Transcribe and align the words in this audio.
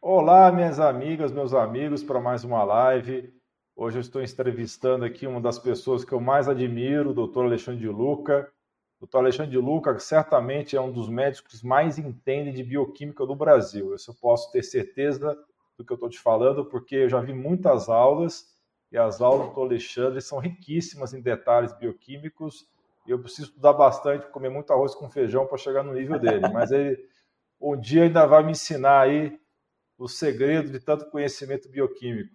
Olá, 0.00 0.52
minhas 0.52 0.78
amigas, 0.78 1.32
meus 1.32 1.54
amigos, 1.54 2.04
para 2.04 2.20
mais 2.20 2.44
uma 2.44 2.62
live. 2.62 3.32
Hoje 3.74 3.96
eu 3.96 4.00
estou 4.00 4.22
entrevistando 4.22 5.04
aqui 5.04 5.26
uma 5.26 5.40
das 5.40 5.58
pessoas 5.58 6.04
que 6.04 6.12
eu 6.12 6.20
mais 6.20 6.48
admiro, 6.48 7.10
o 7.10 7.14
doutor 7.14 7.46
Alexandre 7.46 7.80
de 7.80 7.88
Luca. 7.88 8.48
O 8.98 9.00
doutor 9.00 9.18
Alexandre 9.18 9.50
de 9.50 9.58
Luca 9.58 9.98
certamente 9.98 10.76
é 10.76 10.80
um 10.80 10.92
dos 10.92 11.08
médicos 11.08 11.60
que 11.60 11.66
mais 11.66 11.98
entende 11.98 12.52
de 12.52 12.62
bioquímica 12.62 13.26
do 13.26 13.34
Brasil. 13.34 13.94
Isso 13.94 14.10
eu 14.10 14.14
posso 14.14 14.52
ter 14.52 14.62
certeza 14.62 15.36
do 15.76 15.84
que 15.84 15.92
eu 15.92 15.96
estou 15.96 16.10
te 16.10 16.20
falando, 16.20 16.64
porque 16.66 16.96
eu 16.96 17.08
já 17.08 17.20
vi 17.20 17.32
muitas 17.32 17.88
aulas 17.88 18.54
e 18.92 18.98
as 18.98 19.20
aulas 19.20 19.40
do 19.40 19.46
doutor 19.46 19.66
Alexandre 19.66 20.20
são 20.20 20.38
riquíssimas 20.38 21.14
em 21.14 21.20
detalhes 21.20 21.72
bioquímicos. 21.72 22.68
E 23.06 23.10
eu 23.10 23.18
preciso 23.18 23.48
estudar 23.48 23.72
bastante, 23.72 24.28
comer 24.28 24.50
muito 24.50 24.72
arroz 24.72 24.94
com 24.94 25.10
feijão 25.10 25.46
para 25.46 25.58
chegar 25.58 25.82
no 25.82 25.94
nível 25.94 26.18
dele. 26.18 26.48
Mas 26.52 26.70
ele 26.70 27.02
um 27.60 27.76
dia 27.76 28.04
ainda 28.04 28.26
vai 28.26 28.44
me 28.44 28.52
ensinar 28.52 29.00
aí 29.00 29.40
o 29.98 30.08
segredo 30.08 30.70
de 30.70 30.80
tanto 30.80 31.10
conhecimento 31.10 31.68
bioquímico. 31.68 32.34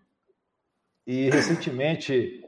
E 1.05 1.29
recentemente, 1.29 2.43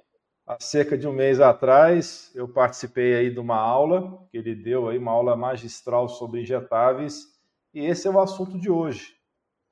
há 0.45 0.57
cerca 0.59 0.97
de 0.97 1.07
um 1.07 1.13
mês 1.13 1.39
atrás, 1.39 2.31
eu 2.35 2.47
participei 2.47 3.15
aí 3.15 3.31
de 3.31 3.39
uma 3.39 3.57
aula 3.57 4.25
que 4.31 4.37
ele 4.37 4.55
deu 4.55 4.89
aí, 4.89 4.97
uma 4.97 5.11
aula 5.11 5.35
magistral 5.35 6.07
sobre 6.09 6.41
injetáveis, 6.41 7.33
e 7.73 7.85
esse 7.85 8.07
é 8.07 8.11
o 8.11 8.19
assunto 8.19 8.59
de 8.59 8.69
hoje. 8.69 9.15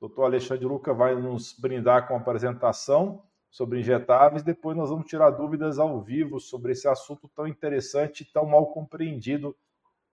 O 0.00 0.08
doutor 0.08 0.24
Alexandre 0.24 0.64
Luca 0.64 0.92
vai 0.92 1.14
nos 1.14 1.52
brindar 1.52 2.08
com 2.08 2.14
a 2.14 2.18
apresentação 2.18 3.22
sobre 3.50 3.80
injetáveis, 3.80 4.42
depois 4.42 4.76
nós 4.76 4.90
vamos 4.90 5.06
tirar 5.06 5.30
dúvidas 5.30 5.78
ao 5.78 6.00
vivo 6.00 6.40
sobre 6.40 6.72
esse 6.72 6.88
assunto 6.88 7.30
tão 7.36 7.46
interessante 7.46 8.24
tão 8.32 8.46
mal 8.46 8.72
compreendido 8.72 9.54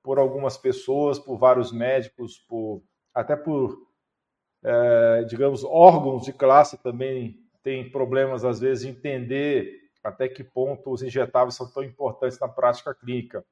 por 0.04 0.20
algumas 0.20 0.57
pessoas, 0.57 1.18
por 1.18 1.38
vários 1.38 1.71
médicos, 1.71 2.38
por 2.38 2.84
até 3.13 3.35
por 3.35 3.88
é, 4.63 5.23
digamos, 5.23 5.63
órgãos 5.63 6.26
de 6.26 6.34
classe 6.34 6.77
também 6.77 7.40
têm 7.63 7.90
problemas, 7.90 8.43
às 8.43 8.60
vezes, 8.60 8.84
de 8.84 8.90
entender 8.90 9.79
até 10.04 10.27
que 10.27 10.43
ponto 10.43 10.91
os 10.91 11.02
injetáveis 11.04 11.55
são 11.55 11.70
tão 11.70 11.84
importantes 11.84 12.40
na 12.40 12.48
prática 12.48 12.93
clínica. 12.93 13.46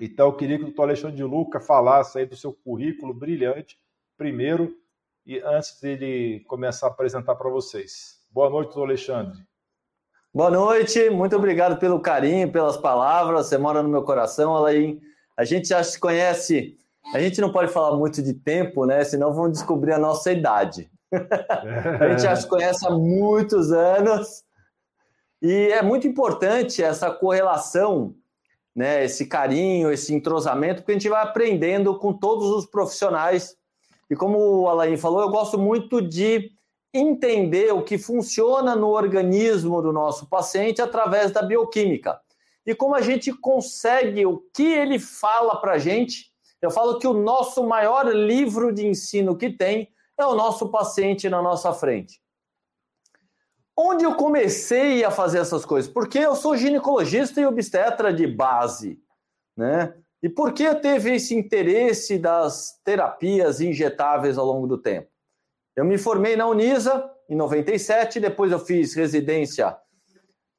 Então, 0.00 0.26
eu 0.28 0.36
queria 0.36 0.56
que 0.56 0.64
o 0.64 0.66
doutor 0.66 0.84
Alexandre 0.84 1.16
de 1.16 1.24
Luca 1.24 1.60
falasse 1.60 2.18
aí 2.18 2.26
do 2.26 2.36
seu 2.36 2.52
currículo 2.52 3.14
brilhante, 3.14 3.78
primeiro, 4.16 4.76
e 5.24 5.38
antes 5.38 5.80
dele 5.80 6.40
começar 6.48 6.86
a 6.86 6.90
apresentar 6.90 7.34
para 7.36 7.48
vocês. 7.48 8.20
Boa 8.30 8.50
noite, 8.50 8.68
doutor 8.68 8.84
Alexandre. 8.84 9.40
Boa 10.34 10.50
noite, 10.50 11.10
muito 11.10 11.36
obrigado 11.36 11.78
pelo 11.78 12.00
carinho, 12.00 12.50
pelas 12.50 12.76
palavras. 12.76 13.46
Você 13.46 13.58
mora 13.58 13.82
no 13.82 13.88
meu 13.88 14.02
coração, 14.02 14.56
Alain. 14.56 15.00
A 15.36 15.44
gente 15.44 15.68
já 15.68 15.84
se 15.84 16.00
conhece 16.00 16.78
a 17.14 17.20
gente 17.20 17.40
não 17.40 17.50
pode 17.50 17.72
falar 17.72 17.96
muito 17.96 18.22
de 18.22 18.32
tempo, 18.32 18.86
né? 18.86 19.02
Senão 19.04 19.32
vão 19.32 19.50
descobrir 19.50 19.92
a 19.92 19.98
nossa 19.98 20.32
idade. 20.32 20.90
a 21.12 22.08
gente 22.08 22.22
já 22.22 22.34
se 22.34 22.46
conhece 22.46 22.86
há 22.86 22.90
muitos 22.90 23.70
anos 23.70 24.44
e 25.42 25.68
é 25.72 25.82
muito 25.82 26.06
importante 26.06 26.82
essa 26.82 27.10
correlação, 27.10 28.14
né? 28.74 29.04
Esse 29.04 29.26
carinho, 29.26 29.90
esse 29.90 30.14
entrosamento, 30.14 30.82
porque 30.82 30.92
a 30.92 30.94
gente 30.94 31.08
vai 31.08 31.22
aprendendo 31.22 31.98
com 31.98 32.12
todos 32.12 32.48
os 32.48 32.64
profissionais. 32.64 33.56
E 34.08 34.16
como 34.16 34.38
o 34.38 34.68
Alain 34.68 34.96
falou, 34.96 35.20
eu 35.20 35.28
gosto 35.28 35.58
muito 35.58 36.00
de 36.00 36.52
entender 36.94 37.72
o 37.72 37.82
que 37.82 37.98
funciona 37.98 38.76
no 38.76 38.88
organismo 38.88 39.80
do 39.82 39.92
nosso 39.92 40.26
paciente 40.28 40.80
através 40.80 41.30
da 41.30 41.42
bioquímica. 41.42 42.20
E 42.64 42.74
como 42.74 42.94
a 42.94 43.00
gente 43.00 43.32
consegue, 43.32 44.24
o 44.24 44.38
que 44.54 44.72
ele 44.72 44.98
fala 44.98 45.56
para 45.56 45.72
a 45.72 45.78
gente 45.78 46.31
eu 46.62 46.70
falo 46.70 46.98
que 46.98 47.06
o 47.06 47.12
nosso 47.12 47.66
maior 47.66 48.06
livro 48.06 48.72
de 48.72 48.86
ensino 48.86 49.36
que 49.36 49.50
tem 49.50 49.92
é 50.16 50.24
o 50.24 50.36
nosso 50.36 50.68
paciente 50.68 51.28
na 51.28 51.42
nossa 51.42 51.72
frente. 51.74 52.22
Onde 53.76 54.04
eu 54.04 54.14
comecei 54.14 55.02
a 55.02 55.10
fazer 55.10 55.38
essas 55.38 55.64
coisas? 55.64 55.90
Porque 55.90 56.18
eu 56.18 56.36
sou 56.36 56.56
ginecologista 56.56 57.40
e 57.40 57.46
obstetra 57.46 58.12
de 58.12 58.26
base, 58.26 59.02
né? 59.56 59.94
E 60.22 60.28
por 60.28 60.52
que 60.52 60.72
teve 60.76 61.16
esse 61.16 61.34
interesse 61.34 62.16
das 62.16 62.80
terapias 62.84 63.60
injetáveis 63.60 64.38
ao 64.38 64.46
longo 64.46 64.68
do 64.68 64.78
tempo? 64.78 65.08
Eu 65.74 65.84
me 65.84 65.98
formei 65.98 66.36
na 66.36 66.46
Unisa 66.46 67.10
em 67.28 67.34
97, 67.34 68.20
depois 68.20 68.52
eu 68.52 68.58
fiz 68.60 68.94
residência 68.94 69.76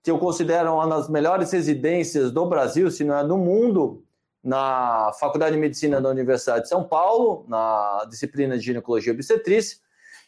que 0.03 0.11
eu 0.11 0.19
considero 0.19 0.73
uma 0.73 0.85
das 0.85 1.07
melhores 1.07 1.49
residências 1.51 2.29
do 2.29 2.45
Brasil, 2.45 2.91
se 2.91 3.05
não 3.05 3.17
é 3.17 3.25
do 3.25 3.37
mundo, 3.37 4.03
na 4.43 5.11
Faculdade 5.19 5.55
de 5.55 5.61
Medicina 5.61 6.01
da 6.01 6.09
Universidade 6.09 6.63
de 6.63 6.69
São 6.69 6.83
Paulo, 6.83 7.45
na 7.47 8.05
disciplina 8.09 8.57
de 8.57 8.65
ginecologia 8.65 9.13
e 9.13 9.15
obstetrícia, 9.15 9.77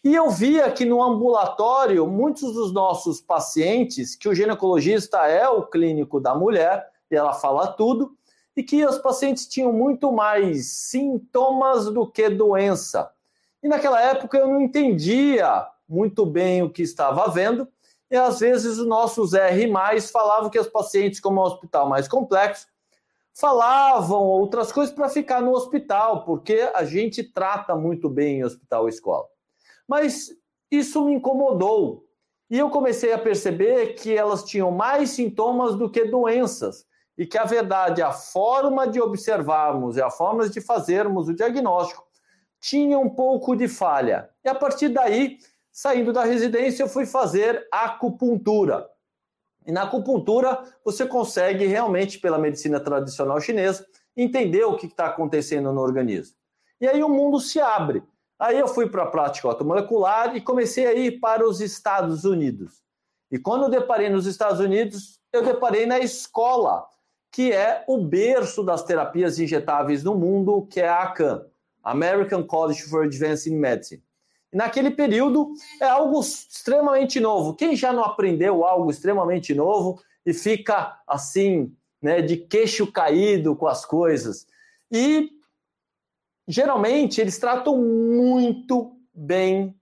e 0.03 0.13
eu 0.13 0.29
via 0.29 0.71
que 0.71 0.85
no 0.85 1.03
ambulatório, 1.03 2.05
muitos 2.07 2.53
dos 2.53 2.71
nossos 2.71 3.19
pacientes, 3.19 4.15
que 4.15 4.29
o 4.29 4.35
ginecologista 4.35 5.17
é 5.27 5.49
o 5.49 5.63
clínico 5.63 6.19
da 6.19 6.35
mulher, 6.35 6.87
e 7.09 7.15
ela 7.15 7.33
fala 7.33 7.67
tudo, 7.67 8.15
e 8.55 8.63
que 8.63 8.85
os 8.85 8.99
pacientes 8.99 9.47
tinham 9.47 9.73
muito 9.73 10.11
mais 10.11 10.67
sintomas 10.67 11.85
do 11.85 12.07
que 12.07 12.29
doença. 12.29 13.11
E 13.61 13.67
naquela 13.67 13.99
época 13.99 14.37
eu 14.37 14.47
não 14.47 14.61
entendia 14.61 15.65
muito 15.89 16.25
bem 16.25 16.61
o 16.61 16.69
que 16.69 16.83
estava 16.83 17.27
vendo, 17.29 17.67
e 18.09 18.15
às 18.15 18.39
vezes 18.39 18.77
os 18.77 18.87
nossos 18.87 19.33
R+, 19.33 19.67
falavam 20.11 20.49
que 20.49 20.59
os 20.59 20.67
pacientes, 20.67 21.19
como 21.19 21.39
é 21.39 21.43
um 21.43 21.47
hospital 21.47 21.89
mais 21.89 22.07
complexo, 22.07 22.67
falavam 23.35 24.23
outras 24.23 24.71
coisas 24.71 24.95
para 24.95 25.09
ficar 25.09 25.41
no 25.41 25.51
hospital, 25.51 26.23
porque 26.23 26.71
a 26.73 26.85
gente 26.85 27.21
trata 27.21 27.75
muito 27.75 28.09
bem 28.09 28.39
em 28.39 28.45
hospital 28.45 28.87
e 28.87 28.89
escola. 28.89 29.25
Mas 29.87 30.29
isso 30.71 31.05
me 31.05 31.13
incomodou. 31.13 32.05
E 32.49 32.57
eu 32.57 32.69
comecei 32.69 33.11
a 33.11 33.17
perceber 33.17 33.95
que 33.95 34.15
elas 34.15 34.43
tinham 34.43 34.71
mais 34.71 35.09
sintomas 35.11 35.75
do 35.75 35.89
que 35.89 36.05
doenças. 36.05 36.85
E 37.17 37.25
que 37.25 37.37
a 37.37 37.45
verdade, 37.45 38.01
a 38.01 38.11
forma 38.11 38.87
de 38.87 39.01
observarmos 39.01 39.97
e 39.97 40.01
a 40.01 40.09
forma 40.09 40.47
de 40.49 40.59
fazermos 40.61 41.27
o 41.27 41.33
diagnóstico 41.33 42.05
tinha 42.59 42.97
um 42.97 43.09
pouco 43.09 43.55
de 43.55 43.67
falha. 43.67 44.29
E 44.43 44.49
a 44.49 44.55
partir 44.55 44.89
daí, 44.89 45.37
saindo 45.71 46.11
da 46.11 46.23
residência, 46.23 46.83
eu 46.83 46.89
fui 46.89 47.05
fazer 47.05 47.67
acupuntura. 47.71 48.89
E 49.65 49.71
na 49.71 49.83
acupuntura, 49.83 50.63
você 50.83 51.05
consegue 51.05 51.65
realmente, 51.65 52.19
pela 52.19 52.37
medicina 52.37 52.79
tradicional 52.79 53.39
chinesa, 53.41 53.85
entender 54.15 54.63
o 54.63 54.75
que 54.75 54.85
está 54.85 55.07
acontecendo 55.07 55.71
no 55.73 55.81
organismo. 55.81 56.35
E 56.79 56.87
aí 56.87 57.03
o 57.03 57.09
mundo 57.09 57.39
se 57.39 57.59
abre. 57.59 58.03
Aí 58.37 58.59
eu 58.59 58.67
fui 58.67 58.89
para 58.89 59.03
a 59.03 59.07
prática 59.07 59.47
automolecular 59.47 60.35
e 60.35 60.41
comecei 60.41 60.85
a 60.85 60.93
ir 60.93 61.19
para 61.19 61.47
os 61.47 61.61
Estados 61.61 62.25
Unidos. 62.25 62.83
E 63.31 63.39
quando 63.39 63.63
eu 63.63 63.69
deparei 63.69 64.09
nos 64.09 64.25
Estados 64.25 64.59
Unidos, 64.59 65.19
eu 65.33 65.43
deparei 65.43 65.85
na 65.85 65.99
escola, 65.99 66.85
que 67.31 67.51
é 67.51 67.83
o 67.87 67.97
berço 67.97 68.63
das 68.63 68.83
terapias 68.83 69.39
injetáveis 69.39 70.03
no 70.03 70.15
mundo, 70.15 70.67
que 70.69 70.79
é 70.79 70.87
a 70.87 71.03
ACAM, 71.03 71.45
American 71.83 72.43
College 72.43 72.83
for 72.83 73.05
Advanced 73.05 73.51
Medicine 73.51 74.03
naquele 74.55 74.89
período 74.89 75.51
é 75.81 75.85
algo 75.85 76.21
extremamente 76.21 77.19
novo. 77.19 77.53
Quem 77.53 77.75
já 77.75 77.91
não 77.91 78.05
aprendeu 78.05 78.63
algo 78.63 78.89
extremamente 78.89 79.53
novo 79.53 80.01
e 80.25 80.33
fica 80.33 80.97
assim, 81.05 81.75
né, 82.01 82.21
de 82.21 82.37
queixo 82.37 82.89
caído 82.89 83.53
com 83.53 83.67
as 83.67 83.85
coisas? 83.85 84.47
E 84.89 85.29
geralmente 86.47 87.19
eles 87.19 87.37
tratam 87.37 87.77
muito 87.77 88.97
bem 89.13 89.75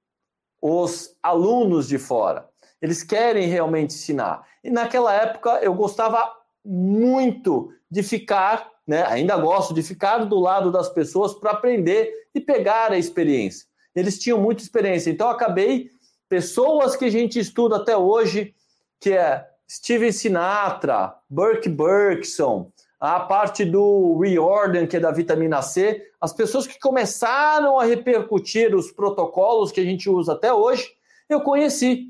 os 0.59 1.15
alunos 1.21 1.87
de 1.87 1.99
fora. 1.99 2.49
Eles 2.81 3.03
querem 3.03 3.47
realmente 3.47 3.93
ensinar. 3.93 4.43
E 4.63 4.71
naquela 4.71 5.13
época 5.13 5.59
eu 5.61 5.75
gostava 5.75 6.35
muito 6.65 7.71
de 7.91 8.01
ficar, 8.01 8.71
né, 8.87 9.05
ainda 9.05 9.37
gosto 9.37 9.71
de 9.71 9.83
ficar 9.83 10.25
do 10.25 10.39
lado 10.39 10.71
das 10.71 10.89
pessoas 10.89 11.31
para 11.35 11.51
aprender 11.51 12.11
e 12.33 12.41
pegar 12.41 12.91
a 12.91 12.97
experiência 12.97 13.71
eles 13.95 14.19
tinham 14.19 14.39
muita 14.39 14.61
experiência. 14.61 15.09
Então, 15.09 15.29
acabei, 15.29 15.89
pessoas 16.27 16.95
que 16.95 17.05
a 17.05 17.11
gente 17.11 17.39
estuda 17.39 17.77
até 17.77 17.95
hoje, 17.95 18.55
que 18.99 19.11
é 19.11 19.45
Steven 19.69 20.11
Sinatra, 20.11 21.15
Burke 21.29 21.69
Burkeson, 21.69 22.71
a 22.99 23.19
parte 23.19 23.65
do 23.65 24.17
Reorden, 24.17 24.87
que 24.87 24.95
é 24.95 24.99
da 24.99 25.11
vitamina 25.11 25.61
C, 25.61 26.09
as 26.21 26.31
pessoas 26.31 26.65
que 26.65 26.79
começaram 26.79 27.77
a 27.77 27.83
repercutir 27.83 28.73
os 28.73 28.91
protocolos 28.91 29.73
que 29.73 29.81
a 29.81 29.83
gente 29.83 30.09
usa 30.09 30.33
até 30.33 30.53
hoje, 30.53 30.89
eu 31.27 31.41
conheci. 31.41 32.07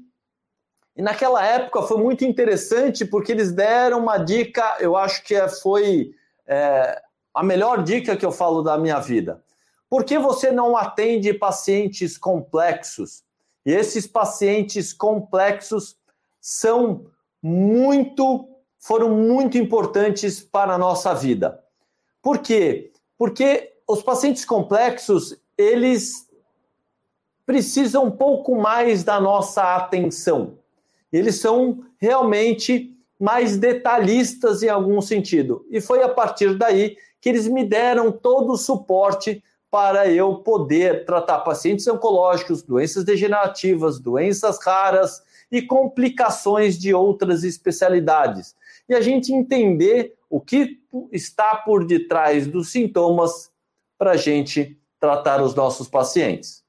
E 0.96 1.02
naquela 1.02 1.44
época 1.44 1.82
foi 1.82 1.98
muito 1.98 2.24
interessante 2.24 3.06
porque 3.06 3.32
eles 3.32 3.52
deram 3.52 4.00
uma 4.00 4.20
dica, 4.20 4.78
eu 4.80 4.96
acho 4.96 5.24
que 5.24 5.34
é, 5.34 5.50
foi 5.50 6.12
é, 6.46 7.02
a 7.34 7.42
melhor 7.42 7.82
dica 7.82 8.16
que 8.16 8.26
eu 8.26 8.32
falo 8.32 8.62
da 8.62 8.78
minha 8.78 9.00
vida. 9.00 9.44
Por 9.94 10.04
que 10.04 10.18
você 10.18 10.52
não 10.52 10.76
atende 10.76 11.32
pacientes 11.36 12.18
complexos? 12.18 13.24
E 13.64 13.72
esses 13.72 14.08
pacientes 14.08 14.92
complexos 14.92 15.96
são 16.42 17.06
muito, 17.40 18.50
foram 18.80 19.10
muito 19.10 19.56
importantes 19.56 20.40
para 20.40 20.74
a 20.74 20.80
nossa 20.80 21.14
vida. 21.14 21.64
Por 22.24 22.40
quê? 22.40 22.92
Porque 23.16 23.72
os 23.88 24.02
pacientes 24.02 24.44
complexos, 24.44 25.40
eles 25.56 26.28
precisam 27.46 28.06
um 28.06 28.12
pouco 28.12 28.56
mais 28.56 29.04
da 29.04 29.22
nossa 29.22 29.76
atenção. 29.76 30.58
Eles 31.12 31.40
são 31.40 31.86
realmente 32.00 32.98
mais 33.20 33.58
detalhistas 33.58 34.64
em 34.64 34.70
algum 34.70 35.00
sentido. 35.02 35.64
E 35.70 35.80
foi 35.80 36.02
a 36.02 36.10
partir 36.10 36.58
daí 36.58 36.98
que 37.22 37.30
eles 37.30 37.48
me 37.48 37.64
deram 37.64 38.12
todo 38.12 38.54
o 38.54 38.58
suporte 38.58 39.44
para 39.74 40.08
eu 40.08 40.36
poder 40.36 41.04
tratar 41.04 41.40
pacientes 41.40 41.88
oncológicos, 41.88 42.62
doenças 42.62 43.04
degenerativas, 43.04 44.00
doenças 44.00 44.64
raras 44.64 45.24
e 45.52 45.64
complicações 45.64 46.78
de 46.78 46.94
outras 46.94 47.44
especialidades. 47.44 48.56
E 48.88 48.94
a 48.94 49.02
gente 49.02 49.34
entender 49.34 50.16
o 50.30 50.40
que 50.40 50.80
está 51.12 51.56
por 51.56 51.88
detrás 51.88 52.46
dos 52.46 52.70
sintomas 52.70 53.52
para 53.98 54.12
a 54.12 54.16
gente 54.16 54.80
tratar 55.00 55.42
os 55.42 55.56
nossos 55.56 55.88
pacientes. 55.88 56.64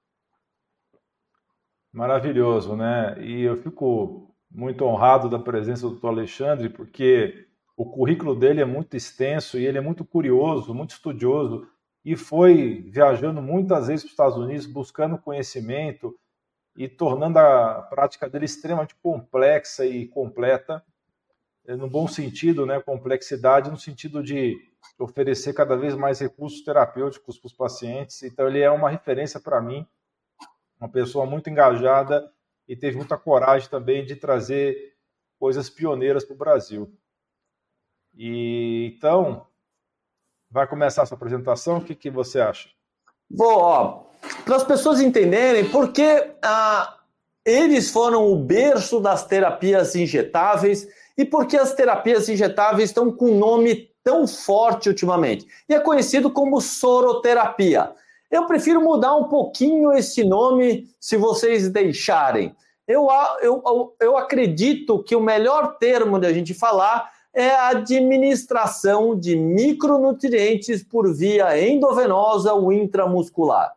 Maravilhoso, 1.92 2.74
né? 2.74 3.16
E 3.20 3.42
eu 3.42 3.58
fico 3.58 4.34
muito 4.50 4.82
honrado 4.82 5.28
da 5.28 5.38
presença 5.38 5.86
do 5.86 5.96
Dr. 5.96 6.06
Alexandre, 6.06 6.70
porque 6.70 7.48
o 7.76 7.84
currículo 7.84 8.34
dele 8.34 8.62
é 8.62 8.64
muito 8.64 8.96
extenso 8.96 9.58
e 9.58 9.66
ele 9.66 9.76
é 9.76 9.82
muito 9.82 10.06
curioso, 10.06 10.72
muito 10.72 10.92
estudioso 10.92 11.68
e 12.04 12.16
foi 12.16 12.82
viajando 12.90 13.40
muitas 13.40 13.86
vezes 13.86 14.02
para 14.02 14.08
os 14.08 14.12
Estados 14.12 14.36
Unidos 14.36 14.66
buscando 14.66 15.18
conhecimento 15.18 16.16
e 16.76 16.88
tornando 16.88 17.38
a 17.38 17.82
prática 17.82 18.28
dele 18.28 18.44
extremamente 18.44 18.94
complexa 18.96 19.86
e 19.86 20.06
completa, 20.08 20.84
eh, 21.66 21.76
no 21.76 21.88
bom 21.88 22.06
sentido, 22.06 22.66
né? 22.66 22.80
Complexidade 22.80 23.70
no 23.70 23.78
sentido 23.78 24.22
de 24.22 24.56
oferecer 24.98 25.54
cada 25.54 25.76
vez 25.76 25.94
mais 25.94 26.18
recursos 26.18 26.62
terapêuticos 26.62 27.38
para 27.38 27.46
os 27.46 27.52
pacientes. 27.52 28.22
Então 28.22 28.48
ele 28.48 28.60
é 28.60 28.70
uma 28.70 28.90
referência 28.90 29.40
para 29.40 29.60
mim 29.60 29.86
uma 30.84 30.88
pessoa 30.88 31.24
muito 31.24 31.48
engajada 31.48 32.30
e 32.68 32.76
teve 32.76 32.96
muita 32.96 33.16
coragem 33.16 33.68
também 33.68 34.04
de 34.04 34.16
trazer 34.16 34.94
coisas 35.38 35.70
pioneiras 35.70 36.24
para 36.24 36.34
o 36.34 36.38
Brasil. 36.38 36.92
E 38.14 38.92
então, 38.96 39.46
vai 40.54 40.68
começar 40.68 41.02
a 41.02 41.06
sua 41.06 41.16
apresentação. 41.16 41.78
O 41.78 41.80
que, 41.80 41.96
que 41.96 42.08
você 42.08 42.40
acha? 42.40 42.68
Vou, 43.28 44.08
para 44.44 44.54
as 44.54 44.62
pessoas 44.62 45.00
entenderem 45.00 45.68
por 45.68 45.92
que 45.92 46.30
ah, 46.40 46.96
eles 47.44 47.90
foram 47.90 48.32
o 48.32 48.36
berço 48.36 49.00
das 49.00 49.26
terapias 49.26 49.96
injetáveis 49.96 50.86
e 51.18 51.24
por 51.24 51.46
que 51.46 51.56
as 51.56 51.74
terapias 51.74 52.28
injetáveis 52.28 52.90
estão 52.90 53.10
com 53.10 53.32
um 53.32 53.38
nome 53.38 53.90
tão 54.04 54.28
forte 54.28 54.88
ultimamente. 54.88 55.44
E 55.68 55.74
é 55.74 55.80
conhecido 55.80 56.30
como 56.30 56.60
soroterapia. 56.60 57.92
Eu 58.30 58.46
prefiro 58.46 58.80
mudar 58.80 59.16
um 59.16 59.24
pouquinho 59.24 59.92
esse 59.92 60.22
nome, 60.22 60.88
se 61.00 61.16
vocês 61.16 61.68
deixarem. 61.68 62.54
Eu, 62.86 63.08
eu, 63.40 63.96
eu 63.98 64.16
acredito 64.16 65.02
que 65.02 65.16
o 65.16 65.20
melhor 65.20 65.78
termo 65.78 66.20
de 66.20 66.26
a 66.28 66.32
gente 66.32 66.54
falar 66.54 67.10
é 67.34 67.50
a 67.50 67.68
administração 67.68 69.18
de 69.18 69.34
micronutrientes 69.34 70.84
por 70.84 71.12
via 71.12 71.60
endovenosa 71.60 72.54
ou 72.54 72.72
intramuscular. 72.72 73.74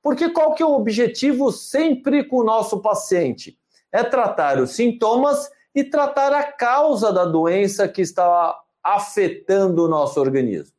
Porque 0.00 0.28
qual 0.30 0.54
que 0.54 0.62
é 0.62 0.66
o 0.66 0.74
objetivo 0.74 1.50
sempre 1.50 2.22
com 2.24 2.36
o 2.36 2.44
nosso 2.44 2.80
paciente? 2.80 3.58
É 3.90 4.04
tratar 4.04 4.60
os 4.60 4.70
sintomas 4.70 5.50
e 5.74 5.82
tratar 5.82 6.32
a 6.32 6.44
causa 6.44 7.12
da 7.12 7.24
doença 7.24 7.88
que 7.88 8.02
está 8.02 8.56
afetando 8.82 9.84
o 9.84 9.88
nosso 9.88 10.20
organismo. 10.20 10.74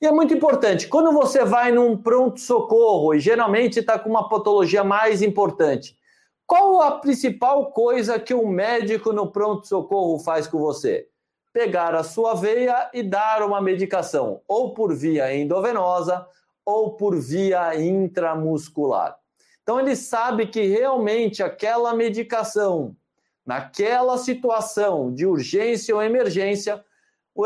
E 0.00 0.06
é 0.06 0.12
muito 0.12 0.32
importante, 0.32 0.86
quando 0.86 1.12
você 1.12 1.44
vai 1.44 1.72
num 1.72 1.96
pronto-socorro 1.96 3.14
e 3.14 3.20
geralmente 3.20 3.80
está 3.80 3.98
com 3.98 4.08
uma 4.08 4.28
patologia 4.28 4.84
mais 4.84 5.22
importante, 5.22 5.96
qual 6.46 6.80
a 6.80 6.92
principal 6.92 7.72
coisa 7.72 8.18
que 8.18 8.32
o 8.32 8.44
um 8.44 8.48
médico 8.48 9.12
no 9.12 9.30
pronto-socorro 9.30 10.20
faz 10.20 10.46
com 10.46 10.58
você? 10.58 11.08
Pegar 11.58 11.92
a 11.92 12.04
sua 12.04 12.34
veia 12.34 12.88
e 12.94 13.02
dar 13.02 13.42
uma 13.42 13.60
medicação, 13.60 14.42
ou 14.46 14.74
por 14.74 14.94
via 14.94 15.34
endovenosa 15.34 16.24
ou 16.64 16.94
por 16.94 17.18
via 17.18 17.74
intramuscular. 17.74 19.18
Então 19.60 19.80
ele 19.80 19.96
sabe 19.96 20.46
que 20.46 20.68
realmente 20.68 21.42
aquela 21.42 21.92
medicação, 21.92 22.96
naquela 23.44 24.16
situação 24.18 25.12
de 25.12 25.26
urgência 25.26 25.92
ou 25.96 26.00
emergência, 26.00 26.84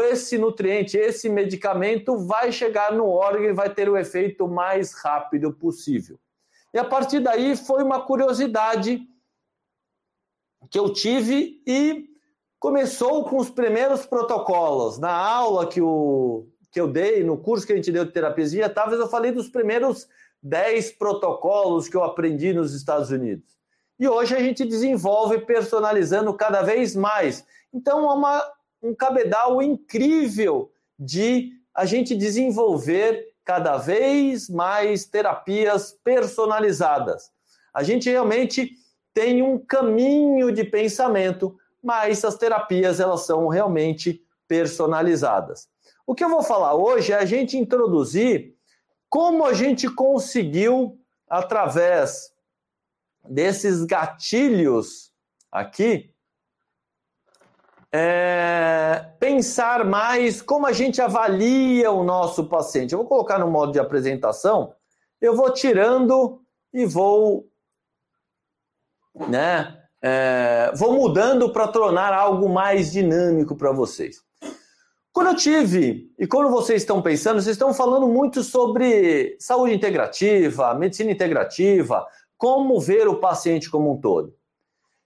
esse 0.02 0.36
nutriente, 0.36 0.98
esse 0.98 1.30
medicamento 1.30 2.18
vai 2.18 2.52
chegar 2.52 2.92
no 2.92 3.08
órgão 3.08 3.44
e 3.44 3.54
vai 3.54 3.72
ter 3.72 3.88
o 3.88 3.96
efeito 3.96 4.46
mais 4.46 4.92
rápido 4.92 5.54
possível. 5.54 6.20
E 6.74 6.78
a 6.78 6.84
partir 6.84 7.20
daí 7.20 7.56
foi 7.56 7.82
uma 7.82 8.02
curiosidade 8.02 9.08
que 10.70 10.78
eu 10.78 10.92
tive 10.92 11.62
e 11.66 12.11
começou 12.62 13.24
com 13.24 13.38
os 13.38 13.50
primeiros 13.50 14.06
protocolos. 14.06 14.96
Na 14.96 15.12
aula 15.12 15.66
que, 15.66 15.80
o, 15.80 16.46
que 16.70 16.80
eu 16.80 16.86
dei, 16.86 17.24
no 17.24 17.36
curso 17.36 17.66
que 17.66 17.72
a 17.72 17.76
gente 17.76 17.90
deu 17.90 18.04
de 18.04 18.12
terapia 18.12 18.70
talvez 18.70 19.00
eu 19.00 19.08
falei 19.08 19.32
dos 19.32 19.48
primeiros 19.48 20.06
10 20.40 20.92
protocolos 20.92 21.88
que 21.88 21.96
eu 21.96 22.04
aprendi 22.04 22.52
nos 22.52 22.72
Estados 22.72 23.10
Unidos. 23.10 23.58
E 23.98 24.08
hoje 24.08 24.36
a 24.36 24.38
gente 24.38 24.64
desenvolve 24.64 25.40
personalizando 25.40 26.32
cada 26.34 26.62
vez 26.62 26.94
mais. 26.94 27.44
Então 27.74 28.08
é 28.08 28.14
uma 28.14 28.52
um 28.80 28.94
cabedal 28.94 29.60
incrível 29.60 30.72
de 30.96 31.50
a 31.74 31.84
gente 31.84 32.14
desenvolver 32.14 33.26
cada 33.44 33.76
vez 33.76 34.48
mais 34.48 35.04
terapias 35.04 35.98
personalizadas. 36.04 37.28
A 37.74 37.82
gente 37.82 38.08
realmente 38.08 38.70
tem 39.12 39.42
um 39.42 39.58
caminho 39.58 40.52
de 40.52 40.64
pensamento, 40.64 41.56
mas 41.82 42.24
as 42.24 42.36
terapias 42.36 43.00
elas 43.00 43.26
são 43.26 43.48
realmente 43.48 44.24
personalizadas. 44.46 45.68
O 46.06 46.14
que 46.14 46.22
eu 46.22 46.28
vou 46.28 46.42
falar 46.42 46.74
hoje 46.74 47.12
é 47.12 47.16
a 47.16 47.24
gente 47.24 47.56
introduzir 47.56 48.54
como 49.08 49.44
a 49.44 49.52
gente 49.52 49.88
conseguiu 49.88 50.98
através 51.28 52.32
desses 53.24 53.84
gatilhos 53.84 55.12
aqui 55.50 56.12
é, 57.92 59.12
pensar 59.20 59.84
mais 59.84 60.40
como 60.40 60.66
a 60.66 60.72
gente 60.72 61.00
avalia 61.02 61.90
o 61.90 62.02
nosso 62.02 62.48
paciente. 62.48 62.92
Eu 62.92 63.00
vou 63.00 63.06
colocar 63.06 63.38
no 63.38 63.50
modo 63.50 63.72
de 63.72 63.78
apresentação, 63.78 64.74
eu 65.20 65.36
vou 65.36 65.52
tirando 65.52 66.42
e 66.72 66.86
vou, 66.86 67.46
né, 69.28 69.81
é, 70.02 70.72
vou 70.74 70.94
mudando 70.94 71.52
para 71.52 71.68
tornar 71.68 72.12
algo 72.12 72.48
mais 72.48 72.90
dinâmico 72.90 73.54
para 73.54 73.70
vocês. 73.70 74.20
Quando 75.12 75.28
eu 75.28 75.36
tive, 75.36 76.10
e 76.18 76.26
quando 76.26 76.50
vocês 76.50 76.82
estão 76.82 77.02
pensando, 77.02 77.40
vocês 77.40 77.54
estão 77.54 77.72
falando 77.72 78.08
muito 78.08 78.42
sobre 78.42 79.36
saúde 79.38 79.74
integrativa, 79.74 80.74
medicina 80.74 81.12
integrativa, 81.12 82.04
como 82.36 82.80
ver 82.80 83.06
o 83.06 83.20
paciente 83.20 83.70
como 83.70 83.92
um 83.92 84.00
todo. 84.00 84.34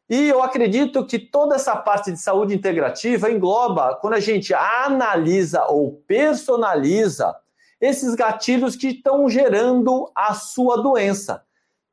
E 0.08 0.28
eu 0.28 0.40
acredito 0.40 1.04
que 1.04 1.18
toda 1.18 1.56
essa 1.56 1.76
parte 1.76 2.12
de 2.12 2.20
saúde 2.20 2.54
integrativa 2.54 3.30
engloba 3.30 3.96
quando 4.00 4.14
a 4.14 4.20
gente 4.20 4.54
analisa 4.54 5.64
ou 5.66 6.00
personaliza 6.06 7.34
esses 7.80 8.14
gatilhos 8.14 8.76
que 8.76 8.88
estão 8.88 9.28
gerando 9.28 10.10
a 10.14 10.32
sua 10.32 10.80
doença. 10.80 11.45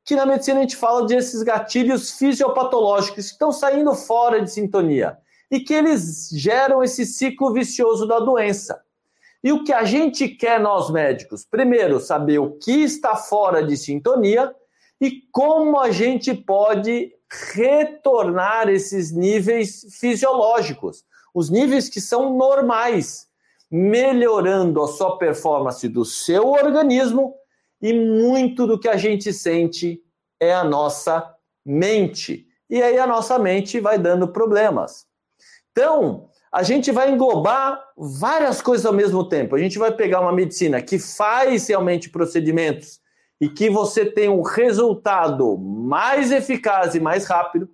Que 0.04 0.14
na 0.14 0.26
medicina 0.26 0.58
a 0.58 0.62
gente 0.62 0.76
fala 0.76 1.06
desses 1.06 1.42
gatilhos 1.42 2.12
fisiopatológicos 2.12 3.26
que 3.26 3.32
estão 3.32 3.50
saindo 3.50 3.94
fora 3.94 4.40
de 4.40 4.50
sintonia 4.50 5.16
e 5.50 5.60
que 5.60 5.72
eles 5.72 6.28
geram 6.32 6.82
esse 6.82 7.06
ciclo 7.06 7.52
vicioso 7.52 8.06
da 8.06 8.18
doença. 8.18 8.82
E 9.42 9.52
o 9.52 9.62
que 9.62 9.72
a 9.72 9.84
gente 9.84 10.28
quer, 10.28 10.58
nós 10.58 10.90
médicos? 10.90 11.44
Primeiro, 11.44 12.00
saber 12.00 12.38
o 12.38 12.52
que 12.52 12.82
está 12.82 13.14
fora 13.14 13.64
de 13.64 13.76
sintonia 13.76 14.54
e 15.00 15.22
como 15.30 15.78
a 15.78 15.90
gente 15.90 16.32
pode 16.32 17.12
retornar 17.52 18.68
esses 18.68 19.12
níveis 19.12 19.86
fisiológicos, 19.98 21.04
os 21.34 21.50
níveis 21.50 21.88
que 21.88 22.00
são 22.00 22.36
normais, 22.36 23.26
melhorando 23.70 24.82
a 24.82 24.88
sua 24.88 25.18
performance 25.18 25.86
do 25.88 26.04
seu 26.04 26.48
organismo 26.48 27.34
e 27.84 27.92
muito 27.92 28.66
do 28.66 28.80
que 28.80 28.88
a 28.88 28.96
gente 28.96 29.30
sente 29.30 30.00
é 30.40 30.54
a 30.54 30.64
nossa 30.64 31.34
mente. 31.62 32.46
E 32.70 32.82
aí 32.82 32.98
a 32.98 33.06
nossa 33.06 33.38
mente 33.38 33.78
vai 33.78 33.98
dando 33.98 34.26
problemas. 34.26 35.04
Então, 35.70 36.30
a 36.50 36.62
gente 36.62 36.90
vai 36.90 37.10
englobar 37.10 37.78
várias 37.94 38.62
coisas 38.62 38.86
ao 38.86 38.92
mesmo 38.94 39.28
tempo. 39.28 39.54
A 39.54 39.58
gente 39.58 39.78
vai 39.78 39.92
pegar 39.92 40.22
uma 40.22 40.32
medicina 40.32 40.80
que 40.80 40.98
faz 40.98 41.68
realmente 41.68 42.08
procedimentos 42.08 43.00
e 43.38 43.50
que 43.50 43.68
você 43.68 44.06
tem 44.06 44.30
um 44.30 44.40
resultado 44.40 45.58
mais 45.58 46.32
eficaz 46.32 46.94
e 46.94 47.00
mais 47.00 47.26
rápido, 47.26 47.68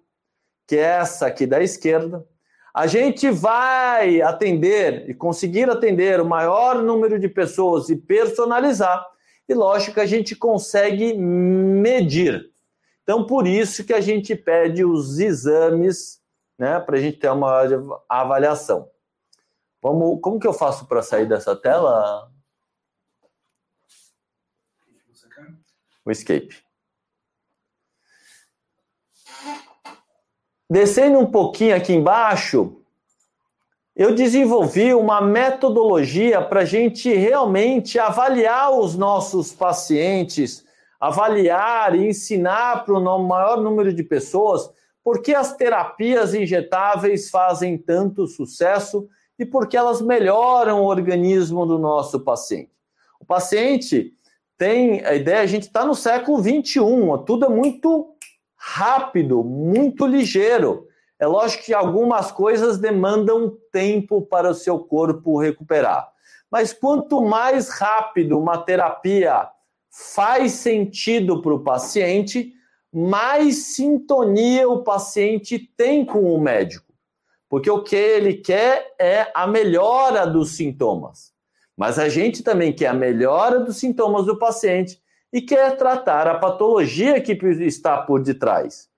que 0.67 0.75
é 0.75 0.81
essa 0.81 1.29
aqui 1.29 1.47
da 1.47 1.62
esquerda, 1.62 2.26
a 2.75 2.88
gente 2.88 3.31
vai 3.31 4.21
atender 4.21 5.09
e 5.09 5.14
conseguir 5.14 5.71
atender 5.71 6.21
o 6.21 6.26
maior 6.26 6.83
número 6.83 7.17
de 7.17 7.29
pessoas 7.29 7.88
e 7.90 7.95
personalizar, 7.95 9.07
e 9.50 9.54
lógico 9.54 9.95
que 9.95 10.00
a 10.00 10.07
gente 10.07 10.37
consegue 10.37 11.12
medir. 11.12 12.52
Então, 13.02 13.26
por 13.26 13.49
isso 13.49 13.85
que 13.85 13.92
a 13.92 14.00
gente 14.00 14.37
pede 14.37 14.85
os 14.85 15.19
exames, 15.19 16.23
né, 16.57 16.78
para 16.78 16.97
a 16.97 17.00
gente 17.00 17.19
ter 17.19 17.28
uma 17.30 17.61
avaliação. 18.09 18.88
Vamos, 19.83 20.21
como 20.21 20.38
que 20.38 20.47
eu 20.47 20.52
faço 20.52 20.87
para 20.87 21.02
sair 21.02 21.26
dessa 21.26 21.57
tela? 21.57 22.30
O 26.04 26.12
escape. 26.12 26.62
Descendo 30.71 31.19
um 31.19 31.28
pouquinho 31.28 31.75
aqui 31.75 31.92
embaixo, 31.92 32.79
eu 33.94 34.14
desenvolvi 34.14 34.94
uma 34.94 35.20
metodologia 35.20 36.40
para 36.40 36.61
a 36.61 36.64
gente 36.64 37.12
realmente 37.12 37.99
avaliar 37.99 38.70
os 38.78 38.97
nossos 38.97 39.52
pacientes, 39.52 40.64
avaliar 40.99 41.94
e 41.94 42.09
ensinar 42.09 42.85
para 42.85 42.94
o 42.94 43.18
maior 43.26 43.61
número 43.61 43.92
de 43.92 44.02
pessoas 44.02 44.70
por 45.02 45.23
que 45.23 45.35
as 45.35 45.56
terapias 45.56 46.35
injetáveis 46.35 47.30
fazem 47.30 47.76
tanto 47.76 48.26
sucesso 48.26 49.09
e 49.38 49.44
por 49.44 49.66
que 49.66 49.76
elas 49.76 50.00
melhoram 50.00 50.82
o 50.82 50.87
organismo 50.87 51.64
do 51.66 51.78
nosso 51.78 52.20
paciente. 52.20 52.70
O 53.18 53.25
paciente 53.25 54.12
tem 54.56 55.04
a 55.04 55.14
ideia, 55.14 55.40
a 55.40 55.47
gente 55.47 55.62
está 55.62 55.85
no 55.85 55.94
século 55.94 56.40
21, 56.40 57.25
tudo 57.25 57.47
é 57.47 57.49
muito 57.49 58.14
rápido, 58.54 59.42
muito 59.42 60.06
ligeiro. 60.06 60.87
É 61.18 61.26
lógico 61.26 61.64
que 61.64 61.75
algumas 61.75 62.30
coisas 62.30 62.78
demandam 62.78 63.56
tempo 63.71 64.23
para 64.23 64.50
o 64.50 64.55
seu 64.55 64.79
corpo 64.79 65.39
recuperar. 65.39 66.11
Mas 66.50 66.73
quanto 66.73 67.21
mais 67.21 67.69
rápido 67.69 68.39
uma 68.39 68.59
terapia 68.59 69.49
faz 69.91 70.53
sentido 70.53 71.41
para 71.41 71.55
o 71.55 71.62
paciente, 71.62 72.53
mais 72.93 73.75
sintonia 73.75 74.69
o 74.69 74.83
paciente 74.83 75.59
tem 75.77 76.05
com 76.05 76.35
o 76.35 76.41
médico. 76.41 76.93
Porque 77.49 77.71
o 77.71 77.83
que 77.83 77.97
ele 77.97 78.35
quer 78.35 78.95
é 78.99 79.31
a 79.35 79.47
melhora 79.47 80.27
dos 80.27 80.57
sintomas. 80.57 81.33
Mas 81.77 81.99
a 81.99 82.09
gente 82.09 82.43
também 82.43 82.73
quer 82.73 82.89
a 82.89 82.95
melhora 82.95 83.61
dos 83.61 83.79
sintomas 83.79 84.27
do 84.27 84.39
paciente 84.39 85.00
e 85.33 85.41
quer 85.41 85.77
tratar 85.77 86.29
a 86.29 86.39
patologia 86.39 87.21
que 87.21 87.33
está 87.33 87.99
por 87.99 88.23
detrás. 88.23 88.89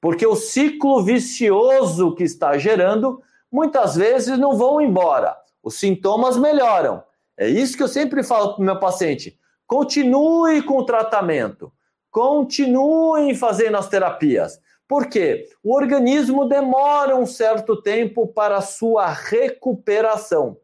Porque 0.00 0.26
o 0.26 0.36
ciclo 0.36 1.02
vicioso 1.02 2.14
que 2.14 2.24
está 2.24 2.58
gerando, 2.58 3.22
muitas 3.54 3.94
vezes 3.94 4.36
não 4.36 4.56
vão 4.56 4.80
embora. 4.80 5.36
Os 5.62 5.78
sintomas 5.78 6.36
melhoram. 6.36 7.04
É 7.38 7.48
isso 7.48 7.76
que 7.76 7.84
eu 7.84 7.88
sempre 7.88 8.24
falo 8.24 8.54
para 8.54 8.60
o 8.60 8.64
meu 8.64 8.80
paciente. 8.80 9.38
Continue 9.64 10.60
com 10.62 10.78
o 10.78 10.84
tratamento. 10.84 11.72
Continuem 12.10 13.32
fazendo 13.32 13.76
as 13.76 13.88
terapias. 13.88 14.58
Por 14.88 15.06
quê? 15.06 15.48
O 15.62 15.72
organismo 15.72 16.48
demora 16.48 17.14
um 17.14 17.26
certo 17.26 17.80
tempo 17.80 18.26
para 18.26 18.56
a 18.56 18.60
sua 18.60 19.06
recuperação. 19.06 20.56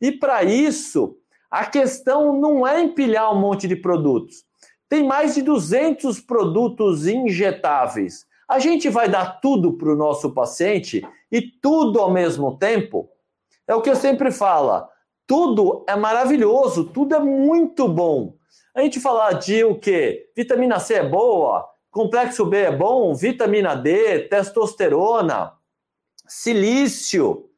E 0.00 0.10
para 0.10 0.42
isso, 0.42 1.16
a 1.48 1.64
questão 1.64 2.38
não 2.38 2.66
é 2.66 2.80
empilhar 2.80 3.32
um 3.32 3.40
monte 3.40 3.68
de 3.68 3.76
produtos. 3.76 4.44
Tem 4.88 5.06
mais 5.06 5.36
de 5.36 5.42
200 5.42 6.18
produtos 6.18 7.06
injetáveis. 7.06 8.26
A 8.48 8.58
gente 8.58 8.88
vai 8.88 9.08
dar 9.08 9.40
tudo 9.40 9.72
para 9.74 9.92
o 9.92 9.96
nosso 9.96 10.32
paciente 10.32 11.06
e 11.30 11.40
tudo 11.40 12.00
ao 12.00 12.10
mesmo 12.10 12.56
tempo? 12.58 13.08
É 13.66 13.74
o 13.74 13.80
que 13.80 13.90
eu 13.90 13.96
sempre 13.96 14.30
falo. 14.30 14.86
Tudo 15.26 15.84
é 15.88 15.96
maravilhoso, 15.96 16.84
tudo 16.84 17.14
é 17.14 17.18
muito 17.18 17.88
bom. 17.88 18.34
A 18.74 18.82
gente 18.82 19.00
falar 19.00 19.32
de 19.34 19.64
o 19.64 19.78
quê? 19.78 20.30
Vitamina 20.36 20.78
C 20.78 20.94
é 20.94 21.08
boa, 21.08 21.66
complexo 21.90 22.44
B 22.44 22.58
é 22.58 22.76
bom, 22.76 23.14
vitamina 23.14 23.74
D, 23.74 24.20
testosterona, 24.28 25.52
silício. 26.26 27.48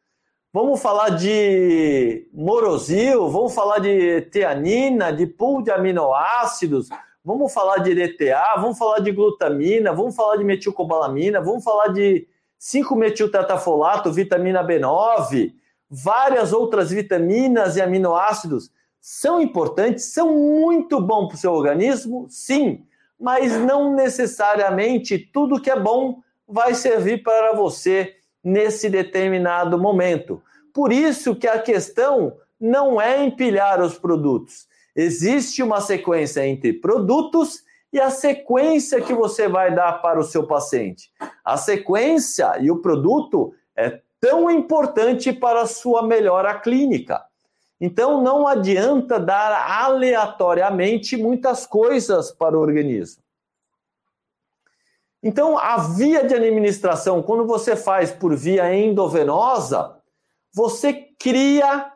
Vamos 0.52 0.80
falar 0.80 1.10
de 1.10 2.28
morosil, 2.32 3.28
vamos 3.28 3.54
falar 3.54 3.78
de 3.78 4.22
teanina, 4.30 5.10
de 5.10 5.26
pool 5.26 5.62
de 5.62 5.70
aminoácidos, 5.70 6.88
vamos 7.26 7.52
falar 7.52 7.78
de 7.78 7.92
DTA, 7.92 8.54
vamos 8.54 8.78
falar 8.78 9.00
de 9.00 9.10
glutamina, 9.10 9.92
vamos 9.92 10.14
falar 10.14 10.36
de 10.36 10.44
metilcobalamina, 10.44 11.40
vamos 11.40 11.64
falar 11.64 11.88
de 11.88 12.24
5-metiltetafolato, 12.60 14.12
vitamina 14.12 14.64
B9, 14.64 15.52
várias 15.90 16.52
outras 16.52 16.90
vitaminas 16.90 17.76
e 17.76 17.82
aminoácidos 17.82 18.70
são 19.00 19.40
importantes, 19.40 20.04
são 20.04 20.36
muito 20.36 21.00
bons 21.00 21.26
para 21.26 21.34
o 21.34 21.38
seu 21.38 21.52
organismo, 21.52 22.26
sim, 22.28 22.84
mas 23.18 23.56
não 23.56 23.92
necessariamente 23.92 25.18
tudo 25.18 25.60
que 25.60 25.70
é 25.70 25.78
bom 25.78 26.20
vai 26.46 26.74
servir 26.74 27.24
para 27.24 27.56
você 27.56 28.14
nesse 28.42 28.88
determinado 28.88 29.76
momento. 29.76 30.40
Por 30.72 30.92
isso 30.92 31.34
que 31.34 31.48
a 31.48 31.58
questão 31.58 32.36
não 32.60 33.00
é 33.00 33.24
empilhar 33.24 33.82
os 33.82 33.98
produtos, 33.98 34.68
Existe 34.96 35.62
uma 35.62 35.82
sequência 35.82 36.46
entre 36.46 36.72
produtos 36.72 37.62
e 37.92 38.00
a 38.00 38.08
sequência 38.08 39.02
que 39.02 39.12
você 39.12 39.46
vai 39.46 39.74
dar 39.74 40.00
para 40.00 40.18
o 40.18 40.24
seu 40.24 40.46
paciente. 40.46 41.12
A 41.44 41.58
sequência 41.58 42.58
e 42.58 42.70
o 42.70 42.80
produto 42.80 43.52
é 43.76 44.00
tão 44.18 44.50
importante 44.50 45.32
para 45.34 45.62
a 45.62 45.66
sua 45.66 46.02
melhora 46.02 46.58
clínica. 46.58 47.22
Então 47.78 48.22
não 48.22 48.46
adianta 48.46 49.20
dar 49.20 49.52
aleatoriamente 49.82 51.14
muitas 51.14 51.66
coisas 51.66 52.32
para 52.32 52.56
o 52.56 52.60
organismo. 52.60 53.22
Então 55.22 55.58
a 55.58 55.76
via 55.76 56.24
de 56.26 56.34
administração, 56.34 57.22
quando 57.22 57.46
você 57.46 57.76
faz 57.76 58.10
por 58.10 58.34
via 58.34 58.74
endovenosa, 58.74 59.96
você 60.54 60.92
cria 61.18 61.92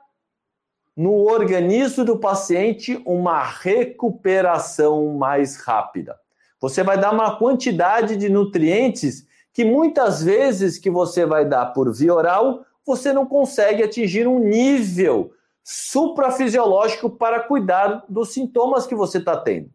no 0.96 1.30
organismo 1.30 2.04
do 2.04 2.18
paciente 2.18 3.00
uma 3.06 3.42
recuperação 3.42 5.14
mais 5.16 5.56
rápida. 5.56 6.16
Você 6.60 6.82
vai 6.82 6.98
dar 6.98 7.12
uma 7.12 7.36
quantidade 7.36 8.16
de 8.16 8.28
nutrientes 8.28 9.26
que 9.52 9.64
muitas 9.64 10.22
vezes 10.22 10.78
que 10.78 10.90
você 10.90 11.24
vai 11.24 11.44
dar 11.44 11.66
por 11.66 11.92
via 11.92 12.14
oral, 12.14 12.64
você 12.84 13.12
não 13.12 13.26
consegue 13.26 13.82
atingir 13.82 14.26
um 14.26 14.38
nível 14.38 15.32
suprafisiológico 15.62 17.10
para 17.10 17.40
cuidar 17.40 18.04
dos 18.08 18.32
sintomas 18.32 18.86
que 18.86 18.94
você 18.94 19.18
está 19.18 19.36
tendo. 19.36 19.70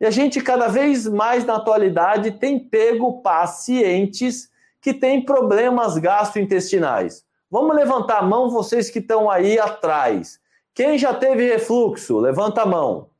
E 0.00 0.06
a 0.06 0.10
gente 0.10 0.40
cada 0.40 0.66
vez 0.66 1.06
mais 1.06 1.44
na 1.44 1.56
atualidade 1.56 2.32
tem 2.32 2.58
pego 2.58 3.22
pacientes 3.22 4.50
que 4.80 4.92
têm 4.92 5.24
problemas 5.24 5.96
gastrointestinais. 5.96 7.23
Vamos 7.54 7.76
levantar 7.76 8.18
a 8.18 8.22
mão, 8.22 8.50
vocês 8.50 8.90
que 8.90 8.98
estão 8.98 9.30
aí 9.30 9.60
atrás. 9.60 10.40
Quem 10.74 10.98
já 10.98 11.14
teve 11.14 11.46
refluxo? 11.46 12.18
Levanta 12.18 12.62
a 12.62 12.66
mão. 12.66 13.10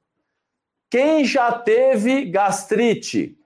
Quem 0.90 1.24
já 1.24 1.52
teve 1.52 2.24
gastrite? 2.24 3.38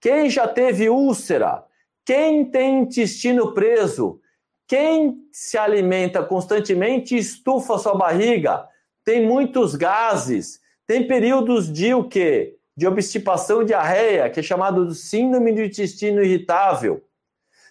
Quem 0.00 0.30
já 0.30 0.46
teve 0.46 0.88
úlcera? 0.88 1.64
Quem 2.04 2.44
tem 2.44 2.82
intestino 2.82 3.54
preso? 3.54 4.20
Quem 4.68 5.18
se 5.32 5.58
alimenta 5.58 6.22
constantemente 6.22 7.16
estufa 7.16 7.76
sua 7.76 7.96
barriga? 7.96 8.68
Tem 9.04 9.26
muitos 9.26 9.74
gases? 9.74 10.60
Tem 10.86 11.08
períodos 11.08 11.72
de 11.72 11.92
o 11.92 12.04
quê? 12.04 12.56
De 12.76 12.86
obstipação 12.86 13.64
diarreia, 13.64 14.30
que 14.30 14.38
é 14.38 14.44
chamado 14.44 14.86
de 14.86 14.94
síndrome 14.94 15.50
do 15.52 15.64
intestino 15.64 16.22
irritável. 16.22 17.02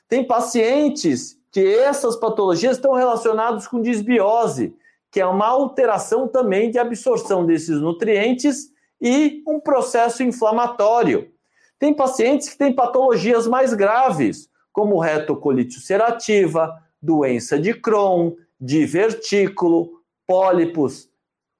Tem 0.09 0.27
pacientes 0.27 1.39
que 1.55 1.65
essas 1.65 2.17
patologias 2.17 2.75
estão 2.75 2.91
relacionadas 2.91 3.65
com 3.65 3.81
desbiose, 3.81 4.75
que 5.09 5.21
é 5.21 5.25
uma 5.25 5.47
alteração 5.47 6.27
também 6.27 6.69
de 6.69 6.77
absorção 6.77 7.45
desses 7.45 7.79
nutrientes 7.79 8.73
e 9.01 9.41
um 9.47 9.57
processo 9.57 10.21
inflamatório. 10.21 11.31
Tem 11.79 11.93
pacientes 11.93 12.49
que 12.49 12.57
têm 12.57 12.75
patologias 12.75 13.47
mais 13.47 13.73
graves, 13.73 14.49
como 14.73 14.99
retocolite 14.99 15.77
ulcerativa, 15.77 16.77
doença 17.01 17.57
de 17.57 17.73
Crohn, 17.73 18.33
divertículo, 18.59 20.01
pólipos, 20.27 21.09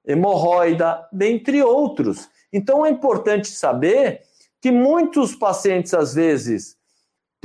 hemorroida, 0.05 1.07
dentre 1.09 1.63
outros. 1.63 2.29
Então 2.51 2.85
é 2.85 2.89
importante 2.89 3.47
saber 3.47 4.23
que 4.59 4.71
muitos 4.71 5.37
pacientes, 5.37 5.93
às 5.93 6.15
vezes, 6.15 6.75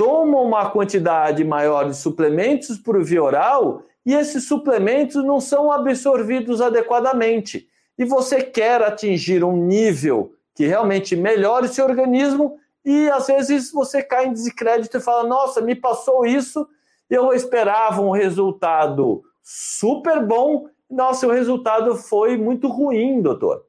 tomam 0.01 0.43
uma 0.43 0.71
quantidade 0.71 1.43
maior 1.43 1.87
de 1.87 1.95
suplementos 1.95 2.79
por 2.79 3.03
via 3.03 3.21
oral 3.21 3.83
e 4.03 4.15
esses 4.15 4.47
suplementos 4.47 5.23
não 5.23 5.39
são 5.39 5.71
absorvidos 5.71 6.59
adequadamente. 6.59 7.69
E 7.99 8.03
você 8.03 8.41
quer 8.41 8.81
atingir 8.81 9.43
um 9.43 9.55
nível 9.55 10.33
que 10.55 10.65
realmente 10.65 11.15
melhore 11.15 11.67
seu 11.67 11.85
organismo 11.85 12.57
e 12.83 13.11
às 13.11 13.27
vezes 13.27 13.71
você 13.71 14.01
cai 14.01 14.25
em 14.25 14.33
descrédito 14.33 14.97
e 14.97 15.01
fala: 15.01 15.23
"Nossa, 15.23 15.61
me 15.61 15.75
passou 15.75 16.25
isso, 16.25 16.67
eu 17.07 17.31
esperava 17.31 18.01
um 18.01 18.09
resultado 18.09 19.23
super 19.43 20.19
bom, 20.25 20.67
nossa, 20.89 21.27
o 21.27 21.31
resultado 21.31 21.95
foi 21.95 22.37
muito 22.37 22.67
ruim, 22.67 23.21
doutor". 23.21 23.67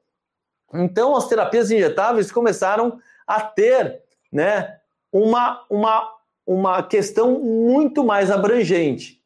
Então, 0.72 1.14
as 1.14 1.28
terapias 1.28 1.70
injetáveis 1.70 2.32
começaram 2.32 2.98
a 3.26 3.38
ter 3.38 4.00
né, 4.32 4.78
uma, 5.12 5.62
uma, 5.68 6.21
uma 6.46 6.82
questão 6.82 7.40
muito 7.40 8.04
mais 8.04 8.30
abrangente. 8.30 9.20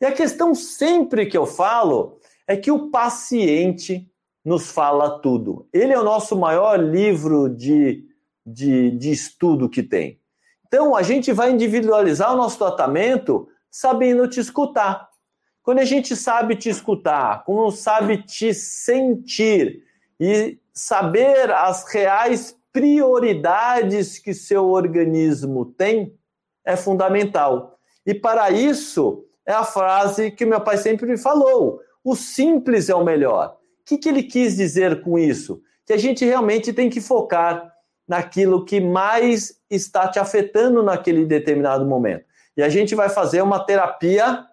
E 0.00 0.06
a 0.06 0.12
questão 0.12 0.54
sempre 0.54 1.26
que 1.26 1.36
eu 1.36 1.46
falo 1.46 2.18
é 2.46 2.56
que 2.56 2.70
o 2.70 2.90
paciente 2.90 4.08
nos 4.44 4.70
fala 4.70 5.20
tudo. 5.20 5.68
Ele 5.72 5.92
é 5.92 5.98
o 5.98 6.04
nosso 6.04 6.36
maior 6.36 6.78
livro 6.78 7.48
de, 7.48 8.04
de, 8.46 8.90
de 8.92 9.10
estudo 9.10 9.68
que 9.68 9.82
tem. 9.82 10.20
Então, 10.66 10.94
a 10.94 11.02
gente 11.02 11.32
vai 11.32 11.50
individualizar 11.50 12.32
o 12.32 12.36
nosso 12.36 12.58
tratamento 12.58 13.48
sabendo 13.70 14.28
te 14.28 14.40
escutar. 14.40 15.08
Quando 15.62 15.80
a 15.80 15.84
gente 15.84 16.16
sabe 16.16 16.56
te 16.56 16.68
escutar, 16.68 17.44
quando 17.44 17.70
sabe 17.70 18.22
te 18.22 18.54
sentir 18.54 19.82
e 20.18 20.58
saber 20.72 21.50
as 21.50 21.84
reais 21.92 22.56
prioridades 22.72 24.18
que 24.18 24.32
seu 24.32 24.70
organismo 24.70 25.66
tem, 25.66 26.17
é 26.68 26.76
fundamental. 26.76 27.78
E 28.06 28.12
para 28.12 28.50
isso, 28.50 29.24
é 29.46 29.52
a 29.52 29.64
frase 29.64 30.30
que 30.30 30.44
meu 30.44 30.60
pai 30.60 30.76
sempre 30.76 31.06
me 31.06 31.16
falou: 31.16 31.80
o 32.04 32.14
simples 32.14 32.90
é 32.90 32.94
o 32.94 33.02
melhor. 33.02 33.56
O 33.80 33.84
que, 33.86 33.96
que 33.96 34.08
ele 34.08 34.22
quis 34.22 34.54
dizer 34.54 35.02
com 35.02 35.18
isso? 35.18 35.62
Que 35.86 35.94
a 35.94 35.96
gente 35.96 36.26
realmente 36.26 36.72
tem 36.74 36.90
que 36.90 37.00
focar 37.00 37.72
naquilo 38.06 38.66
que 38.66 38.80
mais 38.80 39.58
está 39.70 40.06
te 40.08 40.18
afetando 40.18 40.82
naquele 40.82 41.24
determinado 41.24 41.86
momento. 41.86 42.24
E 42.54 42.62
a 42.62 42.68
gente 42.68 42.94
vai 42.94 43.08
fazer 43.08 43.40
uma 43.40 43.64
terapia 43.64 44.44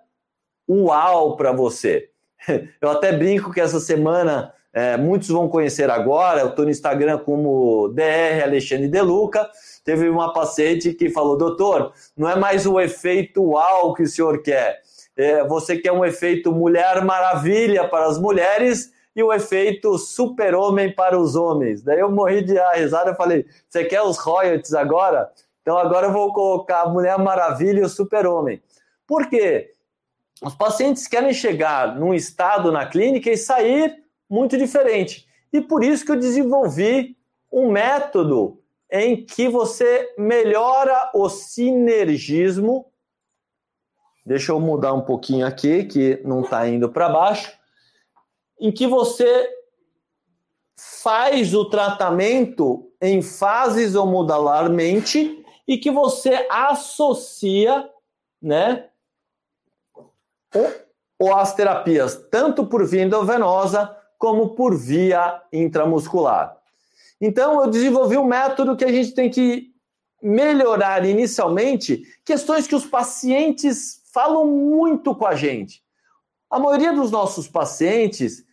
uau 0.69 1.35
para 1.35 1.51
você. 1.51 2.09
Eu 2.79 2.89
até 2.89 3.11
brinco 3.11 3.51
que 3.51 3.59
essa 3.59 3.79
semana 3.81 4.53
é, 4.73 4.95
muitos 4.95 5.29
vão 5.29 5.47
conhecer 5.47 5.89
agora, 5.89 6.41
eu 6.41 6.49
estou 6.49 6.65
no 6.65 6.71
Instagram 6.71 7.17
como 7.19 7.87
DR 7.95 8.43
Alexandre 8.43 8.89
Deluca. 8.89 9.49
Teve 9.85 10.09
uma 10.09 10.33
paciente 10.33 10.93
que 10.93 11.09
falou: 11.11 11.37
Doutor, 11.37 11.93
não 12.17 12.27
é 12.27 12.35
mais 12.35 12.65
o 12.65 12.79
efeito 12.79 13.41
uau 13.41 13.93
que 13.93 14.03
o 14.03 14.07
senhor 14.07 14.41
quer, 14.41 14.81
é, 15.15 15.47
você 15.47 15.77
quer 15.77 15.91
um 15.93 16.03
efeito 16.03 16.51
Mulher 16.51 17.05
Maravilha 17.05 17.87
para 17.87 18.07
as 18.07 18.17
mulheres 18.17 18.91
e 19.15 19.23
o 19.23 19.31
efeito 19.31 19.97
Super-Homem 19.97 20.93
para 20.93 21.17
os 21.17 21.35
homens. 21.35 21.81
Daí 21.81 21.99
eu 21.99 22.11
morri 22.11 22.41
de 22.41 22.55
risada 22.73 23.11
e 23.11 23.15
falei: 23.15 23.45
Você 23.69 23.85
quer 23.85 24.01
os 24.01 24.17
royalties 24.17 24.73
agora? 24.73 25.31
Então 25.61 25.77
agora 25.77 26.07
eu 26.07 26.11
vou 26.11 26.33
colocar 26.33 26.81
a 26.81 26.89
Mulher 26.89 27.17
Maravilha 27.17 27.79
e 27.79 27.83
o 27.83 27.89
Super-Homem. 27.89 28.61
Por 29.07 29.29
quê? 29.29 29.71
Os 30.41 30.53
pacientes 30.53 31.07
querem 31.07 31.31
chegar 31.31 31.95
num 31.95 32.13
estado 32.13 32.71
na 32.71 32.85
clínica 32.85 33.29
e 33.29 33.37
sair 33.37 34.03
muito 34.29 34.57
diferente. 34.57 35.25
E 35.53 35.61
por 35.61 35.83
isso 35.83 36.03
que 36.03 36.11
eu 36.11 36.19
desenvolvi 36.19 37.15
um 37.51 37.71
método 37.71 38.59
em 39.01 39.25
que 39.25 39.47
você 39.47 40.13
melhora 40.17 41.11
o 41.13 41.29
sinergismo 41.29 42.91
Deixa 44.25 44.51
eu 44.51 44.59
mudar 44.59 44.91
um 44.93 45.01
pouquinho 45.01 45.45
aqui, 45.45 45.83
que 45.83 46.19
não 46.25 46.41
está 46.41 46.67
indo 46.67 46.89
para 46.89 47.07
baixo. 47.07 47.55
Em 48.59 48.71
que 48.71 48.87
você 48.87 49.47
faz 50.75 51.53
o 51.53 51.65
tratamento 51.65 52.91
em 52.99 53.21
fases 53.21 53.93
ou 53.93 54.07
modularmente 54.07 55.45
e 55.67 55.77
que 55.77 55.91
você 55.91 56.47
associa, 56.49 57.87
né, 58.41 58.89
ou 61.19 61.35
as 61.35 61.53
terapias 61.53 62.15
tanto 62.31 62.65
por 62.65 62.85
via 62.85 63.03
endovenosa 63.03 63.95
como 64.17 64.55
por 64.55 64.75
via 64.75 65.41
intramuscular. 65.53 66.54
Então, 67.19 67.61
eu 67.61 67.69
desenvolvi 67.69 68.17
um 68.17 68.25
método 68.25 68.75
que 68.75 68.85
a 68.85 68.91
gente 68.91 69.13
tem 69.13 69.29
que 69.29 69.73
melhorar 70.21 71.05
inicialmente 71.05 72.03
questões 72.25 72.67
que 72.67 72.75
os 72.75 72.85
pacientes 72.85 74.01
falam 74.13 74.45
muito 74.47 75.13
com 75.13 75.25
a 75.25 75.35
gente. 75.35 75.83
A 76.49 76.59
maioria 76.59 76.93
dos 76.93 77.11
nossos 77.11 77.47
pacientes 77.47 78.43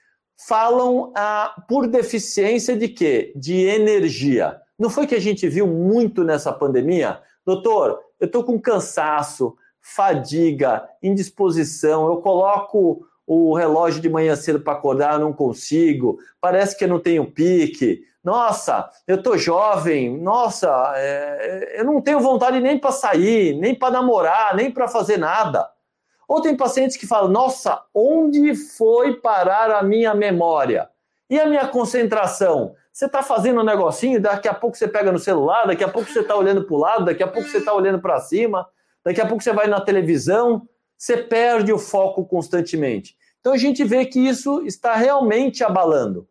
falam 0.46 1.12
ah, 1.14 1.55
por 1.68 1.87
deficiência 1.87 2.77
de 2.77 2.88
quê? 2.88 3.33
De 3.37 3.64
energia. 3.64 4.61
Não 4.79 4.90
foi 4.90 5.07
que 5.07 5.14
a 5.14 5.20
gente 5.20 5.48
viu 5.48 5.66
muito 5.66 6.25
nessa 6.25 6.53
pandemia? 6.53 7.20
Doutor, 7.46 8.01
eu 8.18 8.27
estou 8.27 8.42
com 8.42 8.61
cansaço, 8.61 9.57
fadiga, 9.81 10.88
indisposição, 11.03 12.07
eu 12.07 12.16
coloco 12.18 13.07
o 13.27 13.55
relógio 13.55 14.01
de 14.01 14.09
manhã 14.09 14.35
cedo 14.35 14.61
para 14.61 14.72
acordar, 14.72 15.18
não 15.18 15.33
consigo, 15.33 16.18
parece 16.40 16.77
que 16.77 16.85
eu 16.85 16.88
não 16.88 17.01
tenho 17.01 17.31
pique. 17.31 18.03
Nossa, 18.22 18.88
eu 19.06 19.20
tô 19.20 19.37
jovem, 19.37 20.16
nossa, 20.16 20.92
é, 20.96 21.80
eu 21.80 21.85
não 21.85 22.00
tenho 22.00 22.20
vontade 22.20 22.61
nem 22.61 22.78
para 22.78 22.92
sair, 22.92 23.56
nem 23.56 23.74
para 23.74 23.90
namorar, 23.94 24.54
nem 24.54 24.70
para 24.70 24.87
fazer 24.87 25.16
nada. 25.16 25.68
Ou 26.28 26.40
tem 26.40 26.56
pacientes 26.56 26.96
que 26.96 27.06
falam: 27.06 27.30
Nossa, 27.30 27.82
onde 27.92 28.54
foi 28.54 29.16
parar 29.16 29.70
a 29.72 29.82
minha 29.82 30.14
memória? 30.14 30.88
E 31.28 31.38
a 31.40 31.46
minha 31.46 31.66
concentração? 31.66 32.74
Você 32.92 33.06
está 33.06 33.22
fazendo 33.22 33.61
um 33.61 33.64
negocinho, 33.64 34.20
daqui 34.20 34.46
a 34.46 34.54
pouco 34.54 34.76
você 34.76 34.87
pega 34.87 35.11
no 35.11 35.18
celular, 35.18 35.66
daqui 35.66 35.82
a 35.82 35.88
pouco 35.88 36.08
você 36.08 36.20
está 36.20 36.37
olhando 36.37 36.64
para 36.64 36.74
o 36.74 36.78
lado, 36.78 37.04
daqui 37.06 37.22
a 37.22 37.28
pouco 37.28 37.48
você 37.48 37.58
está 37.58 37.74
olhando 37.74 38.00
para 38.00 38.20
cima, 38.20 38.68
daqui 39.04 39.20
a 39.20 39.26
pouco 39.26 39.42
você 39.42 39.52
vai 39.52 39.66
na 39.66 39.80
televisão, 39.80 40.68
você 40.96 41.16
perde 41.16 41.72
o 41.72 41.78
foco 41.78 42.24
constantemente. 42.24 43.16
Então 43.40 43.52
a 43.54 43.56
gente 43.56 43.82
vê 43.82 44.04
que 44.04 44.20
isso 44.20 44.62
está 44.64 44.94
realmente 44.94 45.64
abalando. 45.64 46.28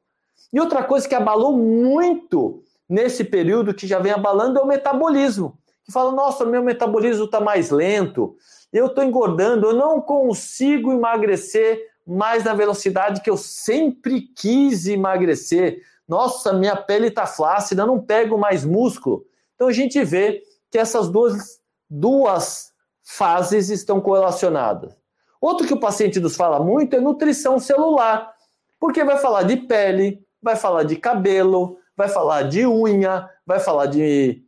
E 0.52 0.60
outra 0.60 0.84
coisa 0.84 1.08
que 1.08 1.16
abalou 1.16 1.58
muito 1.58 2.64
nesse 2.88 3.24
período, 3.24 3.74
que 3.74 3.88
já 3.88 4.00
vem 4.00 4.12
abalando, 4.12 4.60
é 4.60 4.62
o 4.62 4.68
metabolismo. 4.68 5.58
Que 5.84 5.92
fala, 5.92 6.12
nossa, 6.12 6.46
meu 6.46 6.64
metabolismo 6.64 7.26
está 7.26 7.40
mais 7.40 7.70
lento, 7.70 8.36
eu 8.72 8.88
estou 8.88 9.04
engordando, 9.04 9.68
eu 9.68 9.74
não 9.74 10.00
consigo 10.02 10.92
emagrecer 10.92 11.90
mais 12.06 12.44
na 12.44 12.54
velocidade 12.54 13.22
que 13.22 13.30
eu 13.30 13.38
sempre 13.38 14.22
quis 14.22 14.88
emagrecer. 14.88 15.82
Nossa, 16.08 16.54
minha 16.54 16.76
pele 16.76 17.08
está 17.08 17.26
flácida, 17.26 17.84
eu 17.84 17.88
não 17.88 18.00
pego 18.00 18.38
mais 18.38 18.66
músculo. 18.66 19.26
Então 19.56 19.68
a 19.68 19.72
gente 19.72 20.04
vê 20.04 20.42
que 20.70 20.78
essas 20.78 21.10
duas, 21.10 21.60
duas 21.90 22.72
fases 23.04 23.70
estão 23.70 24.00
correlacionadas. 24.02 24.96
Outro 25.40 25.66
que 25.66 25.74
o 25.74 25.80
paciente 25.80 26.20
nos 26.20 26.36
fala 26.36 26.60
muito 26.60 26.96
é 26.96 27.00
nutrição 27.00 27.60
celular, 27.60 28.34
porque 28.80 29.04
vai 29.04 29.18
falar 29.18 29.44
de 29.44 29.58
pele, 29.58 30.24
vai 30.41 30.56
falar 30.56 30.84
de 30.84 30.95
cabelo, 30.95 31.77
vai 31.95 32.08
falar 32.08 32.43
de 32.43 32.65
unha, 32.65 33.30
vai 33.45 33.60
falar 33.60 33.86
de. 33.86 34.43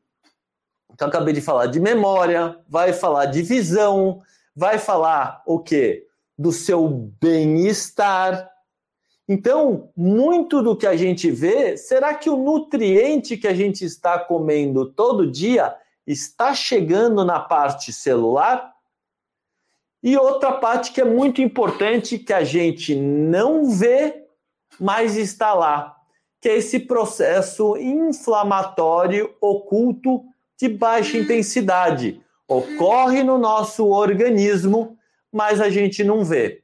Então, 0.91 1.07
acabei 1.07 1.33
de 1.33 1.41
falar 1.41 1.67
de 1.67 1.79
memória, 1.79 2.57
vai 2.67 2.93
falar 2.93 3.25
de 3.25 3.41
visão, 3.41 4.21
vai 4.55 4.77
falar 4.77 5.41
o 5.45 5.59
quê? 5.59 6.05
Do 6.37 6.51
seu 6.51 6.87
bem-estar. 7.19 8.49
Então, 9.27 9.89
muito 9.95 10.61
do 10.61 10.75
que 10.75 10.85
a 10.85 10.95
gente 10.95 11.31
vê, 11.31 11.77
será 11.77 12.13
que 12.13 12.29
o 12.29 12.37
nutriente 12.37 13.37
que 13.37 13.47
a 13.47 13.53
gente 13.53 13.85
está 13.85 14.19
comendo 14.19 14.85
todo 14.85 15.29
dia 15.29 15.75
está 16.05 16.53
chegando 16.53 17.23
na 17.23 17.39
parte 17.39 17.93
celular? 17.93 18.73
E 20.03 20.17
outra 20.17 20.51
parte 20.51 20.91
que 20.91 20.99
é 20.99 21.05
muito 21.05 21.41
importante 21.41 22.19
que 22.19 22.33
a 22.33 22.43
gente 22.43 22.93
não 22.93 23.69
vê, 23.69 24.22
mas 24.79 25.15
está 25.15 25.53
lá, 25.53 25.95
que 26.41 26.49
é 26.49 26.57
esse 26.57 26.79
processo 26.79 27.77
inflamatório 27.77 29.33
oculto 29.39 30.23
de 30.59 30.69
baixa 30.69 31.17
intensidade. 31.17 32.21
Ocorre 32.47 33.23
no 33.23 33.37
nosso 33.37 33.87
organismo, 33.87 34.97
mas 35.31 35.61
a 35.61 35.69
gente 35.69 36.03
não 36.03 36.23
vê. 36.23 36.61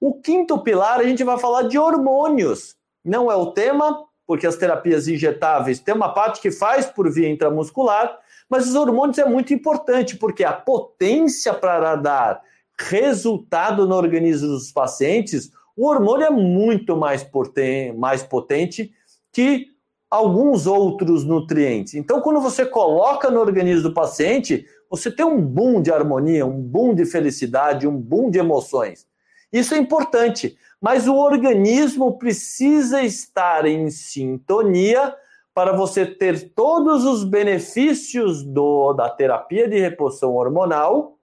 O 0.00 0.14
quinto 0.14 0.58
pilar, 0.58 0.98
a 0.98 1.04
gente 1.04 1.22
vai 1.22 1.38
falar 1.38 1.62
de 1.62 1.78
hormônios. 1.78 2.74
Não 3.04 3.30
é 3.30 3.36
o 3.36 3.52
tema, 3.52 4.04
porque 4.26 4.46
as 4.46 4.56
terapias 4.56 5.06
injetáveis 5.08 5.78
têm 5.78 5.94
uma 5.94 6.12
parte 6.12 6.40
que 6.40 6.50
faz 6.50 6.86
por 6.86 7.10
via 7.12 7.28
intramuscular, 7.28 8.18
mas 8.48 8.68
os 8.68 8.74
hormônios 8.74 9.18
é 9.18 9.24
muito 9.24 9.54
importante, 9.54 10.16
porque 10.16 10.44
a 10.44 10.52
potência 10.52 11.54
para 11.54 11.96
dar 11.96 12.42
resultado 12.78 13.86
no 13.86 13.94
organismo 13.94 14.48
dos 14.48 14.72
pacientes, 14.72 15.52
o 15.76 15.86
hormônio 15.86 16.26
é 16.26 16.30
muito 16.30 16.96
mais 16.96 17.22
potente, 17.22 17.96
mais 17.96 18.22
potente 18.22 18.92
que 19.32 19.68
alguns 20.10 20.66
outros 20.66 21.24
nutrientes. 21.24 21.94
Então, 21.94 22.20
quando 22.20 22.40
você 22.40 22.66
coloca 22.66 23.30
no 23.30 23.40
organismo 23.40 23.88
do 23.88 23.94
paciente, 23.94 24.66
você 24.90 25.10
tem 25.10 25.24
um 25.24 25.40
boom 25.40 25.80
de 25.80 25.90
harmonia, 25.90 26.44
um 26.44 26.60
boom 26.60 26.94
de 26.94 27.06
felicidade, 27.06 27.88
um 27.88 27.96
boom 27.96 28.28
de 28.30 28.38
emoções. 28.38 29.06
Isso 29.50 29.74
é 29.74 29.78
importante, 29.78 30.56
mas 30.80 31.08
o 31.08 31.14
organismo 31.14 32.18
precisa 32.18 33.02
estar 33.02 33.64
em 33.64 33.88
sintonia 33.88 35.14
para 35.54 35.72
você 35.72 36.04
ter 36.04 36.50
todos 36.54 37.04
os 37.04 37.24
benefícios 37.24 38.42
do, 38.42 38.92
da 38.92 39.08
terapia 39.08 39.68
de 39.68 39.78
reposição 39.78 40.34
hormonal 40.34 41.18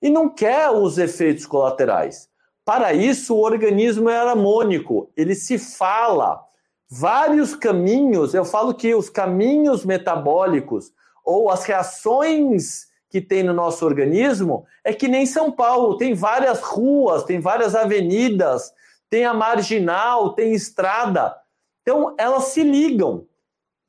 e 0.00 0.10
não 0.10 0.28
quer 0.28 0.70
os 0.70 0.98
efeitos 0.98 1.46
colaterais. 1.46 2.28
Para 2.64 2.94
isso, 2.94 3.34
o 3.34 3.42
organismo 3.42 4.08
é 4.08 4.16
harmônico, 4.16 5.10
ele 5.16 5.34
se 5.34 5.58
fala. 5.58 6.40
Vários 6.88 7.54
caminhos, 7.54 8.32
eu 8.34 8.44
falo 8.44 8.74
que 8.74 8.94
os 8.94 9.10
caminhos 9.10 9.84
metabólicos 9.84 10.92
ou 11.24 11.50
as 11.50 11.64
reações 11.64 12.86
que 13.10 13.20
tem 13.20 13.42
no 13.42 13.52
nosso 13.52 13.84
organismo 13.84 14.66
é 14.82 14.92
que 14.92 15.08
nem 15.08 15.26
São 15.26 15.52
Paulo, 15.52 15.96
tem 15.96 16.14
várias 16.14 16.60
ruas, 16.60 17.24
tem 17.24 17.38
várias 17.38 17.74
avenidas, 17.74 18.72
tem 19.10 19.24
a 19.24 19.34
marginal, 19.34 20.34
tem 20.34 20.52
estrada. 20.52 21.36
Então, 21.82 22.14
elas 22.18 22.44
se 22.44 22.62
ligam. 22.62 23.26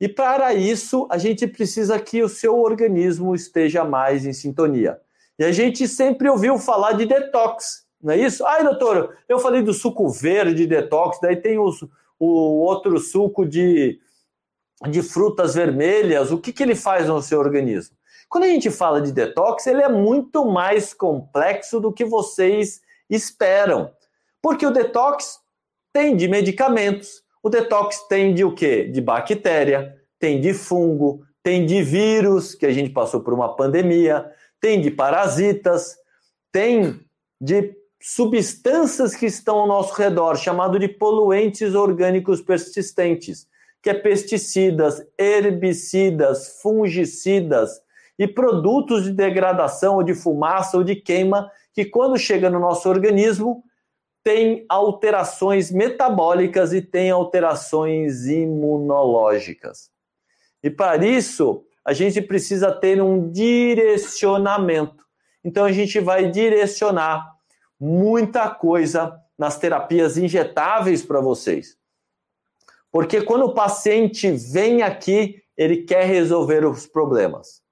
E 0.00 0.08
para 0.08 0.52
isso, 0.52 1.08
a 1.10 1.16
gente 1.16 1.46
precisa 1.46 1.98
que 1.98 2.22
o 2.22 2.28
seu 2.28 2.58
organismo 2.58 3.34
esteja 3.34 3.82
mais 3.84 4.26
em 4.26 4.32
sintonia. 4.32 5.00
E 5.38 5.44
a 5.44 5.50
gente 5.50 5.88
sempre 5.88 6.28
ouviu 6.28 6.58
falar 6.58 6.92
de 6.92 7.06
detox, 7.06 7.85
não 8.02 8.12
é 8.12 8.18
isso? 8.18 8.46
Ai, 8.46 8.62
doutor, 8.62 9.16
eu 9.28 9.38
falei 9.38 9.62
do 9.62 9.72
suco 9.72 10.08
verde 10.08 10.66
detox, 10.66 11.18
daí 11.20 11.36
tem 11.36 11.58
os, 11.58 11.82
o 12.18 12.26
outro 12.26 12.98
suco 12.98 13.46
de, 13.46 13.98
de 14.88 15.02
frutas 15.02 15.54
vermelhas. 15.54 16.30
O 16.30 16.38
que, 16.38 16.52
que 16.52 16.62
ele 16.62 16.74
faz 16.74 17.08
no 17.08 17.22
seu 17.22 17.38
organismo? 17.38 17.96
Quando 18.28 18.44
a 18.44 18.48
gente 18.48 18.70
fala 18.70 19.00
de 19.00 19.12
detox, 19.12 19.66
ele 19.66 19.82
é 19.82 19.88
muito 19.88 20.44
mais 20.44 20.92
complexo 20.92 21.80
do 21.80 21.92
que 21.92 22.04
vocês 22.04 22.80
esperam. 23.08 23.90
Porque 24.42 24.66
o 24.66 24.70
detox 24.70 25.40
tem 25.92 26.16
de 26.16 26.28
medicamentos, 26.28 27.22
o 27.42 27.48
detox 27.48 28.06
tem 28.08 28.34
de 28.34 28.44
o 28.44 28.54
quê? 28.54 28.84
De 28.84 29.00
bactéria, 29.00 29.96
tem 30.18 30.40
de 30.40 30.52
fungo, 30.52 31.24
tem 31.42 31.64
de 31.64 31.82
vírus, 31.82 32.54
que 32.54 32.66
a 32.66 32.72
gente 32.72 32.90
passou 32.90 33.20
por 33.20 33.32
uma 33.32 33.54
pandemia, 33.54 34.30
tem 34.60 34.80
de 34.80 34.90
parasitas, 34.90 35.96
tem 36.52 37.00
de 37.40 37.74
substâncias 38.08 39.16
que 39.16 39.26
estão 39.26 39.58
ao 39.58 39.66
nosso 39.66 39.92
redor, 39.94 40.36
chamado 40.36 40.78
de 40.78 40.86
poluentes 40.86 41.74
orgânicos 41.74 42.40
persistentes, 42.40 43.48
que 43.82 43.90
é 43.90 43.94
pesticidas, 43.94 45.04
herbicidas, 45.18 46.60
fungicidas, 46.62 47.82
e 48.16 48.28
produtos 48.28 49.04
de 49.04 49.12
degradação 49.12 49.96
ou 49.96 50.04
de 50.04 50.14
fumaça 50.14 50.78
ou 50.78 50.84
de 50.84 50.94
queima 50.94 51.50
que 51.74 51.84
quando 51.84 52.16
chega 52.16 52.48
no 52.48 52.60
nosso 52.60 52.88
organismo 52.88 53.64
tem 54.22 54.64
alterações 54.68 55.70
metabólicas 55.70 56.72
e 56.72 56.80
tem 56.80 57.10
alterações 57.10 58.24
imunológicas. 58.26 59.90
E 60.62 60.70
para 60.70 61.04
isso, 61.04 61.64
a 61.84 61.92
gente 61.92 62.22
precisa 62.22 62.72
ter 62.72 63.02
um 63.02 63.30
direcionamento. 63.30 65.04
Então 65.44 65.64
a 65.64 65.72
gente 65.72 66.00
vai 66.00 66.30
direcionar 66.30 67.35
muita 67.78 68.48
coisa 68.50 69.20
nas 69.38 69.58
terapias 69.58 70.16
injetáveis 70.16 71.02
para 71.02 71.20
vocês. 71.20 71.76
Porque 72.90 73.20
quando 73.22 73.44
o 73.44 73.54
paciente 73.54 74.30
vem 74.30 74.82
aqui, 74.82 75.42
ele 75.56 75.82
quer 75.82 76.04
resolver 76.04 76.64
os 76.64 76.86
problemas. 76.86 77.62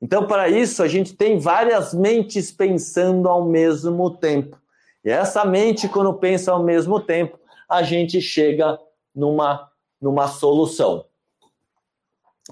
Então, 0.00 0.26
para 0.26 0.48
isso, 0.48 0.82
a 0.82 0.88
gente 0.88 1.14
tem 1.14 1.38
várias 1.38 1.94
mentes 1.94 2.52
pensando 2.52 3.28
ao 3.28 3.44
mesmo 3.44 4.10
tempo. 4.16 4.60
E 5.04 5.10
essa 5.10 5.44
mente, 5.44 5.88
quando 5.88 6.12
pensa 6.14 6.52
ao 6.52 6.62
mesmo 6.62 7.00
tempo, 7.00 7.38
a 7.68 7.82
gente 7.82 8.20
chega 8.20 8.78
numa, 9.14 9.70
numa 10.00 10.28
solução. 10.28 11.06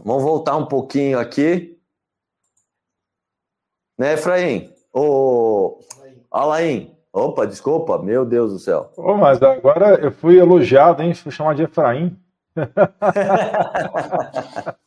Vamos 0.02 0.22
voltar 0.22 0.56
um 0.56 0.66
pouquinho 0.66 1.18
aqui. 1.18 1.78
Né, 3.98 4.14
Efraim? 4.14 4.72
Ô, 4.92 5.80
Alain. 6.30 6.91
Opa, 7.12 7.46
desculpa, 7.46 8.02
meu 8.02 8.24
Deus 8.24 8.52
do 8.52 8.58
céu. 8.58 8.90
Oh, 8.96 9.14
mas 9.14 9.42
agora 9.42 10.00
eu 10.00 10.10
fui 10.10 10.38
elogiado, 10.38 11.02
hein? 11.02 11.14
Fui 11.14 11.30
chamar 11.30 11.54
de 11.54 11.64
Efraim. 11.64 12.18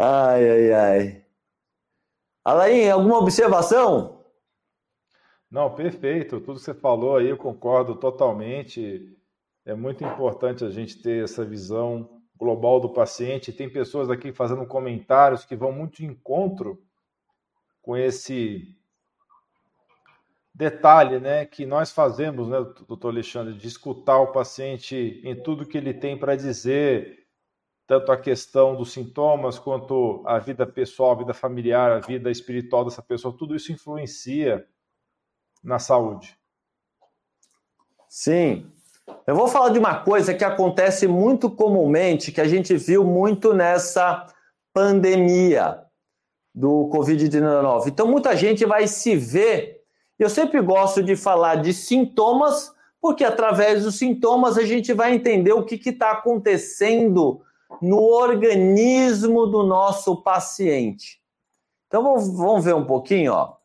Ai, 0.00 0.48
ai, 0.48 0.72
ai. 0.72 1.24
Alain, 2.44 2.88
alguma 2.88 3.18
observação? 3.18 4.24
Não, 5.50 5.74
perfeito. 5.74 6.40
Tudo 6.40 6.60
que 6.60 6.64
você 6.64 6.72
falou 6.72 7.16
aí, 7.16 7.28
eu 7.28 7.36
concordo 7.36 7.96
totalmente. 7.96 9.12
É 9.64 9.74
muito 9.74 10.04
importante 10.04 10.64
a 10.64 10.70
gente 10.70 11.02
ter 11.02 11.24
essa 11.24 11.44
visão 11.44 12.22
global 12.38 12.78
do 12.78 12.92
paciente. 12.92 13.52
Tem 13.52 13.68
pessoas 13.68 14.08
aqui 14.08 14.32
fazendo 14.32 14.64
comentários 14.66 15.44
que 15.44 15.56
vão 15.56 15.72
muito 15.72 15.96
de 15.96 16.06
encontro 16.06 16.80
com 17.82 17.96
esse 17.96 18.77
detalhe, 20.58 21.20
né, 21.20 21.46
que 21.46 21.64
nós 21.64 21.92
fazemos, 21.92 22.48
né, 22.48 22.58
doutor 22.88 23.10
Alexandre, 23.10 23.54
de 23.54 23.68
escutar 23.68 24.18
o 24.18 24.32
paciente 24.32 25.22
em 25.24 25.40
tudo 25.40 25.64
que 25.64 25.78
ele 25.78 25.94
tem 25.94 26.18
para 26.18 26.34
dizer, 26.34 27.28
tanto 27.86 28.10
a 28.10 28.16
questão 28.16 28.74
dos 28.74 28.92
sintomas 28.92 29.56
quanto 29.56 30.20
a 30.26 30.40
vida 30.40 30.66
pessoal, 30.66 31.12
a 31.12 31.18
vida 31.18 31.32
familiar, 31.32 31.92
a 31.92 32.00
vida 32.00 32.28
espiritual 32.28 32.84
dessa 32.84 33.00
pessoa, 33.00 33.36
tudo 33.38 33.54
isso 33.54 33.70
influencia 33.70 34.66
na 35.62 35.78
saúde. 35.78 36.36
Sim. 38.08 38.68
Eu 39.28 39.36
vou 39.36 39.46
falar 39.46 39.68
de 39.68 39.78
uma 39.78 40.02
coisa 40.02 40.34
que 40.34 40.44
acontece 40.44 41.06
muito 41.06 41.48
comumente, 41.48 42.32
que 42.32 42.40
a 42.40 42.48
gente 42.48 42.76
viu 42.76 43.04
muito 43.04 43.54
nessa 43.54 44.26
pandemia 44.74 45.84
do 46.52 46.90
Covid-19. 46.92 47.86
Então, 47.86 48.08
muita 48.08 48.36
gente 48.36 48.66
vai 48.66 48.88
se 48.88 49.14
ver. 49.14 49.77
Eu 50.18 50.28
sempre 50.28 50.60
gosto 50.60 51.02
de 51.02 51.14
falar 51.14 51.56
de 51.56 51.72
sintomas, 51.72 52.74
porque 53.00 53.24
através 53.24 53.84
dos 53.84 53.96
sintomas 53.96 54.58
a 54.58 54.64
gente 54.64 54.92
vai 54.92 55.14
entender 55.14 55.52
o 55.52 55.64
que 55.64 55.76
está 55.88 56.10
acontecendo 56.10 57.40
no 57.80 58.00
organismo 58.00 59.46
do 59.46 59.62
nosso 59.62 60.22
paciente. 60.22 61.20
Então 61.86 62.02
vamos 62.02 62.64
ver 62.64 62.74
um 62.74 62.84
pouquinho, 62.84 63.32
ó. 63.32 63.56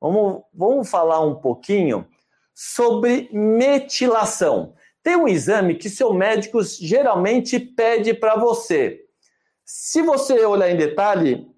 Vamos, 0.00 0.42
vamos 0.54 0.88
falar 0.88 1.20
um 1.20 1.34
pouquinho 1.34 2.06
sobre 2.54 3.28
metilação. 3.32 4.74
Tem 5.02 5.16
um 5.16 5.28
exame 5.28 5.74
que 5.74 5.90
seu 5.90 6.12
médico 6.12 6.62
geralmente 6.62 7.58
pede 7.58 8.14
para 8.14 8.36
você. 8.36 9.04
Se 9.64 10.02
você 10.02 10.44
olhar 10.44 10.70
em 10.70 10.76
detalhe, 10.76 11.50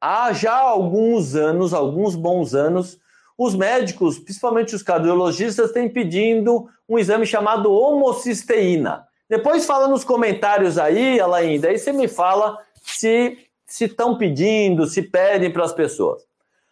há 0.00 0.32
já 0.32 0.54
alguns 0.54 1.34
anos, 1.34 1.72
alguns 1.72 2.14
bons 2.14 2.54
anos, 2.54 3.00
os 3.42 3.54
médicos, 3.54 4.18
principalmente 4.18 4.74
os 4.74 4.82
cardiologistas, 4.82 5.72
têm 5.72 5.88
pedindo 5.88 6.68
um 6.86 6.98
exame 6.98 7.24
chamado 7.24 7.72
homocisteína. 7.72 9.06
Depois 9.30 9.64
fala 9.64 9.88
nos 9.88 10.04
comentários 10.04 10.76
aí, 10.76 11.18
Alain, 11.18 11.58
daí 11.58 11.78
você 11.78 11.90
me 11.90 12.06
fala 12.06 12.58
se 12.82 13.38
estão 13.80 14.18
pedindo, 14.18 14.84
se 14.84 15.00
pedem 15.00 15.50
para 15.50 15.64
as 15.64 15.72
pessoas. 15.72 16.22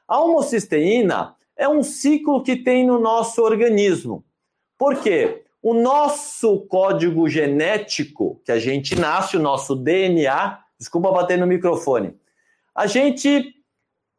A 0.07 0.21
homocisteína 0.21 1.35
é 1.57 1.67
um 1.67 1.83
ciclo 1.83 2.43
que 2.43 2.55
tem 2.55 2.87
no 2.87 2.99
nosso 2.99 3.41
organismo. 3.41 4.23
Por 4.77 4.97
quê? 4.97 5.45
O 5.63 5.73
nosso 5.73 6.67
código 6.67 7.31
genético, 7.31 8.43
que 8.45 8.53
a 8.53 8.59
gente 8.59 8.95
nasce, 8.95 9.39
o 9.39 9.41
nosso 9.41 9.75
DNA, 9.75 10.59
desculpa 10.79 11.13
bater 11.13 11.39
no 11.39 11.47
microfone, 11.47 12.15
a 12.75 12.87
gente 12.87 13.55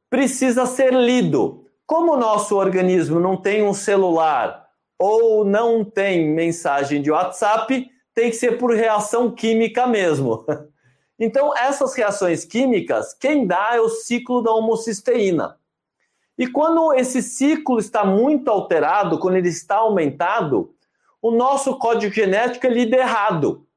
precisa 0.09 0.65
ser 0.65 0.91
lido. 0.95 1.68
Como 1.89 2.13
o 2.13 2.17
nosso 2.17 2.55
organismo 2.55 3.19
não 3.19 3.35
tem 3.35 3.63
um 3.63 3.73
celular 3.73 4.69
ou 4.95 5.43
não 5.43 5.83
tem 5.83 6.29
mensagem 6.29 7.01
de 7.01 7.09
WhatsApp, 7.09 7.89
tem 8.13 8.29
que 8.29 8.35
ser 8.35 8.59
por 8.59 8.69
reação 8.75 9.31
química 9.31 9.87
mesmo. 9.87 10.45
Então, 11.21 11.53
essas 11.57 11.93
reações 11.95 12.45
químicas, 12.45 13.13
quem 13.13 13.45
dá 13.45 13.71
é 13.73 13.81
o 13.81 13.89
ciclo 13.89 14.41
da 14.41 14.53
homocisteína. 14.53 15.59
E 16.37 16.47
quando 16.47 16.93
esse 16.93 17.21
ciclo 17.21 17.77
está 17.77 18.05
muito 18.05 18.49
alterado, 18.49 19.19
quando 19.19 19.35
ele 19.35 19.49
está 19.49 19.79
aumentado, 19.79 20.73
o 21.21 21.29
nosso 21.29 21.77
código 21.77 22.13
genético 22.13 22.65
é 22.67 22.69
lido 22.69 22.93
errado. 22.93 23.67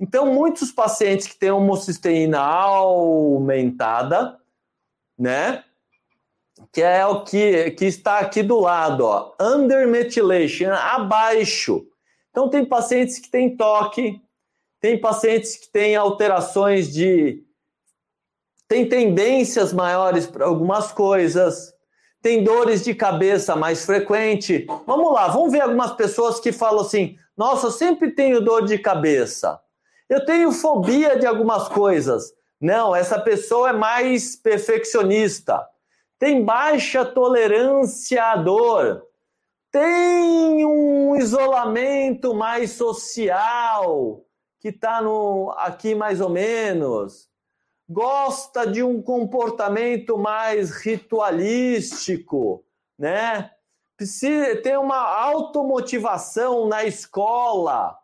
Então, 0.00 0.32
muitos 0.32 0.72
pacientes 0.72 1.26
que 1.26 1.38
têm 1.38 1.50
homocisteína 1.50 2.40
aumentada, 2.40 4.38
né? 5.18 5.62
Que 6.72 6.82
é 6.82 7.04
o 7.06 7.22
que, 7.22 7.72
que 7.72 7.84
está 7.84 8.18
aqui 8.18 8.42
do 8.42 8.58
lado, 8.58 9.04
ó, 9.04 9.34
undermethylation, 9.40 10.70
abaixo 10.72 11.86
então, 12.32 12.48
tem 12.48 12.64
pacientes 12.64 13.18
que 13.18 13.30
têm 13.30 13.54
toque, 13.54 14.20
tem 14.80 14.98
pacientes 14.98 15.54
que 15.54 15.70
têm 15.70 15.94
alterações 15.94 16.92
de. 16.92 17.44
tem 18.66 18.88
tendências 18.88 19.72
maiores 19.72 20.26
para 20.26 20.46
algumas 20.46 20.90
coisas, 20.90 21.74
tem 22.22 22.42
dores 22.42 22.82
de 22.82 22.94
cabeça 22.94 23.54
mais 23.54 23.84
frequente. 23.84 24.66
Vamos 24.86 25.12
lá, 25.12 25.28
vamos 25.28 25.52
ver 25.52 25.60
algumas 25.60 25.92
pessoas 25.92 26.40
que 26.40 26.52
falam 26.52 26.80
assim: 26.80 27.18
nossa, 27.36 27.66
eu 27.66 27.70
sempre 27.70 28.12
tenho 28.12 28.40
dor 28.40 28.64
de 28.64 28.78
cabeça, 28.78 29.60
eu 30.08 30.24
tenho 30.24 30.50
fobia 30.52 31.18
de 31.18 31.26
algumas 31.26 31.68
coisas. 31.68 32.32
Não, 32.58 32.96
essa 32.96 33.20
pessoa 33.20 33.70
é 33.70 33.72
mais 33.74 34.36
perfeccionista, 34.36 35.66
tem 36.22 36.44
baixa 36.44 37.04
tolerância 37.04 38.22
à 38.22 38.36
dor 38.36 39.04
tem 39.72 40.64
um 40.64 41.16
isolamento 41.16 42.32
mais 42.32 42.70
social, 42.70 44.24
que 44.60 44.68
está 44.68 45.00
aqui 45.56 45.96
mais 45.96 46.20
ou 46.20 46.28
menos, 46.28 47.28
gosta 47.88 48.64
de 48.64 48.84
um 48.84 49.02
comportamento 49.02 50.16
mais 50.16 50.70
ritualístico, 50.70 52.64
né? 52.96 53.50
Precisa 53.96 54.62
ter 54.62 54.78
uma 54.78 54.98
automotivação 54.98 56.68
na 56.68 56.84
escola. 56.84 57.98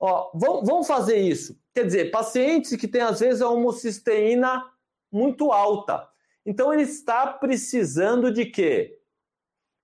Ó, 0.00 0.30
vamos 0.34 0.86
fazer 0.86 1.18
isso. 1.18 1.54
Quer 1.74 1.84
dizer, 1.84 2.10
pacientes 2.10 2.74
que 2.76 2.88
têm, 2.88 3.02
às 3.02 3.20
vezes, 3.20 3.42
a 3.42 3.50
homocisteína 3.50 4.64
muito 5.12 5.52
alta. 5.52 6.08
Então, 6.46 6.72
ele 6.72 6.82
está 6.82 7.26
precisando 7.26 8.32
de 8.32 8.46
quê? 8.46 9.00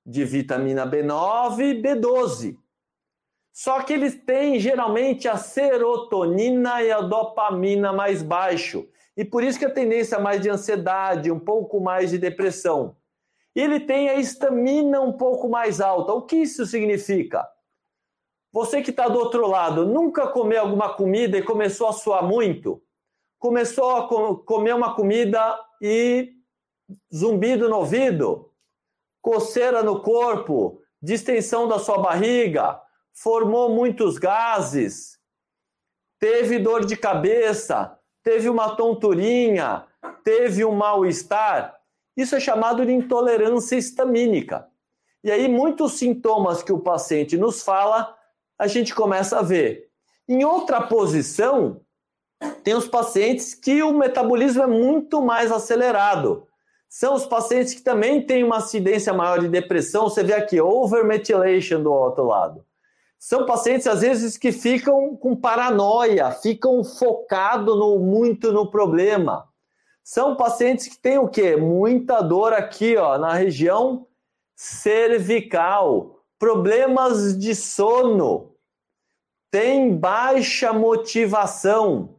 De 0.06 0.24
vitamina 0.24 0.88
B9 0.88 1.58
e 1.58 1.82
B12. 1.82 2.56
Só 3.52 3.82
que 3.82 3.92
eles 3.92 4.14
têm, 4.14 4.58
geralmente, 4.60 5.28
a 5.28 5.36
serotonina 5.36 6.82
e 6.82 6.90
a 6.90 7.00
dopamina 7.00 7.92
mais 7.92 8.22
baixo. 8.22 8.88
E 9.16 9.24
por 9.24 9.44
isso 9.44 9.58
que 9.58 9.64
a 9.66 9.72
tendência 9.72 10.16
é 10.16 10.20
mais 10.20 10.40
de 10.40 10.48
ansiedade, 10.48 11.30
um 11.30 11.38
pouco 11.38 11.80
mais 11.80 12.10
de 12.10 12.18
depressão. 12.18 12.96
E 13.54 13.60
ele 13.60 13.80
tem 13.80 14.08
a 14.08 14.14
estamina 14.14 15.00
um 15.00 15.12
pouco 15.12 15.48
mais 15.48 15.80
alta. 15.80 16.12
O 16.12 16.22
que 16.22 16.36
isso 16.36 16.64
significa? 16.64 17.46
Você 18.50 18.80
que 18.80 18.90
está 18.90 19.08
do 19.08 19.18
outro 19.18 19.46
lado, 19.46 19.86
nunca 19.86 20.28
comeu 20.28 20.60
alguma 20.60 20.94
comida 20.94 21.36
e 21.36 21.42
começou 21.42 21.88
a 21.88 21.92
suar 21.92 22.22
muito? 22.22 22.82
Começou 23.38 23.96
a 23.96 24.08
comer 24.44 24.74
uma 24.74 24.94
comida 24.94 25.58
e 25.80 26.32
zumbido 27.14 27.68
no 27.68 27.76
ouvido, 27.76 28.50
coceira 29.20 29.82
no 29.82 30.00
corpo, 30.00 30.80
distensão 31.00 31.68
da 31.68 31.78
sua 31.78 31.98
barriga, 31.98 32.80
formou 33.12 33.70
muitos 33.70 34.18
gases, 34.18 35.18
teve 36.18 36.58
dor 36.58 36.84
de 36.84 36.96
cabeça, 36.96 37.98
teve 38.22 38.48
uma 38.48 38.76
tonturinha, 38.76 39.84
teve 40.24 40.64
um 40.64 40.72
mal-estar. 40.72 41.76
Isso 42.16 42.36
é 42.36 42.40
chamado 42.40 42.84
de 42.86 42.92
intolerância 42.92 43.76
histamínica. 43.76 44.68
E 45.24 45.30
aí, 45.30 45.48
muitos 45.48 45.92
sintomas 45.92 46.62
que 46.62 46.72
o 46.72 46.80
paciente 46.80 47.36
nos 47.36 47.62
fala, 47.62 48.16
a 48.58 48.66
gente 48.66 48.94
começa 48.94 49.38
a 49.38 49.42
ver. 49.42 49.88
Em 50.28 50.44
outra 50.44 50.80
posição, 50.82 51.80
tem 52.64 52.74
os 52.74 52.88
pacientes 52.88 53.54
que 53.54 53.82
o 53.82 53.92
metabolismo 53.92 54.62
é 54.62 54.66
muito 54.66 55.20
mais 55.20 55.50
acelerado. 55.50 56.46
São 56.94 57.14
os 57.14 57.24
pacientes 57.24 57.72
que 57.72 57.80
também 57.80 58.20
têm 58.20 58.44
uma 58.44 58.58
acidência 58.58 59.14
maior 59.14 59.40
de 59.40 59.48
depressão. 59.48 60.10
Você 60.10 60.22
vê 60.22 60.34
aqui, 60.34 60.60
overmethylation 60.60 61.82
do 61.82 61.90
outro 61.90 62.26
lado. 62.26 62.66
São 63.18 63.46
pacientes, 63.46 63.86
às 63.86 64.02
vezes, 64.02 64.36
que 64.36 64.52
ficam 64.52 65.16
com 65.16 65.34
paranoia, 65.34 66.30
ficam 66.32 66.84
focados 66.84 67.74
no, 67.78 67.98
muito 67.98 68.52
no 68.52 68.70
problema. 68.70 69.48
São 70.04 70.36
pacientes 70.36 70.86
que 70.86 70.98
têm 70.98 71.16
o 71.16 71.28
quê? 71.28 71.56
Muita 71.56 72.20
dor 72.20 72.52
aqui, 72.52 72.94
ó, 72.98 73.16
na 73.16 73.32
região 73.32 74.06
cervical, 74.54 76.22
problemas 76.38 77.38
de 77.38 77.54
sono, 77.54 78.54
tem 79.50 79.96
baixa 79.96 80.74
motivação 80.74 82.18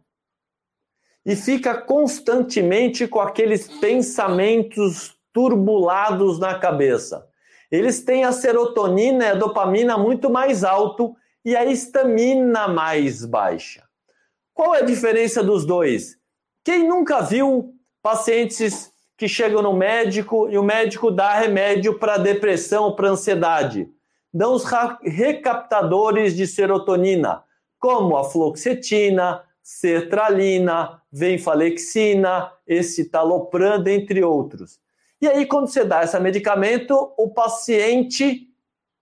e 1.25 1.35
fica 1.35 1.75
constantemente 1.75 3.07
com 3.07 3.19
aqueles 3.19 3.67
pensamentos 3.79 5.15
turbulados 5.31 6.39
na 6.39 6.59
cabeça. 6.59 7.27
Eles 7.71 8.03
têm 8.03 8.23
a 8.23 8.31
serotonina 8.31 9.25
e 9.25 9.27
a 9.29 9.35
dopamina 9.35 9.97
muito 9.97 10.29
mais 10.29 10.63
alto 10.63 11.15
e 11.43 11.55
a 11.55 11.65
estamina 11.65 12.67
mais 12.67 13.25
baixa. 13.25 13.83
Qual 14.53 14.75
é 14.75 14.79
a 14.79 14.85
diferença 14.85 15.43
dos 15.43 15.65
dois? 15.65 16.17
Quem 16.63 16.87
nunca 16.87 17.21
viu 17.21 17.73
pacientes 18.01 18.91
que 19.17 19.27
chegam 19.27 19.61
no 19.61 19.73
médico 19.73 20.49
e 20.49 20.57
o 20.57 20.63
médico 20.63 21.09
dá 21.09 21.33
remédio 21.33 21.97
para 21.97 22.17
depressão, 22.17 22.95
para 22.95 23.09
ansiedade? 23.09 23.89
dão 24.33 24.53
os 24.53 24.65
recaptadores 25.03 26.35
de 26.35 26.47
serotonina, 26.47 27.43
como 27.79 28.17
a 28.17 28.23
fluoxetina, 28.23 29.43
sertralina, 29.63 31.01
venfalexina, 31.09 32.51
escitalopram, 32.67 33.81
dentre 33.81 34.21
outros. 34.21 34.77
E 35.21 35.27
aí, 35.27 35.45
quando 35.45 35.67
você 35.67 35.85
dá 35.85 36.03
esse 36.03 36.19
medicamento, 36.19 37.13
o 37.17 37.29
paciente 37.29 38.49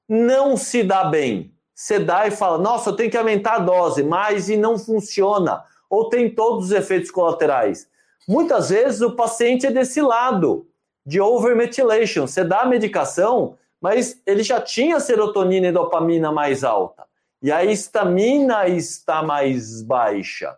não 0.08 0.56
se 0.56 0.84
dá 0.84 1.06
bem. 1.06 1.52
Você 1.74 1.98
dá 1.98 2.28
e 2.28 2.32
fala, 2.32 2.60
nossa, 2.60 2.92
eu 2.92 2.96
tenho 2.96 3.10
que 3.10 3.18
aumentar 3.18 3.56
a 3.56 3.60
dose, 3.60 4.04
mas 4.04 4.50
e 4.50 4.56
não 4.56 4.78
funciona. 4.78 5.64
Ou 5.90 6.10
tem 6.10 6.30
todos 6.30 6.66
os 6.66 6.72
efeitos 6.72 7.10
colaterais. 7.10 7.90
Muitas 8.28 8.70
vezes 8.70 9.02
o 9.02 9.16
paciente 9.16 9.66
é 9.66 9.72
desse 9.72 10.00
lado, 10.00 10.68
de 11.04 11.20
overmethylation. 11.20 12.28
Você 12.28 12.44
dá 12.44 12.62
a 12.62 12.66
medicação, 12.68 13.58
mas 13.82 14.22
ele 14.28 14.44
já 14.44 14.62
tinha 14.62 15.00
serotonina 15.00 15.68
e 15.68 15.72
dopamina 15.72 16.32
mais 16.32 16.64
alta. 16.64 17.04
E 17.42 17.52
a 17.52 17.66
estamina 17.66 18.68
está 18.68 19.24
mais 19.24 19.82
baixa. 19.82 20.56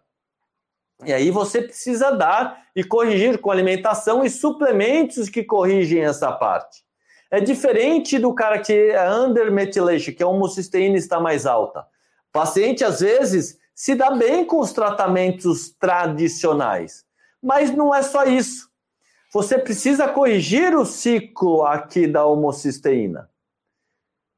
E 1.06 1.14
aí 1.14 1.32
você 1.32 1.62
precisa 1.62 2.12
dar 2.12 2.64
e 2.76 2.84
corrigir 2.84 3.40
com 3.40 3.52
alimentação 3.52 4.24
e 4.24 4.30
suplementos 4.30 5.30
que 5.30 5.44
corrigem 5.44 6.04
essa 6.04 6.32
parte. 6.32 6.84
É 7.32 7.40
diferente 7.40 8.20
do 8.20 8.34
cara 8.34 8.60
que 8.60 8.74
é 8.74 9.10
under 9.12 9.52
methylation, 9.52 10.14
que 10.14 10.24
a 10.24 10.28
homocisteína 10.28 10.98
está 10.98 11.20
mais 11.20 11.46
alta. 11.46 11.82
O 11.82 12.32
paciente, 12.32 12.84
às 12.84 13.00
vezes, 13.00 13.58
se 13.74 13.96
dá 13.96 14.12
bem 14.12 14.46
com 14.46 14.60
os 14.60 14.72
tratamentos 14.72 15.72
tradicionais. 15.72 17.06
Mas 17.42 17.72
não 17.72 17.94
é 17.94 18.02
só 18.02 18.26
isso 18.26 18.72
você 19.34 19.58
precisa 19.58 20.08
corrigir 20.08 20.78
o 20.78 20.86
ciclo 20.86 21.66
aqui 21.66 22.06
da 22.06 22.24
homocisteína. 22.24 23.28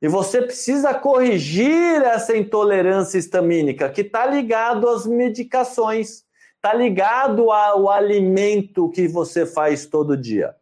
E 0.05 0.07
você 0.07 0.39
precisa 0.39 0.93
corrigir 0.93 2.03
essa 2.03 2.37
intolerância 2.37 3.17
histamínica 3.17 3.89
que 3.89 4.01
está 4.01 4.23
ligado 4.23 4.87
às 4.87 5.07
medicações, 5.07 6.23
está 6.57 6.71
ligado 6.75 7.49
ao 7.49 7.89
alimento 7.89 8.91
que 8.91 9.07
você 9.07 9.47
faz 9.47 9.87
todo 9.87 10.15
dia. 10.15 10.55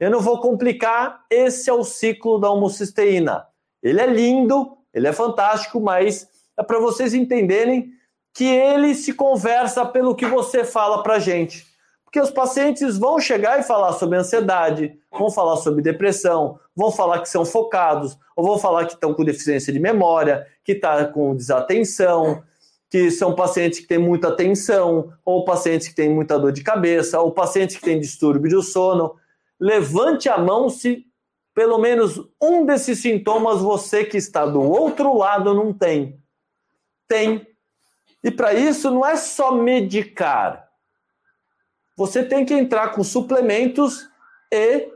Eu 0.00 0.10
não 0.10 0.20
vou 0.20 0.40
complicar, 0.40 1.26
esse 1.30 1.68
é 1.68 1.72
o 1.74 1.84
ciclo 1.84 2.38
da 2.38 2.50
homocisteína. 2.50 3.46
Ele 3.82 4.00
é 4.00 4.06
lindo, 4.06 4.78
ele 4.94 5.06
é 5.06 5.12
fantástico, 5.12 5.78
mas 5.78 6.26
é 6.58 6.62
para 6.62 6.78
vocês 6.78 7.12
entenderem 7.12 7.90
que 8.32 8.46
ele 8.46 8.94
se 8.94 9.12
conversa 9.12 9.84
pelo 9.84 10.16
que 10.16 10.24
você 10.24 10.64
fala 10.64 11.02
para 11.02 11.18
gente. 11.18 11.66
Porque 12.16 12.28
os 12.28 12.30
pacientes 12.30 12.96
vão 12.96 13.20
chegar 13.20 13.60
e 13.60 13.62
falar 13.62 13.92
sobre 13.92 14.16
ansiedade, 14.16 14.98
vão 15.12 15.30
falar 15.30 15.56
sobre 15.56 15.82
depressão, 15.82 16.58
vão 16.74 16.90
falar 16.90 17.20
que 17.20 17.28
são 17.28 17.44
focados, 17.44 18.16
ou 18.34 18.42
vão 18.42 18.58
falar 18.58 18.86
que 18.86 18.94
estão 18.94 19.12
com 19.12 19.22
deficiência 19.22 19.70
de 19.70 19.78
memória, 19.78 20.46
que 20.64 20.72
está 20.72 21.04
com 21.04 21.36
desatenção, 21.36 22.42
que 22.88 23.10
são 23.10 23.34
pacientes 23.34 23.80
que 23.80 23.86
têm 23.86 23.98
muita 23.98 24.28
atenção, 24.28 25.12
ou 25.26 25.44
pacientes 25.44 25.88
que 25.88 25.94
têm 25.94 26.08
muita 26.08 26.38
dor 26.38 26.52
de 26.52 26.62
cabeça, 26.62 27.20
ou 27.20 27.32
pacientes 27.32 27.76
que 27.76 27.82
têm 27.82 28.00
distúrbio 28.00 28.50
do 28.50 28.62
sono. 28.62 29.14
Levante 29.60 30.30
a 30.30 30.38
mão 30.38 30.70
se 30.70 31.04
pelo 31.54 31.76
menos 31.76 32.18
um 32.42 32.64
desses 32.64 32.98
sintomas 32.98 33.60
você 33.60 34.06
que 34.06 34.16
está 34.16 34.46
do 34.46 34.62
outro 34.62 35.14
lado 35.14 35.52
não 35.52 35.70
tem. 35.70 36.18
Tem. 37.06 37.46
E 38.24 38.30
para 38.30 38.54
isso 38.54 38.90
não 38.90 39.04
é 39.04 39.16
só 39.16 39.52
medicar 39.52 40.65
você 41.96 42.22
tem 42.22 42.44
que 42.44 42.52
entrar 42.52 42.92
com 42.92 43.02
suplementos 43.02 44.08
e 44.52 44.88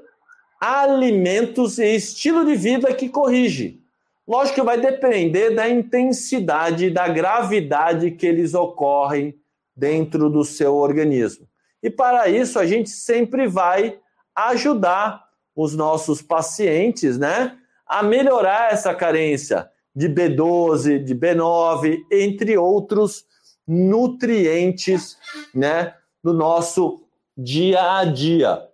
alimentos 0.61 1.79
e 1.79 1.97
estilo 1.97 2.45
de 2.45 2.55
vida 2.55 2.93
que 2.93 3.09
corrige. 3.09 3.81
Lógico 4.29 4.57
que 4.57 4.63
vai 4.63 4.79
depender 4.79 5.51
da 5.51 5.69
intensidade, 5.69 6.91
da 6.91 7.09
gravidade 7.09 8.11
que 8.13 8.27
eles 8.27 8.55
ocorrem 8.55 9.35
dentro 9.75 10.29
do 10.29 10.45
seu 10.45 10.77
organismo. 10.77 11.49
E 11.83 11.89
para 11.89 12.29
isso 12.29 12.59
a 12.59 12.67
gente 12.67 12.91
sempre 12.91 13.49
vai 13.49 13.99
ajudar 14.37 15.25
os 15.57 15.75
nossos 15.75 16.23
pacientes, 16.23 17.19
né, 17.19 17.57
a 17.87 18.03
melhorar 18.03 18.73
essa 18.73 18.95
carência 18.95 19.69
de 19.97 20.09
B12, 20.09 21.03
de 21.03 21.15
B9, 21.15 21.99
entre 22.13 22.57
outros 22.57 23.25
nutrientes, 23.67 25.17
né, 25.55 25.95
do 26.23 26.33
nosso 26.33 27.07
dia 27.37 27.99
a 27.99 28.05
dia. 28.05 28.69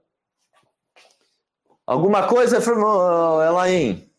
Alguma 1.86 2.26
coisa, 2.26 2.58
Elaine? 2.58 4.10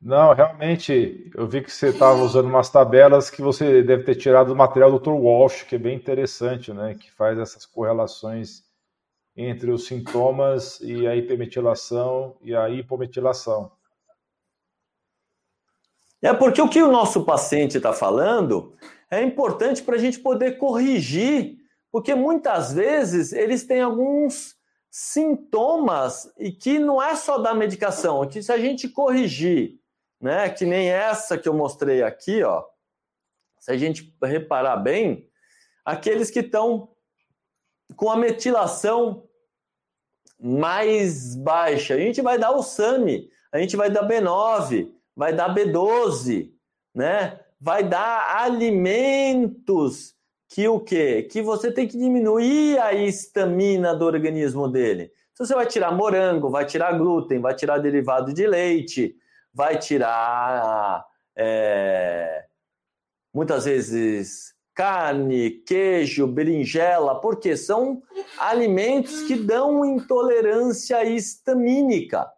Não, 0.00 0.34
realmente, 0.34 1.30
eu 1.34 1.48
vi 1.48 1.62
que 1.62 1.72
você 1.72 1.88
estava 1.88 2.22
usando 2.22 2.46
umas 2.46 2.68
tabelas 2.68 3.30
que 3.30 3.40
você 3.40 3.82
deve 3.82 4.04
ter 4.04 4.14
tirado 4.14 4.48
do 4.48 4.56
material 4.56 4.92
do 4.92 4.98
Dr. 4.98 5.10
Walsh, 5.10 5.62
que 5.62 5.74
é 5.74 5.78
bem 5.78 5.96
interessante, 5.96 6.72
né? 6.72 6.94
Que 6.94 7.10
faz 7.10 7.38
essas 7.38 7.64
correlações 7.64 8.62
entre 9.34 9.70
os 9.70 9.86
sintomas 9.86 10.80
e 10.80 11.06
a 11.06 11.16
hipermetilação 11.16 12.36
e 12.42 12.54
a 12.54 12.68
hipometilação. 12.70 13.72
É 16.22 16.32
porque 16.32 16.60
o 16.60 16.68
que 16.68 16.82
o 16.82 16.90
nosso 16.90 17.24
paciente 17.24 17.76
está 17.76 17.92
falando 17.92 18.74
é 19.10 19.22
importante 19.22 19.82
para 19.82 19.96
a 19.96 19.98
gente 19.98 20.18
poder 20.18 20.58
corrigir, 20.58 21.58
porque 21.96 22.14
muitas 22.14 22.74
vezes 22.74 23.32
eles 23.32 23.64
têm 23.64 23.80
alguns 23.80 24.54
sintomas 24.90 26.30
e 26.36 26.52
que 26.52 26.78
não 26.78 27.02
é 27.02 27.16
só 27.16 27.38
da 27.38 27.54
medicação, 27.54 28.28
que 28.28 28.42
se 28.42 28.52
a 28.52 28.58
gente 28.58 28.86
corrigir, 28.86 29.80
né, 30.20 30.50
que 30.50 30.66
nem 30.66 30.90
essa 30.90 31.38
que 31.38 31.48
eu 31.48 31.54
mostrei 31.54 32.02
aqui, 32.02 32.42
ó, 32.42 32.62
se 33.58 33.70
a 33.70 33.78
gente 33.78 34.14
reparar 34.22 34.76
bem, 34.76 35.26
aqueles 35.86 36.30
que 36.30 36.40
estão 36.40 36.94
com 37.96 38.10
a 38.10 38.16
metilação 38.18 39.26
mais 40.38 41.34
baixa, 41.34 41.94
a 41.94 41.98
gente 41.98 42.20
vai 42.20 42.38
dar 42.38 42.50
o 42.50 42.62
SAMI, 42.62 43.26
a 43.50 43.58
gente 43.58 43.74
vai 43.74 43.90
dar 43.90 44.06
B9, 44.06 44.92
vai 45.16 45.34
dar 45.34 45.54
B12, 45.54 46.52
né? 46.94 47.40
Vai 47.58 47.88
dar 47.88 48.36
alimentos 48.36 50.14
que 50.48 50.68
o 50.68 50.80
quê? 50.80 51.22
Que 51.24 51.42
você 51.42 51.72
tem 51.72 51.88
que 51.88 51.98
diminuir 51.98 52.78
a 52.78 52.92
estamina 52.92 53.94
do 53.94 54.04
organismo 54.04 54.68
dele. 54.68 55.12
Se 55.34 55.44
você 55.44 55.54
vai 55.54 55.66
tirar 55.66 55.92
morango, 55.92 56.48
vai 56.48 56.64
tirar 56.64 56.96
glúten, 56.96 57.40
vai 57.40 57.54
tirar 57.54 57.78
derivado 57.78 58.32
de 58.32 58.46
leite, 58.46 59.16
vai 59.52 59.78
tirar 59.78 61.04
é, 61.36 62.44
muitas 63.34 63.64
vezes 63.64 64.54
carne, 64.74 65.50
queijo, 65.50 66.26
berinjela, 66.26 67.18
porque 67.20 67.56
são 67.56 68.02
alimentos 68.38 69.22
que 69.22 69.34
dão 69.34 69.84
intolerância 69.84 71.02
histamínica. 71.04 72.30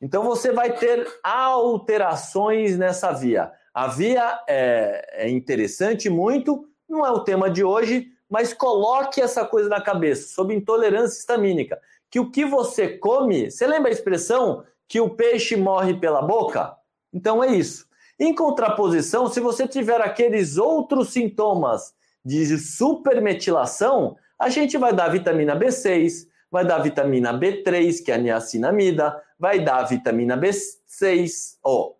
Então 0.00 0.22
você 0.22 0.52
vai 0.52 0.76
ter 0.76 1.06
alterações 1.22 2.76
nessa 2.76 3.12
via. 3.12 3.50
A 3.72 3.88
via 3.88 4.42
é, 4.46 5.26
é 5.26 5.30
interessante 5.30 6.10
muito, 6.10 6.68
não 6.88 7.04
é 7.04 7.10
o 7.10 7.20
tema 7.20 7.50
de 7.50 7.64
hoje, 7.64 8.08
mas 8.28 8.52
coloque 8.52 9.20
essa 9.20 9.44
coisa 9.44 9.68
na 9.68 9.80
cabeça 9.80 10.28
sobre 10.34 10.54
intolerância 10.54 11.18
histamínica. 11.18 11.80
Que 12.10 12.20
o 12.20 12.30
que 12.30 12.44
você 12.44 12.88
come, 12.88 13.50
você 13.50 13.66
lembra 13.66 13.90
a 13.90 13.92
expressão 13.92 14.64
que 14.88 15.00
o 15.00 15.10
peixe 15.10 15.56
morre 15.56 15.94
pela 15.94 16.22
boca? 16.22 16.76
Então 17.12 17.42
é 17.42 17.48
isso. 17.48 17.86
Em 18.18 18.34
contraposição, 18.34 19.28
se 19.28 19.40
você 19.40 19.68
tiver 19.68 20.00
aqueles 20.00 20.56
outros 20.56 21.10
sintomas 21.10 21.94
de 22.24 22.58
supermetilação, 22.58 24.16
a 24.38 24.48
gente 24.48 24.76
vai 24.78 24.92
dar 24.92 25.08
vitamina 25.08 25.58
B6, 25.58 26.26
vai 26.50 26.64
dar 26.64 26.78
vitamina 26.78 27.32
B3, 27.38 28.02
que 28.04 28.10
é 28.10 28.14
a 28.14 28.18
niacinamida, 28.18 29.22
vai 29.38 29.60
dar 29.60 29.84
vitamina 29.84 30.36
B6, 30.36 31.58
ó, 31.62 31.92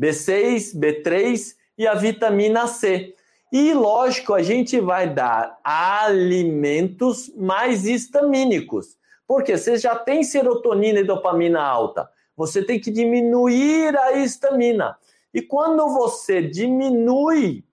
B6, 0.00 0.74
B3 0.74 1.54
e 1.76 1.86
a 1.86 1.94
vitamina 1.94 2.66
C. 2.66 3.14
E 3.50 3.72
lógico, 3.72 4.34
a 4.34 4.42
gente 4.42 4.78
vai 4.78 5.12
dar 5.12 5.58
alimentos 5.64 7.32
mais 7.34 7.86
histamínicos. 7.86 8.96
Porque 9.26 9.56
você 9.56 9.76
já 9.76 9.94
tem 9.94 10.22
serotonina 10.22 11.00
e 11.00 11.04
dopamina 11.04 11.60
alta. 11.60 12.08
Você 12.36 12.62
tem 12.62 12.78
que 12.80 12.90
diminuir 12.90 13.96
a 13.96 14.12
histamina. 14.12 14.96
E 15.32 15.42
quando 15.42 15.88
você 15.88 16.42
diminui, 16.42 17.64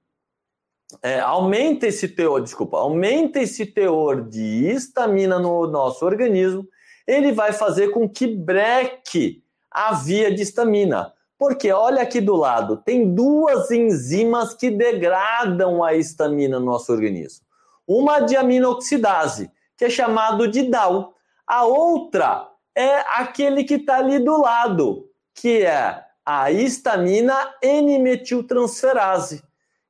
é, 1.01 1.19
aumenta 1.19 1.87
esse 1.87 2.07
teor, 2.07 2.41
desculpa, 2.41 2.77
aumenta 2.77 3.39
esse 3.39 3.65
teor 3.65 4.27
de 4.27 4.69
histamina 4.69 5.39
no 5.39 5.67
nosso 5.67 6.05
organismo, 6.05 6.67
ele 7.07 7.31
vai 7.31 7.53
fazer 7.53 7.89
com 7.89 8.09
que 8.09 8.27
breque 8.27 9.43
a 9.69 9.93
via 9.93 10.33
de 10.33 10.41
histamina. 10.41 11.13
Porque 11.37 11.71
olha 11.71 12.01
aqui 12.01 12.21
do 12.21 12.35
lado, 12.35 12.77
tem 12.77 13.13
duas 13.13 13.69
enzimas 13.69 14.53
que 14.53 14.69
degradam 14.69 15.83
a 15.83 15.93
histamina 15.93 16.59
no 16.59 16.65
nosso 16.65 16.91
organismo. 16.91 17.45
Uma 17.87 18.21
de 18.21 18.35
aminoxidase, 18.35 19.51
que 19.77 19.85
é 19.85 19.89
chamado 19.89 20.47
de 20.47 20.69
DAO. 20.69 21.13
A 21.45 21.65
outra 21.65 22.49
é 22.73 22.99
aquele 23.19 23.63
que 23.63 23.75
está 23.75 23.97
ali 23.97 24.19
do 24.19 24.41
lado, 24.41 25.09
que 25.33 25.61
é 25.63 26.03
a 26.25 26.51
histamina 26.51 27.53
N-metiltransferase. 27.61 29.43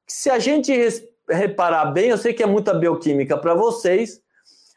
Se 0.07 0.29
a 0.29 0.37
gente 0.39 0.73
reparar 1.29 1.85
bem, 1.85 2.09
eu 2.09 2.17
sei 2.17 2.33
que 2.33 2.43
é 2.43 2.45
muita 2.45 2.73
bioquímica 2.73 3.37
para 3.37 3.53
vocês, 3.53 4.21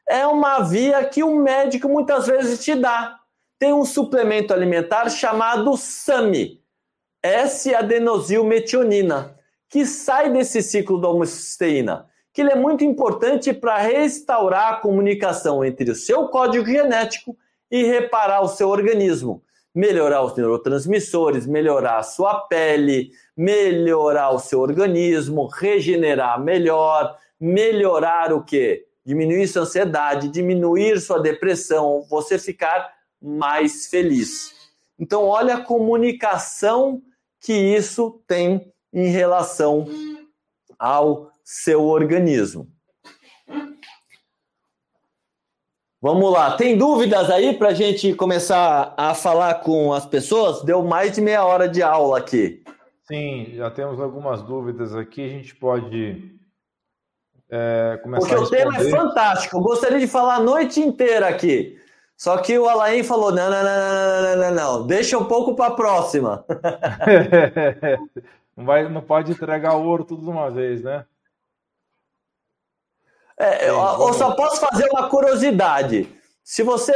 é 0.08 0.26
uma 0.26 0.60
via 0.60 1.04
que 1.04 1.22
o 1.22 1.36
médico 1.36 1.88
muitas 1.88 2.26
vezes 2.26 2.64
te 2.64 2.74
dá. 2.74 3.18
Tem 3.58 3.72
um 3.72 3.84
suplemento 3.84 4.54
alimentar 4.54 5.10
chamado 5.10 5.76
SAMI, 5.76 6.57
S-adenosilmetionina, 7.22 9.36
que 9.68 9.84
sai 9.84 10.32
desse 10.32 10.62
ciclo 10.62 11.00
da 11.00 11.08
homocisteína, 11.08 12.06
que 12.32 12.40
ele 12.40 12.52
é 12.52 12.56
muito 12.56 12.84
importante 12.84 13.52
para 13.52 13.76
restaurar 13.78 14.74
a 14.74 14.76
comunicação 14.76 15.64
entre 15.64 15.90
o 15.90 15.94
seu 15.94 16.28
código 16.28 16.66
genético 16.66 17.36
e 17.70 17.84
reparar 17.84 18.42
o 18.42 18.48
seu 18.48 18.68
organismo 18.68 19.42
melhorar 19.78 20.24
os 20.24 20.34
neurotransmissores, 20.34 21.46
melhorar 21.46 21.98
a 21.98 22.02
sua 22.02 22.40
pele, 22.40 23.12
melhorar 23.36 24.30
o 24.30 24.40
seu 24.40 24.58
organismo, 24.58 25.46
regenerar 25.46 26.42
melhor, 26.42 27.16
melhorar 27.40 28.32
o 28.32 28.42
que? 28.42 28.84
Diminuir 29.04 29.46
sua 29.46 29.62
ansiedade, 29.62 30.30
diminuir 30.30 31.00
sua 31.00 31.20
depressão, 31.20 32.04
você 32.10 32.40
ficar 32.40 32.92
mais 33.22 33.86
feliz. 33.86 34.52
Então, 34.98 35.24
olha 35.24 35.54
a 35.54 35.64
comunicação 35.64 37.00
que 37.40 37.52
isso 37.52 38.22
tem 38.26 38.72
em 38.92 39.08
relação 39.08 39.86
ao 40.78 41.30
seu 41.44 41.84
organismo. 41.84 42.68
Vamos 46.00 46.32
lá, 46.32 46.56
tem 46.56 46.78
dúvidas 46.78 47.28
aí 47.28 47.58
para 47.58 47.70
a 47.70 47.74
gente 47.74 48.14
começar 48.14 48.94
a 48.96 49.14
falar 49.14 49.54
com 49.54 49.92
as 49.92 50.06
pessoas? 50.06 50.62
Deu 50.62 50.84
mais 50.84 51.12
de 51.12 51.20
meia 51.20 51.44
hora 51.44 51.68
de 51.68 51.82
aula 51.82 52.18
aqui. 52.18 52.62
Sim, 53.02 53.52
já 53.54 53.68
temos 53.68 53.98
algumas 53.98 54.40
dúvidas 54.42 54.94
aqui, 54.94 55.24
a 55.24 55.28
gente 55.28 55.56
pode 55.56 56.38
é, 57.50 57.98
começar 58.02 58.28
Porque 58.28 58.34
a 58.34 58.40
o 58.40 58.48
tema 58.48 58.76
é 58.76 58.90
fantástico, 58.90 59.56
eu 59.56 59.60
gostaria 59.60 59.98
de 59.98 60.06
falar 60.06 60.36
a 60.36 60.40
noite 60.40 60.78
inteira 60.78 61.26
aqui. 61.26 61.80
Só 62.18 62.36
que 62.38 62.58
o 62.58 62.68
Alain 62.68 63.04
falou: 63.04 63.30
não, 63.30 63.48
não, 63.48 63.62
não, 63.62 63.78
não, 63.78 64.22
não, 64.22 64.36
não, 64.36 64.54
não, 64.54 64.86
deixa 64.86 65.16
um 65.16 65.24
pouco 65.24 65.54
para 65.54 65.68
a 65.68 65.76
próxima. 65.76 66.44
não, 68.56 68.64
vai, 68.64 68.88
não 68.88 69.00
pode 69.00 69.30
entregar 69.30 69.76
ouro 69.76 70.04
tudo 70.04 70.24
de 70.24 70.28
uma 70.28 70.50
vez, 70.50 70.82
né? 70.82 71.06
É, 73.38 73.70
eu, 73.70 73.76
eu 73.76 74.12
só 74.14 74.34
posso 74.34 74.60
fazer 74.60 74.88
uma 74.90 75.08
curiosidade. 75.08 76.12
Se 76.42 76.64
você, 76.64 76.92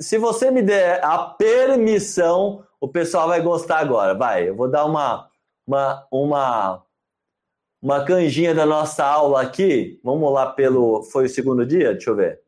se 0.00 0.16
você 0.16 0.50
me 0.50 0.62
der 0.62 1.04
a 1.04 1.18
permissão, 1.18 2.64
o 2.80 2.88
pessoal 2.88 3.28
vai 3.28 3.42
gostar 3.42 3.78
agora. 3.78 4.14
Vai, 4.14 4.48
eu 4.48 4.56
vou 4.56 4.70
dar 4.70 4.86
uma, 4.86 5.28
uma, 5.66 6.06
uma, 6.10 6.82
uma 7.82 8.04
canjinha 8.06 8.54
da 8.54 8.64
nossa 8.64 9.04
aula 9.04 9.42
aqui. 9.42 10.00
Vamos 10.02 10.32
lá 10.32 10.46
pelo. 10.46 11.02
Foi 11.02 11.26
o 11.26 11.28
segundo 11.28 11.66
dia? 11.66 11.92
Deixa 11.92 12.08
eu 12.08 12.16
ver. 12.16 12.41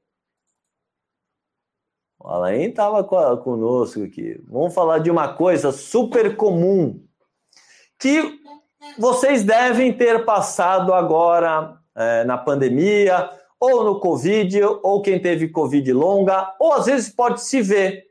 O 2.24 2.28
Alain 2.30 2.70
estava 2.70 3.04
conosco 3.04 4.02
aqui. 4.02 4.42
Vamos 4.48 4.72
falar 4.72 4.98
de 4.98 5.10
uma 5.10 5.34
coisa 5.34 5.70
super 5.70 6.34
comum 6.38 7.04
que 7.98 8.40
vocês 8.98 9.44
devem 9.44 9.92
ter 9.92 10.24
passado 10.24 10.94
agora 10.94 11.78
é, 11.94 12.24
na 12.24 12.38
pandemia, 12.38 13.30
ou 13.60 13.84
no 13.84 14.00
Covid, 14.00 14.58
ou 14.82 15.02
quem 15.02 15.20
teve 15.20 15.50
Covid 15.50 15.92
longa, 15.92 16.56
ou 16.58 16.72
às 16.72 16.86
vezes 16.86 17.10
pode 17.10 17.42
se 17.42 17.60
ver, 17.60 18.06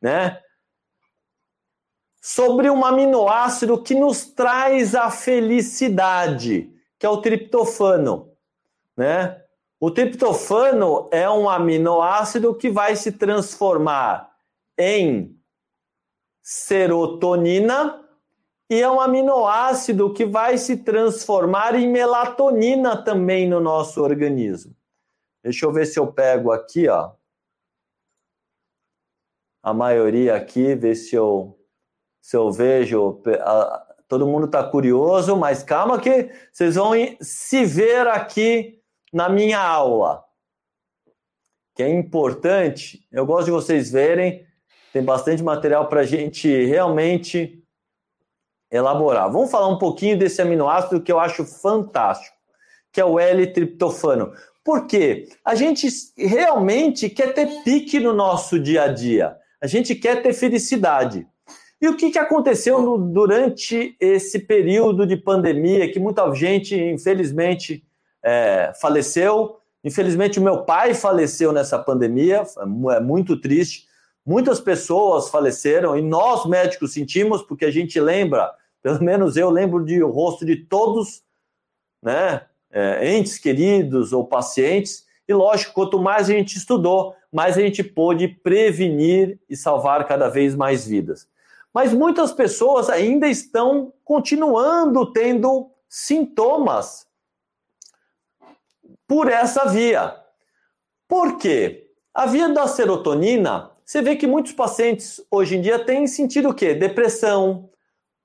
né? 0.00 0.38
Sobre 2.20 2.68
um 2.68 2.84
aminoácido 2.84 3.82
que 3.82 3.94
nos 3.94 4.26
traz 4.26 4.94
a 4.94 5.10
felicidade, 5.10 6.70
que 6.98 7.06
é 7.06 7.08
o 7.08 7.22
triptofano, 7.22 8.30
né? 8.94 9.42
O 9.80 9.90
triptofano 9.90 11.08
é 11.12 11.30
um 11.30 11.48
aminoácido 11.48 12.54
que 12.54 12.68
vai 12.68 12.96
se 12.96 13.12
transformar 13.12 14.34
em 14.76 15.38
serotonina 16.42 18.04
e 18.68 18.80
é 18.80 18.90
um 18.90 19.00
aminoácido 19.00 20.12
que 20.12 20.26
vai 20.26 20.58
se 20.58 20.78
transformar 20.78 21.74
em 21.74 21.88
melatonina 21.88 23.02
também 23.02 23.48
no 23.48 23.60
nosso 23.60 24.02
organismo. 24.02 24.74
Deixa 25.42 25.64
eu 25.64 25.72
ver 25.72 25.86
se 25.86 25.98
eu 25.98 26.12
pego 26.12 26.50
aqui, 26.50 26.88
ó. 26.88 27.12
A 29.62 29.72
maioria 29.72 30.34
aqui, 30.34 30.74
ver 30.74 30.96
se 30.96 31.14
eu 31.14 31.58
se 32.20 32.36
eu 32.36 32.50
vejo. 32.50 33.22
Todo 34.08 34.26
mundo 34.26 34.46
está 34.46 34.64
curioso, 34.64 35.36
mas 35.36 35.62
calma 35.62 36.00
que 36.00 36.30
vocês 36.52 36.74
vão 36.74 36.92
se 37.20 37.64
ver 37.64 38.06
aqui 38.08 38.77
na 39.12 39.28
minha 39.28 39.60
aula. 39.60 40.24
Que 41.74 41.82
é 41.82 41.88
importante. 41.88 43.06
Eu 43.12 43.24
gosto 43.24 43.46
de 43.46 43.52
vocês 43.52 43.90
verem. 43.90 44.46
Tem 44.92 45.02
bastante 45.02 45.42
material 45.42 45.88
para 45.88 46.00
a 46.00 46.06
gente 46.06 46.48
realmente 46.64 47.62
elaborar. 48.70 49.30
Vamos 49.30 49.50
falar 49.50 49.68
um 49.68 49.78
pouquinho 49.78 50.18
desse 50.18 50.42
aminoácido 50.42 51.00
que 51.00 51.10
eu 51.10 51.18
acho 51.18 51.44
fantástico, 51.44 52.36
que 52.92 53.00
é 53.00 53.04
o 53.04 53.18
L-triptofano. 53.18 54.32
Por 54.64 54.86
quê? 54.86 55.28
A 55.44 55.54
gente 55.54 55.88
realmente 56.16 57.08
quer 57.08 57.32
ter 57.32 57.62
pique 57.62 57.98
no 57.98 58.12
nosso 58.12 58.58
dia 58.58 58.82
a 58.82 58.88
dia. 58.88 59.36
A 59.62 59.66
gente 59.66 59.94
quer 59.94 60.22
ter 60.22 60.32
felicidade. 60.34 61.26
E 61.80 61.88
o 61.88 61.96
que, 61.96 62.10
que 62.10 62.18
aconteceu 62.18 62.82
no, 62.82 62.98
durante 62.98 63.96
esse 64.00 64.40
período 64.40 65.06
de 65.06 65.16
pandemia, 65.16 65.90
que 65.90 65.98
muita 65.98 66.32
gente, 66.34 66.74
infelizmente, 66.74 67.84
é, 68.22 68.72
faleceu? 68.80 69.58
Infelizmente, 69.82 70.38
o 70.38 70.42
meu 70.42 70.64
pai 70.64 70.94
faleceu 70.94 71.52
nessa 71.52 71.78
pandemia, 71.78 72.42
é 72.94 73.00
muito 73.00 73.40
triste. 73.40 73.86
Muitas 74.26 74.60
pessoas 74.60 75.30
faleceram 75.30 75.96
e 75.96 76.02
nós 76.02 76.44
médicos 76.44 76.92
sentimos, 76.92 77.42
porque 77.42 77.64
a 77.64 77.70
gente 77.70 77.98
lembra, 77.98 78.52
pelo 78.82 79.02
menos 79.02 79.36
eu 79.36 79.48
lembro 79.48 79.84
de 79.84 80.02
o 80.02 80.10
rosto 80.10 80.44
de 80.44 80.56
todos, 80.56 81.22
né, 82.02 82.42
é, 82.70 83.14
entes 83.14 83.38
queridos 83.38 84.12
ou 84.12 84.26
pacientes. 84.26 85.06
E 85.26 85.32
lógico, 85.32 85.72
quanto 85.72 85.98
mais 85.98 86.28
a 86.28 86.34
gente 86.34 86.56
estudou, 86.56 87.14
mais 87.32 87.56
a 87.56 87.62
gente 87.62 87.82
pôde 87.82 88.28
prevenir 88.28 89.38
e 89.48 89.56
salvar 89.56 90.06
cada 90.06 90.28
vez 90.28 90.54
mais 90.54 90.86
vidas. 90.86 91.26
Mas 91.72 91.94
muitas 91.94 92.32
pessoas 92.32 92.90
ainda 92.90 93.28
estão 93.28 93.92
continuando 94.04 95.10
tendo 95.12 95.70
sintomas 95.88 97.07
por 99.08 99.28
essa 99.28 99.64
via. 99.64 100.14
Por 101.08 101.38
quê? 101.38 101.88
A 102.14 102.26
via 102.26 102.48
da 102.50 102.68
serotonina, 102.68 103.70
você 103.84 104.02
vê 104.02 104.14
que 104.14 104.26
muitos 104.26 104.52
pacientes 104.52 105.24
hoje 105.30 105.56
em 105.56 105.62
dia 105.62 105.78
têm 105.78 106.06
sentido 106.06 106.50
o 106.50 106.54
quê? 106.54 106.74
Depressão, 106.74 107.70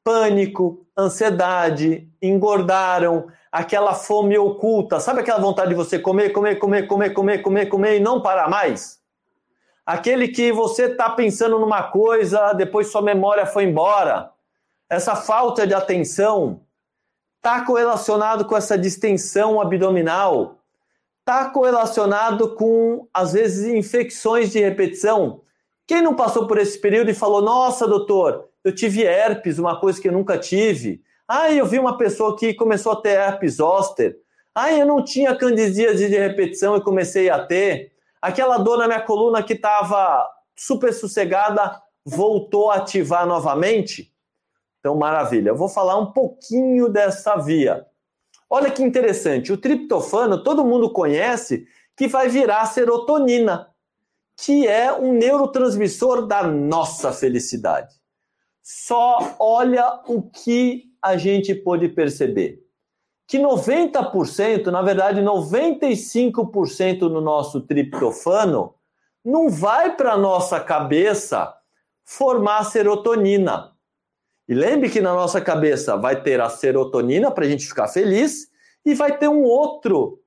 pânico, 0.04 0.86
ansiedade, 0.98 2.12
engordaram, 2.22 3.28
aquela 3.50 3.94
fome 3.94 4.38
oculta, 4.38 5.00
sabe 5.00 5.22
aquela 5.22 5.40
vontade 5.40 5.70
de 5.70 5.76
você 5.76 5.98
comer, 5.98 6.32
comer, 6.32 6.58
comer, 6.58 6.88
comer, 6.88 7.14
comer, 7.14 7.42
comer, 7.42 7.66
comer 7.68 7.98
e 7.98 8.00
não 8.02 8.22
parar 8.22 8.50
mais? 8.50 9.02
Aquele 9.86 10.28
que 10.28 10.52
você 10.52 10.86
está 10.86 11.10
pensando 11.10 11.60
numa 11.60 11.84
coisa, 11.84 12.52
depois 12.54 12.92
sua 12.92 13.02
memória 13.02 13.46
foi 13.46 13.66
embora. 13.66 14.32
Essa 14.90 15.16
falta 15.16 15.66
de 15.66 15.74
atenção 15.74 16.62
está 17.38 17.66
correlacionado 17.66 18.46
com 18.46 18.56
essa 18.56 18.78
distensão 18.78 19.62
abdominal, 19.62 20.63
está 21.24 21.50
correlacionado 21.50 22.54
com, 22.56 23.08
às 23.14 23.34
vezes, 23.34 23.66
infecções 23.74 24.52
de 24.52 24.60
repetição. 24.60 25.42
Quem 25.88 26.02
não 26.02 26.16
passou 26.16 26.46
por 26.46 26.58
esse 26.58 26.80
período 26.80 27.10
e 27.10 27.16
falou: 27.16 27.42
Nossa, 27.42 27.88
doutor, 27.88 28.50
eu 28.64 28.76
tive 28.76 29.04
herpes, 29.04 29.58
uma 29.58 29.80
coisa 29.80 30.00
que 30.00 30.08
eu 30.08 30.14
nunca 30.14 30.38
tive. 30.38 31.02
Ah, 31.28 31.52
eu 31.52 31.66
vi 31.66 31.80
uma 31.80 31.98
pessoa 31.98 32.38
que 32.38 32.54
começou 32.54 32.92
a 32.92 33.02
ter 33.02 33.18
herpes 33.18 33.56
zoster. 33.56 34.18
Ah, 34.54 34.72
eu 34.72 34.86
não 34.86 35.04
tinha 35.04 35.36
candidíase 35.36 36.10
de 36.10 36.18
repetição 36.18 36.76
e 36.76 36.84
comecei 36.84 37.30
a 37.30 37.44
ter. 37.44 37.94
Aquela 38.22 38.58
dor 38.58 38.78
na 38.78 38.88
minha 38.88 39.02
coluna 39.02 39.42
que 39.42 39.54
estava 39.54 40.30
super 40.56 40.94
sossegada 40.94 41.82
voltou 42.06 42.70
a 42.70 42.76
ativar 42.76 43.26
novamente? 43.26 44.14
Então, 44.80 44.96
maravilha. 44.96 45.50
Eu 45.50 45.56
vou 45.56 45.70
falar 45.70 45.98
um 45.98 46.12
pouquinho 46.12 46.90
dessa 46.90 47.38
via. 47.38 47.88
Olha 48.56 48.70
que 48.70 48.84
interessante. 48.84 49.52
O 49.52 49.58
triptofano, 49.58 50.44
todo 50.44 50.64
mundo 50.64 50.94
conhece 50.94 51.66
que 51.98 52.08
vai 52.08 52.30
virar 52.30 52.64
serotonina, 52.68 53.68
que 54.38 54.68
é 54.68 54.94
um 54.94 55.12
neurotransmissor 55.14 56.28
da 56.28 56.44
nossa 56.44 57.12
felicidade. 57.12 57.96
Só 58.62 59.36
olha 59.40 60.02
o 60.08 60.22
que 60.22 60.84
a 61.02 61.18
gente 61.18 61.56
pôde 61.56 61.90
perceber 61.90 62.62
que 63.26 63.40
90%, 63.40 64.68
na 64.68 64.84
verdade 64.84 65.20
95% 65.20 67.10
no 67.10 67.22
nosso 67.22 67.62
triptofano 67.62 68.76
não 69.26 69.50
vai 69.50 69.96
para 69.96 70.14
a 70.14 70.18
nossa 70.18 70.60
cabeça 70.60 71.52
formar 72.06 72.66
serotonina. 72.66 73.73
E 74.48 74.54
lembre 74.54 74.90
que 74.90 75.02
na 75.02 75.14
nossa 75.14 75.40
cabeça 75.40 75.96
vai 75.96 76.22
ter 76.22 76.42
a 76.42 76.50
serotonina 76.50 77.32
para 77.32 77.46
a 77.46 77.48
gente 77.48 77.68
ficar 77.68 77.88
feliz 77.88 78.48
e 78.86 78.94
vai 78.94 79.18
ter 79.18 79.28
um 79.28 79.44
outro 79.44 80.20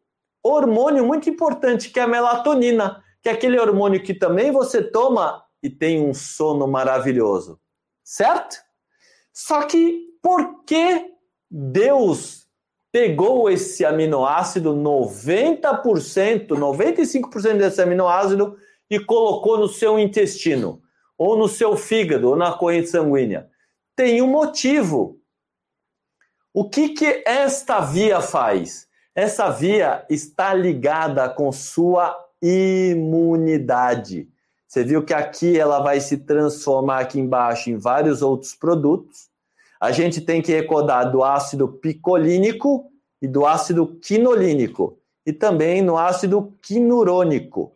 hormônio 0.42 1.04
muito 1.04 1.28
importante 1.28 1.90
que 1.90 2.00
é 2.00 2.04
a 2.04 2.08
melatonina, 2.08 3.02
que 3.22 3.28
é 3.28 3.32
aquele 3.32 3.58
hormônio 3.58 4.02
que 4.02 4.14
também 4.14 4.50
você 4.50 4.82
toma 4.82 5.44
e 5.62 5.68
tem 5.68 6.00
um 6.00 6.14
sono 6.14 6.66
maravilhoso. 6.66 7.60
Certo? 8.02 8.56
Só 9.32 9.62
que 9.64 10.06
por 10.22 10.64
que 10.64 11.12
Deus 11.50 12.46
pegou 12.90 13.50
esse 13.50 13.84
aminoácido, 13.84 14.74
90%, 14.74 16.48
95% 16.48 17.58
desse 17.58 17.82
aminoácido, 17.82 18.56
e 18.88 18.98
colocou 18.98 19.58
no 19.58 19.68
seu 19.68 19.98
intestino, 19.98 20.80
ou 21.18 21.36
no 21.36 21.48
seu 21.48 21.76
fígado, 21.76 22.30
ou 22.30 22.36
na 22.36 22.52
corrente 22.52 22.88
sanguínea. 22.88 23.50
Tem 23.96 24.22
um 24.22 24.28
motivo. 24.28 25.18
O 26.54 26.68
que, 26.68 26.90
que 26.90 27.24
esta 27.26 27.80
via 27.80 28.20
faz? 28.20 28.86
Essa 29.14 29.50
via 29.50 30.06
está 30.08 30.54
ligada 30.54 31.28
com 31.28 31.50
sua 31.50 32.16
imunidade. 32.40 34.28
Você 34.68 34.84
viu 34.84 35.04
que 35.04 35.14
aqui 35.14 35.58
ela 35.58 35.80
vai 35.80 35.98
se 36.00 36.18
transformar 36.18 37.00
aqui 37.00 37.18
embaixo 37.18 37.70
em 37.70 37.78
vários 37.78 38.22
outros 38.22 38.54
produtos 38.54 39.30
a 39.80 39.92
gente 39.92 40.20
tem 40.20 40.40
que 40.40 40.52
recordar 40.52 41.10
do 41.10 41.22
ácido 41.22 41.68
picolínico 41.68 42.90
e 43.20 43.28
do 43.28 43.46
ácido 43.46 43.86
quinolínico 44.02 44.98
e 45.24 45.32
também 45.32 45.82
no 45.82 45.96
ácido 45.96 46.54
quinurônico. 46.62 47.72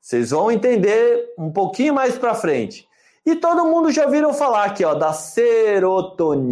Vocês 0.00 0.30
vão 0.30 0.50
entender 0.50 1.32
um 1.38 1.50
pouquinho 1.50 1.94
mais 1.94 2.16
para 2.16 2.34
frente. 2.34 2.86
E 3.26 3.34
todo 3.36 3.64
mundo 3.64 3.90
já 3.90 4.06
viram 4.06 4.34
falar 4.34 4.64
aqui, 4.64 4.84
ó, 4.84 4.94
da 4.94 5.12
serotonina 5.12 6.44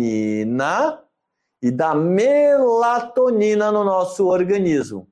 e 1.60 1.70
da 1.70 1.94
melatonina 1.94 3.70
no 3.70 3.84
nosso 3.84 4.26
organismo. 4.26 5.06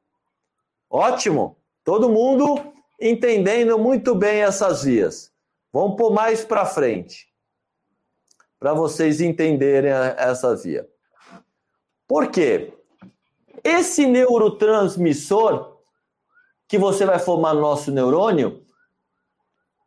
Ótimo! 0.88 1.58
Todo 1.84 2.08
mundo 2.08 2.72
entendendo 3.00 3.78
muito 3.78 4.14
bem 4.14 4.42
essas 4.42 4.84
vias. 4.84 5.32
Vamos 5.72 5.96
por 5.96 6.12
mais 6.12 6.44
para 6.44 6.66
frente 6.66 7.30
para 8.60 8.74
vocês 8.74 9.22
entenderem 9.22 9.90
essa 9.90 10.54
via. 10.54 10.86
Por 12.06 12.30
quê? 12.30 12.74
Esse 13.64 14.06
neurotransmissor 14.06 15.78
que 16.68 16.76
você 16.76 17.06
vai 17.06 17.18
formar 17.18 17.54
no 17.54 17.62
nosso 17.62 17.90
neurônio, 17.90 18.62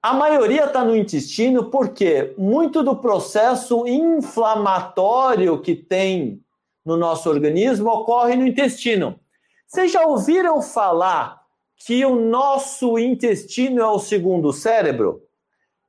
a 0.03 0.13
maioria 0.13 0.65
está 0.65 0.83
no 0.83 0.97
intestino, 0.97 1.71
porque 1.71 2.33
muito 2.37 2.83
do 2.83 2.93
processo 2.93 3.87
inflamatório 3.87 5.61
que 5.61 5.73
tem 5.73 6.43
no 6.85 6.97
nosso 6.97 7.29
organismo 7.29 7.89
ocorre 7.89 8.35
no 8.35 8.45
intestino. 8.45 9.17
Vocês 9.65 9.93
já 9.93 10.05
ouviram 10.05 10.61
falar 10.61 11.41
que 11.77 12.03
o 12.03 12.17
nosso 12.17 12.99
intestino 12.99 13.79
é 13.79 13.87
o 13.87 13.97
segundo 13.97 14.51
cérebro? 14.51 15.23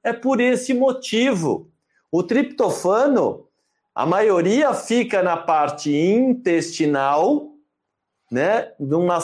É 0.00 0.12
por 0.12 0.40
esse 0.40 0.72
motivo. 0.72 1.68
O 2.12 2.22
triptofano, 2.22 3.48
a 3.92 4.06
maioria 4.06 4.72
fica 4.74 5.24
na 5.24 5.36
parte 5.36 5.92
intestinal, 5.92 7.48
né, 8.30 8.72
numa, 8.78 9.18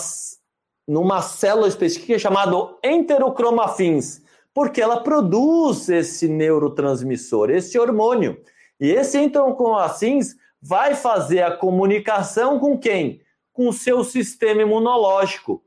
numa 0.89 1.23
célula 1.23 1.69
específica 1.69 2.19
chamada 2.19 2.57
enterocromafins, 2.83 4.29
porque 4.53 4.81
ela 4.81 5.03
produz 5.03 5.89
esse 5.89 6.29
neurotransmissor, 6.29 7.51
esse 7.51 7.79
hormônio. 7.79 8.41
E 8.81 8.91
esse 8.91 9.19
enterocromafins 9.19 10.37
vai 10.61 10.95
fazer 10.95 11.43
a 11.43 11.57
comunicação 11.57 12.59
com 12.59 12.79
quem? 12.79 13.21
Com 13.53 13.69
o 13.69 13.73
seu 13.73 14.05
sistema 14.05 14.63
imunológico, 14.63 15.63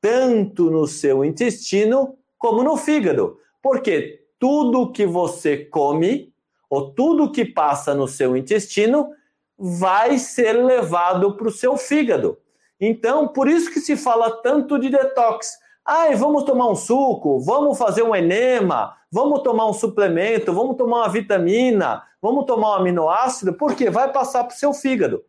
tanto 0.00 0.70
no 0.70 0.86
seu 0.86 1.24
intestino 1.24 2.16
como 2.36 2.62
no 2.62 2.76
fígado. 2.76 3.38
Porque 3.62 4.26
tudo 4.38 4.92
que 4.92 5.06
você 5.06 5.64
come 5.64 6.32
ou 6.70 6.92
tudo 6.92 7.32
que 7.32 7.44
passa 7.44 7.94
no 7.94 8.06
seu 8.06 8.36
intestino 8.36 9.10
vai 9.58 10.18
ser 10.18 10.52
levado 10.52 11.36
para 11.36 11.48
o 11.48 11.52
seu 11.52 11.76
fígado. 11.76 12.38
Então, 12.80 13.26
por 13.28 13.48
isso 13.48 13.72
que 13.72 13.80
se 13.80 13.96
fala 13.96 14.30
tanto 14.42 14.78
de 14.78 14.88
detox. 14.88 15.58
Ai, 15.90 16.14
vamos 16.16 16.44
tomar 16.44 16.68
um 16.68 16.74
suco, 16.74 17.40
vamos 17.40 17.78
fazer 17.78 18.02
um 18.02 18.14
enema, 18.14 18.94
vamos 19.10 19.42
tomar 19.42 19.64
um 19.64 19.72
suplemento, 19.72 20.52
vamos 20.52 20.76
tomar 20.76 20.98
uma 20.98 21.08
vitamina, 21.08 22.06
vamos 22.20 22.44
tomar 22.44 22.72
um 22.72 22.80
aminoácido, 22.80 23.54
porque 23.54 23.88
vai 23.88 24.12
passar 24.12 24.44
para 24.44 24.54
o 24.54 24.58
seu 24.58 24.74
fígado. 24.74 25.24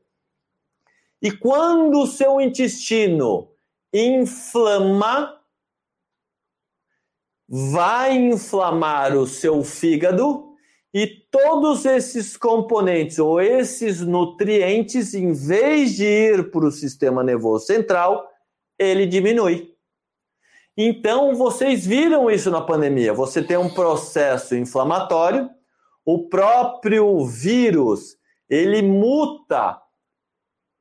E 1.22 1.32
quando 1.32 2.02
o 2.02 2.06
seu 2.06 2.42
intestino 2.42 3.48
inflama, 3.94 5.40
vai 7.48 8.18
inflamar 8.18 9.16
o 9.16 9.26
seu 9.26 9.64
fígado 9.64 10.56
e 10.94 11.08
todos 11.32 11.86
esses 11.86 12.36
componentes 12.36 13.18
ou 13.18 13.40
esses 13.40 14.02
nutrientes, 14.02 15.14
em 15.14 15.32
vez 15.32 15.96
de 15.96 16.04
ir 16.04 16.52
para 16.52 16.66
o 16.66 16.72
sistema 16.72 17.24
nervoso 17.24 17.66
central, 17.66 18.30
ele 18.78 19.06
diminui. 19.06 19.79
Então, 20.82 21.36
vocês 21.36 21.86
viram 21.86 22.32
isso 22.32 22.50
na 22.50 22.62
pandemia. 22.62 23.14
Você 23.14 23.44
tem 23.44 23.58
um 23.58 23.70
processo 23.70 24.56
inflamatório, 24.56 25.50
o 26.06 26.30
próprio 26.30 27.26
vírus, 27.26 28.16
ele 28.50 28.82
muta 28.82 29.78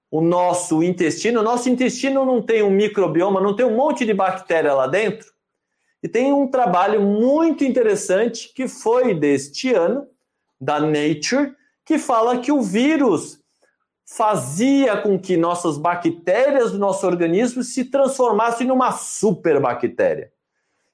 o 0.08 0.20
nosso 0.20 0.84
intestino. 0.84 1.40
O 1.40 1.42
nosso 1.42 1.68
intestino 1.68 2.24
não 2.24 2.40
tem 2.40 2.62
um 2.62 2.70
microbioma, 2.70 3.40
não 3.40 3.56
tem 3.56 3.66
um 3.66 3.74
monte 3.74 4.06
de 4.06 4.14
bactéria 4.14 4.72
lá 4.72 4.86
dentro. 4.86 5.32
E 6.00 6.08
tem 6.08 6.32
um 6.32 6.48
trabalho 6.48 7.02
muito 7.02 7.64
interessante 7.64 8.54
que 8.54 8.68
foi 8.68 9.12
deste 9.12 9.74
ano, 9.74 10.06
da 10.60 10.78
Nature, 10.78 11.56
que 11.84 11.98
fala 11.98 12.38
que 12.38 12.52
o 12.52 12.62
vírus 12.62 13.40
fazia 14.10 14.96
com 14.96 15.18
que 15.18 15.36
nossas 15.36 15.76
bactérias 15.76 16.72
do 16.72 16.78
nosso 16.78 17.06
organismo 17.06 17.62
se 17.62 17.84
transformassem 17.84 18.66
numa 18.66 18.90
superbactéria. 18.90 20.32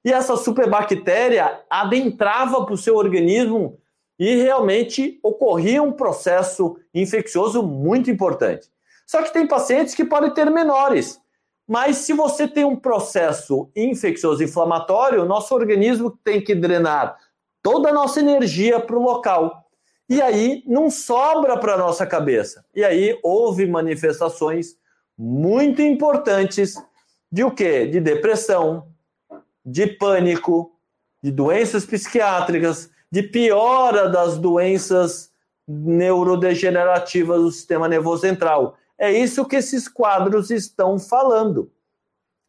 E 0.04 0.12
essa 0.12 0.36
superbactéria 0.36 1.60
adentrava 1.70 2.64
para 2.64 2.74
o 2.74 2.78
seu 2.78 2.96
organismo 2.96 3.78
e 4.18 4.34
realmente 4.34 5.20
ocorria 5.22 5.80
um 5.80 5.92
processo 5.92 6.76
infeccioso 6.92 7.62
muito 7.62 8.10
importante. 8.10 8.68
Só 9.06 9.22
que 9.22 9.32
tem 9.32 9.46
pacientes 9.46 9.94
que 9.94 10.04
podem 10.04 10.34
ter 10.34 10.50
menores. 10.50 11.20
Mas 11.68 11.98
se 11.98 12.12
você 12.12 12.48
tem 12.48 12.64
um 12.64 12.76
processo 12.76 13.70
infeccioso 13.76 14.42
inflamatório, 14.42 15.24
nosso 15.24 15.54
organismo 15.54 16.10
tem 16.24 16.42
que 16.42 16.54
drenar 16.54 17.16
toda 17.62 17.90
a 17.90 17.92
nossa 17.92 18.18
energia 18.18 18.80
para 18.80 18.96
o 18.96 19.02
local. 19.02 19.63
E 20.08 20.20
aí 20.20 20.62
não 20.66 20.90
sobra 20.90 21.58
para 21.58 21.76
nossa 21.76 22.06
cabeça. 22.06 22.64
E 22.74 22.84
aí 22.84 23.18
houve 23.22 23.66
manifestações 23.66 24.76
muito 25.16 25.80
importantes 25.80 26.74
de 27.30 27.42
o 27.42 27.50
quê? 27.50 27.86
De 27.86 28.00
depressão, 28.00 28.88
de 29.64 29.86
pânico, 29.86 30.72
de 31.22 31.30
doenças 31.30 31.86
psiquiátricas, 31.86 32.90
de 33.10 33.22
piora 33.22 34.08
das 34.08 34.36
doenças 34.36 35.32
neurodegenerativas 35.66 37.40
do 37.40 37.50
sistema 37.50 37.88
nervoso 37.88 38.22
central. 38.22 38.76
É 38.98 39.10
isso 39.10 39.44
que 39.46 39.56
esses 39.56 39.88
quadros 39.88 40.50
estão 40.50 40.98
falando. 40.98 41.70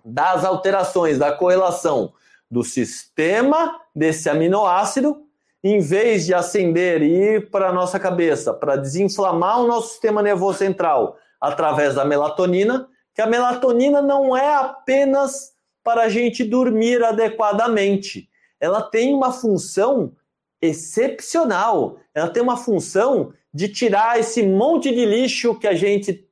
Das 0.03 0.43
alterações, 0.43 1.18
da 1.18 1.32
correlação 1.32 2.14
do 2.51 2.64
sistema 2.64 3.80
desse 3.95 4.30
aminoácido, 4.30 5.24
em 5.68 5.80
vez 5.80 6.28
de 6.28 6.34
acender 6.36 7.01
e 7.01 7.07
ir 7.07 7.49
para 7.49 7.70
a 7.70 7.74
nossa 7.74 7.99
cabeça, 7.99 8.53
para 8.53 8.76
desinflamar 8.76 9.59
o 9.59 9.68
nosso 9.68 9.93
sistema 9.93 10.22
nervoso 10.22 10.59
central 10.59 11.18
através 11.41 11.95
da 11.95 12.05
melatonina, 12.05 12.88
que 13.16 13.22
a 13.22 13.26
melatonina 13.26 13.99
não 13.99 14.38
é 14.38 14.53
apenas 14.53 15.53
para 15.84 16.03
a 16.03 16.09
gente 16.09 16.43
dormir 16.43 17.03
adequadamente. 17.03 18.30
Ela 18.59 18.80
tem 18.80 19.11
uma 19.11 19.32
função 19.32 20.13
excepcional. 20.61 21.97
Ela 22.13 22.30
tem 22.30 22.43
uma 22.43 22.57
função 22.57 23.34
de 23.51 23.68
tirar 23.68 24.20
esse 24.20 24.43
monte 24.43 24.93
de 24.93 25.03
lixo 25.03 25.57
que 25.57 25.68
a 25.68 25.74
gente 25.74 26.28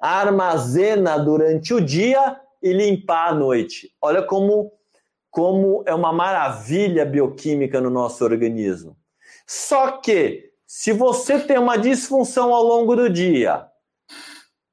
armazena 0.00 1.18
durante 1.18 1.74
o 1.74 1.80
dia 1.80 2.40
e 2.62 2.72
limpar 2.72 3.32
à 3.32 3.34
noite. 3.34 3.90
Olha 4.00 4.22
como, 4.22 4.72
como 5.32 5.82
é 5.86 5.94
uma 5.94 6.12
maravilha 6.12 7.06
bioquímica 7.06 7.80
no 7.80 7.88
nosso 7.88 8.22
organismo. 8.22 8.94
Só 9.46 9.92
que, 9.92 10.50
se 10.66 10.92
você 10.92 11.40
tem 11.40 11.58
uma 11.58 11.78
disfunção 11.78 12.52
ao 12.54 12.62
longo 12.62 12.94
do 12.94 13.08
dia, 13.08 13.66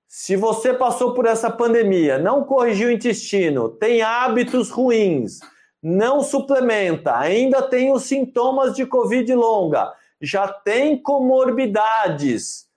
se 0.05 0.36
você 0.36 0.74
passou 0.74 1.14
por 1.14 1.26
essa 1.26 1.49
pandemia, 1.49 2.18
não 2.18 2.43
corrigiu 2.43 2.89
o 2.89 2.91
intestino, 2.91 3.70
tem 3.70 4.01
hábitos 4.01 4.70
ruins, 4.70 5.39
não 5.82 6.22
suplementa, 6.22 7.18
ainda 7.18 7.62
tem 7.62 7.93
os 7.93 8.03
sintomas 8.03 8.76
de 8.76 8.86
Covid 8.86 9.34
longa, 9.34 9.93
já 10.22 10.45
tem 10.49 11.01
comorbidades, 11.01 12.68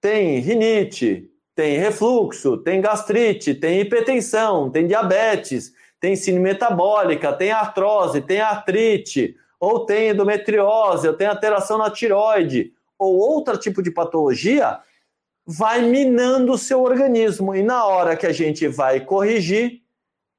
tem 0.00 0.38
rinite, 0.38 1.28
tem 1.56 1.76
refluxo, 1.76 2.56
tem 2.58 2.80
gastrite, 2.80 3.52
tem 3.52 3.80
hipertensão, 3.80 4.70
tem 4.70 4.86
diabetes, 4.86 5.72
tem 6.00 6.16
síndrome 6.16 6.50
metabólica, 6.50 7.32
tem 7.32 7.50
artrose, 7.50 8.20
tem 8.20 8.40
artrite, 8.40 9.36
ou 9.58 9.84
tem 9.84 10.10
endometriose, 10.10 11.08
ou 11.08 11.14
tem 11.14 11.26
alteração 11.26 11.78
na 11.78 11.90
tiroide, 11.90 12.72
ou 12.98 13.16
outro 13.16 13.56
tipo 13.58 13.82
de 13.82 13.90
patologia, 13.90 14.78
vai 15.46 15.82
minando 15.82 16.52
o 16.52 16.58
seu 16.58 16.82
organismo. 16.82 17.54
E 17.54 17.62
na 17.62 17.86
hora 17.86 18.16
que 18.16 18.26
a 18.26 18.32
gente 18.32 18.68
vai 18.68 19.00
corrigir, 19.00 19.82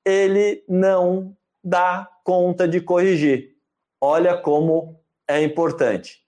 ele 0.05 0.63
não 0.67 1.35
dá 1.63 2.07
conta 2.23 2.67
de 2.67 2.79
corrigir. 2.79 3.55
Olha 4.01 4.37
como 4.37 4.99
é 5.27 5.41
importante. 5.43 6.19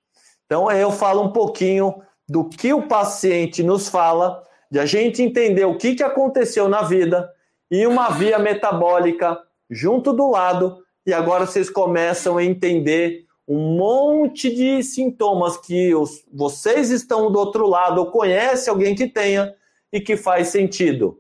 Então, 0.46 0.70
eu 0.72 0.92
falo 0.92 1.24
um 1.24 1.32
pouquinho 1.32 2.02
do 2.28 2.48
que 2.50 2.74
o 2.74 2.88
paciente 2.88 3.64
nos 3.64 3.88
fala 3.88 4.44
de 4.70 4.80
a 4.80 4.86
gente 4.86 5.22
entender 5.22 5.66
o 5.66 5.78
que, 5.78 5.96
que 5.96 6.04
aconteceu 6.04 6.68
na 6.68 6.82
vida 6.82 7.32
e 7.72 7.88
uma 7.88 8.10
via 8.10 8.38
metabólica 8.38 9.42
junto 9.70 10.12
do 10.12 10.30
lado, 10.30 10.84
e 11.06 11.14
agora 11.14 11.48
vocês 11.48 11.70
começam 11.70 12.38
a 12.38 12.44
entender 12.44 13.26
um 13.48 13.78
monte 13.78 14.54
de 14.54 14.84
sintomas 14.84 15.58
que 15.58 15.96
os, 15.96 16.26
vocês 16.32 16.92
estão 16.92 17.32
do 17.32 17.40
outro 17.40 17.66
lado 17.66 18.00
ou 18.00 18.12
conhece 18.12 18.70
alguém 18.70 18.94
que 18.94 19.08
tenha 19.08 19.56
e 19.92 20.02
que 20.02 20.18
faz 20.18 20.50
sentido. 20.50 21.20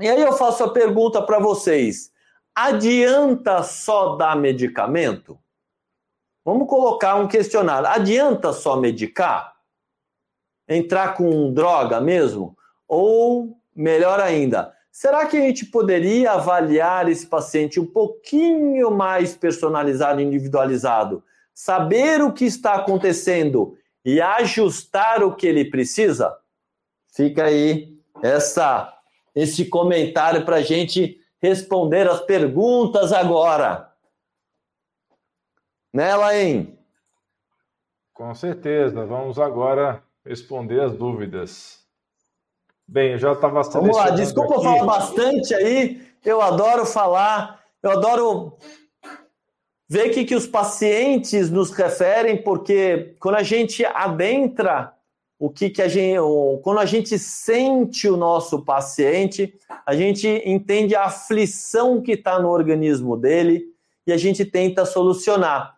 E 0.00 0.08
aí 0.08 0.20
eu 0.20 0.32
faço 0.32 0.64
a 0.64 0.72
pergunta 0.72 1.22
para 1.22 1.38
vocês: 1.38 2.12
adianta 2.54 3.62
só 3.62 4.16
dar 4.16 4.36
medicamento? 4.36 5.38
Vamos 6.44 6.68
colocar 6.68 7.14
um 7.14 7.28
questionário: 7.28 7.88
adianta 7.88 8.52
só 8.52 8.76
medicar? 8.76 9.52
entrar 10.68 11.14
com 11.14 11.52
droga 11.52 12.00
mesmo? 12.00 12.56
Ou, 12.86 13.56
melhor 13.74 14.20
ainda, 14.20 14.74
será 14.92 15.26
que 15.26 15.38
a 15.38 15.40
gente 15.40 15.64
poderia 15.66 16.32
avaliar 16.32 17.08
esse 17.08 17.26
paciente 17.26 17.80
um 17.80 17.86
pouquinho 17.86 18.90
mais 18.90 19.34
personalizado, 19.34 20.20
individualizado? 20.20 21.24
Saber 21.54 22.22
o 22.22 22.32
que 22.32 22.44
está 22.44 22.74
acontecendo 22.74 23.76
e 24.04 24.20
ajustar 24.20 25.24
o 25.24 25.34
que 25.34 25.46
ele 25.46 25.64
precisa? 25.64 26.36
Fica 27.08 27.44
aí 27.44 27.98
essa, 28.22 28.92
esse 29.34 29.64
comentário 29.64 30.44
para 30.44 30.56
a 30.56 30.62
gente 30.62 31.18
responder 31.40 32.08
as 32.08 32.20
perguntas 32.20 33.12
agora. 33.12 33.90
Né, 35.92 36.14
Laim? 36.14 36.78
Com 38.12 38.34
certeza. 38.34 39.04
Vamos 39.04 39.38
agora 39.38 40.02
responder 40.24 40.80
as 40.80 40.96
dúvidas. 40.96 41.81
Bem, 42.86 43.12
eu 43.12 43.18
já 43.18 43.32
estava 43.32 43.62
Vamos 43.62 43.96
lá, 43.96 44.10
desculpa 44.10 44.54
aqui. 44.54 44.64
falar 44.64 44.84
bastante 44.84 45.54
aí, 45.54 46.02
eu 46.24 46.42
adoro 46.42 46.84
falar, 46.84 47.62
eu 47.82 47.90
adoro 47.90 48.58
ver 49.88 50.08
o 50.08 50.10
que, 50.10 50.24
que 50.24 50.34
os 50.34 50.46
pacientes 50.46 51.50
nos 51.50 51.70
referem, 51.70 52.42
porque 52.42 53.14
quando 53.18 53.36
a 53.36 53.42
gente 53.42 53.84
adentra 53.84 54.94
o 55.42 55.50
que, 55.50 55.70
que 55.70 55.82
a 55.82 55.88
gente. 55.88 56.20
Quando 56.62 56.78
a 56.78 56.86
gente 56.86 57.18
sente 57.18 58.08
o 58.08 58.16
nosso 58.16 58.64
paciente, 58.64 59.52
a 59.84 59.92
gente 59.92 60.28
entende 60.46 60.94
a 60.94 61.06
aflição 61.06 62.00
que 62.00 62.12
está 62.12 62.38
no 62.38 62.48
organismo 62.48 63.16
dele 63.16 63.64
e 64.06 64.12
a 64.12 64.16
gente 64.16 64.44
tenta 64.44 64.86
solucionar. 64.86 65.76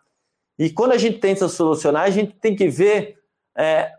E 0.59 0.69
quando 0.69 0.91
a 0.91 0.99
gente 0.99 1.17
tenta 1.17 1.49
solucionar, 1.49 2.03
a 2.03 2.11
gente 2.11 2.35
tem 2.35 2.55
que 2.55 2.67
ver 2.67 3.17
é, 3.57 3.91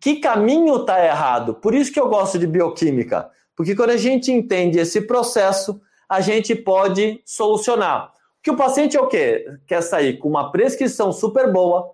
que 0.00 0.16
caminho 0.16 0.76
está 0.76 1.04
errado. 1.04 1.54
Por 1.54 1.74
isso 1.74 1.92
que 1.92 2.00
eu 2.00 2.08
gosto 2.08 2.38
de 2.38 2.46
bioquímica, 2.46 3.30
porque 3.56 3.74
quando 3.74 3.90
a 3.90 3.96
gente 3.96 4.32
entende 4.32 4.78
esse 4.78 5.02
processo, 5.02 5.80
a 6.08 6.20
gente 6.20 6.54
pode 6.54 7.20
solucionar. 7.24 8.12
Que 8.42 8.50
o 8.50 8.56
paciente 8.56 8.96
é 8.96 9.00
o 9.00 9.06
quê? 9.06 9.46
Quer 9.66 9.82
sair 9.82 10.18
com 10.18 10.28
uma 10.28 10.50
prescrição 10.50 11.12
super 11.12 11.50
boa, 11.52 11.90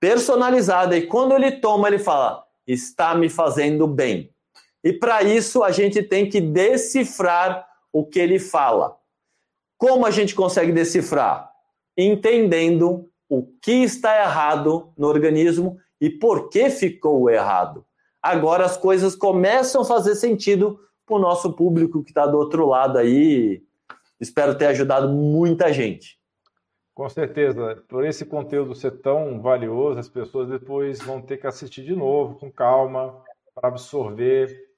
personalizada, 0.00 0.96
e 0.96 1.06
quando 1.06 1.34
ele 1.34 1.52
toma, 1.52 1.88
ele 1.88 1.98
fala: 1.98 2.44
está 2.66 3.14
me 3.14 3.28
fazendo 3.28 3.86
bem. 3.86 4.30
E 4.82 4.92
para 4.92 5.22
isso, 5.22 5.62
a 5.62 5.70
gente 5.70 6.02
tem 6.02 6.28
que 6.28 6.40
decifrar 6.40 7.66
o 7.92 8.04
que 8.04 8.18
ele 8.18 8.38
fala. 8.38 8.96
Como 9.78 10.04
a 10.04 10.10
gente 10.10 10.34
consegue 10.34 10.72
decifrar? 10.72 11.50
Entendendo 11.96 13.08
o 13.28 13.46
que 13.62 13.84
está 13.84 14.20
errado 14.20 14.92
no 14.96 15.06
organismo 15.06 15.78
e 16.02 16.10
por 16.10 16.48
que 16.48 16.68
ficou 16.68 17.30
errado. 17.30 17.86
Agora 18.20 18.64
as 18.64 18.76
coisas 18.76 19.14
começam 19.14 19.82
a 19.82 19.84
fazer 19.84 20.16
sentido 20.16 20.80
para 21.06 21.14
o 21.14 21.20
nosso 21.20 21.52
público 21.52 22.02
que 22.02 22.10
está 22.10 22.26
do 22.26 22.36
outro 22.36 22.66
lado 22.66 22.98
aí. 22.98 23.62
Espero 24.20 24.58
ter 24.58 24.66
ajudado 24.66 25.08
muita 25.08 25.72
gente. 25.72 26.18
Com 26.92 27.08
certeza, 27.08 27.84
por 27.88 28.04
esse 28.04 28.26
conteúdo 28.26 28.74
ser 28.74 29.00
tão 29.00 29.40
valioso, 29.40 30.00
as 30.00 30.08
pessoas 30.08 30.48
depois 30.48 31.00
vão 31.00 31.22
ter 31.22 31.36
que 31.36 31.46
assistir 31.46 31.84
de 31.84 31.94
novo, 31.94 32.34
com 32.34 32.50
calma, 32.50 33.22
para 33.54 33.68
absorver 33.68 34.72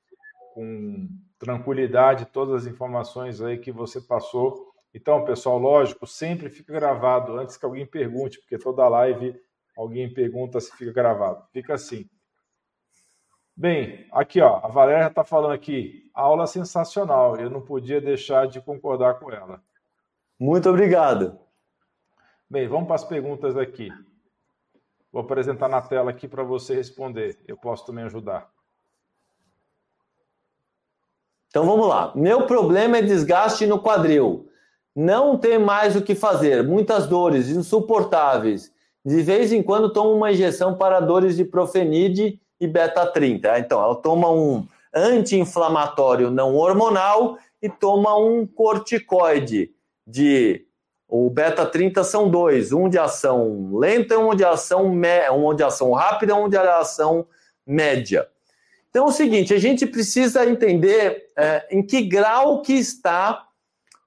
com 0.52 1.08
tranquilidade 1.38 2.26
todas 2.26 2.66
as 2.66 2.70
informações 2.70 3.40
aí 3.40 3.56
que 3.56 3.72
você 3.72 3.98
passou. 3.98 4.74
Então, 4.92 5.24
pessoal, 5.24 5.58
lógico, 5.58 6.06
sempre 6.06 6.50
fica 6.50 6.74
gravado 6.74 7.38
antes 7.38 7.56
que 7.56 7.64
alguém 7.64 7.86
pergunte, 7.86 8.38
porque 8.38 8.58
toda 8.58 8.86
live 8.88 9.34
alguém 9.76 10.12
pergunta 10.12 10.60
se 10.60 10.70
fica 10.76 10.92
gravado. 10.92 11.44
Fica 11.52 11.74
assim. 11.74 12.08
Bem, 13.56 14.06
aqui 14.10 14.40
ó, 14.40 14.60
a 14.64 14.68
Valéria 14.68 15.06
está 15.06 15.22
falando 15.22 15.52
aqui, 15.52 16.10
aula 16.12 16.46
sensacional. 16.46 17.36
Eu 17.36 17.48
não 17.48 17.60
podia 17.60 18.00
deixar 18.00 18.46
de 18.48 18.60
concordar 18.60 19.20
com 19.20 19.30
ela. 19.30 19.62
Muito 20.38 20.68
obrigado. 20.68 21.38
Bem, 22.50 22.66
vamos 22.68 22.86
para 22.86 22.96
as 22.96 23.04
perguntas 23.04 23.56
aqui. 23.56 23.90
Vou 25.12 25.22
apresentar 25.22 25.68
na 25.68 25.80
tela 25.80 26.10
aqui 26.10 26.26
para 26.26 26.42
você 26.42 26.74
responder. 26.74 27.38
Eu 27.46 27.56
posso 27.56 27.86
também 27.86 28.04
ajudar. 28.04 28.50
Então 31.46 31.64
vamos 31.64 31.86
lá. 31.86 32.12
Meu 32.16 32.48
problema 32.48 32.98
é 32.98 33.02
desgaste 33.02 33.64
no 33.64 33.80
quadril. 33.80 34.50
Não 34.94 35.38
tem 35.38 35.56
mais 35.56 35.94
o 35.94 36.02
que 36.02 36.16
fazer. 36.16 36.64
Muitas 36.64 37.06
dores 37.06 37.48
insuportáveis. 37.48 38.74
De 39.04 39.22
vez 39.22 39.52
em 39.52 39.62
quando 39.62 39.92
tomo 39.92 40.12
uma 40.12 40.32
injeção 40.32 40.76
para 40.76 41.00
dores 41.00 41.36
de 41.36 41.44
profenide 41.44 42.40
e 42.60 42.66
beta-30. 42.66 43.58
Então, 43.58 43.82
ela 43.82 43.96
toma 43.96 44.30
um 44.30 44.66
anti-inflamatório 44.94 46.30
não 46.30 46.54
hormonal 46.54 47.36
e 47.60 47.68
toma 47.68 48.16
um 48.16 48.46
corticoide 48.46 49.72
de 50.06 50.66
o 51.08 51.30
beta-30 51.30 52.02
são 52.02 52.28
dois, 52.28 52.72
um 52.72 52.88
de 52.88 52.98
ação 52.98 53.70
lenta 53.78 54.18
um 54.18 54.34
de 54.34 54.44
ação, 54.44 54.88
me, 54.88 55.30
um 55.30 55.54
de 55.54 55.62
ação 55.62 55.92
rápida 55.92 56.32
e 56.32 56.36
um 56.36 56.48
de 56.48 56.56
ação 56.56 57.26
média. 57.66 58.26
Então 58.90 59.06
é 59.06 59.08
o 59.08 59.12
seguinte, 59.12 59.52
a 59.52 59.58
gente 59.58 59.86
precisa 59.86 60.48
entender 60.48 61.30
é, 61.36 61.66
em 61.70 61.84
que 61.84 62.02
grau 62.02 62.62
que 62.62 62.72
está 62.72 63.46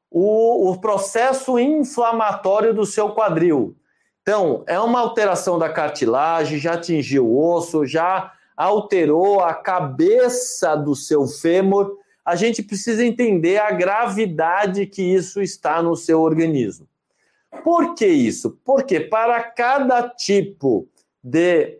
o, 0.10 0.72
o 0.72 0.78
processo 0.80 1.60
inflamatório 1.60 2.74
do 2.74 2.86
seu 2.86 3.10
quadril. 3.14 3.76
Então, 4.28 4.66
é 4.68 4.78
uma 4.78 5.00
alteração 5.00 5.58
da 5.58 5.70
cartilagem, 5.70 6.60
já 6.60 6.74
atingiu 6.74 7.26
o 7.26 7.56
osso, 7.56 7.86
já 7.86 8.34
alterou 8.58 9.40
a 9.40 9.54
cabeça 9.54 10.76
do 10.76 10.94
seu 10.94 11.26
fêmur, 11.26 11.98
a 12.26 12.36
gente 12.36 12.62
precisa 12.62 13.06
entender 13.06 13.58
a 13.58 13.72
gravidade 13.72 14.86
que 14.86 15.02
isso 15.02 15.42
está 15.42 15.82
no 15.82 15.96
seu 15.96 16.20
organismo. 16.20 16.86
Por 17.64 17.96
que 17.96 18.06
isso? 18.06 18.60
Porque 18.66 19.00
para 19.00 19.42
cada 19.42 20.10
tipo 20.10 20.90
de 21.24 21.80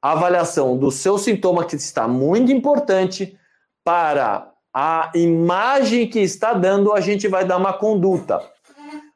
avaliação 0.00 0.78
do 0.78 0.92
seu 0.92 1.18
sintoma 1.18 1.64
que 1.64 1.74
está 1.74 2.06
muito 2.06 2.52
importante 2.52 3.36
para 3.82 4.52
a 4.72 5.10
imagem 5.16 6.08
que 6.08 6.20
está 6.20 6.52
dando, 6.52 6.92
a 6.92 7.00
gente 7.00 7.26
vai 7.26 7.44
dar 7.44 7.56
uma 7.56 7.72
conduta. 7.72 8.40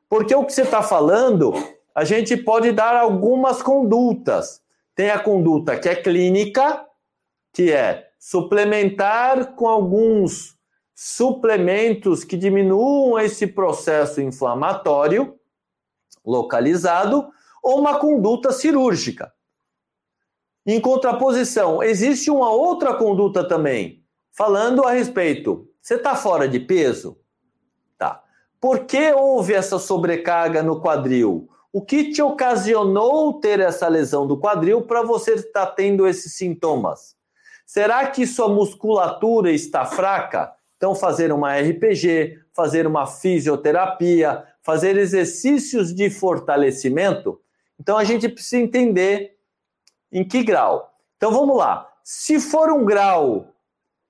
Porque 0.08 0.34
o 0.34 0.44
que 0.44 0.52
você 0.52 0.62
está 0.62 0.82
falando, 0.82 1.54
a 1.94 2.04
gente 2.04 2.36
pode 2.36 2.72
dar 2.72 2.96
algumas 2.96 3.62
condutas. 3.62 4.60
Tem 4.94 5.10
a 5.10 5.18
conduta 5.18 5.78
que 5.78 5.88
é 5.88 5.94
clínica, 5.94 6.84
que 7.52 7.70
é 7.70 8.08
suplementar 8.18 9.54
com 9.54 9.68
alguns 9.68 10.56
suplementos 10.94 12.24
que 12.24 12.36
diminuam 12.36 13.18
esse 13.18 13.46
processo 13.46 14.20
inflamatório 14.20 15.38
localizado, 16.24 17.28
ou 17.62 17.78
uma 17.78 17.98
conduta 17.98 18.50
cirúrgica. 18.50 19.32
Em 20.66 20.80
contraposição, 20.80 21.82
existe 21.82 22.30
uma 22.30 22.50
outra 22.50 22.94
conduta 22.94 23.46
também, 23.46 24.02
falando 24.32 24.84
a 24.84 24.92
respeito. 24.92 25.68
Você 25.82 25.96
está 25.96 26.16
fora 26.16 26.48
de 26.48 26.58
peso? 26.58 27.18
Tá. 27.98 28.22
Por 28.58 28.86
que 28.86 29.12
houve 29.12 29.52
essa 29.52 29.78
sobrecarga 29.78 30.62
no 30.62 30.80
quadril? 30.80 31.50
O 31.74 31.82
que 31.82 32.12
te 32.12 32.22
ocasionou 32.22 33.40
ter 33.40 33.58
essa 33.58 33.88
lesão 33.88 34.28
do 34.28 34.38
quadril 34.38 34.82
para 34.82 35.02
você 35.02 35.34
estar 35.34 35.66
tendo 35.66 36.06
esses 36.06 36.36
sintomas? 36.36 37.16
Será 37.66 38.06
que 38.06 38.28
sua 38.28 38.48
musculatura 38.48 39.50
está 39.50 39.84
fraca? 39.84 40.54
Então, 40.76 40.94
fazer 40.94 41.32
uma 41.32 41.58
RPG, 41.58 42.38
fazer 42.52 42.86
uma 42.86 43.08
fisioterapia, 43.08 44.44
fazer 44.62 44.96
exercícios 44.96 45.92
de 45.92 46.10
fortalecimento. 46.10 47.40
Então, 47.80 47.98
a 47.98 48.04
gente 48.04 48.28
precisa 48.28 48.62
entender 48.62 49.36
em 50.12 50.22
que 50.22 50.44
grau. 50.44 50.94
Então, 51.16 51.32
vamos 51.32 51.56
lá. 51.56 51.92
Se 52.04 52.38
for 52.38 52.70
um 52.70 52.84
grau 52.84 53.48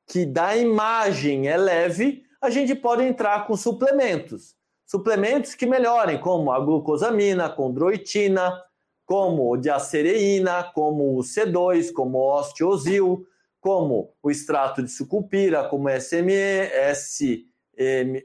que 0.06 0.26
da 0.26 0.54
imagem 0.54 1.48
é 1.48 1.56
leve, 1.56 2.24
a 2.42 2.50
gente 2.50 2.74
pode 2.74 3.04
entrar 3.04 3.46
com 3.46 3.56
suplementos. 3.56 4.54
Suplementos 4.86 5.54
que 5.54 5.66
melhorem, 5.66 6.20
como 6.20 6.52
a 6.52 6.60
glucosamina, 6.60 7.48
condroitina, 7.48 8.62
como 9.06 9.50
o 9.50 9.56
diacereína, 9.56 10.64
como 10.74 11.18
o 11.18 11.20
C2, 11.20 11.92
como 11.92 12.18
o 12.18 12.38
osteosil, 12.38 13.26
como 13.60 14.14
o 14.22 14.30
extrato 14.30 14.82
de 14.82 14.90
sucupira, 14.90 15.68
como 15.68 15.88
SME, 15.88 16.68
SM, 16.94 18.22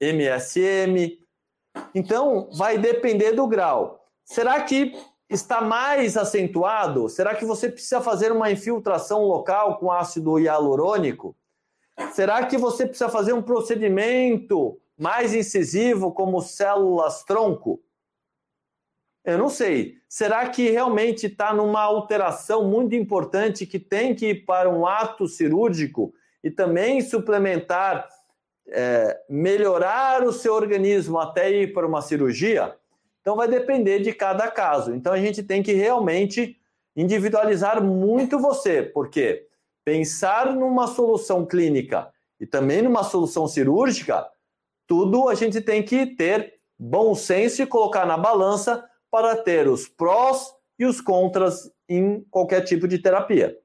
MSM. 0.00 1.18
Então, 1.94 2.50
vai 2.52 2.78
depender 2.78 3.32
do 3.32 3.46
grau. 3.46 4.06
Será 4.24 4.62
que 4.62 4.92
está 5.28 5.60
mais 5.60 6.16
acentuado? 6.16 7.08
Será 7.08 7.34
que 7.34 7.44
você 7.44 7.70
precisa 7.70 8.00
fazer 8.00 8.30
uma 8.30 8.50
infiltração 8.50 9.24
local 9.24 9.78
com 9.78 9.90
ácido 9.90 10.38
hialurônico? 10.38 11.34
Será 12.12 12.44
que 12.46 12.56
você 12.56 12.86
precisa 12.86 13.08
fazer 13.08 13.32
um 13.32 13.42
procedimento 13.42 14.78
mais 14.98 15.34
incisivo, 15.34 16.12
como 16.12 16.40
células 16.40 17.24
tronco? 17.24 17.82
Eu 19.24 19.38
não 19.38 19.48
sei. 19.48 19.96
Será 20.08 20.48
que 20.48 20.70
realmente 20.70 21.26
está 21.26 21.52
numa 21.52 21.80
alteração 21.80 22.64
muito 22.68 22.94
importante 22.94 23.66
que 23.66 23.78
tem 23.78 24.14
que 24.14 24.30
ir 24.30 24.44
para 24.44 24.68
um 24.68 24.86
ato 24.86 25.26
cirúrgico 25.26 26.12
e 26.42 26.50
também 26.50 27.00
suplementar, 27.00 28.06
é, 28.68 29.18
melhorar 29.28 30.22
o 30.24 30.32
seu 30.32 30.52
organismo 30.52 31.18
até 31.18 31.50
ir 31.50 31.72
para 31.72 31.86
uma 31.86 32.02
cirurgia? 32.02 32.76
Então 33.22 33.36
vai 33.36 33.48
depender 33.48 34.00
de 34.00 34.12
cada 34.12 34.50
caso. 34.50 34.94
Então 34.94 35.12
a 35.12 35.18
gente 35.18 35.42
tem 35.42 35.62
que 35.62 35.72
realmente 35.72 36.60
individualizar 36.94 37.82
muito 37.82 38.38
você, 38.38 38.82
porque 38.82 39.46
pensar 39.84 40.54
numa 40.54 40.86
solução 40.86 41.46
clínica 41.46 42.12
e 42.38 42.46
também 42.46 42.82
numa 42.82 43.02
solução 43.02 43.48
cirúrgica 43.48 44.26
tudo 44.86 45.28
a 45.28 45.34
gente 45.34 45.60
tem 45.60 45.82
que 45.82 46.06
ter 46.06 46.54
bom 46.78 47.14
senso 47.14 47.62
e 47.62 47.66
colocar 47.66 48.06
na 48.06 48.16
balança 48.16 48.84
para 49.10 49.36
ter 49.36 49.68
os 49.68 49.88
prós 49.88 50.52
e 50.78 50.84
os 50.84 51.00
contras 51.00 51.70
em 51.88 52.22
qualquer 52.30 52.62
tipo 52.62 52.88
de 52.88 52.98
terapia. 52.98 53.56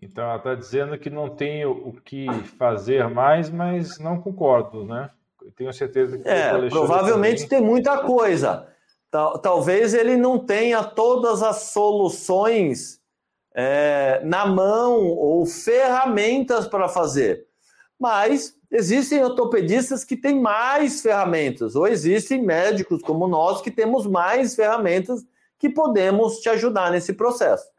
Então, 0.00 0.24
ela 0.24 0.36
está 0.36 0.54
dizendo 0.54 0.98
que 0.98 1.08
não 1.08 1.28
tem 1.28 1.64
o 1.64 1.92
que 2.04 2.26
fazer 2.58 3.08
mais, 3.08 3.48
mas 3.48 3.98
não 3.98 4.20
concordo, 4.20 4.84
né? 4.84 5.10
Tenho 5.56 5.72
certeza 5.72 6.18
que. 6.18 6.28
É, 6.28 6.68
provavelmente 6.68 7.44
também... 7.44 7.48
tem 7.48 7.60
muita 7.60 7.98
coisa. 7.98 8.68
Talvez 9.42 9.92
ele 9.94 10.16
não 10.16 10.38
tenha 10.38 10.82
todas 10.82 11.42
as 11.42 11.70
soluções 11.72 13.00
é, 13.54 14.20
na 14.24 14.46
mão 14.46 15.06
ou 15.06 15.44
ferramentas 15.44 16.66
para 16.66 16.88
fazer. 16.88 17.46
Mas 18.02 18.58
existem 18.68 19.22
ortopedistas 19.22 20.02
que 20.02 20.16
têm 20.16 20.40
mais 20.40 21.00
ferramentas, 21.00 21.76
ou 21.76 21.86
existem 21.86 22.42
médicos 22.42 23.00
como 23.00 23.28
nós 23.28 23.62
que 23.62 23.70
temos 23.70 24.08
mais 24.08 24.56
ferramentas 24.56 25.24
que 25.56 25.70
podemos 25.70 26.40
te 26.40 26.48
ajudar 26.48 26.90
nesse 26.90 27.12
processo. 27.12 27.70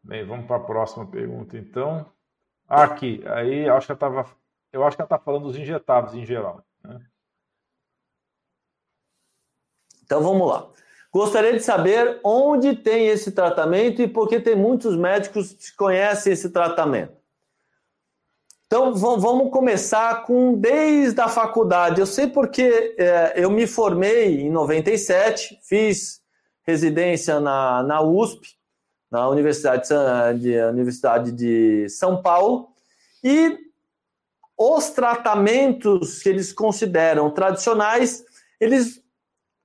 Bem, 0.00 0.24
vamos 0.24 0.46
para 0.46 0.54
a 0.54 0.60
próxima 0.60 1.04
pergunta, 1.04 1.58
então. 1.58 2.06
Aqui, 2.68 3.24
aí 3.26 3.68
acho 3.68 3.86
que 3.86 3.92
eu, 3.92 3.96
tava, 3.96 4.24
eu 4.72 4.84
acho 4.84 4.96
que 4.96 5.02
ela 5.02 5.06
está 5.06 5.18
falando 5.18 5.48
dos 5.48 5.56
injetáveis 5.56 6.14
em 6.14 6.24
geral. 6.24 6.64
Né? 6.84 7.00
Então 10.04 10.22
vamos 10.22 10.46
lá. 10.46 10.70
Gostaria 11.12 11.54
de 11.54 11.60
saber 11.60 12.20
onde 12.22 12.76
tem 12.76 13.08
esse 13.08 13.32
tratamento 13.32 14.00
e 14.00 14.06
por 14.06 14.28
que 14.28 14.38
tem 14.38 14.54
muitos 14.54 14.94
médicos 14.94 15.54
que 15.54 15.74
conhecem 15.74 16.32
esse 16.32 16.50
tratamento. 16.50 17.19
Então 18.72 18.94
vamos 18.94 19.50
começar 19.50 20.22
com 20.22 20.54
desde 20.54 21.20
a 21.20 21.26
faculdade. 21.26 21.98
Eu 21.98 22.06
sei 22.06 22.28
porque 22.28 22.94
é, 22.96 23.32
eu 23.34 23.50
me 23.50 23.66
formei 23.66 24.42
em 24.42 24.48
97, 24.48 25.58
fiz 25.64 26.20
residência 26.62 27.40
na, 27.40 27.82
na 27.82 28.00
USP, 28.00 28.46
na 29.10 29.28
Universidade 29.28 29.88
de, 30.38 30.56
Universidade 30.56 31.32
de 31.32 31.88
São 31.88 32.22
Paulo, 32.22 32.68
e 33.24 33.58
os 34.56 34.90
tratamentos 34.90 36.22
que 36.22 36.28
eles 36.28 36.52
consideram 36.52 37.28
tradicionais, 37.28 38.24
eles 38.60 39.02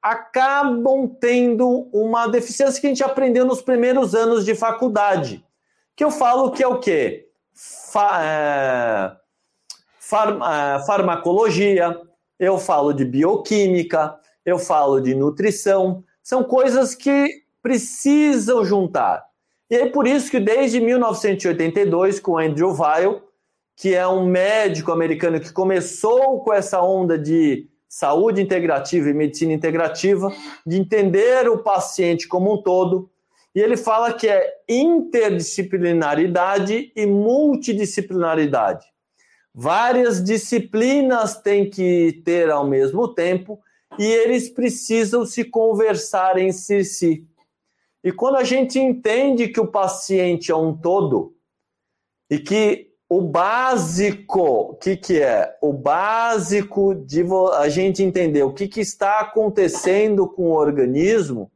acabam 0.01 1.07
tendo 1.07 1.87
uma 1.93 2.25
deficiência 2.25 2.81
que 2.81 2.87
a 2.87 2.89
gente 2.89 3.03
aprendeu 3.03 3.45
nos 3.45 3.61
primeiros 3.61 4.15
anos 4.15 4.43
de 4.43 4.55
faculdade, 4.55 5.45
que 5.95 6.03
eu 6.03 6.09
falo 6.09 6.49
que 6.49 6.63
é 6.63 6.67
o 6.67 6.79
quê? 6.79 7.24
Fa 7.55 8.19
é, 8.21 9.15
é, 10.11 10.85
farmacologia, 10.85 11.97
eu 12.37 12.59
falo 12.59 12.93
de 12.93 13.05
bioquímica, 13.05 14.15
eu 14.45 14.59
falo 14.59 14.99
de 14.99 15.15
nutrição, 15.15 16.03
são 16.21 16.43
coisas 16.43 16.93
que 16.93 17.29
precisam 17.61 18.63
juntar. 18.65 19.23
E 19.69 19.75
é 19.75 19.89
por 19.89 20.05
isso 20.05 20.29
que 20.29 20.39
desde 20.39 20.79
1982, 20.79 22.19
com 22.19 22.37
Andrew 22.37 22.75
Weil, 22.75 23.23
que 23.75 23.95
é 23.95 24.07
um 24.07 24.25
médico 24.27 24.91
americano 24.91 25.39
que 25.39 25.51
começou 25.51 26.41
com 26.41 26.53
essa 26.53 26.81
onda 26.81 27.17
de 27.17 27.67
saúde 27.87 28.41
integrativa 28.41 29.09
e 29.09 29.13
medicina 29.13 29.53
integrativa, 29.53 30.31
de 30.65 30.77
entender 30.77 31.49
o 31.49 31.63
paciente 31.63 32.27
como 32.27 32.53
um 32.53 32.61
todo. 32.61 33.09
E 33.55 33.61
ele 33.61 33.77
fala 33.77 34.11
que 34.11 34.27
é 34.27 34.53
interdisciplinaridade 34.67 36.91
e 36.93 37.05
multidisciplinaridade. 37.05 38.85
Várias 39.53 40.21
disciplinas 40.21 41.41
têm 41.41 41.69
que 41.69 42.21
ter 42.25 42.51
ao 42.51 42.67
mesmo 42.67 43.07
tempo 43.07 43.61
e 43.97 44.03
eles 44.03 44.49
precisam 44.49 45.25
se 45.25 45.45
conversar 45.45 46.37
em 46.37 46.51
si. 46.51 47.25
E 48.03 48.11
quando 48.11 48.35
a 48.35 48.43
gente 48.43 48.77
entende 48.77 49.47
que 49.47 49.61
o 49.61 49.71
paciente 49.71 50.51
é 50.51 50.55
um 50.55 50.75
todo 50.75 51.33
e 52.29 52.37
que 52.37 52.91
o 53.07 53.21
básico, 53.21 54.41
o 54.41 54.75
que, 54.75 54.97
que 54.97 55.21
é? 55.21 55.57
O 55.61 55.71
básico 55.71 56.93
de 56.93 57.23
a 57.53 57.69
gente 57.69 58.03
entender 58.03 58.43
o 58.43 58.53
que, 58.53 58.67
que 58.67 58.81
está 58.81 59.21
acontecendo 59.21 60.27
com 60.27 60.51
o 60.51 60.55
organismo 60.55 61.49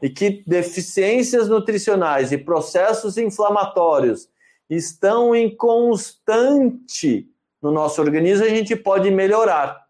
e 0.00 0.10
que 0.10 0.42
deficiências 0.46 1.48
nutricionais 1.48 2.32
e 2.32 2.38
processos 2.38 3.16
inflamatórios 3.16 4.28
estão 4.68 5.34
em 5.34 5.54
constante 5.54 7.28
no 7.60 7.70
nosso 7.70 8.00
organismo, 8.00 8.44
a 8.44 8.48
gente 8.48 8.74
pode 8.74 9.10
melhorar. 9.10 9.80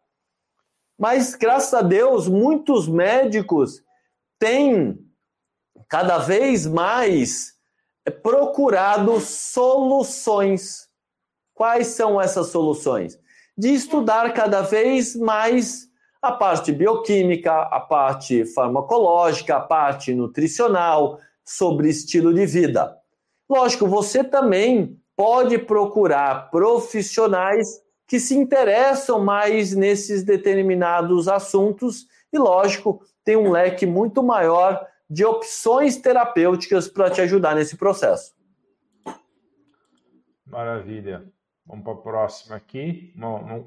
Mas, 0.99 1.35
graças 1.35 1.73
a 1.73 1.83
Deus, 1.83 2.29
muitos 2.29 2.87
médicos 2.87 3.83
têm 4.39 4.99
cada 5.89 6.19
vez 6.19 6.67
mais 6.67 7.55
procurado 8.23 9.21
soluções 9.21 10.91
Quais 11.55 11.89
são 11.89 12.21
essas 12.21 12.49
soluções? 12.49 13.19
De 13.57 13.69
estudar 13.69 14.33
cada 14.33 14.63
vez 14.63 15.15
mais 15.15 15.89
a 16.23 16.31
parte 16.31 16.71
bioquímica, 16.71 17.53
a 17.63 17.81
parte 17.81 18.47
farmacológica, 18.47 19.57
a 19.57 19.61
parte 19.61 20.15
nutricional, 20.15 21.19
sobre 21.45 21.89
estilo 21.89 22.33
de 22.33 22.47
vida. 22.47 22.97
Lógico, 23.51 23.89
você 23.89 24.23
também 24.23 24.97
pode 25.17 25.59
procurar 25.59 26.49
profissionais 26.51 27.83
que 28.07 28.21
se 28.21 28.37
interessam 28.37 29.19
mais 29.25 29.75
nesses 29.75 30.23
determinados 30.23 31.27
assuntos 31.27 32.07
e, 32.33 32.39
lógico, 32.39 33.03
tem 33.25 33.37
um 33.37 33.51
leque 33.51 33.85
muito 33.85 34.23
maior 34.23 34.87
de 35.11 35.25
opções 35.25 35.97
terapêuticas 35.97 36.89
para 36.89 37.11
te 37.11 37.21
ajudar 37.21 37.57
nesse 37.57 37.77
processo. 37.77 38.33
Maravilha. 40.47 41.32
Vamos 41.67 41.85
para 41.85 41.93
a 41.93 41.97
próxima 41.97 42.57
aqui. 42.57 43.15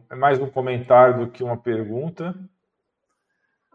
é 0.09 0.15
mais 0.15 0.39
um 0.39 0.49
comentário 0.49 1.25
do 1.25 1.31
que 1.31 1.43
uma 1.43 1.57
pergunta. 1.57 2.35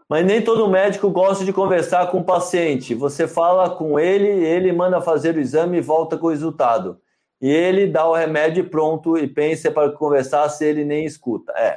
Mas 0.07 0.25
nem 0.25 0.43
todo 0.43 0.69
médico 0.69 1.09
gosta 1.09 1.43
de 1.43 1.53
conversar 1.53 2.11
com 2.11 2.19
o 2.19 2.23
paciente. 2.23 2.93
Você 2.93 3.27
fala 3.27 3.69
com 3.69 3.99
ele, 3.99 4.27
ele 4.27 4.71
manda 4.71 5.01
fazer 5.01 5.35
o 5.35 5.39
exame 5.39 5.77
e 5.77 5.81
volta 5.81 6.17
com 6.17 6.27
o 6.27 6.29
resultado. 6.29 7.01
E 7.41 7.49
ele 7.49 7.87
dá 7.87 8.05
o 8.05 8.13
remédio 8.13 8.69
pronto 8.69 9.17
e 9.17 9.27
pensa 9.27 9.71
para 9.71 9.91
conversar 9.91 10.47
se 10.49 10.65
ele 10.65 10.85
nem 10.85 11.05
escuta. 11.05 11.51
É. 11.53 11.75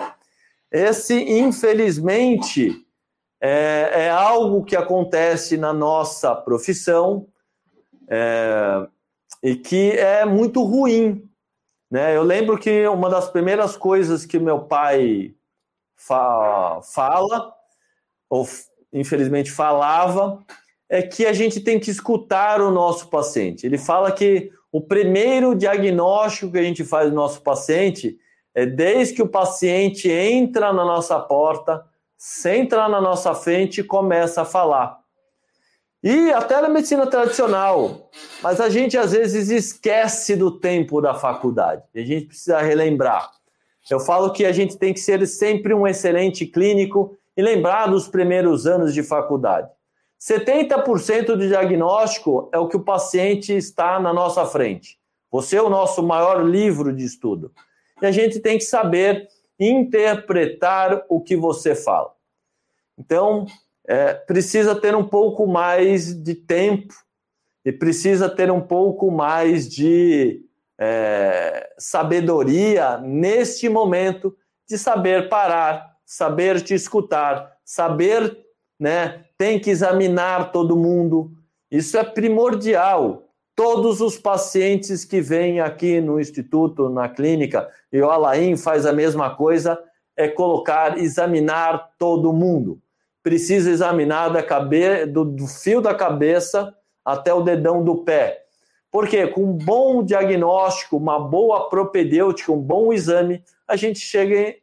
Esse, 0.71 1.15
infelizmente, 1.15 2.85
é, 3.41 3.91
é 4.07 4.11
algo 4.11 4.65
que 4.65 4.77
acontece 4.77 5.57
na 5.57 5.73
nossa 5.73 6.35
profissão 6.35 7.27
é, 8.09 8.87
e 9.43 9.55
que 9.57 9.93
é 9.93 10.27
muito 10.27 10.63
ruim 10.63 11.27
né? 11.95 12.17
Eu 12.17 12.25
lembro 12.25 12.59
que 12.59 12.89
uma 12.89 13.09
das 13.09 13.31
primeiras 13.31 13.77
coisas 13.77 14.27
que 14.27 14.37
meu 14.37 14.63
pai 14.63 15.33
fa 15.95 16.81
fala, 16.83 17.55
ou 18.29 18.45
infelizmente 18.93 19.49
falava, 19.49 20.45
é 20.89 21.03
que 21.03 21.25
a 21.25 21.33
gente 21.33 21.61
tem 21.61 21.79
que 21.79 21.93
escutar 21.93 22.61
o 22.61 22.73
nosso 22.73 23.09
paciente. 23.09 23.65
Ele 23.65 23.79
fala 23.79 24.11
que 24.11 24.51
o 24.73 24.81
primeiro 24.81 25.55
diagnóstico 25.55 26.51
que 26.51 26.59
a 26.59 26.65
gente 26.65 26.83
faz 26.83 27.11
do 27.11 27.15
nosso 27.15 27.41
paciente 27.43 28.19
é 28.53 28.67
desde 28.67 29.15
que 29.15 29.23
o 29.23 29.29
paciente 29.29 30.11
entra 30.11 30.73
na 30.73 30.85
nossa 30.85 31.21
porta, 31.21 31.85
senta 32.19 32.89
na 32.89 33.01
nossa 33.01 33.37
frente 33.37 33.83
e 33.83 33.85
começa 33.85 34.43
a 34.43 34.45
falar. 34.45 34.99
E 36.05 36.31
até 36.35 36.61
na 36.61 36.69
medicina 36.69 37.07
tradicional. 37.07 38.11
Mas 38.43 38.61
a 38.61 38.69
gente 38.69 38.99
às 38.99 39.13
vezes 39.13 39.49
esquece 39.49 40.37
do 40.37 40.51
tempo 40.51 41.01
da 41.01 41.15
faculdade. 41.15 41.83
A 41.95 42.01
gente 42.01 42.27
precisa 42.27 42.61
relembrar. 42.61 43.31
Eu 43.91 43.99
falo 43.99 44.31
que 44.31 44.45
a 44.45 44.53
gente 44.53 44.77
tem 44.77 44.93
que 44.93 45.01
ser 45.01 45.27
sempre 45.27 45.73
um 45.73 45.87
excelente 45.87 46.45
clínico 46.45 47.17
e 47.35 47.41
lembrar 47.41 47.87
dos 47.87 48.07
primeiros 48.07 48.67
anos 48.67 48.93
de 48.93 49.03
faculdade. 49.03 49.71
70% 50.21 51.25
do 51.25 51.49
diagnóstico 51.49 52.51
é 52.53 52.59
o 52.59 52.69
que 52.69 52.77
o 52.77 52.85
paciente 52.85 53.57
está 53.57 53.99
na 53.99 54.13
nossa 54.13 54.45
frente. 54.45 54.99
Você 55.33 55.57
é 55.57 55.63
o 55.63 55.71
nosso 55.71 56.03
maior 56.03 56.47
livro 56.47 56.95
de 56.95 57.03
estudo. 57.03 57.51
E 58.03 58.05
a 58.05 58.11
gente 58.11 58.41
tem 58.41 58.59
que 58.59 58.65
saber 58.65 59.27
interpretar 59.59 61.03
o 61.09 61.19
que 61.19 61.35
você 61.35 61.75
fala. 61.75 62.13
Então, 62.99 63.47
é, 63.87 64.15
precisa 64.15 64.75
ter 64.75 64.95
um 64.95 65.05
pouco 65.05 65.47
mais 65.47 66.15
de 66.15 66.35
tempo 66.35 66.95
e 67.65 67.73
precisa 67.73 68.29
ter 68.29 68.51
um 68.51 68.61
pouco 68.61 69.11
mais 69.11 69.69
de 69.69 70.43
é, 70.79 71.71
sabedoria 71.79 72.99
neste 72.99 73.69
momento 73.69 74.35
de 74.69 74.79
saber 74.79 75.29
parar, 75.29 75.97
saber 76.05 76.61
te 76.63 76.75
escutar, 76.75 77.53
saber, 77.65 78.39
né? 78.79 79.25
Tem 79.37 79.61
que 79.61 79.71
examinar 79.71 80.53
todo 80.53 80.77
mundo. 80.77 81.33
Isso 81.71 81.99
é 81.99 82.05
primordial. 82.05 83.29
Todos 83.57 84.01
os 84.01 84.19
pacientes 84.19 85.05
que 85.05 85.21
vêm 85.21 85.61
aqui 85.61 86.01
no 86.01 86.19
instituto, 86.19 86.89
na 86.89 87.09
clínica, 87.09 87.69
e 87.93 88.01
o 88.01 88.11
Alain 88.11 88.57
faz 88.57 88.85
a 88.85 88.93
mesma 88.93 89.37
coisa, 89.37 89.79
é 90.17 90.29
colocar, 90.29 90.99
examinar 90.99 91.91
todo 91.99 92.33
mundo 92.33 92.81
precisa 93.25 93.71
examinar 93.71 94.29
da 94.29 94.43
cabe... 94.43 95.07
do, 95.07 95.25
do 95.25 95.47
fio 95.49 95.81
da 95.81 95.95
cabeça 95.95 96.73
até 97.03 97.33
o 97.33 97.41
dedão 97.41 97.83
do 97.83 98.05
pé. 98.05 98.45
Porque 98.93 99.27
com 99.27 99.43
um 99.43 99.53
bom 99.55 100.05
diagnóstico, 100.05 100.99
uma 100.99 101.19
boa 101.19 101.69
propedêutica, 101.69 102.53
um 102.53 102.61
bom 102.61 102.93
exame, 102.93 103.43
a 103.67 103.75
gente 103.75 103.99
chega 103.99 104.55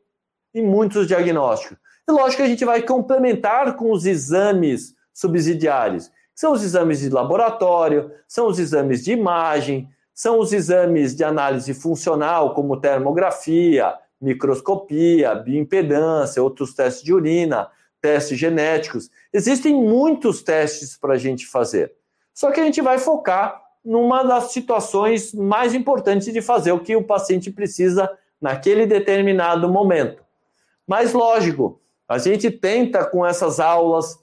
em 0.53 0.63
muitos 0.63 1.07
diagnósticos. 1.07 1.77
E 2.07 2.11
lógico 2.11 2.37
que 2.37 2.47
a 2.47 2.47
gente 2.47 2.63
vai 2.63 2.81
complementar 2.83 3.75
com 3.75 3.91
os 3.91 4.05
exames 4.05 4.93
subsidiários. 5.13 6.11
São 6.33 6.53
os 6.53 6.63
exames 6.63 6.99
de 6.99 7.09
laboratório, 7.09 8.11
são 8.27 8.47
os 8.47 8.59
exames 8.59 9.03
de 9.03 9.11
imagem, 9.11 9.89
são 10.13 10.39
os 10.39 10.53
exames 10.53 11.15
de 11.15 11.23
análise 11.23 11.73
funcional, 11.73 12.53
como 12.53 12.79
termografia, 12.79 13.93
microscopia, 14.19 15.33
bioimpedância, 15.35 16.43
outros 16.43 16.73
testes 16.73 17.03
de 17.03 17.13
urina, 17.13 17.67
testes 18.01 18.37
genéticos. 18.37 19.09
Existem 19.31 19.73
muitos 19.73 20.41
testes 20.41 20.97
para 20.97 21.13
a 21.13 21.17
gente 21.17 21.45
fazer. 21.45 21.93
Só 22.33 22.51
que 22.51 22.59
a 22.59 22.63
gente 22.63 22.81
vai 22.81 22.97
focar 22.97 23.61
numa 23.83 24.23
das 24.23 24.51
situações 24.51 25.33
mais 25.33 25.73
importantes 25.73 26.31
de 26.31 26.41
fazer 26.41 26.71
o 26.71 26.79
que 26.79 26.95
o 26.95 27.03
paciente 27.03 27.51
precisa 27.51 28.09
naquele 28.39 28.85
determinado 28.85 29.69
momento. 29.69 30.23
Mas, 30.87 31.13
lógico, 31.13 31.79
a 32.07 32.17
gente 32.17 32.49
tenta 32.51 33.05
com 33.05 33.25
essas 33.25 33.59
aulas, 33.59 34.19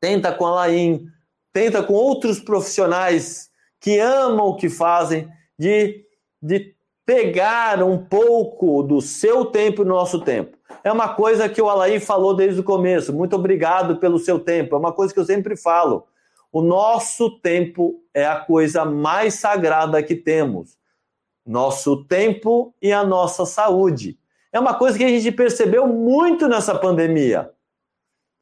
tenta 0.00 0.32
com 0.32 0.46
a 0.46 0.50
Laim, 0.52 1.06
tenta 1.52 1.82
com 1.82 1.92
outros 1.92 2.40
profissionais 2.40 3.50
que 3.80 3.98
amam 3.98 4.46
o 4.46 4.56
que 4.56 4.68
fazem, 4.68 5.28
de, 5.58 6.04
de 6.40 6.74
pegar 7.04 7.82
um 7.82 7.98
pouco 7.98 8.82
do 8.82 9.00
seu 9.00 9.44
tempo 9.46 9.82
e 9.82 9.84
nosso 9.84 10.20
tempo 10.20 10.56
é 10.84 10.90
uma 10.90 11.14
coisa 11.14 11.48
que 11.48 11.62
o 11.62 11.68
Alain 11.68 12.00
falou 12.00 12.34
desde 12.34 12.60
o 12.60 12.64
começo. 12.64 13.12
Muito 13.12 13.36
obrigado 13.36 13.96
pelo 13.96 14.18
seu 14.18 14.38
tempo. 14.38 14.74
É 14.74 14.78
uma 14.78 14.92
coisa 14.92 15.12
que 15.12 15.20
eu 15.20 15.24
sempre 15.24 15.56
falo. 15.56 16.06
O 16.50 16.60
nosso 16.60 17.38
tempo 17.38 18.02
é 18.12 18.26
a 18.26 18.36
coisa 18.36 18.84
mais 18.84 19.34
sagrada 19.34 20.02
que 20.02 20.14
temos. 20.14 20.76
nosso 21.44 22.04
tempo 22.04 22.72
e 22.80 22.92
a 22.92 23.02
nossa 23.02 23.44
saúde. 23.44 24.16
É 24.52 24.60
uma 24.60 24.74
coisa 24.74 24.96
que 24.96 25.02
a 25.02 25.08
gente 25.08 25.32
percebeu 25.32 25.88
muito 25.88 26.46
nessa 26.46 26.78
pandemia. 26.78 27.50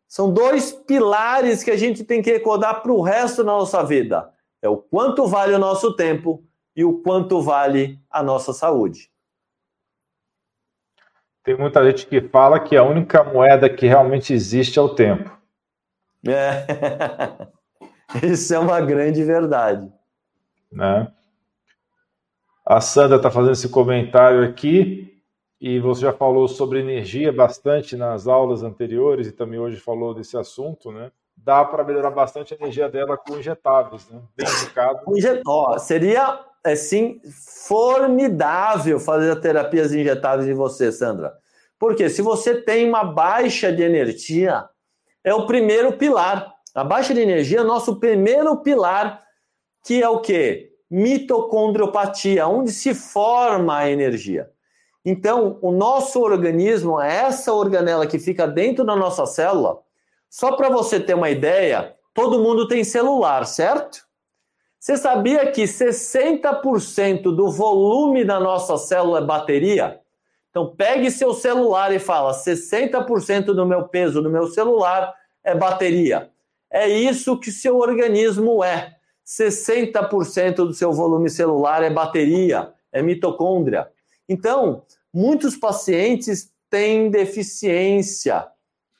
São 0.06 0.30
dois 0.30 0.70
pilares 0.70 1.62
que 1.64 1.70
a 1.70 1.78
gente 1.78 2.04
tem 2.04 2.20
que 2.20 2.30
recordar 2.30 2.82
para 2.82 2.92
o 2.92 3.00
resto 3.00 3.42
da 3.42 3.52
nossa 3.52 3.82
vida. 3.82 4.30
É 4.60 4.68
o 4.68 4.76
quanto 4.76 5.26
vale 5.26 5.54
o 5.54 5.58
nosso 5.58 5.96
tempo 5.96 6.44
e 6.80 6.84
o 6.84 7.02
quanto 7.02 7.42
vale 7.42 8.00
a 8.10 8.22
nossa 8.22 8.54
saúde. 8.54 9.10
Tem 11.44 11.54
muita 11.54 11.84
gente 11.84 12.06
que 12.06 12.22
fala 12.22 12.58
que 12.58 12.74
a 12.74 12.82
única 12.82 13.22
moeda 13.22 13.68
que 13.68 13.86
realmente 13.86 14.32
existe 14.32 14.78
é 14.78 14.82
o 14.82 14.94
tempo. 14.94 15.30
É. 16.26 16.64
Isso 18.24 18.54
é 18.54 18.58
uma 18.58 18.80
grande 18.80 19.22
verdade. 19.22 19.92
Né? 20.72 21.12
A 22.64 22.80
Sandra 22.80 23.18
está 23.18 23.30
fazendo 23.30 23.52
esse 23.52 23.68
comentário 23.68 24.42
aqui 24.42 25.22
e 25.60 25.78
você 25.80 26.00
já 26.00 26.14
falou 26.14 26.48
sobre 26.48 26.80
energia 26.80 27.30
bastante 27.30 27.94
nas 27.94 28.26
aulas 28.26 28.62
anteriores 28.62 29.26
e 29.26 29.32
também 29.32 29.60
hoje 29.60 29.76
falou 29.76 30.14
desse 30.14 30.34
assunto, 30.38 30.90
né? 30.90 31.12
Dá 31.36 31.62
para 31.62 31.84
melhorar 31.84 32.10
bastante 32.10 32.54
a 32.54 32.56
energia 32.56 32.88
dela 32.88 33.18
com 33.18 33.38
injetáveis, 33.38 34.08
né? 34.08 34.22
Bem 34.34 34.48
indicado. 34.48 35.00
Ó, 35.46 35.78
seria, 35.78 36.49
assim, 36.64 37.20
formidável 37.66 39.00
fazer 39.00 39.34
terapias 39.40 39.92
injetáveis 39.92 40.48
em 40.48 40.54
você, 40.54 40.92
Sandra. 40.92 41.32
Porque 41.78 42.10
se 42.10 42.20
você 42.20 42.60
tem 42.60 42.88
uma 42.88 43.04
baixa 43.04 43.72
de 43.72 43.82
energia, 43.82 44.68
é 45.24 45.32
o 45.34 45.46
primeiro 45.46 45.92
pilar. 45.94 46.52
A 46.74 46.84
baixa 46.84 47.14
de 47.14 47.20
energia 47.20 47.60
é 47.60 47.64
nosso 47.64 47.98
primeiro 47.98 48.56
pilar, 48.58 49.22
que 49.84 50.02
é 50.02 50.08
o 50.08 50.20
quê? 50.20 50.72
Mitocondriopatia, 50.90 52.46
onde 52.46 52.70
se 52.70 52.94
forma 52.94 53.78
a 53.78 53.90
energia. 53.90 54.50
Então, 55.04 55.58
o 55.62 55.72
nosso 55.72 56.20
organismo, 56.20 57.00
essa 57.00 57.52
organela 57.54 58.06
que 58.06 58.18
fica 58.18 58.46
dentro 58.46 58.84
da 58.84 58.94
nossa 58.94 59.24
célula, 59.24 59.78
só 60.28 60.52
para 60.52 60.68
você 60.68 61.00
ter 61.00 61.14
uma 61.14 61.30
ideia, 61.30 61.96
todo 62.12 62.42
mundo 62.42 62.68
tem 62.68 62.84
celular, 62.84 63.46
certo? 63.46 64.09
Você 64.80 64.96
sabia 64.96 65.52
que 65.52 65.64
60% 65.64 67.24
do 67.24 67.50
volume 67.50 68.24
da 68.24 68.40
nossa 68.40 68.78
célula 68.78 69.18
é 69.18 69.22
bateria? 69.22 70.00
Então, 70.48 70.74
pegue 70.74 71.10
seu 71.10 71.34
celular 71.34 71.94
e 71.94 71.98
fala: 71.98 72.32
60% 72.32 73.52
do 73.52 73.66
meu 73.66 73.86
peso 73.86 74.22
do 74.22 74.30
meu 74.30 74.46
celular 74.46 75.14
é 75.44 75.54
bateria. 75.54 76.30
É 76.72 76.88
isso 76.88 77.38
que 77.38 77.52
seu 77.52 77.76
organismo 77.76 78.64
é. 78.64 78.96
60% 79.26 80.54
do 80.54 80.72
seu 80.72 80.92
volume 80.92 81.28
celular 81.28 81.82
é 81.82 81.90
bateria, 81.90 82.72
é 82.90 83.02
mitocôndria. 83.02 83.86
Então, 84.26 84.82
muitos 85.12 85.56
pacientes 85.56 86.50
têm 86.70 87.10
deficiência 87.10 88.48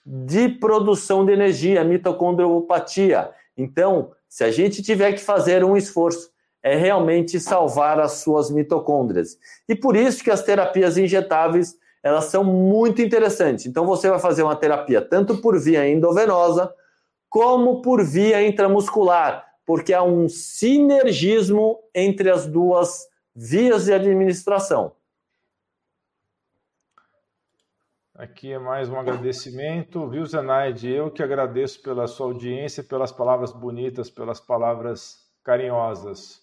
de 0.04 0.48
produção 0.48 1.24
de 1.24 1.32
energia, 1.32 1.82
mitocondriopatia. 1.84 3.30
Então, 3.56 4.12
se 4.30 4.44
a 4.44 4.50
gente 4.52 4.80
tiver 4.80 5.12
que 5.12 5.20
fazer 5.20 5.64
um 5.64 5.76
esforço, 5.76 6.30
é 6.62 6.76
realmente 6.76 7.40
salvar 7.40 7.98
as 7.98 8.12
suas 8.12 8.48
mitocôndrias. 8.48 9.36
E 9.68 9.74
por 9.74 9.96
isso 9.96 10.22
que 10.22 10.30
as 10.30 10.42
terapias 10.42 10.96
injetáveis, 10.96 11.74
elas 12.00 12.26
são 12.26 12.44
muito 12.44 13.02
interessantes. 13.02 13.66
Então, 13.66 13.84
você 13.84 14.08
vai 14.08 14.20
fazer 14.20 14.44
uma 14.44 14.54
terapia 14.54 15.02
tanto 15.02 15.38
por 15.38 15.58
via 15.58 15.88
endovenosa, 15.88 16.72
como 17.28 17.82
por 17.82 18.04
via 18.04 18.46
intramuscular, 18.46 19.44
porque 19.66 19.92
há 19.92 20.02
um 20.02 20.28
sinergismo 20.28 21.80
entre 21.92 22.30
as 22.30 22.46
duas 22.46 23.08
vias 23.34 23.86
de 23.86 23.92
administração. 23.92 24.92
Aqui 28.20 28.52
é 28.52 28.58
mais 28.58 28.86
um 28.90 28.98
agradecimento, 28.98 30.06
viu, 30.06 30.26
Zenaide? 30.26 30.90
Eu 30.90 31.10
que 31.10 31.22
agradeço 31.22 31.80
pela 31.80 32.06
sua 32.06 32.26
audiência, 32.26 32.84
pelas 32.84 33.10
palavras 33.10 33.50
bonitas, 33.50 34.10
pelas 34.10 34.38
palavras 34.38 35.20
carinhosas. 35.42 36.42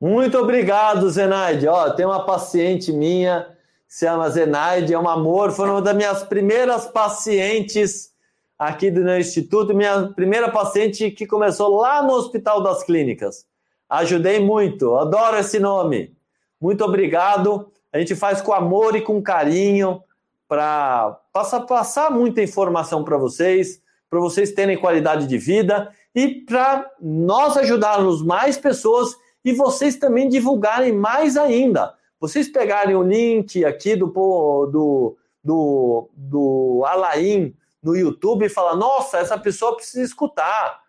Muito 0.00 0.38
obrigado, 0.38 1.10
Zenaide. 1.10 1.66
Ó, 1.66 1.90
tem 1.90 2.06
uma 2.06 2.24
paciente 2.24 2.92
minha, 2.92 3.58
se 3.88 4.06
chama 4.06 4.30
Zenaide, 4.30 4.94
é 4.94 4.98
um 5.00 5.08
amor, 5.08 5.50
foi 5.50 5.68
uma 5.68 5.82
das 5.82 5.96
minhas 5.96 6.22
primeiras 6.22 6.86
pacientes 6.86 8.12
aqui 8.56 8.92
do 8.92 9.00
meu 9.00 9.18
instituto, 9.18 9.74
minha 9.74 10.12
primeira 10.12 10.48
paciente 10.48 11.10
que 11.10 11.26
começou 11.26 11.80
lá 11.80 12.04
no 12.04 12.12
Hospital 12.12 12.62
das 12.62 12.84
Clínicas. 12.84 13.48
Ajudei 13.88 14.38
muito, 14.38 14.94
adoro 14.94 15.38
esse 15.38 15.58
nome. 15.58 16.16
Muito 16.60 16.84
obrigado. 16.84 17.68
A 17.94 17.98
gente 18.00 18.16
faz 18.16 18.42
com 18.42 18.52
amor 18.52 18.96
e 18.96 19.00
com 19.00 19.22
carinho 19.22 20.02
para 20.48 21.16
passar, 21.32 21.60
passar 21.60 22.10
muita 22.10 22.42
informação 22.42 23.04
para 23.04 23.16
vocês, 23.16 23.80
para 24.10 24.18
vocês 24.18 24.50
terem 24.50 24.76
qualidade 24.76 25.28
de 25.28 25.38
vida 25.38 25.92
e 26.12 26.40
para 26.40 26.90
nós 27.00 27.56
ajudarmos 27.56 28.20
mais 28.20 28.58
pessoas 28.58 29.14
e 29.44 29.52
vocês 29.52 29.94
também 29.94 30.28
divulgarem 30.28 30.92
mais 30.92 31.36
ainda. 31.36 31.94
Vocês 32.18 32.48
pegarem 32.48 32.96
o 32.96 33.02
link 33.04 33.64
aqui 33.64 33.94
do, 33.94 34.06
do, 34.06 35.16
do, 35.44 36.10
do 36.16 36.82
Alain 36.86 37.54
no 37.80 37.94
YouTube 37.94 38.46
e 38.46 38.48
falar: 38.48 38.74
nossa, 38.74 39.18
essa 39.18 39.38
pessoa 39.38 39.76
precisa 39.76 40.02
escutar. 40.02 40.82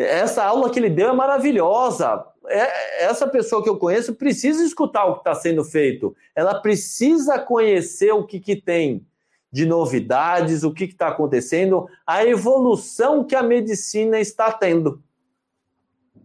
Essa 0.00 0.44
aula 0.44 0.70
que 0.70 0.78
ele 0.78 0.90
deu 0.90 1.08
é 1.08 1.12
maravilhosa 1.12 2.24
é, 2.50 3.04
essa 3.04 3.26
pessoa 3.26 3.62
que 3.62 3.68
eu 3.68 3.76
conheço 3.76 4.14
precisa 4.14 4.64
escutar 4.64 5.04
o 5.06 5.14
que 5.14 5.20
está 5.20 5.34
sendo 5.34 5.64
feito. 5.64 6.14
Ela 6.34 6.60
precisa 6.60 7.38
conhecer 7.38 8.12
o 8.12 8.26
que, 8.26 8.40
que 8.40 8.56
tem 8.56 9.06
de 9.52 9.66
novidades, 9.66 10.62
o 10.62 10.72
que 10.72 10.84
está 10.84 11.08
acontecendo, 11.08 11.88
a 12.06 12.24
evolução 12.24 13.24
que 13.24 13.34
a 13.34 13.42
medicina 13.42 14.18
está 14.18 14.52
tendo. 14.52 15.02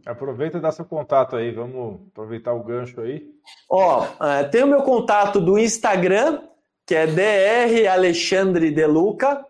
Aproveita 0.05 0.59
e 0.59 0.61
dá 0.61 0.71
seu 0.71 0.85
contato 0.85 1.35
aí, 1.35 1.51
vamos 1.51 1.99
aproveitar 2.11 2.53
o 2.53 2.63
gancho 2.63 3.01
aí. 3.01 3.27
Ó, 3.67 4.05
é, 4.21 4.43
tem 4.43 4.63
o 4.63 4.67
meu 4.67 4.83
contato 4.83 5.41
do 5.41 5.57
Instagram, 5.57 6.43
que 6.85 6.93
é 6.93 7.07
Dr. 7.07 7.89
Alexandre 7.89 8.69
Deluca, 8.69 9.43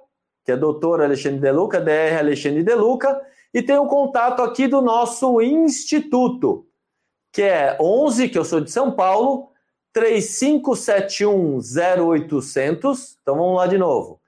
que 0.46 0.54
é 0.54 0.58
doutor 0.58 1.02
Alexandre 1.02 1.42
Deluca, 1.42 1.82
Dr. 1.82 2.18
Alexandre 2.18 2.64
Deluca, 2.64 3.22
e 3.56 3.64
tem 3.64 3.78
o 3.78 3.88
contato 3.88 4.42
aqui 4.42 4.68
do 4.68 4.82
nosso 4.82 5.40
instituto, 5.40 6.68
que 7.32 7.42
é 7.42 7.78
11, 7.80 8.28
que 8.28 8.38
eu 8.38 8.44
sou 8.44 8.60
de 8.60 8.70
São 8.70 8.92
Paulo, 8.92 9.50
3571 9.94 11.62
0800. 12.06 13.18
Então 13.22 13.38
vamos 13.38 13.56
lá 13.56 13.66
de 13.66 13.78
novo. 13.78 14.20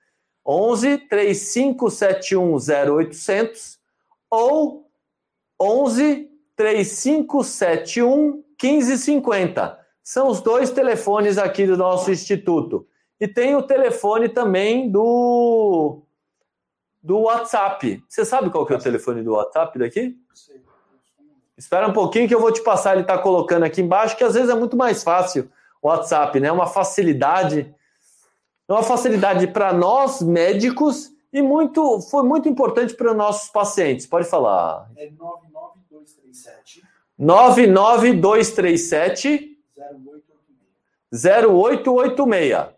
11 0.47 0.99
3571 1.09 2.55
0800 2.95 3.77
ou 4.31 4.89
11 5.61 6.31
3571 6.55 8.45
1550. 8.63 9.77
São 10.01 10.29
os 10.29 10.39
dois 10.39 10.71
telefones 10.71 11.37
aqui 11.37 11.67
do 11.67 11.75
nosso 11.75 12.09
instituto. 12.09 12.87
E 13.19 13.27
tem 13.27 13.55
o 13.57 13.63
telefone 13.63 14.29
também 14.29 14.89
do 14.89 16.06
do 17.07 17.21
WhatsApp. 17.21 18.03
Você 18.05 18.25
sabe 18.25 18.49
qual 18.49 18.65
que 18.65 18.73
é 18.73 18.75
o 18.75 18.79
telefone 18.79 19.23
do 19.23 19.31
WhatsApp 19.31 19.79
daqui? 19.79 20.19
Sim. 20.33 20.59
Espera 21.57 21.87
um 21.87 21.93
pouquinho 21.93 22.27
que 22.27 22.35
eu 22.35 22.41
vou 22.41 22.51
te 22.51 22.61
passar, 22.61 22.91
ele 22.91 23.03
está 23.03 23.17
colocando 23.17 23.63
aqui 23.63 23.81
embaixo, 23.81 24.17
que 24.17 24.25
às 24.25 24.33
vezes 24.33 24.49
é 24.49 24.53
muito 24.53 24.75
mais 24.75 25.03
fácil 25.03 25.49
o 25.81 25.87
WhatsApp, 25.87 26.37
né? 26.41 26.51
Uma 26.51 26.67
facilidade, 26.67 27.73
uma 28.67 28.83
facilidade 28.83 29.47
para 29.47 29.71
nós 29.71 30.21
médicos 30.21 31.09
e 31.31 31.41
muito 31.41 32.01
foi 32.01 32.23
muito 32.23 32.49
importante 32.49 32.93
para 32.93 33.11
os 33.11 33.17
nossos 33.17 33.49
pacientes. 33.49 34.05
Pode 34.05 34.27
falar. 34.27 34.91
É 34.97 35.09
99237 35.09 36.83
99237 37.17 39.57
0886. 41.13 41.13
0886. 41.13 42.76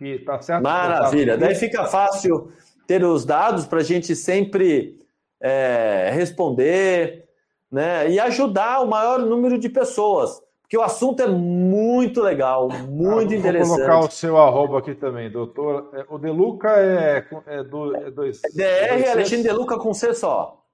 Aqui, 0.00 0.18
tá 0.20 0.40
certo? 0.40 0.62
Maravilha. 0.62 1.36
Daí 1.36 1.54
fica 1.54 1.84
fácil 1.84 2.50
ter 2.86 3.04
os 3.04 3.26
dados 3.26 3.66
para 3.66 3.80
a 3.80 3.84
gente 3.84 4.16
sempre 4.16 4.98
é, 5.38 6.10
responder 6.14 7.28
né, 7.70 8.10
e 8.10 8.18
ajudar 8.18 8.80
o 8.80 8.86
maior 8.86 9.18
número 9.18 9.58
de 9.58 9.68
pessoas. 9.68 10.40
Porque 10.62 10.78
o 10.78 10.82
assunto 10.82 11.20
é 11.20 11.26
muito 11.26 12.22
legal, 12.22 12.68
muito 12.88 13.34
ah, 13.34 13.36
interessante. 13.36 13.68
Vou 13.68 13.76
colocar 13.76 13.98
o 14.06 14.10
seu 14.10 14.38
arroba 14.38 14.78
aqui 14.78 14.94
também, 14.94 15.30
doutor. 15.30 15.90
É, 15.92 16.06
o 16.08 16.16
Deluca 16.16 16.70
é, 16.78 17.26
é, 17.46 17.62
do, 17.62 17.94
é 17.94 18.10
dois. 18.10 18.40
É 18.44 18.48
DR 18.48 19.10
Alexandre 19.10 19.48
Deluca 19.48 19.76
com 19.78 19.92
C 19.92 20.14
só. 20.14 20.64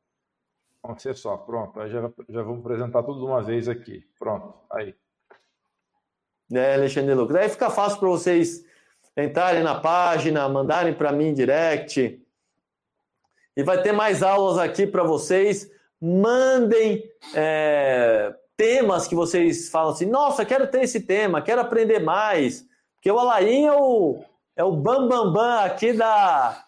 Com 0.83 0.97
C 0.99 1.14
só, 1.14 1.37
pronto. 1.39 1.81
Aí 1.81 1.91
já, 1.91 2.11
já 2.29 2.43
vamos 2.43 2.61
apresentar 2.61 3.03
tudo 3.03 3.20
de 3.20 3.24
uma 3.24 3.43
vez 3.43 3.68
aqui. 3.68 4.05
Pronto, 4.18 4.55
aí. 4.70 4.95
É, 6.53 6.74
Alexandre 6.74 7.09
Deluca. 7.09 7.33
Daí 7.33 7.49
fica 7.49 7.70
fácil 7.70 7.99
para 7.99 8.09
vocês 8.09 8.66
entrarem 9.17 9.62
na 9.62 9.75
página, 9.75 10.49
mandarem 10.49 10.93
para 10.93 11.12
mim 11.12 11.33
direct. 11.33 12.21
E 13.57 13.62
vai 13.62 13.83
ter 13.83 13.93
mais 13.93 14.23
aulas 14.23 14.59
aqui 14.59 14.87
para 14.87 15.03
vocês, 15.03 15.71
Mandem 16.01 17.03
é, 17.35 18.35
temas 18.57 19.09
que 19.09 19.14
vocês 19.14 19.71
falam 19.71 19.93
assim: 19.93 20.07
nossa, 20.07 20.45
quero 20.45 20.67
ter 20.67 20.83
esse 20.83 21.01
tema, 21.01 21.41
quero 21.41 21.61
aprender 21.61 22.01
mais. 22.01 22.67
Porque 22.95 23.11
o 23.11 23.19
Alain 23.19 23.64
é 23.64 23.73
o, 23.73 24.23
é 24.55 24.62
o 24.62 24.73
bam, 24.73 25.09
bam, 25.09 25.33
bam 25.33 25.61
aqui 25.61 25.95
da, 25.95 26.64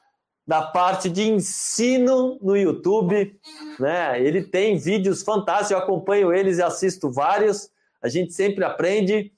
da 0.47 0.63
parte 0.63 1.11
de 1.11 1.29
ensino 1.29 2.39
no 2.41 2.57
YouTube. 2.57 3.39
Né? 3.79 4.23
Ele 4.23 4.43
tem 4.43 4.79
vídeos 4.79 5.23
fantásticos, 5.23 5.73
eu 5.73 5.79
acompanho 5.79 6.33
eles 6.33 6.57
e 6.59 6.63
assisto 6.63 7.11
vários. 7.11 7.71
A 8.01 8.09
gente 8.09 8.33
sempre 8.33 8.65
aprende. 8.65 9.33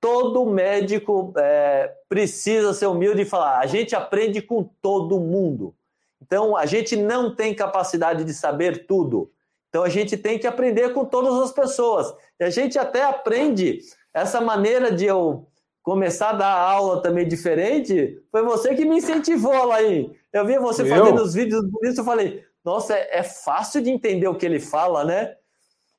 Todo 0.00 0.46
médico 0.46 1.32
é, 1.36 1.92
precisa 2.08 2.72
ser 2.72 2.86
humilde 2.86 3.22
e 3.22 3.24
falar: 3.24 3.58
a 3.58 3.66
gente 3.66 3.96
aprende 3.96 4.40
com 4.40 4.62
todo 4.62 5.18
mundo. 5.18 5.74
Então, 6.22 6.56
a 6.56 6.66
gente 6.66 6.96
não 6.96 7.34
tem 7.34 7.54
capacidade 7.54 8.24
de 8.24 8.34
saber 8.34 8.86
tudo. 8.86 9.30
Então, 9.68 9.82
a 9.82 9.88
gente 9.88 10.16
tem 10.16 10.38
que 10.38 10.46
aprender 10.46 10.92
com 10.92 11.04
todas 11.04 11.34
as 11.40 11.52
pessoas. 11.52 12.12
E 12.38 12.44
a 12.44 12.50
gente 12.50 12.78
até 12.78 13.04
aprende 13.04 13.80
essa 14.12 14.40
maneira 14.40 14.90
de 14.90 15.04
eu 15.04 15.46
começar 15.82 16.30
a 16.30 16.34
dar 16.34 16.52
aula 16.52 17.02
também 17.02 17.26
diferente. 17.26 18.22
Foi 18.30 18.42
você 18.42 18.74
que 18.74 18.84
me 18.84 18.98
incentivou, 18.98 19.64
Laí. 19.66 20.10
Eu 20.32 20.44
vi 20.44 20.58
você 20.58 20.82
eu? 20.82 20.86
fazendo 20.86 21.22
os 21.22 21.34
vídeos 21.34 21.64
bonitos, 21.64 21.98
eu 21.98 22.04
falei, 22.04 22.44
nossa, 22.64 22.94
é, 22.94 23.18
é 23.18 23.22
fácil 23.22 23.80
de 23.80 23.90
entender 23.90 24.28
o 24.28 24.34
que 24.34 24.44
ele 24.44 24.60
fala, 24.60 25.04
né? 25.04 25.34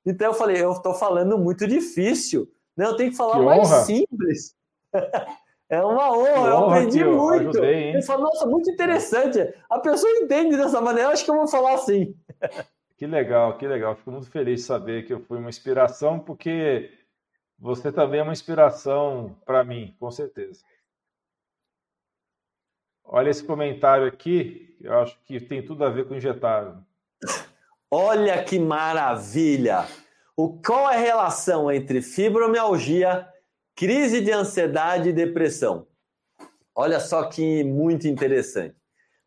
Então, 0.06 0.28
eu 0.28 0.34
falei, 0.34 0.64
eu 0.64 0.72
estou 0.72 0.94
falando 0.94 1.38
muito 1.38 1.68
difícil. 1.68 2.48
Eu 2.86 2.96
tenho 2.96 3.12
que 3.12 3.18
falar 3.18 3.40
que 3.40 3.46
mais 3.46 3.68
simples. 3.86 4.56
É 5.72 5.84
uma 5.84 6.12
honra, 6.12 6.32
honra 6.32 6.50
eu 6.50 6.58
aprendi 6.58 7.04
muito. 7.04 7.50
Ajudei, 7.50 7.90
Ele 7.90 8.02
falou, 8.02 8.24
nossa, 8.24 8.48
muito 8.48 8.72
interessante. 8.72 9.54
A 9.70 9.78
pessoa 9.78 10.12
entende 10.14 10.58
dessa 10.58 10.82
maneira, 10.82 11.10
acho 11.10 11.24
que 11.24 11.30
eu 11.30 11.36
vou 11.36 11.48
falar 11.48 11.76
assim. 11.76 12.16
Que 12.98 13.06
legal, 13.06 13.56
que 13.56 13.68
legal. 13.68 13.96
Fico 13.96 14.10
muito 14.10 14.32
feliz 14.32 14.62
de 14.62 14.66
saber 14.66 15.06
que 15.06 15.14
eu 15.14 15.20
fui 15.20 15.38
uma 15.38 15.48
inspiração, 15.48 16.20
porque 16.20 16.92
você 17.60 17.92
também 17.92 18.20
é 18.20 18.24
uma 18.24 18.34
inspiração 18.34 19.38
para 19.46 19.64
mim, 19.64 19.96
com 20.00 20.10
certeza. 20.10 20.64
Olha 23.06 23.30
esse 23.30 23.44
comentário 23.44 24.08
aqui, 24.08 24.76
eu 24.82 24.98
acho 25.00 25.20
que 25.26 25.40
tem 25.40 25.64
tudo 25.64 25.84
a 25.84 25.90
ver 25.90 26.08
com 26.08 26.16
injetável. 26.16 26.78
Olha 27.92 28.44
que 28.44 28.58
maravilha! 28.58 29.86
O, 30.40 30.58
qual 30.66 30.90
é 30.90 30.96
a 30.96 31.00
relação 31.00 31.70
entre 31.70 32.02
fibromialgia 32.02 33.28
Crise 33.76 34.20
de 34.20 34.32
ansiedade 34.32 35.08
e 35.08 35.14
depressão. 35.14 35.88
Olha 36.76 37.00
só 37.00 37.24
que 37.30 37.64
muito 37.64 38.10
interessante. 38.10 38.76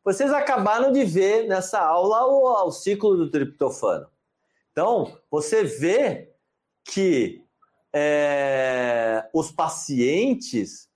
Vocês 0.04 0.30
acabaram 0.30 0.92
de 0.92 1.04
ver 1.04 1.46
nessa 1.48 1.80
aula 1.80 2.26
o, 2.26 2.66
o 2.66 2.70
ciclo 2.70 3.16
do 3.16 3.30
triptofano. 3.30 4.06
Então, 4.70 5.18
você 5.30 5.64
vê 5.64 6.34
que 6.84 7.42
é, 7.94 9.26
os 9.32 9.50
pacientes 9.50 10.86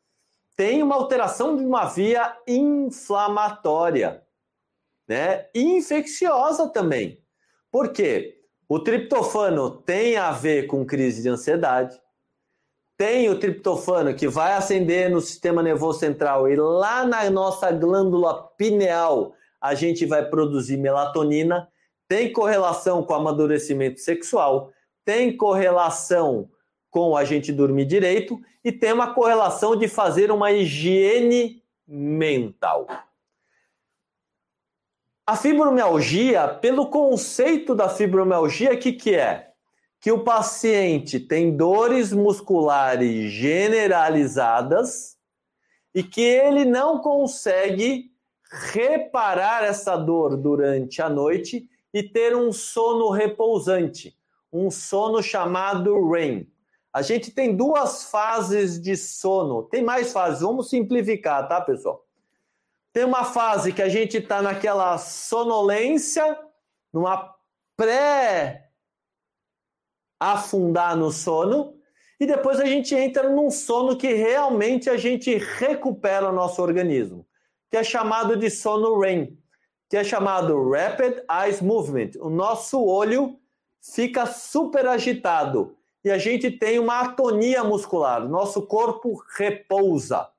têm 0.54 0.82
uma 0.82 0.96
alteração 0.96 1.56
de 1.56 1.64
uma 1.64 1.86
via 1.86 2.38
inflamatória, 2.46 4.22
né? 5.08 5.48
E 5.54 5.62
infecciosa 5.62 6.68
também. 6.68 7.22
Por 7.70 7.90
quê? 7.90 8.35
O 8.68 8.80
triptofano 8.80 9.70
tem 9.70 10.16
a 10.16 10.32
ver 10.32 10.66
com 10.66 10.84
crise 10.84 11.22
de 11.22 11.28
ansiedade, 11.28 12.00
tem 12.96 13.28
o 13.28 13.38
triptofano 13.38 14.14
que 14.14 14.26
vai 14.26 14.54
acender 14.54 15.10
no 15.10 15.20
sistema 15.20 15.62
nervoso 15.62 16.00
central 16.00 16.48
e 16.48 16.56
lá 16.56 17.06
na 17.06 17.28
nossa 17.30 17.70
glândula 17.70 18.42
pineal 18.56 19.34
a 19.60 19.74
gente 19.74 20.06
vai 20.06 20.24
produzir 20.28 20.76
melatonina, 20.76 21.68
tem 22.08 22.32
correlação 22.32 23.02
com 23.02 23.14
amadurecimento 23.14 24.00
sexual, 24.00 24.72
tem 25.04 25.36
correlação 25.36 26.50
com 26.90 27.14
a 27.14 27.24
gente 27.24 27.52
dormir 27.52 27.84
direito. 27.84 28.40
E 28.64 28.72
tem 28.72 28.90
uma 28.92 29.12
correlação 29.12 29.76
de 29.76 29.86
fazer 29.86 30.30
uma 30.30 30.50
higiene 30.50 31.62
mental. 31.86 32.86
A 35.26 35.34
fibromialgia, 35.36 36.46
pelo 36.48 36.88
conceito 36.88 37.74
da 37.74 37.88
fibromialgia, 37.88 38.72
o 38.72 38.78
que, 38.78 38.92
que 38.92 39.14
é? 39.14 39.46
que 40.06 40.12
o 40.12 40.22
paciente 40.22 41.18
tem 41.18 41.56
dores 41.56 42.12
musculares 42.12 43.32
generalizadas 43.32 45.16
e 45.92 46.00
que 46.00 46.20
ele 46.20 46.64
não 46.64 47.00
consegue 47.00 48.12
reparar 48.72 49.64
essa 49.64 49.96
dor 49.96 50.36
durante 50.36 51.02
a 51.02 51.08
noite 51.08 51.68
e 51.92 52.04
ter 52.04 52.36
um 52.36 52.52
sono 52.52 53.10
repousante, 53.10 54.16
um 54.52 54.70
sono 54.70 55.20
chamado 55.20 56.08
REM. 56.08 56.46
A 56.92 57.02
gente 57.02 57.32
tem 57.32 57.56
duas 57.56 58.04
fases 58.04 58.80
de 58.80 58.96
sono, 58.96 59.64
tem 59.64 59.82
mais 59.82 60.12
fases, 60.12 60.42
vamos 60.42 60.70
simplificar, 60.70 61.48
tá, 61.48 61.60
pessoal? 61.60 62.05
Tem 62.96 63.04
uma 63.04 63.24
fase 63.24 63.74
que 63.74 63.82
a 63.82 63.90
gente 63.90 64.16
está 64.16 64.40
naquela 64.40 64.96
sonolência, 64.96 66.34
numa 66.90 67.30
pré 67.76 68.70
afundar 70.18 70.96
no 70.96 71.12
sono 71.12 71.74
e 72.18 72.24
depois 72.24 72.58
a 72.58 72.64
gente 72.64 72.94
entra 72.94 73.28
num 73.28 73.50
sono 73.50 73.98
que 73.98 74.14
realmente 74.14 74.88
a 74.88 74.96
gente 74.96 75.36
recupera 75.36 76.30
o 76.30 76.32
nosso 76.32 76.62
organismo, 76.62 77.28
que 77.70 77.76
é 77.76 77.84
chamado 77.84 78.34
de 78.34 78.48
sono 78.48 78.98
REM, 78.98 79.38
que 79.90 79.98
é 79.98 80.02
chamado 80.02 80.70
Rapid 80.70 81.18
Eye 81.30 81.62
Movement. 81.62 82.12
O 82.18 82.30
nosso 82.30 82.82
olho 82.82 83.38
fica 83.94 84.24
super 84.24 84.86
agitado 84.86 85.76
e 86.02 86.10
a 86.10 86.16
gente 86.16 86.50
tem 86.50 86.78
uma 86.78 87.00
atonia 87.00 87.62
muscular, 87.62 88.26
nosso 88.26 88.66
corpo 88.66 89.22
repousa. 89.36 90.34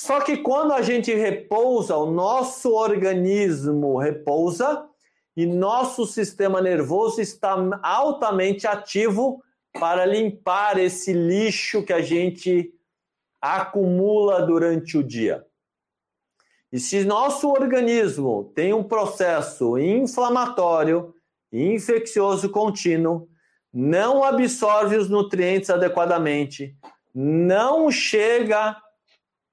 Só 0.00 0.20
que 0.20 0.36
quando 0.36 0.72
a 0.72 0.80
gente 0.80 1.12
repousa, 1.12 1.96
o 1.96 2.08
nosso 2.08 2.72
organismo 2.72 3.98
repousa, 3.98 4.86
e 5.36 5.44
nosso 5.44 6.06
sistema 6.06 6.62
nervoso 6.62 7.20
está 7.20 7.56
altamente 7.82 8.64
ativo 8.64 9.42
para 9.72 10.06
limpar 10.06 10.78
esse 10.78 11.12
lixo 11.12 11.82
que 11.82 11.92
a 11.92 12.00
gente 12.00 12.72
acumula 13.40 14.46
durante 14.46 14.96
o 14.96 15.02
dia. 15.02 15.44
E 16.70 16.78
se 16.78 17.04
nosso 17.04 17.48
organismo 17.50 18.52
tem 18.54 18.72
um 18.72 18.84
processo 18.84 19.76
inflamatório, 19.78 21.12
infeccioso 21.52 22.50
contínuo, 22.50 23.28
não 23.74 24.22
absorve 24.22 24.96
os 24.96 25.10
nutrientes 25.10 25.70
adequadamente, 25.70 26.76
não 27.12 27.90
chega 27.90 28.76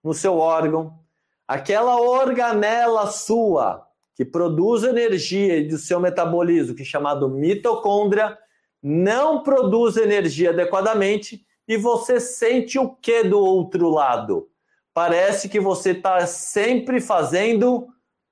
no 0.05 0.13
seu 0.13 0.37
órgão, 0.37 0.99
aquela 1.47 1.99
organela 1.99 3.07
sua 3.07 3.87
que 4.13 4.23
produz 4.23 4.83
energia 4.83 5.67
do 5.67 5.79
seu 5.79 5.99
metabolismo, 5.99 6.75
que 6.75 6.83
é 6.83 6.85
chamado 6.85 7.27
mitocôndria, 7.27 8.37
não 8.83 9.41
produz 9.41 9.97
energia 9.97 10.51
adequadamente 10.51 11.43
e 11.67 11.75
você 11.75 12.19
sente 12.19 12.77
o 12.77 12.89
que 12.95 13.23
do 13.23 13.39
outro 13.39 13.89
lado? 13.89 14.47
Parece 14.93 15.49
que 15.49 15.59
você 15.59 15.89
está 15.89 16.25
sempre 16.27 17.01
fazendo 17.01 17.87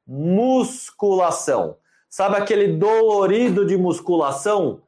musculação. 0.05 1.77
Sabe 2.07 2.37
aquele 2.37 2.77
dolorido 2.77 3.65
de 3.65 3.75
musculação? 3.75 4.83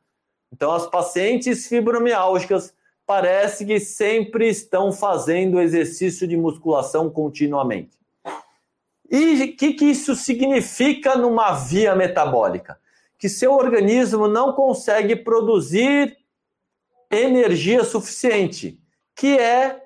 Então, 0.54 0.72
as 0.72 0.86
pacientes 0.86 1.68
fibromialgicas 1.68 2.76
parece 3.06 3.66
que 3.66 3.80
sempre 3.80 4.50
estão 4.50 4.92
fazendo 4.92 5.62
exercício 5.62 6.28
de 6.28 6.36
musculação 6.36 7.10
continuamente. 7.10 7.98
E 9.10 9.44
o 9.44 9.56
que, 9.56 9.74
que 9.74 9.86
isso 9.86 10.16
significa 10.16 11.16
numa 11.16 11.54
via 11.54 11.96
metabólica? 11.96 12.80
Que 13.18 13.30
seu 13.30 13.54
organismo 13.54 14.28
não 14.28 14.54
consegue 14.54 15.16
produzir 15.16 16.18
energia 17.12 17.84
suficiente, 17.84 18.80
que 19.16 19.38
é 19.38 19.84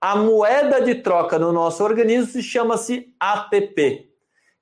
a 0.00 0.16
moeda 0.16 0.80
de 0.80 0.96
troca 0.96 1.38
no 1.38 1.50
nosso 1.50 1.82
organismo 1.82 2.40
chama-se 2.40 3.14
ATP. 3.18 4.10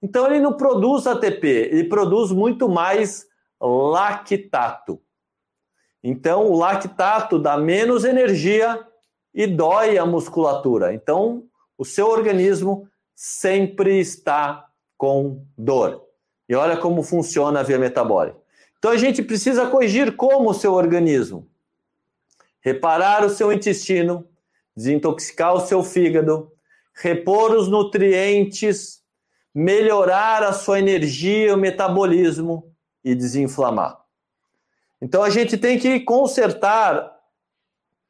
Então 0.03 0.27
ele 0.27 0.41
não 0.41 0.57
produz 0.57 1.07
ATP, 1.07 1.47
ele 1.47 1.85
produz 1.85 2.33
muito 2.33 2.69
mais 2.69 3.27
lactato. 3.61 5.01
Então 6.03 6.51
o 6.51 6.57
lactato 6.57 7.39
dá 7.39 7.57
menos 7.57 8.05
energia 8.05 8.85
e 9.35 9.47
dói 9.47 9.99
a 9.99 10.05
musculatura. 10.05 10.93
Então 10.93 11.45
o 11.79 11.85
seu 11.85 12.09
organismo 12.09 12.89
sempre 13.15 14.01
está 14.01 14.67
com 14.97 15.45
dor. 15.57 16.05
E 16.49 16.55
olha 16.55 16.77
como 16.77 17.03
funciona 17.03 17.61
a 17.61 17.63
via 17.63 17.79
metabólica. 17.79 18.39
Então 18.79 18.91
a 18.91 18.97
gente 18.97 19.23
precisa 19.23 19.67
corrigir 19.67 20.17
como 20.17 20.51
o 20.51 20.55
seu 20.55 20.73
organismo. 20.73 21.49
Reparar 22.61 23.25
o 23.25 23.31
seu 23.31 23.53
intestino, 23.53 24.27
desintoxicar 24.77 25.55
o 25.55 25.61
seu 25.61 25.83
fígado, 25.83 26.51
repor 26.95 27.53
os 27.53 27.69
nutrientes, 27.69 29.03
melhorar 29.55 30.43
a 30.43 30.53
sua 30.53 30.79
energia 30.79 31.55
o 31.55 31.59
metabolismo, 31.59 32.73
e 33.05 33.15
desinflamar. 33.15 34.02
Então 35.03 35.25
a 35.25 35.31
gente 35.31 35.59
tem 35.59 35.81
que 35.81 35.99
consertar 35.99 37.13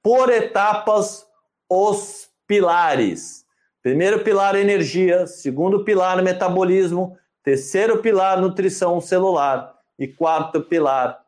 por 0.03 0.30
etapas 0.30 1.26
os 1.66 2.28
pilares. 2.47 3.47
Primeiro 3.82 4.22
pilar 4.22 4.55
energia, 4.55 5.26
segundo 5.26 5.84
pilar 5.84 6.22
metabolismo, 6.22 7.16
terceiro 7.43 8.03
pilar 8.03 8.38
nutrição 8.38 9.01
celular 9.01 9.74
e 9.99 10.07
quarto 10.07 10.61
pilar 10.61 11.18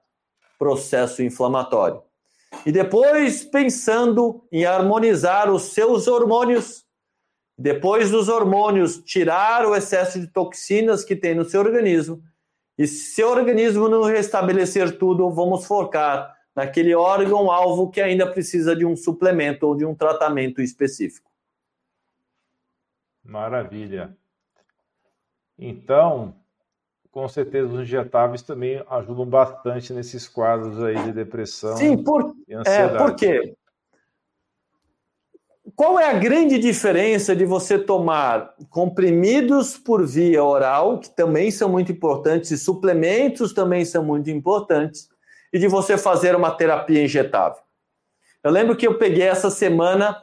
processo 0.58 1.22
inflamatório. 1.22 2.02
E 2.66 2.70
depois 2.70 3.42
pensando 3.42 4.44
em 4.52 4.66
harmonizar 4.66 5.50
os 5.50 5.72
seus 5.72 6.06
hormônios, 6.06 6.84
depois 7.56 8.10
dos 8.10 8.28
hormônios 8.28 8.98
tirar 8.98 9.64
o 9.66 9.74
excesso 9.74 10.20
de 10.20 10.26
toxinas 10.26 11.02
que 11.04 11.16
tem 11.16 11.34
no 11.34 11.44
seu 11.44 11.60
organismo. 11.60 12.22
E 12.76 12.86
se 12.86 13.22
o 13.22 13.30
organismo 13.30 13.88
não 13.88 14.02
restabelecer 14.02 14.98
tudo, 14.98 15.30
vamos 15.30 15.66
focar 15.66 16.34
naquele 16.54 16.94
órgão-alvo 16.94 17.90
que 17.90 18.00
ainda 18.00 18.30
precisa 18.30 18.74
de 18.74 18.84
um 18.84 18.96
suplemento 18.96 19.66
ou 19.66 19.76
de 19.76 19.84
um 19.84 19.94
tratamento 19.94 20.60
específico. 20.60 21.30
Maravilha. 23.24 24.16
Então, 25.58 26.34
com 27.10 27.28
certeza 27.28 27.72
os 27.72 27.80
injetáveis 27.80 28.42
também 28.42 28.84
ajudam 28.90 29.24
bastante 29.24 29.92
nesses 29.92 30.28
quadros 30.28 30.82
aí 30.82 31.00
de 31.04 31.12
depressão 31.12 31.76
Sim, 31.76 32.02
por, 32.02 32.34
e 32.46 32.54
ansiedade. 32.54 32.94
É, 32.94 32.98
por 32.98 33.16
quê? 33.16 33.56
Qual 35.74 35.98
é 35.98 36.10
a 36.10 36.12
grande 36.12 36.58
diferença 36.58 37.34
de 37.34 37.46
você 37.46 37.78
tomar 37.78 38.54
comprimidos 38.68 39.78
por 39.78 40.06
via 40.06 40.44
oral, 40.44 40.98
que 40.98 41.08
também 41.08 41.50
são 41.50 41.70
muito 41.70 41.90
importantes, 41.90 42.50
e 42.50 42.58
suplementos 42.58 43.54
também 43.54 43.84
são 43.84 44.04
muito 44.04 44.30
importantes, 44.30 45.08
e 45.52 45.58
de 45.58 45.66
você 45.66 45.96
fazer 45.96 46.36
uma 46.36 46.50
terapia 46.50 47.02
injetável? 47.02 47.62
Eu 48.42 48.50
lembro 48.50 48.76
que 48.76 48.86
eu 48.86 48.98
peguei 48.98 49.26
essa 49.26 49.48
semana 49.48 50.20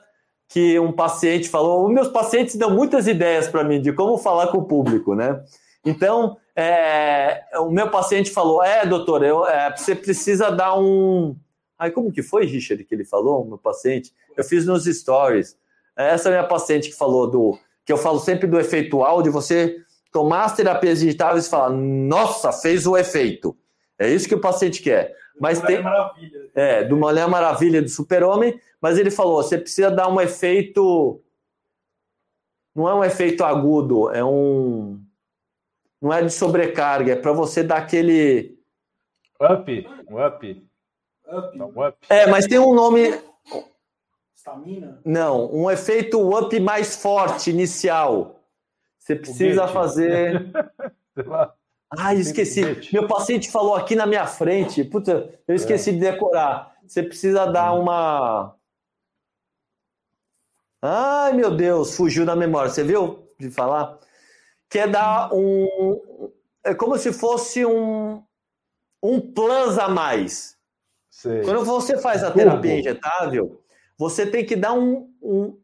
que 0.47 0.77
um 0.79 0.91
paciente 0.91 1.49
falou, 1.49 1.89
meus 1.89 2.09
pacientes 2.09 2.55
dão 2.55 2.69
muitas 2.69 3.07
ideias 3.07 3.47
para 3.47 3.63
mim 3.63 3.81
de 3.81 3.91
como 3.93 4.17
falar 4.17 4.47
com 4.47 4.59
o 4.59 4.65
público, 4.65 5.15
né? 5.15 5.41
Então, 5.83 6.37
é, 6.55 7.43
o 7.57 7.71
meu 7.71 7.89
paciente 7.89 8.29
falou, 8.29 8.63
é, 8.63 8.85
doutor, 8.85 9.23
eu, 9.23 9.47
é, 9.47 9.75
você 9.75 9.95
precisa 9.95 10.51
dar 10.51 10.77
um... 10.77 11.35
Aí, 11.79 11.89
como 11.89 12.11
que 12.11 12.21
foi, 12.21 12.45
Richard, 12.45 12.83
que 12.83 12.93
ele 12.93 13.05
falou, 13.05 13.43
meu 13.43 13.57
paciente? 13.57 14.13
Eu 14.35 14.43
fiz 14.43 14.65
nos 14.65 14.85
stories. 14.85 15.57
Essa 15.95 16.29
é 16.29 16.31
a 16.31 16.37
minha 16.37 16.47
paciente 16.47 16.89
que 16.89 16.95
falou 16.95 17.29
do... 17.29 17.59
Que 17.85 17.91
eu 17.91 17.97
falo 17.97 18.19
sempre 18.19 18.47
do 18.47 18.59
efeito 18.59 19.03
áudio, 19.03 19.31
você 19.31 19.77
tomar 20.11 20.45
as 20.45 20.55
terapias 20.55 20.99
digitais 20.99 21.47
e 21.47 21.49
falar, 21.49 21.69
nossa, 21.69 22.51
fez 22.51 22.85
o 22.85 22.97
efeito. 22.97 23.57
É 23.97 24.09
isso 24.09 24.27
que 24.27 24.35
o 24.35 24.41
paciente 24.41 24.81
quer. 24.81 25.15
Mas 25.39 25.59
do 25.59 25.67
tem... 25.67 25.81
Maravilha. 25.81 26.49
É, 26.53 26.83
do 26.83 26.97
Mulher 26.97 27.27
Maravilha, 27.27 27.81
do 27.81 27.89
Super-Homem, 27.89 28.59
mas 28.81 28.97
ele 28.97 29.11
falou: 29.11 29.41
você 29.41 29.57
precisa 29.57 29.89
dar 29.89 30.07
um 30.07 30.19
efeito. 30.19 31.21
Não 32.75 32.89
é 32.89 32.95
um 32.95 33.03
efeito 33.03 33.43
agudo, 33.43 34.09
é 34.11 34.23
um. 34.23 34.99
Não 36.01 36.11
é 36.11 36.23
de 36.23 36.31
sobrecarga, 36.31 37.13
é 37.13 37.15
para 37.15 37.31
você 37.31 37.61
dar 37.63 37.77
aquele. 37.77 38.57
Up, 39.39 39.87
um 40.09 40.25
up. 40.25 40.67
Up. 41.27 41.57
Não, 41.57 41.69
up. 41.69 41.97
É, 42.09 42.27
mas 42.27 42.47
tem 42.47 42.59
um 42.59 42.73
nome. 42.73 43.13
Estamina? 44.51 44.99
Não, 45.05 45.53
um 45.53 45.69
efeito 45.69 46.37
up 46.37 46.59
mais 46.59 46.95
forte, 46.95 47.49
inicial. 47.49 48.43
Você 48.99 49.15
precisa 49.15 49.67
fazer. 49.67 50.51
Ai, 51.97 52.17
esqueci. 52.17 52.61
Meu 52.93 53.07
paciente 53.07 53.51
falou 53.51 53.75
aqui 53.75 53.95
na 53.95 54.05
minha 54.05 54.25
frente. 54.25 54.83
Puta, 54.83 55.33
eu 55.47 55.55
esqueci 55.55 55.89
é. 55.89 55.93
de 55.93 55.99
decorar. 55.99 56.75
Você 56.87 57.03
precisa 57.03 57.45
dar 57.45 57.73
hum. 57.73 57.81
uma. 57.81 58.55
Ai, 60.81 61.33
meu 61.33 61.55
Deus, 61.55 61.95
fugiu 61.95 62.25
da 62.25 62.35
memória. 62.35 62.69
Você 62.69 62.83
viu 62.83 63.27
de 63.39 63.49
falar? 63.49 63.97
Quer 64.69 64.89
dar 64.89 65.33
um. 65.33 66.31
É 66.63 66.73
como 66.73 66.97
se 66.97 67.11
fosse 67.11 67.65
um. 67.65 68.23
Um 69.03 69.19
plus 69.19 69.79
a 69.79 69.89
mais. 69.89 70.55
Sei. 71.09 71.41
Quando 71.41 71.65
você 71.65 71.97
faz 71.97 72.23
a 72.23 72.31
terapia 72.31 72.79
injetável, 72.79 73.60
você 74.01 74.25
tem 74.25 74.43
que 74.43 74.55
dar 74.55 74.73
um, 74.73 75.13
um, 75.21 75.61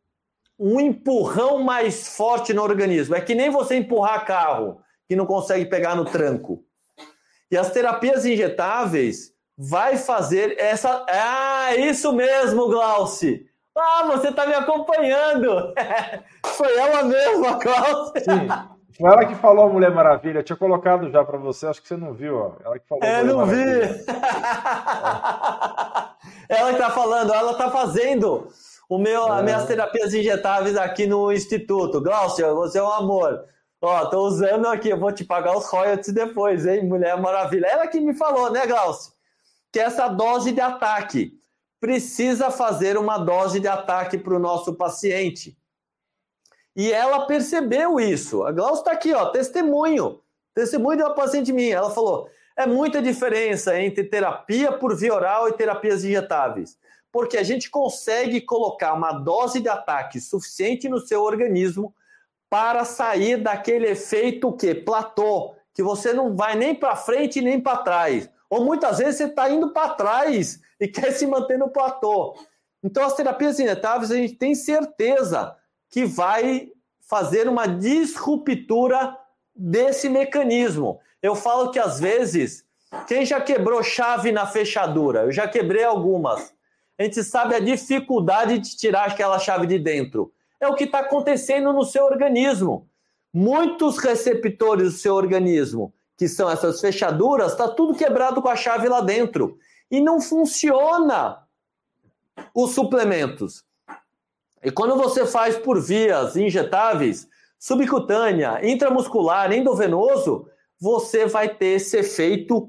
um 0.59 0.79
empurrão 0.79 1.63
mais 1.63 2.15
forte 2.15 2.53
no 2.53 2.61
organismo. 2.61 3.15
É 3.15 3.19
que 3.19 3.33
nem 3.33 3.49
você 3.49 3.77
empurrar 3.77 4.27
carro, 4.27 4.79
que 5.07 5.15
não 5.15 5.25
consegue 5.25 5.65
pegar 5.65 5.95
no 5.95 6.05
tranco. 6.05 6.63
E 7.49 7.57
as 7.57 7.71
terapias 7.71 8.27
injetáveis 8.27 9.33
vai 9.57 9.97
fazer 9.97 10.55
essa. 10.59 11.03
Ah, 11.09 11.75
isso 11.77 12.13
mesmo, 12.13 12.67
Glauci! 12.67 13.43
Ah, 13.75 14.03
você 14.05 14.27
está 14.27 14.45
me 14.45 14.53
acompanhando! 14.53 15.73
Foi 16.45 16.77
ela 16.77 17.05
mesma, 17.05 17.57
Cláudia. 17.57 18.21
Sim. 18.23 18.76
Foi 18.97 19.11
ela 19.11 19.25
que 19.25 19.35
falou 19.35 19.65
a 19.65 19.69
Mulher 19.69 19.91
Maravilha. 19.91 20.39
Eu 20.39 20.43
tinha 20.43 20.57
colocado 20.57 21.11
já 21.11 21.23
para 21.23 21.37
você, 21.37 21.67
acho 21.67 21.81
que 21.81 21.87
você 21.87 21.95
não 21.95 22.13
viu, 22.13 22.35
ó. 22.35 22.53
Ela 22.65 22.79
que 22.79 22.87
falou. 22.87 23.03
É, 23.03 23.23
não 23.23 23.45
vi. 23.45 23.55
ela 26.49 26.73
que 26.73 26.79
tá 26.79 26.89
falando, 26.89 27.31
ela 27.33 27.53
tá 27.53 27.69
fazendo 27.69 28.47
o 28.89 28.97
meu, 28.97 29.27
é. 29.27 29.31
as 29.31 29.43
minhas 29.43 29.65
terapias 29.65 30.13
injetáveis 30.13 30.75
aqui 30.77 31.05
no 31.05 31.31
Instituto. 31.31 32.01
Glaucia, 32.01 32.53
você 32.53 32.79
é 32.79 32.83
um 32.83 32.91
amor. 32.91 33.45
Ó, 33.79 34.05
tô 34.05 34.21
usando 34.21 34.65
aqui, 34.67 34.89
eu 34.89 34.99
vou 34.99 35.11
te 35.11 35.23
pagar 35.23 35.55
os 35.55 35.69
royalties 35.69 36.13
depois, 36.13 36.65
hein? 36.65 36.83
Mulher 36.85 37.19
Maravilha. 37.19 37.67
Ela 37.67 37.87
que 37.87 37.99
me 37.99 38.15
falou, 38.15 38.51
né, 38.51 38.65
Glaucia? 38.65 39.13
Que 39.71 39.79
essa 39.79 40.07
dose 40.07 40.51
de 40.51 40.61
ataque 40.61 41.33
precisa 41.79 42.49
fazer 42.49 42.97
uma 42.97 43.17
dose 43.17 43.59
de 43.59 43.67
ataque 43.67 44.17
para 44.17 44.35
o 44.35 44.39
nosso 44.39 44.73
paciente. 44.73 45.56
E 46.77 46.93
ela 46.93 47.25
percebeu 47.25 47.99
isso. 47.99 48.43
A 48.43 48.51
Glaucia 48.51 48.81
está 48.81 48.91
aqui, 48.91 49.11
ó, 49.11 49.25
testemunho. 49.31 50.21
Testemunho 50.53 50.97
de 50.97 51.03
uma 51.03 51.15
paciente 51.15 51.51
minha. 51.51 51.77
Ela 51.77 51.89
falou: 51.89 52.29
é 52.55 52.67
muita 52.67 53.01
diferença 53.01 53.81
entre 53.81 54.03
terapia 54.03 54.71
por 54.71 54.95
via 54.95 55.11
oral 55.11 55.49
e 55.49 55.53
terapias 55.53 56.05
injetáveis. 56.05 56.77
Porque 57.11 57.35
a 57.35 57.41
gente 57.41 57.71
consegue 57.71 58.41
colocar 58.41 58.93
uma 58.93 59.11
dose 59.11 59.59
de 59.59 59.67
ataque 59.67 60.21
suficiente 60.21 60.87
no 60.87 60.99
seu 60.99 61.23
organismo 61.23 61.95
para 62.47 62.85
sair 62.85 63.37
daquele 63.37 63.87
efeito 63.87 64.53
que 64.53 64.75
platô, 64.75 65.55
que 65.73 65.81
você 65.81 66.13
não 66.13 66.35
vai 66.35 66.55
nem 66.55 66.75
para 66.75 66.95
frente 66.95 67.41
nem 67.41 67.59
para 67.59 67.77
trás. 67.77 68.29
Ou 68.51 68.63
muitas 68.63 68.99
vezes 68.99 69.15
você 69.15 69.23
está 69.23 69.49
indo 69.49 69.73
para 69.73 69.89
trás 69.95 70.61
e 70.79 70.85
quer 70.87 71.11
se 71.11 71.25
manter 71.25 71.57
no 71.57 71.69
platô. 71.69 72.35
Então, 72.83 73.03
as 73.03 73.15
terapias 73.15 73.59
injetáveis, 73.59 74.11
a 74.11 74.15
gente 74.15 74.35
tem 74.35 74.53
certeza 74.53 75.55
que 75.89 76.05
vai 76.05 76.69
fazer 77.01 77.47
uma 77.47 77.67
disruptura 77.67 79.17
desse 79.55 80.09
mecanismo. 80.09 80.99
Eu 81.21 81.35
falo 81.35 81.71
que 81.71 81.79
às 81.79 81.99
vezes, 81.99 82.65
quem 83.07 83.25
já 83.25 83.39
quebrou 83.41 83.81
chave 83.83 84.31
na 84.31 84.45
fechadura? 84.45 85.23
Eu 85.23 85.31
já 85.31 85.47
quebrei 85.47 85.83
algumas. 85.83 86.53
A 86.99 87.03
gente 87.03 87.23
sabe 87.23 87.55
a 87.55 87.59
dificuldade 87.59 88.59
de 88.59 88.75
tirar 88.75 89.05
aquela 89.05 89.39
chave 89.39 89.67
de 89.67 89.79
dentro. 89.79 90.33
É 90.59 90.67
o 90.67 90.75
que 90.75 90.85
está 90.85 90.99
acontecendo 90.99 91.71
no 91.71 91.83
seu 91.83 92.05
organismo. 92.05 92.89
Muitos 93.33 93.97
receptores 93.99 94.93
do 94.93 94.99
seu 94.99 95.15
organismo 95.15 95.93
que 96.17 96.27
são 96.27 96.49
essas 96.49 96.81
fechaduras, 96.81 97.51
está 97.51 97.67
tudo 97.67 97.95
quebrado 97.95 98.41
com 98.41 98.49
a 98.49 98.55
chave 98.55 98.89
lá 98.89 99.01
dentro. 99.01 99.59
E 99.89 100.01
não 100.01 100.19
funciona 100.19 101.43
os 102.53 102.71
suplementos. 102.71 103.63
E 104.67 104.71
quando 104.71 104.97
você 104.97 105.25
faz 105.25 105.57
por 105.57 105.81
vias 105.81 106.35
injetáveis, 106.35 107.25
subcutânea, 107.57 108.59
intramuscular, 108.67 109.53
endovenoso, 109.53 110.45
você 110.77 111.25
vai 111.25 111.47
ter 111.47 111.77
esse 111.77 111.95
efeito 111.95 112.67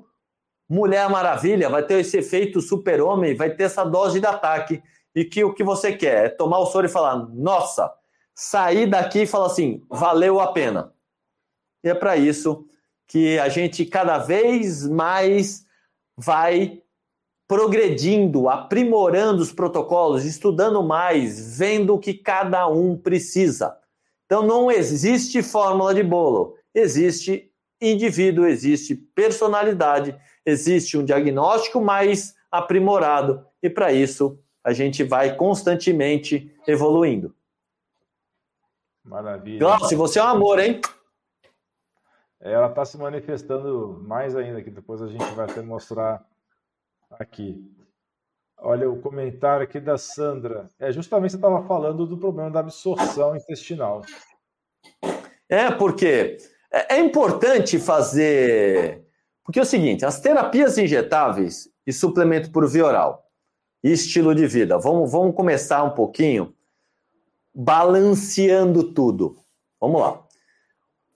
Mulher 0.68 1.10
Maravilha, 1.10 1.68
vai 1.68 1.82
ter 1.82 1.98
esse 1.98 2.18
efeito 2.18 2.60
super-homem, 2.60 3.34
vai 3.34 3.50
ter 3.50 3.64
essa 3.64 3.82
dose 3.82 4.20
de 4.20 4.26
ataque. 4.26 4.80
E 5.12 5.24
que 5.24 5.42
o 5.42 5.52
que 5.52 5.64
você 5.64 5.92
quer 5.92 6.26
é 6.26 6.28
tomar 6.28 6.60
o 6.60 6.66
soro 6.66 6.86
e 6.86 6.88
falar: 6.88 7.16
nossa, 7.34 7.92
sair 8.32 8.86
daqui 8.86 9.22
e 9.22 9.26
falar 9.26 9.46
assim, 9.46 9.82
valeu 9.90 10.38
a 10.38 10.52
pena. 10.52 10.94
E 11.82 11.88
é 11.88 11.94
para 11.96 12.16
isso 12.16 12.64
que 13.08 13.40
a 13.40 13.48
gente 13.48 13.84
cada 13.84 14.18
vez 14.18 14.86
mais 14.86 15.66
vai 16.16 16.80
progredindo, 17.48 18.50
aprimorando 18.50 19.42
os 19.42 19.50
protocolos, 19.50 20.26
estudando 20.26 20.82
mais, 20.82 21.58
vendo 21.58 21.94
o 21.94 21.98
que 21.98 22.12
cada 22.12 22.68
um 22.68 22.94
precisa. 22.94 23.76
Então 24.26 24.42
não 24.42 24.70
existe 24.70 25.42
fórmula 25.42 25.94
de 25.94 26.02
bolo, 26.02 26.56
existe 26.74 27.50
indivíduo, 27.80 28.46
existe 28.46 28.94
personalidade, 28.94 30.14
existe 30.44 30.98
um 30.98 31.04
diagnóstico 31.04 31.80
mais 31.80 32.34
aprimorado 32.50 33.46
e 33.62 33.70
para 33.70 33.92
isso 33.92 34.38
a 34.62 34.74
gente 34.74 35.02
vai 35.02 35.34
constantemente 35.34 36.54
evoluindo. 36.66 37.34
Maravilha. 39.02 39.58
Glaucio, 39.58 39.96
você 39.96 40.18
é 40.18 40.22
um 40.22 40.26
amor, 40.26 40.58
hein? 40.58 40.82
ela 42.40 42.68
está 42.68 42.84
se 42.84 42.96
manifestando 42.96 44.00
mais 44.06 44.36
ainda, 44.36 44.62
que 44.62 44.70
depois 44.70 45.02
a 45.02 45.08
gente 45.08 45.24
vai 45.34 45.46
até 45.46 45.60
mostrar 45.60 46.24
aqui. 47.10 47.64
Olha 48.60 48.90
o 48.90 49.00
comentário 49.00 49.64
aqui 49.64 49.78
da 49.78 49.96
Sandra. 49.96 50.68
É 50.78 50.90
justamente 50.90 51.30
você 51.30 51.36
estava 51.36 51.66
falando 51.66 52.06
do 52.06 52.18
problema 52.18 52.50
da 52.50 52.60
absorção 52.60 53.36
intestinal. 53.36 54.02
É, 55.48 55.70
porque 55.70 56.38
é, 56.72 56.96
é 56.96 57.00
importante 57.00 57.78
fazer. 57.78 59.06
Porque 59.44 59.58
é 59.58 59.62
o 59.62 59.66
seguinte: 59.66 60.04
as 60.04 60.20
terapias 60.20 60.76
injetáveis 60.76 61.70
e 61.86 61.92
suplemento 61.92 62.50
por 62.50 62.68
via 62.68 62.84
oral 62.84 63.24
e 63.82 63.92
estilo 63.92 64.34
de 64.34 64.46
vida. 64.46 64.76
Vamos, 64.76 65.10
vamos 65.10 65.34
começar 65.34 65.84
um 65.84 65.94
pouquinho 65.94 66.54
balanceando 67.54 68.92
tudo. 68.92 69.36
Vamos 69.80 70.00
lá. 70.00 70.24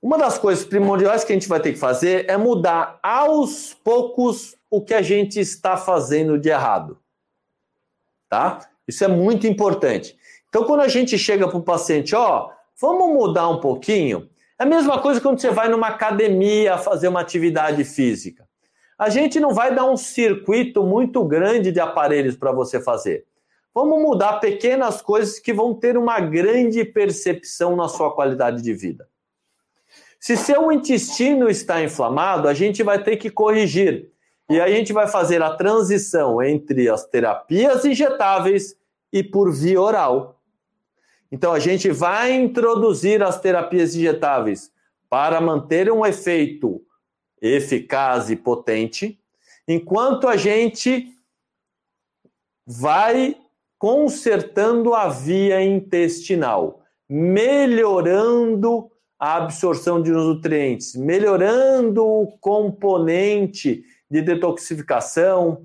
Uma 0.01 0.19
das 0.19 0.39
coisas 0.39 0.65
primordiais 0.65 1.25
que 1.25 1.33
a 1.33 1.37
gente 1.37 1.49
vai 1.49 1.61
ter 1.61 1.73
que 1.73 1.79
fazer 1.79 2.29
é 2.29 2.37
mudar 2.37 2.99
aos 3.03 3.75
poucos 3.75 4.57
o 4.73 4.81
que 4.81 4.95
a 4.95 5.03
gente 5.03 5.39
está 5.39 5.77
fazendo 5.77 6.39
de 6.39 6.49
errado. 6.49 6.99
Tá? 8.27 8.59
Isso 8.89 9.05
é 9.05 9.09
muito 9.09 9.47
importante. 9.47 10.17
Então, 10.49 10.65
quando 10.65 10.81
a 10.81 10.89
gente 10.89 11.19
chega 11.19 11.47
para 11.47 11.59
o 11.59 11.63
paciente, 11.63 12.17
ó, 12.17 12.49
vamos 12.81 13.13
mudar 13.13 13.51
um 13.51 13.61
pouquinho, 13.61 14.31
é 14.59 14.63
a 14.63 14.67
mesma 14.67 14.99
coisa 14.99 15.21
quando 15.21 15.39
você 15.39 15.51
vai 15.51 15.69
numa 15.69 15.89
academia 15.89 16.79
fazer 16.79 17.09
uma 17.09 17.21
atividade 17.21 17.85
física. 17.85 18.49
A 18.99 19.11
gente 19.11 19.39
não 19.39 19.53
vai 19.53 19.75
dar 19.75 19.85
um 19.85 19.97
circuito 19.97 20.83
muito 20.83 21.23
grande 21.23 21.71
de 21.71 21.79
aparelhos 21.79 22.35
para 22.35 22.51
você 22.51 22.81
fazer. 22.81 23.27
Vamos 23.75 24.01
mudar 24.01 24.41
pequenas 24.41 25.03
coisas 25.03 25.39
que 25.39 25.53
vão 25.53 25.75
ter 25.75 25.99
uma 25.99 26.19
grande 26.19 26.83
percepção 26.83 27.77
na 27.77 27.89
sua 27.89 28.11
qualidade 28.11 28.63
de 28.63 28.73
vida. 28.73 29.07
Se 30.19 30.35
seu 30.35 30.73
intestino 30.73 31.51
está 31.51 31.83
inflamado, 31.83 32.49
a 32.49 32.55
gente 32.55 32.83
vai 32.83 33.03
ter 33.03 33.19
que 33.19 33.29
corrigir. 33.29 34.12
E 34.53 34.61
a 34.61 34.69
gente 34.69 34.93
vai 34.93 35.09
fazer 35.09 35.43
a 35.43 35.57
transição 35.57 36.43
entre 36.43 36.87
as 36.87 37.07
terapias 37.07 37.87
injetáveis 37.87 38.77
e 39.11 39.23
por 39.23 39.51
via 39.51 39.81
oral. 39.81 40.39
Então 41.31 41.55
a 41.55 41.59
gente 41.59 41.91
vai 41.91 42.33
introduzir 42.33 43.23
as 43.23 43.41
terapias 43.41 43.97
injetáveis 43.97 44.71
para 45.09 45.41
manter 45.41 45.91
um 45.91 46.05
efeito 46.05 46.83
eficaz 47.41 48.29
e 48.29 48.37
potente, 48.37 49.19
enquanto 49.67 50.29
a 50.29 50.37
gente 50.37 51.09
vai 52.67 53.35
consertando 53.79 54.93
a 54.93 55.09
via 55.09 55.63
intestinal, 55.65 56.83
melhorando 57.09 58.91
a 59.19 59.37
absorção 59.37 60.03
de 60.03 60.11
nutrientes, 60.11 60.95
melhorando 60.95 62.05
o 62.05 62.37
componente 62.39 63.83
de 64.13 64.21
detoxificação 64.21 65.65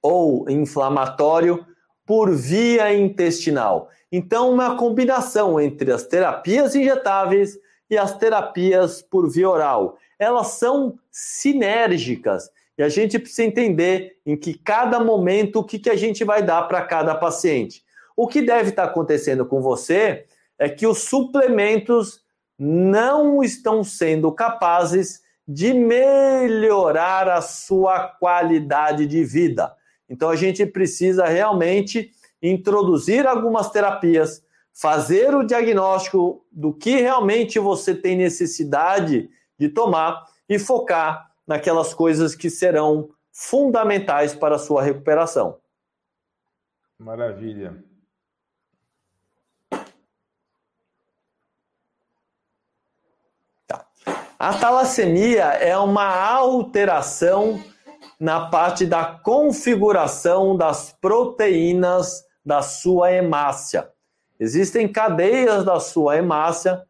ou 0.00 0.48
inflamatório 0.48 1.66
por 2.06 2.34
via 2.34 2.94
intestinal. 2.94 3.90
Então, 4.10 4.50
uma 4.50 4.74
combinação 4.74 5.60
entre 5.60 5.92
as 5.92 6.04
terapias 6.04 6.74
injetáveis 6.74 7.58
e 7.90 7.98
as 7.98 8.16
terapias 8.16 9.02
por 9.02 9.30
via 9.30 9.50
oral. 9.50 9.98
Elas 10.18 10.46
são 10.52 10.98
sinérgicas 11.10 12.50
e 12.78 12.82
a 12.82 12.88
gente 12.88 13.18
precisa 13.18 13.44
entender 13.44 14.16
em 14.24 14.34
que 14.34 14.54
cada 14.54 14.98
momento 14.98 15.58
o 15.58 15.64
que, 15.64 15.78
que 15.78 15.90
a 15.90 15.96
gente 15.96 16.24
vai 16.24 16.42
dar 16.42 16.62
para 16.62 16.80
cada 16.80 17.14
paciente. 17.14 17.84
O 18.16 18.26
que 18.26 18.40
deve 18.40 18.70
estar 18.70 18.84
acontecendo 18.84 19.44
com 19.44 19.60
você 19.60 20.24
é 20.58 20.70
que 20.70 20.86
os 20.86 21.02
suplementos 21.02 22.22
não 22.58 23.42
estão 23.42 23.84
sendo 23.84 24.32
capazes 24.32 25.20
de 25.48 25.72
melhorar 25.72 27.26
a 27.26 27.40
sua 27.40 28.06
qualidade 28.06 29.06
de 29.06 29.24
vida. 29.24 29.74
Então 30.06 30.28
a 30.28 30.36
gente 30.36 30.66
precisa 30.66 31.24
realmente 31.24 32.10
introduzir 32.42 33.26
algumas 33.26 33.70
terapias, 33.70 34.44
fazer 34.74 35.34
o 35.34 35.42
diagnóstico 35.42 36.44
do 36.52 36.74
que 36.74 36.96
realmente 36.96 37.58
você 37.58 37.94
tem 37.94 38.14
necessidade 38.14 39.30
de 39.58 39.70
tomar 39.70 40.22
e 40.46 40.58
focar 40.58 41.30
naquelas 41.46 41.94
coisas 41.94 42.34
que 42.34 42.50
serão 42.50 43.08
fundamentais 43.32 44.34
para 44.34 44.56
a 44.56 44.58
sua 44.58 44.82
recuperação. 44.82 45.58
Maravilha. 46.98 47.82
A 54.38 54.54
talassemia 54.54 55.46
é 55.54 55.76
uma 55.76 56.06
alteração 56.06 57.60
na 58.20 58.46
parte 58.46 58.86
da 58.86 59.04
configuração 59.04 60.56
das 60.56 60.96
proteínas 61.00 62.22
da 62.46 62.62
sua 62.62 63.10
hemácia. 63.10 63.90
Existem 64.38 64.86
cadeias 64.86 65.64
da 65.64 65.80
sua 65.80 66.18
hemácia 66.18 66.80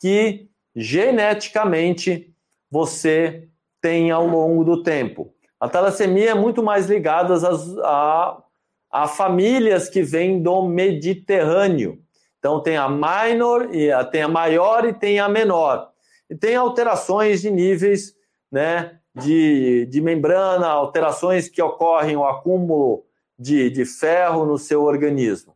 que 0.00 0.48
geneticamente 0.74 2.34
você 2.70 3.48
tem 3.82 4.10
ao 4.10 4.26
longo 4.26 4.64
do 4.64 4.82
tempo. 4.82 5.30
A 5.60 5.68
talassemia 5.68 6.30
é 6.30 6.34
muito 6.34 6.62
mais 6.62 6.86
ligada 6.86 7.34
a, 7.82 8.42
a 8.90 9.06
famílias 9.08 9.90
que 9.90 10.02
vêm 10.02 10.42
do 10.42 10.62
Mediterrâneo. 10.62 11.98
Então 12.38 12.62
tem 12.62 12.78
a 12.78 12.88
minor, 12.88 13.68
tem 14.10 14.22
a 14.22 14.28
maior 14.28 14.86
e 14.86 14.94
tem 14.94 15.20
a 15.20 15.28
menor 15.28 15.92
e 16.28 16.34
tem 16.34 16.56
alterações 16.56 17.42
de 17.42 17.50
níveis 17.50 18.14
né, 18.50 18.98
de, 19.14 19.86
de 19.86 20.00
membrana, 20.00 20.66
alterações 20.66 21.48
que 21.48 21.62
ocorrem 21.62 22.16
o 22.16 22.24
acúmulo 22.24 23.04
de, 23.38 23.70
de 23.70 23.84
ferro 23.84 24.44
no 24.44 24.58
seu 24.58 24.82
organismo. 24.82 25.54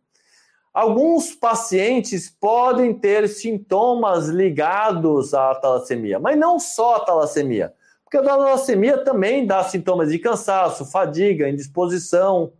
Alguns 0.72 1.34
pacientes 1.34 2.30
podem 2.30 2.94
ter 2.94 3.28
sintomas 3.28 4.28
ligados 4.28 5.34
à 5.34 5.54
talassemia, 5.54 6.18
mas 6.18 6.38
não 6.38 6.58
só 6.58 6.96
a 6.96 7.00
talassemia, 7.00 7.74
porque 8.04 8.16
a 8.16 8.22
talassemia 8.22 8.98
também 8.98 9.46
dá 9.46 9.64
sintomas 9.64 10.10
de 10.10 10.18
cansaço, 10.18 10.84
fadiga, 10.84 11.48
indisposição, 11.48 12.52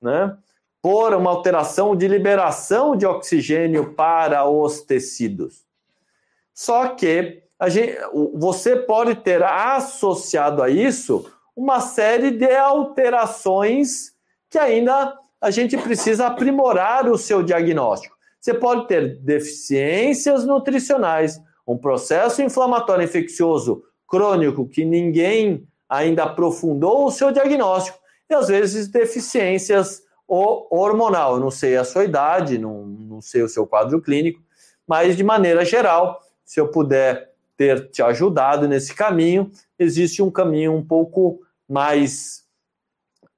né? 0.00 0.36
por 0.80 1.12
uma 1.14 1.30
alteração 1.30 1.96
de 1.96 2.06
liberação 2.06 2.96
de 2.96 3.04
oxigênio 3.04 3.94
para 3.94 4.48
os 4.48 4.80
tecidos. 4.82 5.67
Só 6.58 6.88
que 6.88 7.40
gente, 7.68 7.96
você 8.34 8.74
pode 8.74 9.14
ter 9.14 9.44
associado 9.44 10.60
a 10.60 10.68
isso 10.68 11.30
uma 11.56 11.80
série 11.80 12.32
de 12.32 12.52
alterações 12.52 14.12
que 14.50 14.58
ainda 14.58 15.16
a 15.40 15.52
gente 15.52 15.78
precisa 15.78 16.26
aprimorar 16.26 17.08
o 17.08 17.16
seu 17.16 17.44
diagnóstico. 17.44 18.16
Você 18.40 18.52
pode 18.52 18.88
ter 18.88 19.20
deficiências 19.20 20.44
nutricionais, 20.44 21.40
um 21.64 21.78
processo 21.78 22.42
inflamatório 22.42 23.04
infeccioso 23.04 23.84
crônico 24.08 24.68
que 24.68 24.84
ninguém 24.84 25.64
ainda 25.88 26.24
aprofundou 26.24 27.06
o 27.06 27.12
seu 27.12 27.30
diagnóstico, 27.30 28.00
e 28.28 28.34
às 28.34 28.48
vezes 28.48 28.88
deficiências 28.88 30.02
hormonal. 30.26 31.34
Eu 31.34 31.40
não 31.40 31.52
sei 31.52 31.76
a 31.76 31.84
sua 31.84 32.02
idade, 32.02 32.58
não, 32.58 32.84
não 32.84 33.20
sei 33.20 33.42
o 33.42 33.48
seu 33.48 33.64
quadro 33.64 34.02
clínico, 34.02 34.40
mas 34.88 35.16
de 35.16 35.22
maneira 35.22 35.64
geral, 35.64 36.20
se 36.48 36.58
eu 36.58 36.70
puder 36.70 37.34
ter 37.58 37.90
te 37.90 38.00
ajudado 38.00 38.66
nesse 38.66 38.94
caminho, 38.94 39.52
existe 39.78 40.22
um 40.22 40.30
caminho 40.30 40.72
um 40.74 40.82
pouco 40.82 41.46
mais 41.68 42.48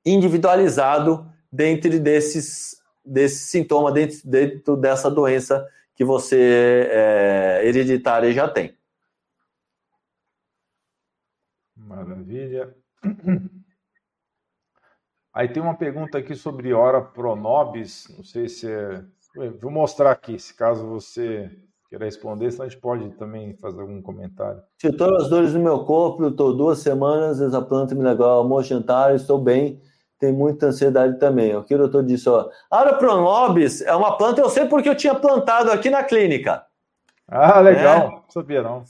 individualizado 0.07 1.28
dentro 1.51 1.99
desses, 1.99 2.81
desses 3.05 3.51
sintomas, 3.51 3.93
dentro, 3.93 4.20
dentro 4.24 4.77
dessa 4.77 5.11
doença 5.11 5.69
que 5.97 6.05
você 6.05 6.89
é, 6.89 7.62
hereditária 7.65 8.32
já 8.32 8.49
tem. 8.49 8.78
Maravilha. 11.74 12.77
Aí 15.35 15.49
tem 15.49 15.61
uma 15.61 15.77
pergunta 15.77 16.19
aqui 16.19 16.37
sobre 16.37 16.73
hora 16.73 17.03
pronobis, 17.03 18.07
não 18.16 18.23
sei 18.23 18.49
se 18.49 18.70
é. 18.70 19.05
Vou 19.61 19.73
mostrar 19.73 20.12
aqui, 20.12 20.39
se 20.39 20.55
caso 20.55 20.87
você 20.87 21.51
queira 21.90 22.04
responder, 22.04 22.52
senão 22.52 22.66
a 22.66 22.68
gente 22.68 22.80
pode 22.80 23.10
também 23.14 23.52
fazer 23.56 23.80
algum 23.80 24.00
comentário. 24.00 24.62
Tirou 24.78 25.16
as 25.16 25.28
dores 25.28 25.52
do 25.52 25.58
meu 25.58 25.84
corpo, 25.84 26.28
estou 26.28 26.56
duas 26.56 26.78
semanas, 26.78 27.40
essa 27.40 27.60
planta 27.60 27.96
me 27.96 28.02
legal, 28.04 28.38
almoço, 28.38 28.68
jantar, 28.68 29.12
estou 29.16 29.38
bem, 29.38 29.82
tem 30.16 30.32
muita 30.32 30.66
ansiedade 30.66 31.18
também. 31.18 31.56
O 31.56 31.64
que 31.64 31.74
o 31.74 31.78
doutor 31.78 32.04
disse, 32.04 32.28
ó, 32.28 32.48
Ara 32.70 32.94
pronobis 32.94 33.82
é 33.82 33.92
uma 33.92 34.16
planta, 34.16 34.40
eu 34.40 34.48
sei 34.48 34.66
porque 34.66 34.88
eu 34.88 34.94
tinha 34.94 35.16
plantado 35.16 35.72
aqui 35.72 35.90
na 35.90 36.04
clínica. 36.04 36.64
Ah, 37.26 37.58
legal, 37.58 37.96
é. 37.96 38.10
não 38.10 38.24
sabia 38.28 38.62
não. 38.62 38.84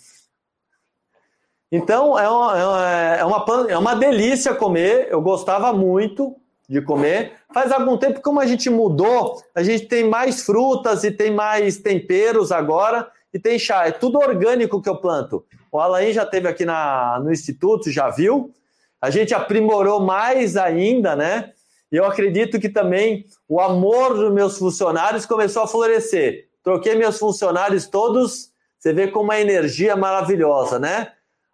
Então, 1.73 2.19
é 2.19 2.29
uma, 2.29 2.59
é, 2.59 3.25
uma, 3.25 3.47
é 3.71 3.79
uma 3.79 3.95
delícia 3.95 4.55
comer, 4.55 5.09
eu 5.09 5.23
gostava 5.23 5.73
muito, 5.73 6.37
de 6.71 6.81
comer. 6.81 7.33
Faz 7.53 7.73
algum 7.73 7.97
tempo, 7.97 8.21
como 8.23 8.39
a 8.39 8.47
gente 8.47 8.71
mudou, 8.71 9.43
a 9.53 9.61
gente 9.61 9.87
tem 9.87 10.09
mais 10.09 10.43
frutas 10.43 11.03
e 11.03 11.11
tem 11.11 11.33
mais 11.33 11.79
temperos 11.79 12.53
agora 12.53 13.11
e 13.35 13.41
tem 13.41 13.59
chá. 13.59 13.89
É 13.89 13.91
tudo 13.91 14.21
orgânico 14.21 14.81
que 14.81 14.89
eu 14.89 14.95
planto. 14.95 15.45
O 15.73 15.81
Alain 15.81 16.13
já 16.13 16.25
teve 16.25 16.47
aqui 16.47 16.65
na, 16.65 17.19
no 17.19 17.33
Instituto, 17.33 17.91
já 17.91 18.09
viu? 18.09 18.55
A 19.03 19.11
gente 19.11 19.35
aprimorou 19.35 19.99
mais 19.99 20.57
ainda, 20.57 21.17
né? 21.17 21.51
E 21.91 21.97
eu 21.97 22.05
acredito 22.05 22.61
que 22.61 22.69
também 22.69 23.25
o 23.49 23.61
amor 23.61 24.15
dos 24.15 24.33
meus 24.33 24.57
funcionários 24.57 25.27
começou 25.27 25.65
a 25.65 25.67
florescer. 25.67 26.47
Troquei 26.63 26.95
meus 26.95 27.19
funcionários 27.19 27.89
todos, 27.89 28.53
você 28.79 28.93
vê 28.93 29.09
com 29.09 29.23
uma 29.23 29.41
energia 29.41 29.97
maravilhosa, 29.97 30.79
né? 30.79 31.11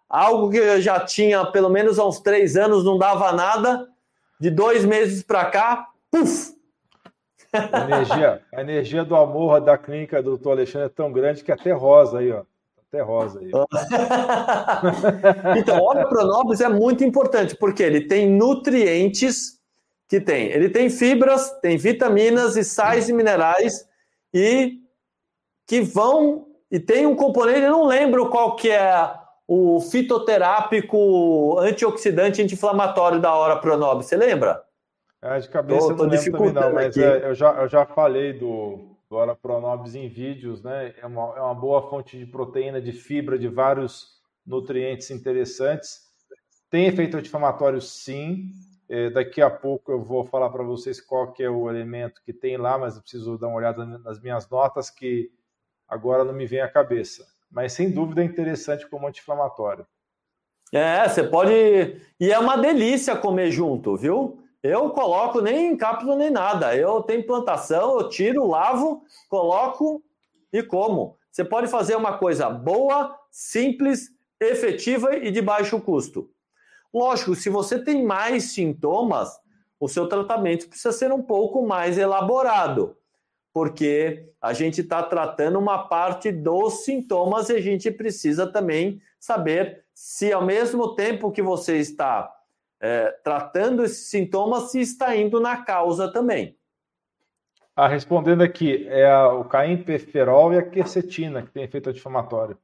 Algo 0.07 0.51
que 0.51 0.57
eu 0.57 0.79
já 0.79 0.99
tinha 0.99 1.43
pelo 1.45 1.69
menos 1.69 1.97
há 1.97 2.05
uns 2.05 2.19
três 2.19 2.55
anos, 2.55 2.85
não 2.85 2.99
dava 2.99 3.31
nada. 3.31 3.87
De 4.39 4.49
dois 4.49 4.85
meses 4.85 5.23
para 5.23 5.45
cá, 5.45 5.87
puf! 6.11 6.55
A 7.53 7.85
energia, 7.85 8.41
a 8.53 8.61
energia 8.61 9.05
do 9.05 9.15
amor 9.15 9.61
da 9.61 9.77
clínica 9.77 10.21
do 10.21 10.31
doutor 10.31 10.51
Alexandre 10.51 10.87
é 10.87 10.89
tão 10.89 11.11
grande 11.11 11.43
que 11.43 11.51
até 11.51 11.71
rosa 11.71 12.19
aí, 12.19 12.31
ó. 12.31 12.43
Até 12.87 13.01
rosa 13.01 13.39
aí. 13.39 13.51
então, 15.59 15.81
óleo 15.81 16.07
pronobis 16.07 16.61
é 16.61 16.69
muito 16.69 17.03
importante, 17.03 17.55
porque 17.55 17.83
ele 17.83 18.01
tem 18.01 18.29
nutrientes 18.29 19.59
que 20.07 20.21
tem. 20.21 20.47
Ele 20.47 20.69
tem 20.69 20.89
fibras, 20.89 21.51
tem 21.61 21.77
vitaminas 21.77 22.55
e 22.55 22.63
sais 22.63 23.09
e 23.09 23.13
minerais 23.13 23.85
e 24.33 24.79
que 25.65 25.81
vão 25.81 26.47
e 26.69 26.79
tem 26.79 27.05
um 27.05 27.15
componente, 27.15 27.61
eu 27.61 27.71
não 27.71 27.85
lembro 27.85 28.29
qual 28.29 28.55
que 28.55 28.69
é 28.69 29.13
o 29.47 29.79
fitoterápico 29.79 31.57
antioxidante 31.59 32.41
anti-inflamatório 32.41 33.21
da 33.21 33.33
hora 33.33 33.57
Pronob, 33.57 34.03
você 34.03 34.17
lembra? 34.17 34.61
É, 35.21 35.39
de 35.39 35.49
cabeça 35.49 35.87
tô, 35.87 35.95
tô 35.95 36.03
não 36.03 36.11
lembro 36.11 36.31
também 36.31 36.53
não, 36.53 36.73
mas 36.73 36.97
é, 36.97 37.29
eu, 37.29 37.33
já, 37.33 37.53
eu 37.53 37.67
já 37.67 37.85
falei 37.85 38.33
do, 38.33 38.97
do 39.09 39.15
Ora 39.15 39.35
Pronobis 39.35 39.95
em 39.95 40.07
vídeos, 40.07 40.61
né? 40.61 40.93
É 41.01 41.05
uma, 41.05 41.35
é 41.37 41.41
uma 41.41 41.55
boa 41.55 41.89
fonte 41.89 42.17
de 42.17 42.25
proteína, 42.25 42.81
de 42.81 42.91
fibra, 42.91 43.39
de 43.39 43.47
vários 43.47 44.17
nutrientes 44.45 45.09
interessantes. 45.09 46.01
Tem 46.69 46.85
efeito 46.85 47.17
anti-inflamatório 47.17 47.81
sim, 47.81 48.51
é, 48.89 49.09
daqui 49.09 49.41
a 49.41 49.49
pouco 49.49 49.91
eu 49.91 50.03
vou 50.03 50.25
falar 50.25 50.49
para 50.49 50.63
vocês 50.63 51.01
qual 51.01 51.31
que 51.31 51.41
é 51.41 51.49
o 51.49 51.69
elemento 51.69 52.21
que 52.23 52.33
tem 52.33 52.57
lá, 52.57 52.77
mas 52.77 52.95
eu 52.95 53.01
preciso 53.01 53.37
dar 53.37 53.47
uma 53.47 53.57
olhada 53.57 53.85
nas 53.85 54.21
minhas 54.21 54.47
notas 54.49 54.89
que 54.89 55.31
agora 55.87 56.23
não 56.23 56.33
me 56.33 56.45
vem 56.45 56.61
à 56.61 56.69
cabeça. 56.69 57.25
Mas 57.49 57.73
sem 57.73 57.91
dúvida 57.91 58.21
é 58.21 58.25
interessante 58.25 58.87
como 58.87 59.07
anti-inflamatório. 59.07 59.85
É, 60.73 61.07
você 61.07 61.23
pode. 61.23 61.53
E 62.19 62.31
é 62.31 62.37
uma 62.37 62.57
delícia 62.57 63.15
comer 63.15 63.51
junto, 63.51 63.95
viu? 63.95 64.43
Eu 64.61 64.89
coloco 64.89 65.39
nem 65.39 65.67
em 65.67 65.77
cápsula 65.77 66.15
nem 66.15 66.29
nada. 66.29 66.75
Eu 66.75 67.01
tenho 67.01 67.25
plantação, 67.25 67.99
eu 67.99 68.09
tiro, 68.09 68.47
lavo, 68.47 69.03
coloco 69.29 70.03
e 70.51 70.61
como. 70.61 71.15
Você 71.31 71.45
pode 71.45 71.67
fazer 71.67 71.95
uma 71.95 72.17
coisa 72.17 72.49
boa, 72.49 73.15
simples, 73.31 74.09
efetiva 74.39 75.15
e 75.15 75.31
de 75.31 75.41
baixo 75.41 75.79
custo. 75.79 76.29
Lógico, 76.93 77.35
se 77.35 77.49
você 77.49 77.81
tem 77.81 78.03
mais 78.03 78.45
sintomas, 78.45 79.39
o 79.79 79.87
seu 79.87 80.07
tratamento 80.07 80.67
precisa 80.67 80.91
ser 80.91 81.11
um 81.11 81.21
pouco 81.21 81.65
mais 81.65 81.97
elaborado, 81.97 82.97
porque 83.57 84.29
a 84.39 84.53
gente 84.53 84.81
está 84.81 85.01
tratando 85.01 85.57
uma 85.57 85.87
parte 85.87 86.31
dos 86.31 86.85
sintomas 86.85 87.49
e 87.49 87.53
a 87.53 87.59
gente 87.59 87.89
precisa 87.89 88.45
também 88.45 89.01
saber 89.19 89.83
se, 89.95 90.31
ao 90.31 90.45
mesmo 90.45 90.93
tempo 90.93 91.31
que 91.31 91.41
você 91.41 91.77
está 91.77 92.31
é, 92.79 93.09
tratando 93.23 93.83
esses 93.83 94.11
sintomas, 94.11 94.69
se 94.69 94.79
está 94.79 95.15
indo 95.15 95.39
na 95.39 95.63
causa 95.63 96.07
também. 96.07 96.55
Ah, 97.75 97.87
respondendo 97.87 98.43
aqui, 98.43 98.87
é 98.89 99.09
a, 99.09 99.33
o 99.33 99.43
caimpeferol 99.43 100.53
e 100.53 100.59
a 100.59 100.69
quercetina 100.69 101.41
que 101.41 101.49
tem 101.49 101.63
efeito 101.63 101.89
anti-inflamatório. 101.89 102.59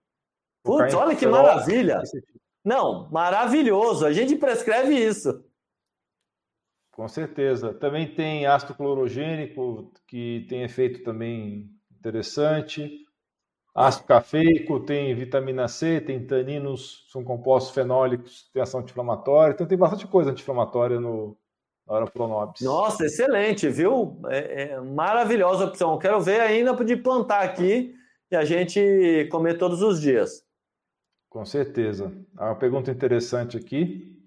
Putz, 0.62 0.94
olha 0.94 1.16
que 1.16 1.26
maravilha! 1.26 2.04
Não, 2.64 3.10
maravilhoso. 3.10 4.06
A 4.06 4.14
gente 4.14 4.36
prescreve 4.36 4.94
isso. 4.94 5.44
Com 6.94 7.08
certeza. 7.08 7.74
Também 7.74 8.14
tem 8.14 8.46
ácido 8.46 8.76
clorogênico, 8.76 9.92
que 10.08 10.46
tem 10.48 10.64
efeito 10.64 11.04
também 11.04 11.72
interessante. 11.92 13.04
Ácido 13.76 14.06
cafeico, 14.06 14.80
tem 14.80 15.16
vitamina 15.16 15.68
C, 15.68 16.00
tem 16.00 16.24
taninos, 16.24 17.08
são 17.12 17.24
compostos 17.24 17.74
fenólicos, 17.74 18.48
tem 18.54 18.62
ação 18.62 18.82
anti-inflamatória. 18.82 19.54
Então 19.54 19.66
tem 19.66 19.78
bastante 19.78 20.06
coisa 20.06 20.30
anti-inflamatória 20.30 21.00
no 21.00 21.36
hora 21.88 22.06
Pronobis. 22.06 22.62
Nossa, 22.62 23.06
excelente, 23.06 23.68
viu? 23.70 24.22
É, 24.28 24.64
é 24.64 24.80
maravilhosa 24.80 25.66
opção. 25.66 25.98
Quero 25.98 26.22
ver 26.22 26.42
ainda 26.42 26.74
de 26.86 26.96
plantar 26.96 27.42
aqui 27.42 27.96
e 28.32 28.36
a 28.36 28.46
gente 28.46 29.28
comer 29.32 29.58
todos 29.58 29.82
os 29.82 30.00
dias. 30.00 30.44
Com 31.28 31.44
certeza. 31.44 32.14
Há 32.38 32.46
uma 32.46 32.56
pergunta 32.56 32.92
interessante 32.92 33.58
aqui. 33.58 34.23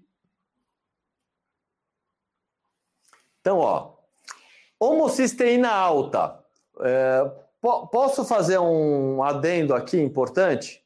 Então, 3.47 3.59
ó, 3.59 3.93
homocisteína 4.77 5.71
alta. 5.71 6.37
É, 6.81 7.31
po 7.61 7.87
posso 7.87 8.25
fazer 8.25 8.57
um 8.57 9.23
adendo 9.23 9.73
aqui 9.73 9.97
importante? 10.01 10.85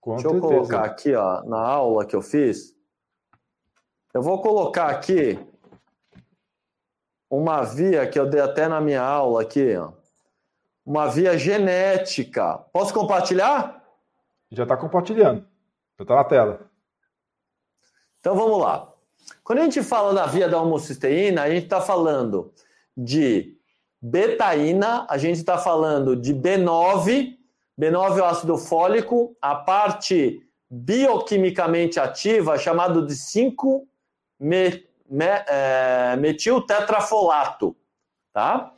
Com 0.00 0.16
Deixa 0.16 0.28
certeza. 0.28 0.44
eu 0.44 0.56
colocar 0.56 0.84
aqui, 0.84 1.14
ó, 1.14 1.44
na 1.44 1.60
aula 1.60 2.04
que 2.04 2.16
eu 2.16 2.20
fiz. 2.20 2.74
Eu 4.12 4.20
vou 4.20 4.42
colocar 4.42 4.88
aqui 4.88 5.38
uma 7.30 7.62
via 7.62 8.04
que 8.08 8.18
eu 8.18 8.28
dei 8.28 8.40
até 8.40 8.66
na 8.66 8.80
minha 8.80 9.02
aula 9.02 9.42
aqui, 9.42 9.76
ó. 9.76 9.92
Uma 10.84 11.06
via 11.06 11.38
genética. 11.38 12.58
Posso 12.72 12.92
compartilhar? 12.92 13.80
Já 14.50 14.64
está 14.64 14.76
compartilhando. 14.76 15.46
Já 15.96 16.02
está 16.02 16.16
na 16.16 16.24
tela. 16.24 16.68
Então 18.18 18.34
vamos 18.34 18.58
lá. 18.58 18.95
Quando 19.42 19.60
a 19.60 19.62
gente 19.62 19.82
fala 19.82 20.12
da 20.12 20.26
via 20.26 20.48
da 20.48 20.60
homocisteína, 20.60 21.42
a 21.42 21.50
gente 21.50 21.64
está 21.64 21.80
falando 21.80 22.52
de 22.96 23.56
betaína, 24.00 25.06
a 25.08 25.18
gente 25.18 25.36
está 25.36 25.58
falando 25.58 26.16
de 26.16 26.34
B9, 26.34 27.36
B9 27.78 28.18
é 28.18 28.22
o 28.22 28.24
ácido 28.24 28.56
fólico, 28.56 29.36
a 29.40 29.54
parte 29.54 30.40
bioquimicamente 30.70 32.00
ativa 32.00 32.58
chamado 32.58 33.06
de 33.06 33.14
5 33.14 33.86
é, 35.48 36.16
tá? 38.32 38.72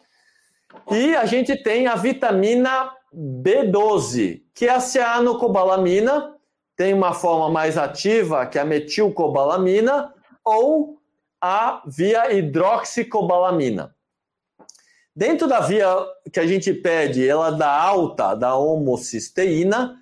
E 0.90 1.16
a 1.16 1.24
gente 1.24 1.56
tem 1.62 1.86
a 1.86 1.94
vitamina 1.94 2.92
B12, 3.14 4.42
que 4.54 4.66
é 4.66 4.70
a 4.70 4.80
cianocobalamina, 4.80 6.34
tem 6.76 6.92
uma 6.92 7.12
forma 7.12 7.50
mais 7.50 7.78
ativa, 7.78 8.46
que 8.46 8.58
é 8.58 8.60
a 8.60 8.64
metilcobalamina, 8.64 10.14
ou 10.48 10.98
a 11.40 11.82
via 11.86 12.32
hidroxicobalamina. 12.32 13.94
Dentro 15.14 15.46
da 15.46 15.60
via 15.60 15.86
que 16.32 16.40
a 16.40 16.46
gente 16.46 16.72
pede, 16.72 17.26
ela 17.26 17.50
da 17.50 17.70
alta, 17.70 18.34
da 18.34 18.56
homocisteína, 18.56 19.96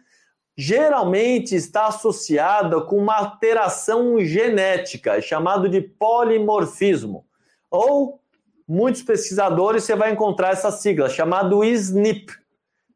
geralmente 0.57 1.55
está 1.55 1.87
associada 1.87 2.81
com 2.83 2.97
uma 2.97 3.17
alteração 3.17 4.19
genética, 4.21 5.21
chamado 5.21 5.69
de 5.69 5.81
polimorfismo. 5.81 7.27
Ou 7.71 8.21
muitos 8.69 9.03
pesquisadores 9.03 9.85
você 9.85 9.97
vai 9.97 10.13
encontrar 10.13 10.53
essa 10.53 10.71
sigla, 10.71 11.09
chamado 11.09 11.65
SNP, 11.65 12.33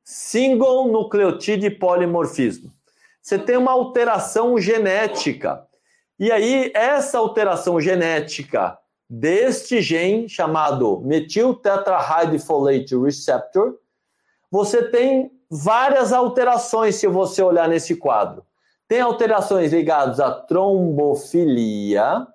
Single 0.05 0.89
Nucleotide 0.89 1.71
Polimorfismo. 1.71 2.71
Você 3.21 3.39
tem 3.39 3.57
uma 3.57 3.73
alteração 3.73 4.59
genética. 4.59 5.67
E 6.21 6.31
aí, 6.31 6.71
essa 6.75 7.19
alteração 7.19 7.81
genética 7.81 8.79
deste 9.09 9.81
gene, 9.81 10.29
chamado 10.29 11.01
metiltetrahydrofolate 11.01 12.95
receptor, 12.95 13.79
você 14.51 14.91
tem 14.91 15.33
várias 15.51 16.13
alterações 16.13 16.97
se 16.97 17.07
você 17.07 17.43
olhar 17.43 17.67
nesse 17.67 17.97
quadro. 17.97 18.45
Tem 18.87 19.01
alterações 19.01 19.73
ligadas 19.73 20.21
à 20.21 20.31
trombofilia, 20.31 22.27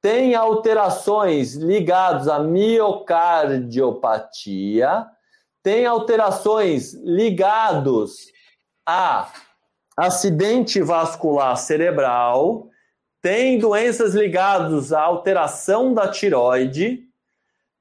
tem 0.00 0.34
alterações 0.34 1.52
ligadas 1.52 2.28
à 2.28 2.38
miocardiopatia, 2.38 5.04
tem 5.62 5.84
alterações 5.84 6.94
ligadas 6.94 8.32
a 8.86 9.30
acidente 9.98 10.80
vascular 10.80 11.58
cerebral, 11.58 12.70
tem 13.26 13.58
doenças 13.58 14.14
ligadas 14.14 14.92
à 14.92 15.02
alteração 15.02 15.92
da 15.92 16.06
tiroide, 16.06 17.08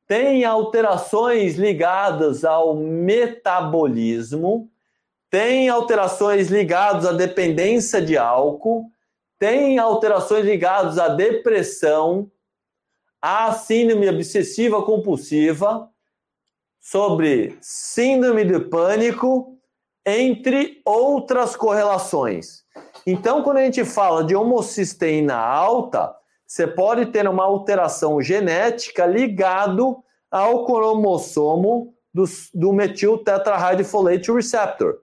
tem 0.07 0.43
alterações 0.43 1.53
ligadas 1.53 2.43
ao 2.43 2.75
metabolismo, 2.75 4.67
tem 5.29 5.69
alterações 5.69 6.47
ligadas 6.47 7.05
à 7.05 7.13
dependência 7.13 8.01
de 8.01 8.17
álcool, 8.17 8.89
tem 9.37 9.77
alterações 9.77 10.43
ligadas 10.45 10.97
à 10.97 11.09
depressão, 11.09 12.31
à 13.21 13.53
síndrome 13.53 14.09
obsessiva 14.09 14.81
compulsiva, 14.81 15.87
sobre 16.79 17.55
síndrome 17.61 18.45
de 18.45 18.61
pânico 18.61 19.55
entre 20.03 20.81
outras 20.83 21.55
correlações. 21.55 22.64
Então, 23.05 23.43
quando 23.43 23.57
a 23.57 23.63
gente 23.63 23.85
fala 23.85 24.23
de 24.23 24.35
homocisteína 24.35 25.35
alta, 25.35 26.15
você 26.45 26.65
pode 26.65 27.07
ter 27.07 27.27
uma 27.27 27.43
alteração 27.43 28.21
genética 28.21 29.05
ligado 29.05 30.03
ao 30.31 30.65
cromossomo 30.65 31.93
do, 32.13 32.23
do 32.53 32.73
metil 32.73 33.17
tetrahydrofolate 33.17 34.31
receptor, 34.31 34.99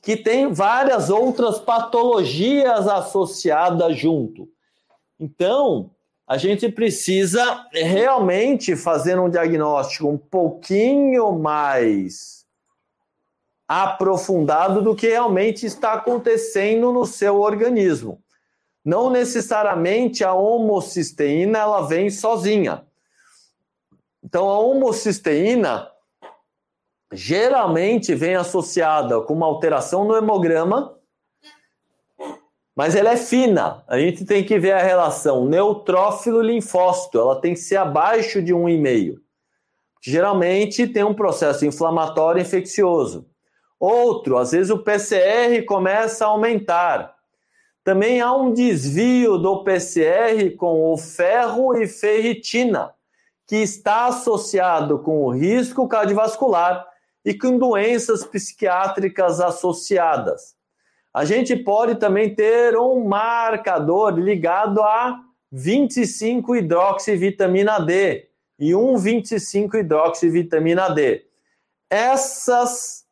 que 0.00 0.16
tem 0.16 0.52
várias 0.52 1.10
outras 1.10 1.58
patologias 1.58 2.86
associadas 2.86 3.96
junto. 3.96 4.48
Então, 5.18 5.90
a 6.26 6.36
gente 6.36 6.68
precisa 6.68 7.66
realmente 7.72 8.76
fazer 8.76 9.18
um 9.18 9.28
diagnóstico 9.28 10.08
um 10.08 10.18
pouquinho 10.18 11.32
mais 11.32 12.43
aprofundado 13.66 14.82
do 14.82 14.94
que 14.94 15.08
realmente 15.08 15.64
está 15.66 15.94
acontecendo 15.94 16.92
no 16.92 17.06
seu 17.06 17.40
organismo. 17.40 18.22
Não 18.84 19.08
necessariamente 19.08 20.22
a 20.22 20.34
homocisteína 20.34 21.58
ela 21.58 21.80
vem 21.82 22.10
sozinha. 22.10 22.86
Então 24.22 24.48
a 24.48 24.58
homocisteína 24.58 25.88
geralmente 27.12 28.14
vem 28.14 28.34
associada 28.34 29.20
com 29.20 29.32
uma 29.32 29.46
alteração 29.46 30.04
no 30.04 30.16
hemograma, 30.16 30.98
mas 32.76 32.94
ela 32.94 33.10
é 33.10 33.16
fina. 33.16 33.84
A 33.86 33.98
gente 33.98 34.24
tem 34.24 34.44
que 34.44 34.58
ver 34.58 34.72
a 34.72 34.82
relação 34.82 35.46
neutrófilo-linfócito, 35.46 37.18
ela 37.18 37.40
tem 37.40 37.54
que 37.54 37.60
ser 37.60 37.76
abaixo 37.76 38.42
de 38.42 38.52
1,5. 38.52 39.20
Geralmente 40.02 40.86
tem 40.86 41.04
um 41.04 41.14
processo 41.14 41.64
inflamatório 41.64 42.42
infeccioso. 42.42 43.26
Outro, 43.78 44.38
às 44.38 44.52
vezes 44.52 44.70
o 44.70 44.78
PCR 44.78 45.62
começa 45.66 46.24
a 46.24 46.28
aumentar. 46.28 47.14
Também 47.82 48.20
há 48.20 48.34
um 48.34 48.52
desvio 48.52 49.36
do 49.36 49.62
PCR 49.62 50.56
com 50.56 50.92
o 50.92 50.96
ferro 50.96 51.76
e 51.76 51.86
ferritina, 51.86 52.94
que 53.46 53.56
está 53.56 54.06
associado 54.06 55.00
com 55.00 55.24
o 55.24 55.30
risco 55.30 55.86
cardiovascular 55.86 56.86
e 57.24 57.34
com 57.34 57.58
doenças 57.58 58.24
psiquiátricas 58.24 59.40
associadas. 59.40 60.54
A 61.12 61.24
gente 61.24 61.54
pode 61.54 61.96
também 61.96 62.34
ter 62.34 62.76
um 62.76 63.04
marcador 63.04 64.18
ligado 64.18 64.82
a 64.82 65.20
25 65.52 66.56
hidroxivitamina 66.56 67.78
D 67.78 68.28
e 68.58 68.72
1,25 68.72 69.76
hidroxivitamina 69.76 70.88
D. 70.88 71.24
Essas 71.88 73.03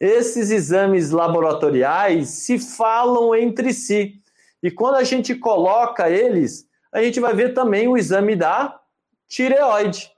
esses 0.00 0.50
exames 0.50 1.10
laboratoriais 1.10 2.28
se 2.28 2.58
falam 2.58 3.34
entre 3.34 3.72
si. 3.72 4.20
E 4.62 4.70
quando 4.70 4.96
a 4.96 5.04
gente 5.04 5.34
coloca 5.34 6.10
eles, 6.10 6.66
a 6.92 7.02
gente 7.02 7.20
vai 7.20 7.34
ver 7.34 7.54
também 7.54 7.88
o 7.88 7.96
exame 7.96 8.36
da 8.36 8.80
tireoide. 9.28 10.10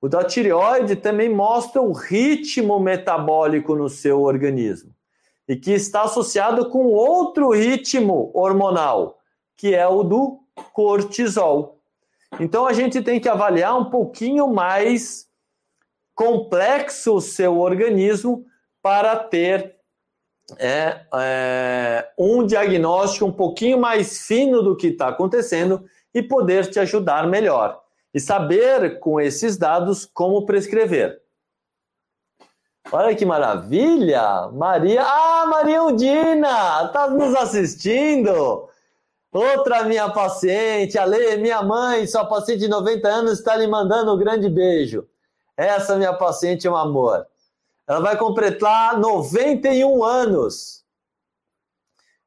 O 0.00 0.08
da 0.08 0.22
tireoide 0.22 0.96
também 0.96 1.28
mostra 1.28 1.82
o 1.82 1.92
ritmo 1.92 2.78
metabólico 2.78 3.74
no 3.74 3.88
seu 3.88 4.22
organismo 4.22 4.94
e 5.48 5.56
que 5.56 5.72
está 5.72 6.02
associado 6.02 6.68
com 6.68 6.86
outro 6.86 7.50
ritmo 7.50 8.30
hormonal, 8.34 9.18
que 9.56 9.74
é 9.74 9.88
o 9.88 10.02
do 10.02 10.40
cortisol. 10.72 11.80
Então 12.38 12.66
a 12.66 12.72
gente 12.72 13.00
tem 13.00 13.18
que 13.18 13.28
avaliar 13.28 13.76
um 13.76 13.86
pouquinho 13.86 14.46
mais 14.46 15.26
complexo 16.14 17.14
o 17.14 17.20
seu 17.20 17.58
organismo 17.58 18.44
para 18.82 19.16
ter 19.16 19.76
é, 20.58 21.00
é, 21.14 22.08
um 22.18 22.46
diagnóstico 22.46 23.26
um 23.26 23.32
pouquinho 23.32 23.78
mais 23.78 24.26
fino 24.26 24.62
do 24.62 24.76
que 24.76 24.88
está 24.88 25.08
acontecendo 25.08 25.84
e 26.14 26.22
poder 26.22 26.66
te 26.70 26.78
ajudar 26.80 27.26
melhor. 27.26 27.82
E 28.14 28.20
saber 28.20 28.98
com 29.00 29.20
esses 29.20 29.56
dados 29.56 30.06
como 30.06 30.46
prescrever. 30.46 31.20
Olha 32.90 33.14
que 33.14 33.26
maravilha! 33.26 34.48
Maria. 34.52 35.02
Ah, 35.04 35.44
Maria 35.46 35.82
Undina! 35.82 36.84
Está 36.86 37.10
nos 37.10 37.34
assistindo! 37.34 38.68
Outra 39.30 39.84
minha 39.84 40.08
paciente, 40.08 40.98
Ale, 40.98 41.36
minha 41.36 41.62
mãe, 41.62 42.06
sua 42.06 42.24
paciente 42.24 42.60
de 42.60 42.68
90 42.68 43.06
anos, 43.06 43.32
está 43.34 43.54
lhe 43.56 43.66
mandando 43.66 44.14
um 44.14 44.16
grande 44.16 44.48
beijo. 44.48 45.06
Essa 45.54 45.96
minha 45.96 46.14
paciente 46.14 46.66
é 46.66 46.70
um 46.70 46.76
amor. 46.76 47.26
Ela 47.88 48.00
vai 48.00 48.18
completar 48.18 49.00
91 49.00 50.04
anos. 50.04 50.84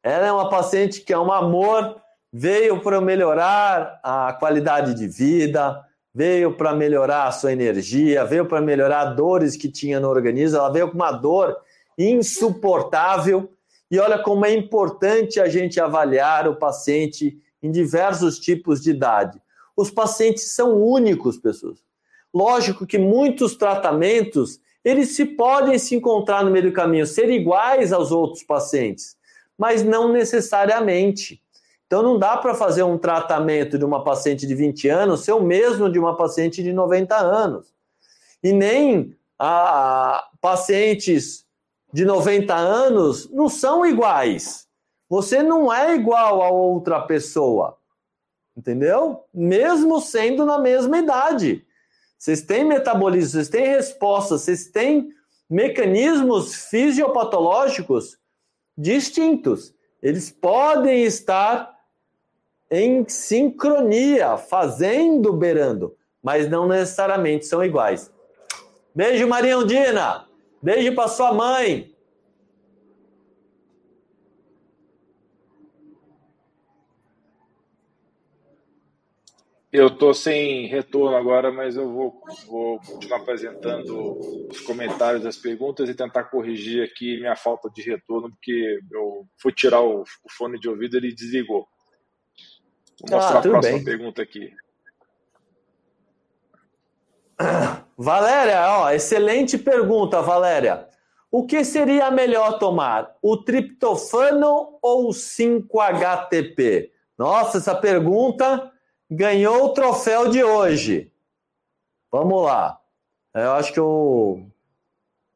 Ela 0.01 0.25
é 0.25 0.31
uma 0.31 0.49
paciente 0.49 1.01
que 1.01 1.13
é 1.13 1.19
um 1.19 1.31
amor, 1.31 2.01
veio 2.33 2.81
para 2.81 2.99
melhorar 2.99 3.99
a 4.01 4.33
qualidade 4.33 4.95
de 4.95 5.07
vida, 5.07 5.85
veio 6.11 6.57
para 6.57 6.73
melhorar 6.73 7.27
a 7.27 7.31
sua 7.31 7.53
energia, 7.53 8.25
veio 8.25 8.47
para 8.47 8.59
melhorar 8.59 9.13
dores 9.13 9.55
que 9.55 9.69
tinha 9.69 9.99
no 9.99 10.09
organismo. 10.09 10.57
Ela 10.57 10.71
veio 10.71 10.89
com 10.89 10.95
uma 10.95 11.11
dor 11.11 11.55
insuportável. 11.95 13.53
E 13.91 13.99
olha 13.99 14.17
como 14.17 14.47
é 14.47 14.53
importante 14.55 15.39
a 15.39 15.47
gente 15.47 15.79
avaliar 15.79 16.47
o 16.47 16.55
paciente 16.55 17.39
em 17.61 17.69
diversos 17.69 18.39
tipos 18.39 18.81
de 18.81 18.89
idade. 18.89 19.39
Os 19.77 19.91
pacientes 19.91 20.53
são 20.53 20.81
únicos, 20.81 21.37
pessoas. 21.37 21.77
Lógico 22.33 22.87
que 22.87 22.97
muitos 22.97 23.55
tratamentos 23.55 24.59
eles 24.83 25.15
se 25.15 25.25
podem 25.25 25.77
se 25.77 25.95
encontrar 25.95 26.43
no 26.43 26.51
meio 26.51 26.69
do 26.69 26.73
caminho, 26.73 27.05
ser 27.05 27.29
iguais 27.29 27.93
aos 27.93 28.11
outros 28.11 28.43
pacientes, 28.43 29.15
mas 29.57 29.83
não 29.83 30.11
necessariamente. 30.11 31.41
Então 31.85 32.01
não 32.01 32.17
dá 32.17 32.37
para 32.37 32.55
fazer 32.55 32.83
um 32.83 32.97
tratamento 32.97 33.77
de 33.77 33.83
uma 33.83 34.03
paciente 34.03 34.47
de 34.47 34.55
20 34.55 34.87
anos 34.87 35.25
ser 35.25 35.33
o 35.33 35.41
mesmo 35.41 35.91
de 35.91 35.99
uma 35.99 36.15
paciente 36.15 36.63
de 36.63 36.71
90 36.71 37.15
anos. 37.15 37.73
E 38.41 38.53
nem 38.53 39.15
a 39.37 40.27
pacientes 40.39 41.45
de 41.93 42.05
90 42.05 42.55
anos 42.55 43.29
não 43.29 43.49
são 43.49 43.85
iguais. 43.85 44.67
Você 45.09 45.43
não 45.43 45.71
é 45.71 45.93
igual 45.93 46.41
a 46.41 46.49
outra 46.49 47.01
pessoa. 47.01 47.77
Entendeu? 48.55 49.25
Mesmo 49.33 49.99
sendo 49.99 50.45
na 50.45 50.57
mesma 50.57 50.97
idade. 50.97 51.65
Vocês 52.21 52.43
têm 52.43 52.63
metabolismo, 52.63 53.31
vocês 53.31 53.49
têm 53.49 53.65
respostas, 53.65 54.41
vocês 54.41 54.67
têm 54.67 55.09
mecanismos 55.49 56.53
fisiopatológicos 56.69 58.15
distintos. 58.77 59.73
Eles 60.03 60.29
podem 60.29 61.03
estar 61.03 61.75
em 62.69 63.09
sincronia, 63.09 64.37
fazendo, 64.37 65.33
beirando, 65.33 65.97
mas 66.21 66.47
não 66.47 66.67
necessariamente 66.67 67.47
são 67.47 67.65
iguais. 67.65 68.11
Beijo, 68.93 69.27
Maria 69.27 69.57
Undina. 69.57 70.27
Beijo 70.61 70.93
para 70.93 71.07
sua 71.07 71.33
mãe. 71.33 71.90
Eu 79.71 79.87
estou 79.87 80.13
sem 80.13 80.67
retorno 80.67 81.15
agora, 81.15 81.49
mas 81.49 81.77
eu 81.77 81.89
vou, 81.89 82.21
vou 82.45 82.77
continuar 82.81 83.19
apresentando 83.19 84.47
os 84.51 84.59
comentários 84.59 85.23
das 85.23 85.37
perguntas 85.37 85.87
e 85.87 85.95
tentar 85.95 86.25
corrigir 86.25 86.83
aqui 86.83 87.17
minha 87.17 87.37
falta 87.37 87.69
de 87.69 87.81
retorno, 87.81 88.29
porque 88.29 88.81
eu 88.91 89.25
fui 89.41 89.53
tirar 89.53 89.79
o, 89.79 90.01
o 90.01 90.31
fone 90.37 90.59
de 90.59 90.67
ouvido 90.67 90.95
e 90.95 90.97
ele 90.97 91.15
desligou. 91.15 91.65
Vou 93.07 93.17
mostrar 93.17 93.37
ah, 93.37 93.39
a 93.39 93.41
próxima 93.41 93.77
bem. 93.77 93.83
pergunta 93.85 94.21
aqui. 94.21 94.53
Valéria, 97.97 98.77
ó, 98.77 98.91
excelente 98.91 99.57
pergunta, 99.57 100.21
Valéria. 100.21 100.85
O 101.31 101.45
que 101.45 101.63
seria 101.63 102.11
melhor 102.11 102.59
tomar, 102.59 103.15
o 103.21 103.37
triptofano 103.37 104.77
ou 104.81 105.07
o 105.07 105.13
5-HTP? 105.13 106.91
Nossa, 107.17 107.59
essa 107.59 107.73
pergunta 107.73 108.70
ganhou 109.11 109.65
o 109.65 109.73
troféu 109.73 110.29
de 110.29 110.41
hoje. 110.41 111.11
Vamos 112.09 112.43
lá. 112.43 112.79
Eu 113.33 113.51
acho 113.51 113.73
que 113.73 113.79
eu 113.79 114.49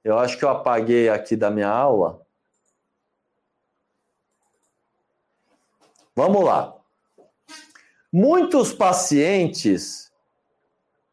eu 0.02 0.18
acho 0.18 0.38
que 0.38 0.46
eu 0.46 0.50
apaguei 0.50 1.10
aqui 1.10 1.36
da 1.36 1.50
minha 1.50 1.70
aula. 1.70 2.22
Vamos 6.16 6.46
lá. 6.46 6.74
Muitos 8.12 8.72
pacientes, 8.72 10.10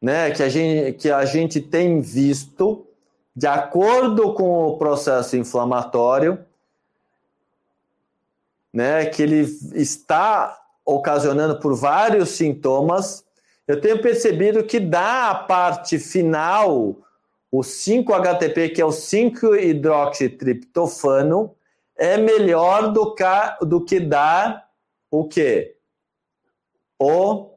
né, 0.01 0.31
que 0.31 0.43
a 0.43 0.49
gente 0.49 0.93
que 0.99 1.11
a 1.11 1.25
gente 1.25 1.61
tem 1.61 2.01
visto 2.01 2.87
de 3.35 3.47
acordo 3.47 4.35
com 4.35 4.67
o 4.67 4.79
processo 4.79 5.37
inflamatório, 5.37 6.45
né, 8.73 9.07
que 9.07 9.23
ele 9.23 9.41
está 9.75 10.62
ocasionando 10.95 11.59
por 11.59 11.75
vários 11.75 12.29
sintomas. 12.31 13.25
Eu 13.67 13.81
tenho 13.81 14.03
percebido 14.03 14.63
que 14.65 14.81
da 14.81 15.35
parte 15.35 15.99
final 15.99 16.97
o 17.51 17.61
5-HTP, 17.61 18.69
que 18.71 18.81
é 18.81 18.85
o 18.85 18.89
5-hidroxitriptofano, 18.89 21.55
é 21.97 22.17
melhor 22.17 22.93
do 22.93 23.15
que, 23.15 23.25
do 23.61 23.85
que 23.85 24.01
dar 24.01 24.69
o 25.11 25.29
quê? 25.29 25.77
O. 26.99 27.51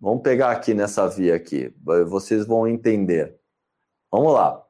Vamos 0.00 0.22
pegar 0.22 0.52
aqui 0.52 0.72
nessa 0.72 1.08
via 1.08 1.34
aqui, 1.34 1.74
vocês 2.08 2.46
vão 2.46 2.66
entender. 2.66 3.34
Vamos 4.10 4.32
lá. 4.32 4.64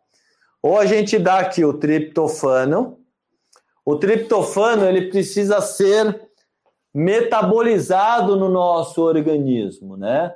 Ou 0.63 0.79
a 0.79 0.87
gente 0.87 1.19
dá 1.19 1.39
aqui 1.39 1.65
o 1.65 1.75
triptofano. 1.75 2.99
O 3.85 3.97
triptofano 3.97 4.87
ele 4.87 5.11
precisa 5.11 5.61
ser 5.61 6.30
metabolizado 6.95 8.37
no 8.37 8.49
nosso 8.49 9.03
organismo, 9.03 9.97
né? 9.97 10.35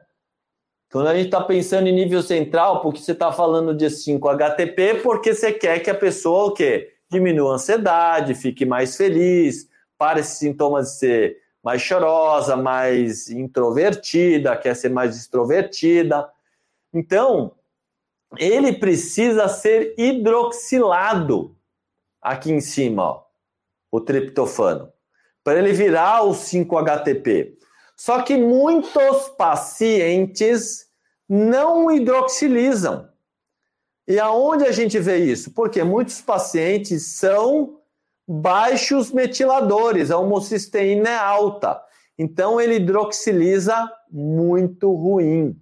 Quando 0.90 1.08
a 1.08 1.14
gente 1.14 1.26
está 1.26 1.42
pensando 1.42 1.88
em 1.88 1.92
nível 1.92 2.22
central, 2.22 2.80
porque 2.80 3.00
você 3.00 3.12
está 3.12 3.32
falando 3.32 3.74
de 3.74 3.86
5-HTP, 3.86 5.02
porque 5.02 5.34
você 5.34 5.52
quer 5.52 5.80
que 5.80 5.90
a 5.90 5.94
pessoa 5.94 6.44
o 6.46 6.52
quê? 6.52 6.94
diminua 7.10 7.52
a 7.52 7.54
ansiedade, 7.54 8.34
fique 8.34 8.64
mais 8.64 8.96
feliz, 8.96 9.68
pare 9.96 10.20
esses 10.20 10.38
sintomas 10.38 10.86
de 10.86 10.98
ser 10.98 11.36
mais 11.62 11.80
chorosa, 11.80 12.56
mais 12.56 13.30
introvertida, 13.30 14.56
quer 14.56 14.74
ser 14.74 14.90
mais 14.90 15.16
extrovertida. 15.16 16.28
Então, 16.92 17.52
ele 18.36 18.72
precisa 18.74 19.48
ser 19.48 19.94
hidroxilado 19.96 21.56
aqui 22.20 22.52
em 22.52 22.60
cima, 22.60 23.02
ó, 23.02 23.24
o 23.90 24.00
triptofano, 24.00 24.92
para 25.44 25.58
ele 25.58 25.72
virar 25.72 26.22
o 26.22 26.30
5-HTP. 26.30 27.54
Só 27.96 28.22
que 28.22 28.36
muitos 28.36 29.28
pacientes 29.36 30.86
não 31.28 31.90
hidroxilizam. 31.90 33.08
E 34.08 34.18
aonde 34.18 34.64
a 34.64 34.72
gente 34.72 34.98
vê 34.98 35.18
isso? 35.18 35.52
Porque 35.52 35.84
muitos 35.84 36.20
pacientes 36.20 37.16
são 37.16 37.78
baixos 38.26 39.12
metiladores, 39.12 40.10
a 40.10 40.18
homocisteína 40.18 41.10
é 41.10 41.16
alta. 41.16 41.80
Então 42.18 42.60
ele 42.60 42.76
hidroxiliza 42.76 43.90
muito 44.10 44.92
ruim. 44.92 45.56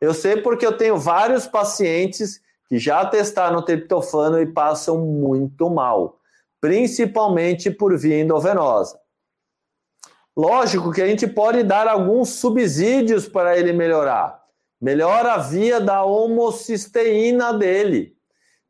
Eu 0.00 0.14
sei 0.14 0.36
porque 0.36 0.66
eu 0.66 0.76
tenho 0.76 0.96
vários 0.96 1.46
pacientes 1.46 2.40
que 2.68 2.78
já 2.78 3.04
testaram 3.04 3.64
triptofano 3.64 4.40
e 4.40 4.46
passam 4.46 4.98
muito 4.98 5.68
mal, 5.68 6.20
principalmente 6.60 7.70
por 7.70 7.96
via 7.98 8.20
endovenosa. 8.20 8.99
Lógico 10.40 10.90
que 10.90 11.02
a 11.02 11.06
gente 11.06 11.26
pode 11.26 11.62
dar 11.62 11.86
alguns 11.86 12.30
subsídios 12.30 13.28
para 13.28 13.58
ele 13.58 13.74
melhorar. 13.74 14.42
Melhora 14.80 15.34
a 15.34 15.36
via 15.36 15.78
da 15.78 16.02
homocisteína 16.02 17.52
dele. 17.52 18.16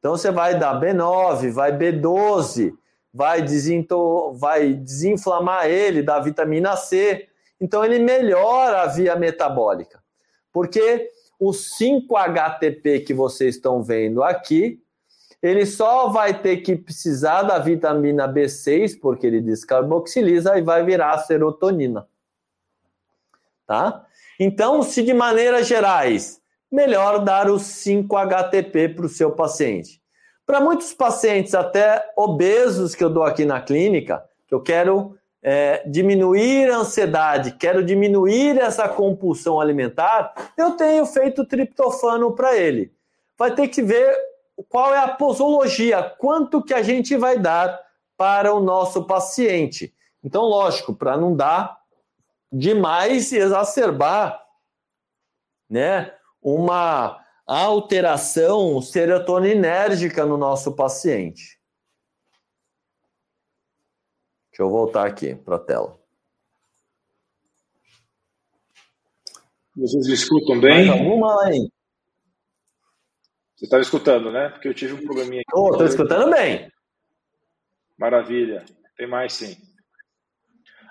Então 0.01 0.17
você 0.17 0.33
vai 0.33 0.59
dar 0.59 0.81
B9, 0.81 1.53
vai 1.53 1.71
B12, 1.71 2.73
vai, 3.15 3.41
desinto, 3.41 4.33
vai 4.33 4.75
desinflamar 4.75 5.67
ele, 5.67 6.03
da 6.03 6.19
vitamina 6.19 6.75
C. 6.75 7.29
Então 7.61 7.85
ele 7.85 8.01
melhora 8.01 8.83
a 8.83 8.87
via 8.87 9.15
metabólica. 9.15 10.03
Porque 10.53 11.09
o 11.39 11.51
5-HTP 11.53 13.05
que 13.07 13.15
vocês 13.15 13.55
estão 13.55 13.81
vendo 13.81 14.25
aqui, 14.25 14.83
ele 15.43 15.65
só 15.65 16.09
vai 16.09 16.39
ter 16.41 16.59
que 16.59 16.77
precisar 16.77 17.43
da 17.43 17.59
vitamina 17.59 18.29
B6, 18.29 18.99
porque 19.01 19.27
ele 19.27 19.41
descarboxiliza 19.41 20.59
e 20.59 20.63
vai 20.63 20.85
virar 20.85 21.17
serotonina. 21.19 22.07
Tá? 23.67 24.05
Então, 24.39 24.83
se 24.83 25.03
de 25.03 25.15
maneiras 25.15 25.67
gerais, 25.67 26.41
melhor 26.71 27.25
dar 27.25 27.49
o 27.51 27.57
5-HTP 27.57 28.95
para 28.95 29.07
o 29.07 29.09
seu 29.09 29.33
paciente. 29.33 30.01
Para 30.45 30.61
muitos 30.61 30.93
pacientes, 30.93 31.55
até 31.55 32.13
obesos 32.17 32.95
que 32.95 33.05
eu 33.05 33.09
dou 33.09 33.23
aqui 33.23 33.45
na 33.45 33.61
clínica, 33.61 34.25
que 34.47 34.55
eu 34.55 34.61
quero 34.61 35.17
é, 35.43 35.83
diminuir 35.87 36.71
a 36.71 36.79
ansiedade, 36.79 37.53
quero 37.53 37.85
diminuir 37.85 38.59
essa 38.59 38.89
compulsão 38.89 39.61
alimentar, 39.61 40.53
eu 40.57 40.73
tenho 40.73 41.07
feito 41.07 41.47
triptofano 41.47 42.33
para 42.33 42.57
ele. 42.57 42.93
Vai 43.39 43.55
ter 43.55 43.69
que 43.69 43.83
ver 43.83 44.15
qual 44.69 44.95
é 44.95 44.99
a 44.99 45.09
posologia, 45.09 46.03
quanto 46.03 46.63
que 46.63 46.75
a 46.75 46.83
gente 46.83 47.17
vai 47.17 47.39
dar 47.39 47.81
para 48.17 48.55
o 48.55 48.61
nosso 48.61 49.05
paciente. 49.07 49.95
Então, 50.23 50.43
lógico, 50.43 50.95
para 50.95 51.17
não 51.17 51.35
dar 51.35 51.81
demais 52.53 53.33
e 53.33 53.39
exacerbar 53.39 54.45
né, 55.69 56.13
uma 56.43 57.25
alteração 57.47 58.83
serotoninérgica 58.83 60.27
no 60.27 60.37
nosso 60.37 60.75
paciente. 60.75 61.61
Deixa 64.51 64.63
eu 64.63 64.71
voltar 64.71 65.07
aqui 65.07 65.35
para 65.35 65.57
a 65.57 65.61
tela. 65.61 65.99
Vocês 69.77 70.07
escutam 70.09 70.61
bem? 70.61 70.89
Mais 70.89 71.01
alguma 71.01 71.45
aí? 71.45 71.71
Você 73.61 73.67
estava 73.67 73.83
escutando, 73.83 74.33
né? 74.33 74.49
Porque 74.49 74.69
eu 74.69 74.73
tive 74.75 74.95
um 74.95 75.05
probleminha 75.05 75.43
aqui. 75.47 75.61
Estou 75.71 75.85
escutando 75.85 76.31
bem. 76.31 76.73
Maravilha. 77.99 78.65
Tem 78.97 79.07
mais 79.07 79.35
sim. 79.35 79.55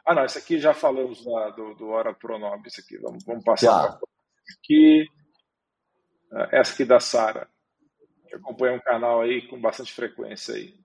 Ah, 0.06 0.14
não, 0.14 0.24
esse 0.24 0.38
aqui 0.38 0.60
já 0.60 0.72
falamos 0.72 1.26
da, 1.26 1.50
do, 1.50 1.74
do 1.74 1.90
Hora 1.90 2.14
Pronobis 2.14 2.78
aqui. 2.78 3.00
Vamos, 3.00 3.24
vamos 3.26 3.44
passar 3.44 4.00
aqui. 4.60 5.04
É, 6.32 6.60
essa 6.60 6.74
aqui 6.74 6.86
da 6.86 7.00
Sara, 7.00 7.48
que 8.28 8.36
acompanha 8.36 8.76
um 8.76 8.82
canal 8.82 9.22
aí 9.22 9.48
com 9.48 9.60
bastante 9.60 9.92
frequência 9.92 10.54
aí. 10.54 10.76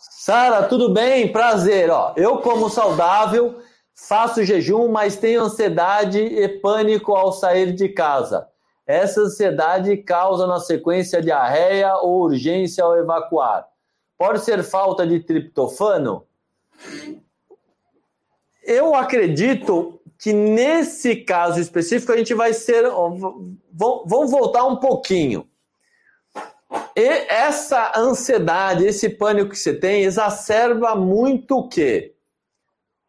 Sara, 0.00 0.66
tudo 0.66 0.92
bem? 0.92 1.30
Prazer. 1.30 1.88
Ó, 1.88 2.14
eu 2.16 2.38
como 2.38 2.68
saudável, 2.68 3.62
faço 3.94 4.42
jejum, 4.42 4.88
mas 4.88 5.16
tenho 5.16 5.42
ansiedade 5.42 6.18
e 6.18 6.48
pânico 6.48 7.14
ao 7.14 7.30
sair 7.30 7.72
de 7.72 7.88
casa. 7.90 8.48
Essa 8.88 9.20
ansiedade 9.20 9.94
causa 9.98 10.46
na 10.46 10.60
sequência 10.60 11.20
diarreia 11.20 11.94
ou 11.98 12.22
urgência 12.22 12.82
ao 12.82 12.96
evacuar. 12.96 13.68
Pode 14.16 14.40
ser 14.40 14.62
falta 14.62 15.06
de 15.06 15.20
triptofano? 15.20 16.26
Eu 18.64 18.94
acredito 18.94 20.00
que 20.18 20.32
nesse 20.32 21.16
caso 21.16 21.60
específico 21.60 22.12
a 22.12 22.16
gente 22.16 22.32
vai 22.32 22.54
ser. 22.54 22.84
Vamos 23.70 24.30
voltar 24.30 24.64
um 24.64 24.76
pouquinho. 24.76 25.46
E 26.96 27.26
essa 27.28 27.92
ansiedade, 27.94 28.86
esse 28.86 29.10
pânico 29.10 29.50
que 29.50 29.58
você 29.58 29.74
tem, 29.74 30.04
exacerba 30.04 30.94
muito 30.94 31.58
o 31.58 31.68
quê? 31.68 32.14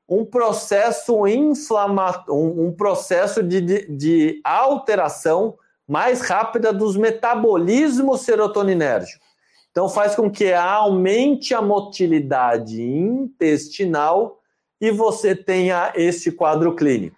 Um 0.10 0.26
processo 0.26 1.26
inflamatório, 1.26 2.34
um 2.34 2.74
processo 2.74 3.42
de, 3.42 3.62
de, 3.62 3.86
de 3.88 4.42
alteração 4.44 5.58
mais 5.90 6.22
rápida 6.22 6.72
dos 6.72 6.96
metabolismos 6.96 8.22
serotoninérgicos. 8.22 9.28
Então 9.72 9.90
faz 9.90 10.16
com 10.16 10.30
que 10.30 10.54
aumente 10.54 11.56
a 11.56 11.62
motilidade 11.62 12.80
intestinal 12.80 14.40
e 14.80 14.92
você 14.92 15.36
tenha 15.36 15.92
esse 15.96 16.32
quadro 16.32 16.76
clínico. 16.76 17.18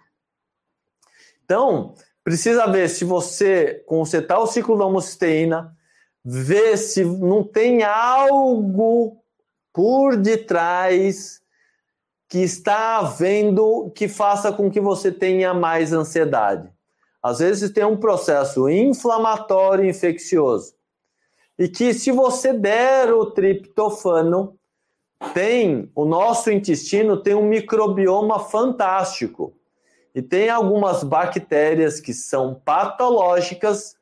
Então, 1.44 1.94
precisa 2.24 2.66
ver 2.66 2.88
se 2.88 3.04
você 3.04 3.82
consertar 3.86 4.38
o 4.38 4.46
ciclo 4.46 4.78
da 4.78 4.86
homocisteína, 4.86 5.76
ver 6.24 6.78
se 6.78 7.04
não 7.04 7.44
tem 7.44 7.82
algo 7.82 9.22
por 9.70 10.16
detrás 10.16 11.42
que 12.26 12.38
está 12.38 12.98
havendo 12.98 13.92
que 13.94 14.08
faça 14.08 14.50
com 14.50 14.70
que 14.70 14.80
você 14.80 15.12
tenha 15.12 15.52
mais 15.52 15.92
ansiedade. 15.92 16.71
Às 17.22 17.38
vezes 17.38 17.70
tem 17.70 17.84
um 17.84 17.96
processo 17.96 18.68
inflamatório 18.68 19.88
infeccioso. 19.88 20.74
E 21.58 21.68
que 21.68 21.94
se 21.94 22.10
você 22.10 22.52
der 22.52 23.12
o 23.12 23.26
triptofano, 23.26 24.58
tem 25.32 25.90
o 25.94 26.04
nosso 26.04 26.50
intestino 26.50 27.16
tem 27.16 27.34
um 27.34 27.46
microbioma 27.46 28.40
fantástico 28.40 29.56
e 30.14 30.20
tem 30.20 30.50
algumas 30.50 31.04
bactérias 31.04 32.00
que 32.00 32.12
são 32.12 32.60
patológicas 32.64 33.96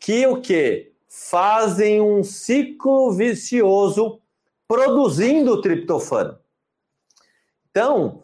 que 0.00 0.26
o 0.26 0.40
que 0.40 0.92
fazem 1.08 2.00
um 2.00 2.22
ciclo 2.22 3.12
vicioso 3.12 4.20
produzindo 4.66 5.60
triptofano. 5.60 6.38
Então, 7.70 8.22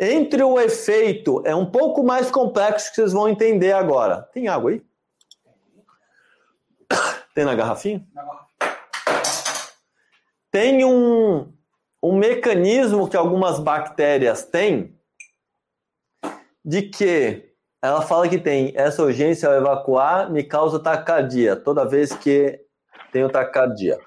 entre 0.00 0.42
o 0.42 0.58
efeito 0.58 1.42
é 1.44 1.54
um 1.54 1.66
pouco 1.66 2.02
mais 2.02 2.30
complexo 2.30 2.88
que 2.88 2.96
vocês 2.96 3.12
vão 3.12 3.28
entender 3.28 3.72
agora. 3.72 4.22
Tem 4.32 4.48
água 4.48 4.70
aí? 4.70 4.82
Tem 7.34 7.44
na 7.44 7.54
garrafinha? 7.54 8.02
Tem 10.50 10.84
um, 10.84 11.52
um 12.02 12.16
mecanismo 12.16 13.08
que 13.08 13.16
algumas 13.16 13.60
bactérias 13.60 14.42
têm 14.42 14.98
de 16.64 16.82
que 16.82 17.54
ela 17.82 18.02
fala 18.02 18.28
que 18.28 18.38
tem 18.38 18.72
essa 18.74 19.02
urgência 19.02 19.48
ao 19.48 19.54
evacuar 19.54 20.30
me 20.30 20.42
causa 20.42 20.78
taquicardia 20.78 21.56
toda 21.56 21.88
vez 21.88 22.12
que 22.12 22.58
tenho 23.12 23.30
taquicardia. 23.30 23.98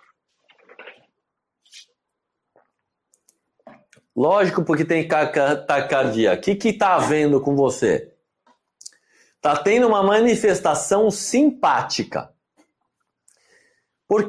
Lógico, 4.16 4.64
porque 4.64 4.86
tem 4.86 5.08
taquicardia. 5.08 6.34
O 6.34 6.38
que 6.40 6.52
está 6.70 6.96
havendo 6.96 7.42
com 7.42 7.56
você? 7.56 8.14
Está 9.36 9.58
tendo 9.58 9.88
uma 9.88 10.04
manifestação 10.04 11.10
simpática. 11.10 12.32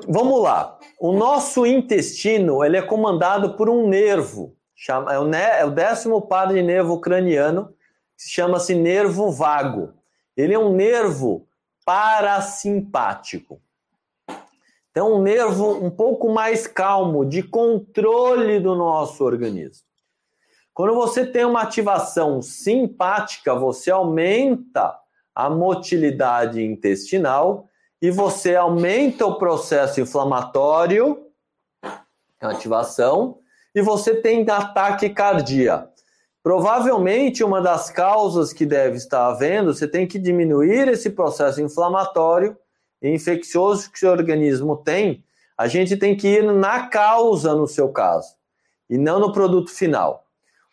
Vamos 0.08 0.42
lá. 0.42 0.78
O 0.98 1.12
nosso 1.12 1.66
intestino 1.66 2.64
ele 2.64 2.78
é 2.78 2.82
comandado 2.82 3.54
por 3.56 3.68
um 3.68 3.86
nervo. 3.86 4.56
Chama, 4.74 5.12
é, 5.12 5.18
o, 5.18 5.34
é 5.34 5.64
o 5.64 5.70
décimo 5.70 6.22
par 6.22 6.48
de 6.48 6.62
nervo 6.62 6.98
craniano, 7.00 7.72
que 8.16 8.28
chama-se 8.28 8.74
nervo 8.74 9.30
vago. 9.30 9.92
Ele 10.36 10.54
é 10.54 10.58
um 10.58 10.74
nervo 10.74 11.46
parasimpático. 11.84 13.60
Então, 14.94 15.14
um 15.14 15.22
nervo 15.22 15.84
um 15.84 15.90
pouco 15.90 16.28
mais 16.28 16.68
calmo, 16.68 17.24
de 17.24 17.42
controle 17.42 18.60
do 18.60 18.76
nosso 18.76 19.24
organismo. 19.24 19.84
Quando 20.72 20.94
você 20.94 21.26
tem 21.26 21.44
uma 21.44 21.62
ativação 21.62 22.40
simpática, 22.40 23.56
você 23.56 23.90
aumenta 23.90 24.96
a 25.34 25.50
motilidade 25.50 26.62
intestinal 26.62 27.68
e 28.00 28.08
você 28.08 28.54
aumenta 28.54 29.26
o 29.26 29.36
processo 29.36 30.00
inflamatório, 30.00 31.26
ativação, 32.40 33.40
e 33.74 33.82
você 33.82 34.14
tem 34.14 34.48
ataque 34.48 35.10
cardíaco. 35.10 35.92
Provavelmente 36.40 37.42
uma 37.42 37.60
das 37.60 37.90
causas 37.90 38.52
que 38.52 38.64
deve 38.64 38.98
estar 38.98 39.26
havendo, 39.26 39.74
você 39.74 39.88
tem 39.88 40.06
que 40.06 40.20
diminuir 40.20 40.86
esse 40.86 41.10
processo 41.10 41.60
inflamatório 41.60 42.56
e 43.04 43.10
infeccioso 43.10 43.90
que 43.90 43.96
o 43.96 44.00
seu 44.00 44.10
organismo 44.10 44.78
tem. 44.78 45.22
A 45.58 45.68
gente 45.68 45.94
tem 45.94 46.16
que 46.16 46.26
ir 46.26 46.42
na 46.42 46.88
causa 46.88 47.54
no 47.54 47.68
seu 47.68 47.90
caso 47.90 48.34
e 48.88 48.96
não 48.96 49.20
no 49.20 49.30
produto 49.30 49.70
final. 49.70 50.24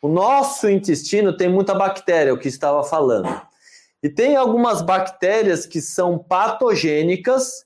O 0.01 0.07
nosso 0.07 0.69
intestino 0.69 1.35
tem 1.35 1.49
muita 1.49 1.75
bactéria, 1.75 2.33
o 2.33 2.39
que 2.39 2.47
estava 2.47 2.83
falando. 2.85 3.29
E 4.01 4.09
tem 4.09 4.37
algumas 4.37 4.81
bactérias 4.81 5.65
que 5.65 5.81
são 5.81 6.17
patogênicas 6.17 7.65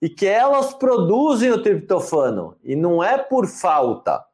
e 0.00 0.08
que 0.08 0.24
elas 0.24 0.72
produzem 0.72 1.50
o 1.50 1.60
triptofano 1.60 2.56
e 2.62 2.76
não 2.76 3.02
é 3.02 3.18
por 3.18 3.48
falta. 3.48 4.24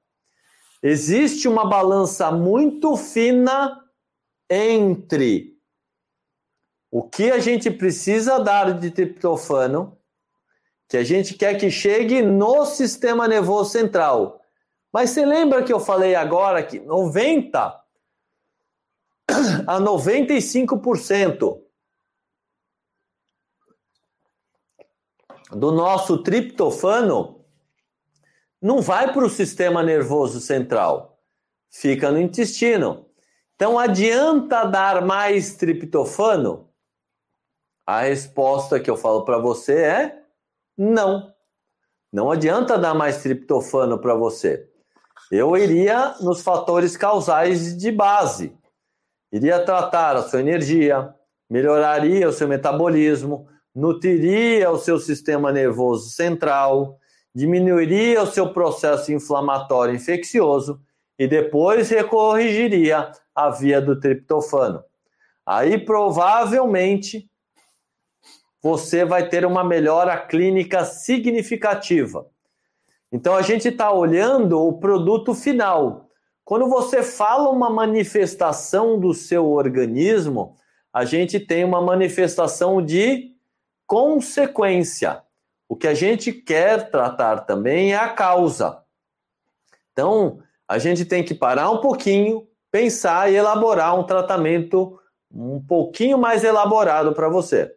Existe 0.83 1.49
uma 1.49 1.67
balança 1.67 2.31
muito 2.31 2.95
fina 2.97 3.81
entre 4.51 5.52
o 6.93 7.03
que 7.03 7.31
a 7.31 7.39
gente 7.39 7.71
precisa 7.71 8.39
dar 8.39 8.79
de 8.79 8.91
triptofano, 8.91 9.97
que 10.87 10.99
a 10.99 11.03
gente 11.03 11.33
quer 11.33 11.55
que 11.55 11.71
chegue 11.71 12.21
no 12.21 12.67
sistema 12.67 13.27
nervoso 13.27 13.71
central. 13.71 14.43
Mas 14.93 15.09
você 15.09 15.25
lembra 15.25 15.63
que 15.63 15.73
eu 15.73 15.81
falei 15.81 16.15
agora 16.15 16.63
que 16.63 16.79
90 16.79 17.59
a 19.67 19.81
95% 19.81 21.63
do 25.53 25.73
nosso 25.73 26.23
triptofano 26.23 27.43
não 28.61 28.83
vai 28.83 29.15
para 29.15 29.25
o 29.25 29.31
sistema 29.31 29.83
nervoso 29.83 30.43
central, 30.43 31.19
fica 31.71 32.11
no 32.11 32.21
intestino. 32.21 33.07
Então 33.55 33.79
adianta 33.79 34.67
dar 34.67 35.01
mais 35.07 35.55
triptofano? 35.55 36.71
A 37.87 38.03
resposta 38.03 38.79
que 38.81 38.91
eu 38.91 38.97
falo 38.97 39.25
para 39.25 39.39
você 39.39 39.75
é 39.75 40.19
não. 40.77 41.33
Não 42.13 42.31
adianta 42.31 42.79
dar 42.79 42.95
mais 42.95 43.23
triptofano 43.23 43.99
para 43.99 44.15
você. 44.15 44.69
Eu 45.31 45.57
iria 45.57 46.15
nos 46.21 46.43
fatores 46.43 46.97
causais 46.97 47.77
de 47.77 47.91
base 47.91 48.57
iria 49.33 49.65
tratar 49.65 50.15
a 50.15 50.23
sua 50.23 50.41
energia, 50.41 51.15
melhoraria 51.49 52.29
o 52.29 52.33
seu 52.33 52.47
metabolismo, 52.47 53.49
nutriria 53.75 54.71
o 54.71 54.79
seu 54.79 54.99
sistema 54.99 55.51
nervoso 55.51 56.11
central, 56.11 56.99
diminuiria 57.35 58.23
o 58.23 58.27
seu 58.27 58.53
processo 58.53 59.11
inflamatório 59.11 59.95
infeccioso 59.95 60.81
e 61.19 61.27
depois 61.27 61.89
recorrigiria 61.89 63.11
a 63.35 63.49
via 63.49 63.81
do 63.81 63.99
triptofano. 63.99 64.85
Aí 65.47 65.79
provavelmente 65.79 67.31
você 68.63 69.05
vai 69.05 69.29
ter 69.29 69.45
uma 69.45 69.65
melhora 69.65 70.17
clínica 70.17 70.85
significativa. 70.85 72.27
Então 73.11 73.35
a 73.35 73.43
gente 73.43 73.69
está 73.69 73.93
olhando 73.93 74.59
o 74.61 74.79
produto 74.79 75.35
final, 75.35 76.09
quando 76.45 76.69
você 76.69 77.03
fala 77.03 77.49
uma 77.49 77.71
manifestação 77.71 78.99
do 78.99 79.15
seu 79.15 79.51
organismo, 79.51 80.57
a 80.93 81.05
gente 81.05 81.39
tem 81.39 81.65
uma 81.65 81.81
manifestação 81.81 82.85
de 82.85 83.33
consequência. 83.87 85.23
O 85.69 85.77
que 85.77 85.87
a 85.87 85.95
gente 85.95 86.33
quer 86.33 86.91
tratar 86.91 87.41
também 87.47 87.93
é 87.93 87.97
a 87.97 88.09
causa. 88.09 88.83
Então, 89.93 90.41
a 90.67 90.79
gente 90.79 91.05
tem 91.05 91.23
que 91.23 91.35
parar 91.35 91.71
um 91.71 91.81
pouquinho, 91.81 92.47
pensar 92.71 93.31
e 93.31 93.37
elaborar 93.37 93.99
um 93.99 94.05
tratamento 94.05 94.99
um 95.31 95.63
pouquinho 95.63 96.19
mais 96.19 96.45
elaborado 96.45 97.15
para 97.15 97.29
você. 97.29 97.75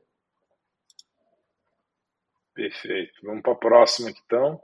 Perfeito. 2.55 3.13
Vamos 3.23 3.43
para 3.43 3.51
a 3.51 3.57
próxima, 3.57 4.09
então. 4.09 4.59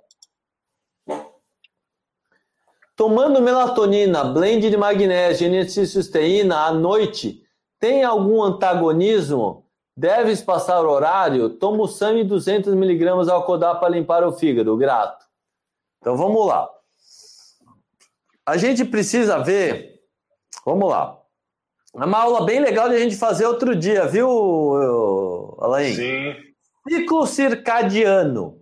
Tomando 2.96 3.42
melatonina, 3.42 4.24
blend 4.24 4.70
de 4.70 4.78
magnésio 4.78 5.48
e 5.48 5.56
N-cisteína 5.56 6.66
à 6.66 6.72
noite, 6.72 7.44
tem 7.80 8.04
algum 8.04 8.42
antagonismo? 8.42 9.66
Deves 9.98 10.42
passar 10.42 10.86
horário? 10.86 11.50
Toma 11.50 11.84
o 11.84 11.88
SAMI 11.88 12.24
200mg 12.24 13.30
ao 13.30 13.42
acordar 13.42 13.76
para 13.76 13.90
limpar 13.90 14.24
o 14.24 14.32
fígado. 14.32 14.78
Grato. 14.78 15.26
Então 16.00 16.16
vamos 16.16 16.48
lá. 16.48 16.70
A 18.46 18.56
gente 18.56 18.86
precisa 18.86 19.40
ver. 19.40 20.00
Vamos 20.66 20.90
lá. 20.90 21.20
É 21.96 22.06
uma 22.06 22.20
aula 22.20 22.46
bem 22.46 22.60
legal 22.60 22.88
de 22.88 22.96
a 22.96 23.00
gente 23.00 23.18
fazer 23.18 23.46
outro 23.46 23.76
dia, 23.76 24.08
viu, 24.08 25.58
Alain? 25.60 25.94
Sim. 25.94 26.51
Ciclo 26.88 27.26
circadiano. 27.28 28.60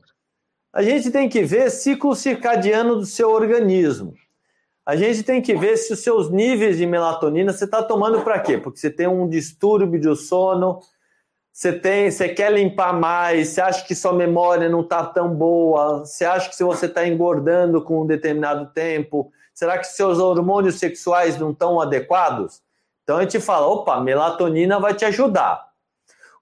A 0.73 0.81
gente 0.83 1.09
tem 1.09 1.27
que 1.27 1.43
ver 1.43 1.71
ciclo 1.71 2.15
circadiano 2.15 2.95
do 2.95 3.05
seu 3.05 3.29
organismo 3.31 4.13
a 4.89 4.95
gente 4.95 5.21
tem 5.21 5.39
que 5.39 5.53
ver 5.53 5.77
se 5.77 5.93
os 5.93 5.99
seus 5.99 6.31
níveis 6.31 6.75
de 6.75 6.87
melatonina 6.87 7.53
você 7.53 7.65
está 7.65 7.83
tomando 7.83 8.21
para 8.21 8.39
quê? 8.39 8.57
Porque 8.57 8.79
você 8.79 8.89
tem 8.89 9.07
um 9.07 9.29
distúrbio 9.29 10.01
de 10.01 10.15
sono, 10.15 10.79
você 11.53 11.71
tem, 11.71 12.09
você 12.09 12.27
quer 12.27 12.51
limpar 12.51 12.91
mais, 12.91 13.49
você 13.49 13.61
acha 13.61 13.85
que 13.85 13.93
sua 13.93 14.13
memória 14.13 14.67
não 14.67 14.81
está 14.81 15.05
tão 15.05 15.29
boa, 15.29 15.99
você 15.99 16.25
acha 16.25 16.49
que 16.49 16.55
se 16.55 16.63
você 16.63 16.87
está 16.87 17.07
engordando 17.07 17.83
com 17.83 18.01
um 18.01 18.07
determinado 18.07 18.65
tempo, 18.73 19.31
será 19.53 19.77
que 19.77 19.85
seus 19.85 20.17
hormônios 20.17 20.79
sexuais 20.79 21.37
não 21.37 21.51
estão 21.51 21.79
adequados? 21.79 22.63
Então 23.03 23.17
a 23.17 23.21
gente 23.21 23.39
fala, 23.39 23.67
opa, 23.67 24.01
melatonina 24.01 24.79
vai 24.79 24.95
te 24.95 25.05
ajudar. 25.05 25.68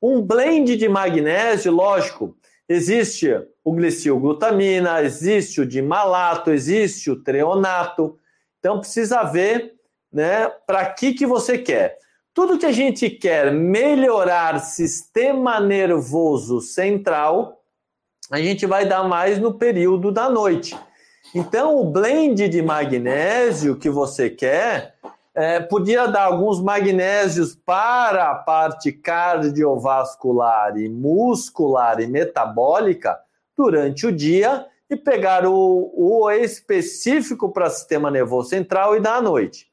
Um 0.01 0.21
blend 0.21 0.75
de 0.75 0.87
magnésio, 0.87 1.71
lógico, 1.71 2.35
existe 2.67 3.29
o 3.63 3.73
glicilglutamina, 3.73 5.01
existe 5.01 5.61
o 5.61 5.65
dimalato, 5.65 6.51
existe 6.51 7.09
o 7.09 7.21
treonato. 7.21 8.17
Então 8.59 8.79
precisa 8.79 9.23
ver, 9.23 9.73
né, 10.11 10.47
para 10.65 10.85
que 10.85 11.13
que 11.13 11.25
você 11.25 11.57
quer. 11.57 11.97
Tudo 12.33 12.57
que 12.59 12.65
a 12.65 12.71
gente 12.71 13.09
quer 13.09 13.51
melhorar 13.51 14.59
sistema 14.59 15.59
nervoso 15.59 16.61
central, 16.61 17.63
a 18.29 18.39
gente 18.39 18.65
vai 18.65 18.85
dar 18.85 19.03
mais 19.03 19.39
no 19.39 19.53
período 19.53 20.11
da 20.11 20.29
noite. 20.29 20.77
Então, 21.33 21.77
o 21.77 21.83
blend 21.83 22.47
de 22.47 22.61
magnésio 22.61 23.75
que 23.75 23.89
você 23.89 24.29
quer 24.29 24.95
é, 25.37 25.59
podia 25.59 26.07
dar 26.07 26.23
alguns 26.23 26.59
magnésios 26.59 27.55
para 27.55 28.31
a 28.31 28.35
parte 28.35 28.91
cardiovascular 28.91 30.75
e 30.79 30.89
muscular 30.89 31.99
e 31.99 32.07
metabólica 32.07 33.19
durante 33.55 34.07
o 34.07 34.11
dia 34.11 34.65
e 34.89 34.95
pegar 34.95 35.45
o, 35.45 35.93
o 35.95 36.31
específico 36.31 37.51
para 37.51 37.69
sistema 37.69 38.09
nervoso 38.09 38.49
central 38.49 38.95
e 38.95 38.99
dar 38.99 39.17
à 39.17 39.21
noite. 39.21 39.67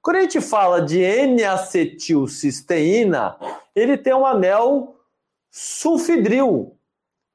Quando 0.00 0.16
a 0.16 0.22
gente 0.22 0.40
fala 0.40 0.80
de 0.80 1.02
N-acetilcisteína, 1.02 3.36
ele 3.76 3.98
tem 3.98 4.14
um 4.14 4.24
anel 4.24 4.96
sulfidril, 5.50 6.78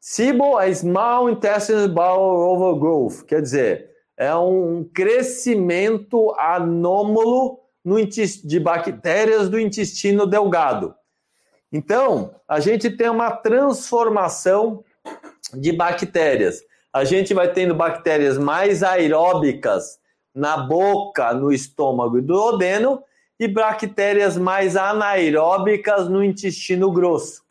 SIBO 0.00 0.58
é 0.58 0.72
Small 0.72 1.28
Intestinal 1.28 1.88
Bowel 1.88 2.48
Overgrowth, 2.48 3.26
quer 3.26 3.42
dizer, 3.42 3.90
é 4.16 4.34
um 4.34 4.82
crescimento 4.84 6.34
anômalo 6.38 7.60
no, 7.88 7.96
de 8.06 8.60
bactérias 8.60 9.48
do 9.48 9.58
intestino 9.58 10.26
delgado. 10.26 10.94
Então, 11.72 12.34
a 12.46 12.60
gente 12.60 12.90
tem 12.90 13.08
uma 13.08 13.30
transformação 13.30 14.84
de 15.54 15.72
bactérias. 15.72 16.60
A 16.92 17.04
gente 17.04 17.32
vai 17.32 17.50
tendo 17.50 17.74
bactérias 17.74 18.36
mais 18.36 18.82
aeróbicas 18.82 19.98
na 20.34 20.58
boca, 20.58 21.32
no 21.32 21.50
estômago 21.50 22.18
e 22.18 22.22
do 22.22 22.34
odeno, 22.34 23.02
e 23.40 23.48
bactérias 23.48 24.36
mais 24.36 24.76
anaeróbicas 24.76 26.08
no 26.08 26.22
intestino 26.22 26.92
grosso. 26.92 27.42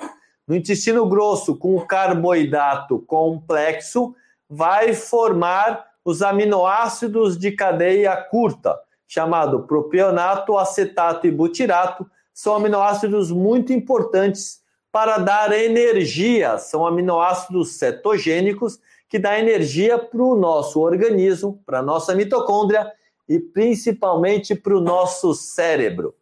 No 0.48 0.56
intestino 0.56 1.08
grosso, 1.08 1.56
com 1.56 1.76
o 1.76 1.86
carboidrato 1.86 3.00
complexo, 3.00 4.16
vai 4.50 4.94
formar 4.94 5.86
os 6.06 6.22
aminoácidos 6.22 7.38
de 7.38 7.52
cadeia 7.52 8.16
curta, 8.16 8.78
chamado 9.08 9.64
propionato, 9.64 10.58
acetato 10.58 11.26
e 11.26 11.32
butirato, 11.32 12.06
são 12.34 12.56
aminoácidos 12.56 13.32
muito 13.32 13.72
importantes 13.74 14.62
para 14.92 15.18
dar 15.18 15.52
energia, 15.52 16.58
são 16.58 16.86
aminoácidos 16.86 17.78
cetogênicos 17.78 18.80
que 19.10 19.18
dá 19.18 19.40
energia 19.40 19.98
para 19.98 20.22
o 20.22 20.36
nosso 20.36 20.80
organismo, 20.82 21.62
para 21.66 21.80
a 21.80 21.84
nossa 21.84 22.14
mitocôndria 22.14 22.92
e 23.28 23.40
principalmente 23.40 24.54
para 24.54 24.76
o 24.76 24.82
nosso 24.82 25.34
cérebro. 25.34 26.14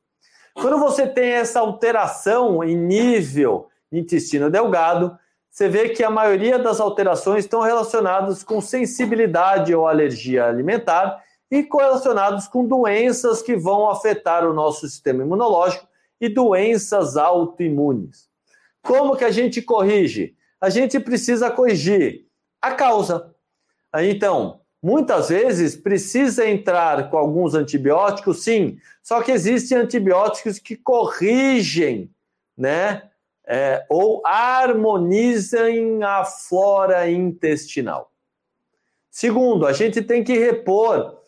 Quando 0.54 0.80
você 0.80 1.06
tem 1.08 1.32
essa 1.32 1.60
alteração 1.60 2.64
em 2.64 2.76
nível 2.76 3.68
intestino 3.92 4.50
delgado, 4.50 5.18
você 5.50 5.68
vê 5.68 5.90
que 5.90 6.04
a 6.04 6.10
maioria 6.10 6.60
das 6.60 6.80
alterações 6.80 7.46
estão 7.46 7.62
relacionadas 7.62 8.44
com 8.44 8.62
sensibilidade 8.62 9.74
ou 9.74 9.88
alergia 9.88 10.46
alimentar 10.46 11.24
e 11.50 11.64
correlacionados 11.64 12.48
com 12.48 12.66
doenças 12.66 13.42
que 13.42 13.56
vão 13.56 13.90
afetar 13.90 14.48
o 14.48 14.54
nosso 14.54 14.88
sistema 14.88 15.24
imunológico 15.24 15.88
e 16.20 16.28
doenças 16.30 17.18
autoimunes. 17.18 18.30
Como 18.82 19.16
que 19.16 19.26
a 19.26 19.32
gente 19.32 19.62
corrige? 19.62 20.36
A 20.60 20.70
gente 20.70 21.00
precisa 21.00 21.52
corrigir 21.52 22.26
a 22.62 22.72
causa. 22.72 23.34
Então, 23.96 24.62
muitas 24.82 25.30
vezes 25.30 25.76
precisa 25.76 26.48
entrar 26.48 27.10
com 27.10 27.18
alguns 27.18 27.54
antibióticos, 27.54 28.44
sim, 28.44 28.78
só 29.02 29.22
que 29.22 29.32
existem 29.32 29.78
antibióticos 29.78 30.60
que 30.60 30.76
corrigem, 30.76 32.10
né, 32.58 33.10
é, 33.48 33.86
ou 33.90 34.26
harmonizam 34.26 36.02
a 36.04 36.26
flora 36.26 37.10
intestinal. 37.10 38.12
Segundo, 39.10 39.66
a 39.66 39.74
gente 39.74 40.02
tem 40.02 40.24
que 40.24 40.38
repor 40.38 41.20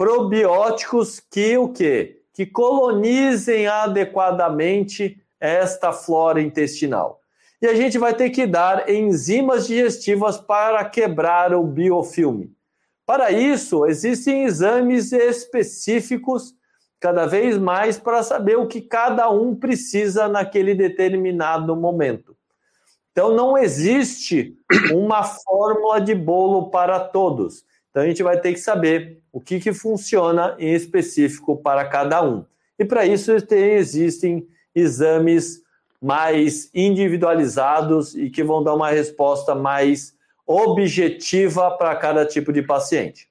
probióticos 0.00 1.20
que 1.20 1.58
o 1.58 1.68
quê? 1.68 2.22
Que 2.32 2.46
colonizem 2.46 3.66
adequadamente 3.66 5.22
esta 5.38 5.92
flora 5.92 6.40
intestinal. 6.40 7.20
E 7.60 7.66
a 7.66 7.74
gente 7.74 7.98
vai 7.98 8.14
ter 8.14 8.30
que 8.30 8.46
dar 8.46 8.88
enzimas 8.88 9.66
digestivas 9.66 10.38
para 10.38 10.82
quebrar 10.86 11.52
o 11.52 11.62
biofilme. 11.62 12.50
Para 13.04 13.30
isso, 13.30 13.84
existem 13.84 14.44
exames 14.44 15.12
específicos 15.12 16.54
cada 16.98 17.26
vez 17.26 17.58
mais 17.58 17.98
para 17.98 18.22
saber 18.22 18.56
o 18.56 18.66
que 18.66 18.80
cada 18.80 19.28
um 19.28 19.54
precisa 19.54 20.26
naquele 20.28 20.74
determinado 20.74 21.76
momento. 21.76 22.34
Então, 23.12 23.36
não 23.36 23.58
existe 23.58 24.56
uma 24.94 25.22
fórmula 25.24 26.00
de 26.00 26.14
bolo 26.14 26.70
para 26.70 26.98
todos. 27.00 27.68
Então, 27.90 28.02
a 28.02 28.06
gente 28.06 28.22
vai 28.22 28.40
ter 28.40 28.52
que 28.52 28.60
saber 28.60 29.20
o 29.32 29.40
que, 29.40 29.58
que 29.58 29.72
funciona 29.72 30.56
em 30.58 30.72
específico 30.74 31.56
para 31.56 31.84
cada 31.88 32.22
um. 32.22 32.44
E 32.78 32.84
para 32.84 33.04
isso, 33.04 33.32
existem 33.50 34.46
exames 34.74 35.62
mais 36.00 36.70
individualizados 36.74 38.14
e 38.14 38.30
que 38.30 38.42
vão 38.42 38.62
dar 38.62 38.74
uma 38.74 38.90
resposta 38.90 39.54
mais 39.54 40.16
objetiva 40.46 41.70
para 41.76 41.94
cada 41.96 42.24
tipo 42.24 42.52
de 42.52 42.62
paciente. 42.62 43.28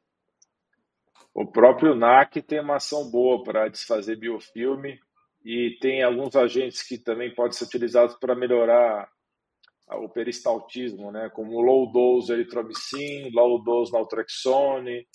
O 1.34 1.45
próprio 1.45 1.95
NAC 1.95 2.41
tem 2.41 2.60
uma 2.60 2.76
ação 2.76 3.10
boa 3.10 3.44
para 3.44 3.69
desfazer 3.69 4.18
biofilme 4.18 4.99
e 5.44 5.77
tem 5.81 6.03
alguns 6.03 6.36
agentes 6.36 6.84
que 6.84 6.98
também 6.98 7.34
podem 7.34 7.53
ser 7.53 7.64
utilizados 7.64 8.15
para 8.15 8.36
melhorar 8.36 9.10
o 9.97 10.09
peristaltismo, 10.09 11.11
né? 11.11 11.29
como 11.29 11.61
low 11.61 11.91
dose 11.91 12.31
eritromicin, 12.31 13.31
low 13.33 13.63
dose 13.63 13.91
naltrexone, 13.91 15.07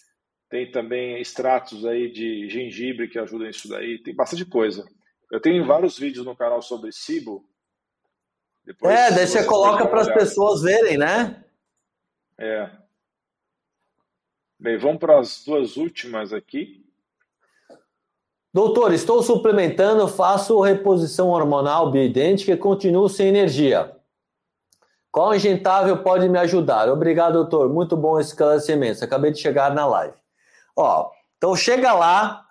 tem 0.50 0.70
também 0.70 1.20
extratos 1.20 1.84
aí 1.84 2.10
de 2.10 2.48
gengibre 2.48 3.08
que 3.08 3.18
ajudam 3.18 3.48
isso 3.48 3.68
daí, 3.68 4.02
tem 4.02 4.14
bastante 4.14 4.44
coisa. 4.44 4.84
Eu 5.30 5.40
tenho 5.40 5.66
vários 5.66 5.98
vídeos 5.98 6.24
no 6.24 6.36
canal 6.36 6.62
sobre 6.62 6.92
SIBO. 6.92 7.44
Depois, 8.64 8.94
é, 8.94 9.10
daí 9.10 9.26
você 9.26 9.44
coloca 9.44 9.86
para 9.86 10.00
as 10.00 10.12
pessoas 10.12 10.62
verem, 10.62 10.96
né? 10.96 11.44
É. 12.38 12.70
Bem, 14.58 14.78
vamos 14.78 14.98
para 14.98 15.18
as 15.18 15.44
duas 15.44 15.76
últimas 15.76 16.32
aqui. 16.32 16.84
Doutor, 18.52 18.92
estou 18.92 19.22
suplementando, 19.22 20.06
faço 20.06 20.60
reposição 20.60 21.30
hormonal 21.30 21.90
bioidêntica 21.90 22.52
e 22.52 22.56
continuo 22.56 23.08
sem 23.08 23.26
energia. 23.26 23.94
Qual 25.14 25.32
injetável 25.32 25.98
pode 25.98 26.28
me 26.28 26.36
ajudar? 26.40 26.88
Obrigado, 26.88 27.34
doutor. 27.34 27.68
Muito 27.72 27.96
bom 27.96 28.18
esse 28.18 28.30
esclarecimento. 28.30 29.04
Acabei 29.04 29.30
de 29.30 29.38
chegar 29.38 29.72
na 29.72 29.86
live. 29.86 30.16
Ó, 30.76 31.08
então 31.36 31.54
chega 31.54 31.92
lá. 31.92 32.44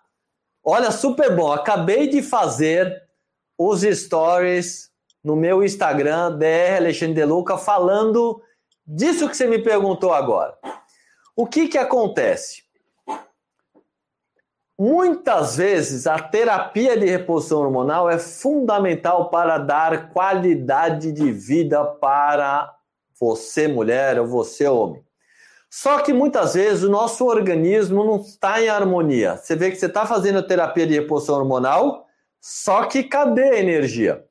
Olha, 0.64 0.90
super 0.90 1.36
bom. 1.36 1.52
Acabei 1.52 2.08
de 2.08 2.22
fazer 2.22 3.04
os 3.58 3.82
stories 3.82 4.90
no 5.22 5.36
meu 5.36 5.62
Instagram, 5.62 6.38
DR 6.38 6.78
Alexandre 6.78 7.16
Deluca, 7.16 7.58
falando 7.58 8.42
disso 8.88 9.28
que 9.28 9.36
você 9.36 9.46
me 9.46 9.60
perguntou 9.60 10.14
agora. 10.14 10.58
O 11.36 11.46
que, 11.46 11.68
que 11.68 11.78
acontece? 11.78 12.63
Muitas 14.78 15.58
vezes 15.58 16.08
a 16.08 16.18
terapia 16.18 16.98
de 16.98 17.06
reposição 17.06 17.62
hormonal 17.62 18.10
é 18.10 18.18
fundamental 18.18 19.30
para 19.30 19.60
dar 19.60 20.10
qualidade 20.10 21.12
de 21.12 21.32
vida 21.32 21.84
para 21.86 22.74
você, 23.20 23.68
mulher, 23.68 24.20
ou 24.20 24.26
você, 24.26 24.68
homem. 24.68 25.04
Só 25.70 26.00
que 26.00 26.12
muitas 26.12 26.56
vezes 26.56 26.84
o 26.84 26.90
nosso 26.90 27.26
organismo 27.26 28.04
não 28.04 28.18
está 28.18 28.62
em 28.62 28.70
harmonia. 28.70 29.38
Você 29.38 29.56
vê 29.56 29.70
que 29.70 29.78
você 29.78 29.86
está 29.86 30.06
fazendo 30.06 30.46
terapia 30.46 30.88
de 30.88 30.94
reposição 30.94 31.36
hormonal, 31.36 32.08
só 32.42 32.86
que 32.86 33.04
cadê 33.04 33.50
a 33.50 33.60
energia? 33.60 34.24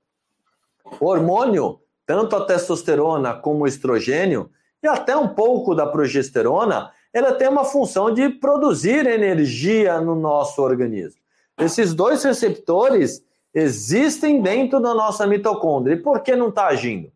O 1.01 1.07
hormônio, 1.07 1.81
tanto 2.05 2.37
a 2.37 2.45
testosterona 2.45 3.35
como 3.35 3.65
o 3.65 3.67
estrogênio, 3.67 4.51
e 4.83 4.89
até 4.89 5.17
um 5.17 5.29
pouco 5.29 5.75
da 5.75 5.87
progesterona, 5.87 6.93
ela 7.13 7.33
tem 7.35 7.49
uma 7.49 7.65
função 7.65 8.13
de 8.13 8.29
produzir 8.31 9.07
energia 9.07 10.01
no 10.01 10.15
nosso 10.15 10.63
organismo. 10.63 11.21
Esses 11.59 11.93
dois 11.93 12.25
receptores 12.25 13.23
existem 13.55 14.41
dentro 14.41 14.81
da 14.81 14.95
nossa 14.95 15.27
mitocôndria. 15.27 15.95
E 15.95 16.01
por 16.01 16.21
que 16.21 16.35
não 16.35 16.49
está 16.49 16.69
agindo? 16.69 17.13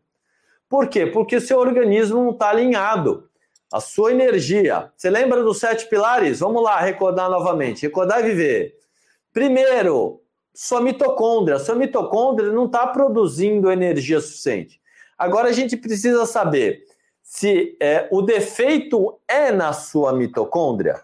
Por 0.69 0.87
quê? 0.87 1.07
Porque 1.07 1.41
seu 1.41 1.59
organismo 1.59 2.23
não 2.23 2.31
está 2.31 2.49
alinhado 2.49 3.27
a 3.71 3.79
sua 3.79 4.11
energia. 4.11 4.91
Você 4.95 5.09
lembra 5.09 5.43
dos 5.43 5.59
sete 5.59 5.87
pilares? 5.89 6.39
Vamos 6.39 6.61
lá, 6.61 6.79
recordar 6.79 7.29
novamente. 7.29 7.81
Recordar 7.81 8.19
e 8.19 8.29
viver. 8.29 8.75
Primeiro, 9.33 10.21
sua 10.53 10.81
mitocôndria. 10.81 11.57
Sua 11.57 11.75
mitocôndria 11.75 12.51
não 12.51 12.65
está 12.65 12.85
produzindo 12.87 13.71
energia 13.71 14.21
suficiente. 14.21 14.79
Agora 15.17 15.49
a 15.49 15.53
gente 15.53 15.75
precisa 15.75 16.25
saber 16.25 16.85
se 17.27 17.75
é, 17.81 18.07
o 18.09 18.21
defeito 18.21 19.19
é 19.27 19.51
na 19.51 19.73
sua 19.73 20.13
mitocôndria. 20.13 21.01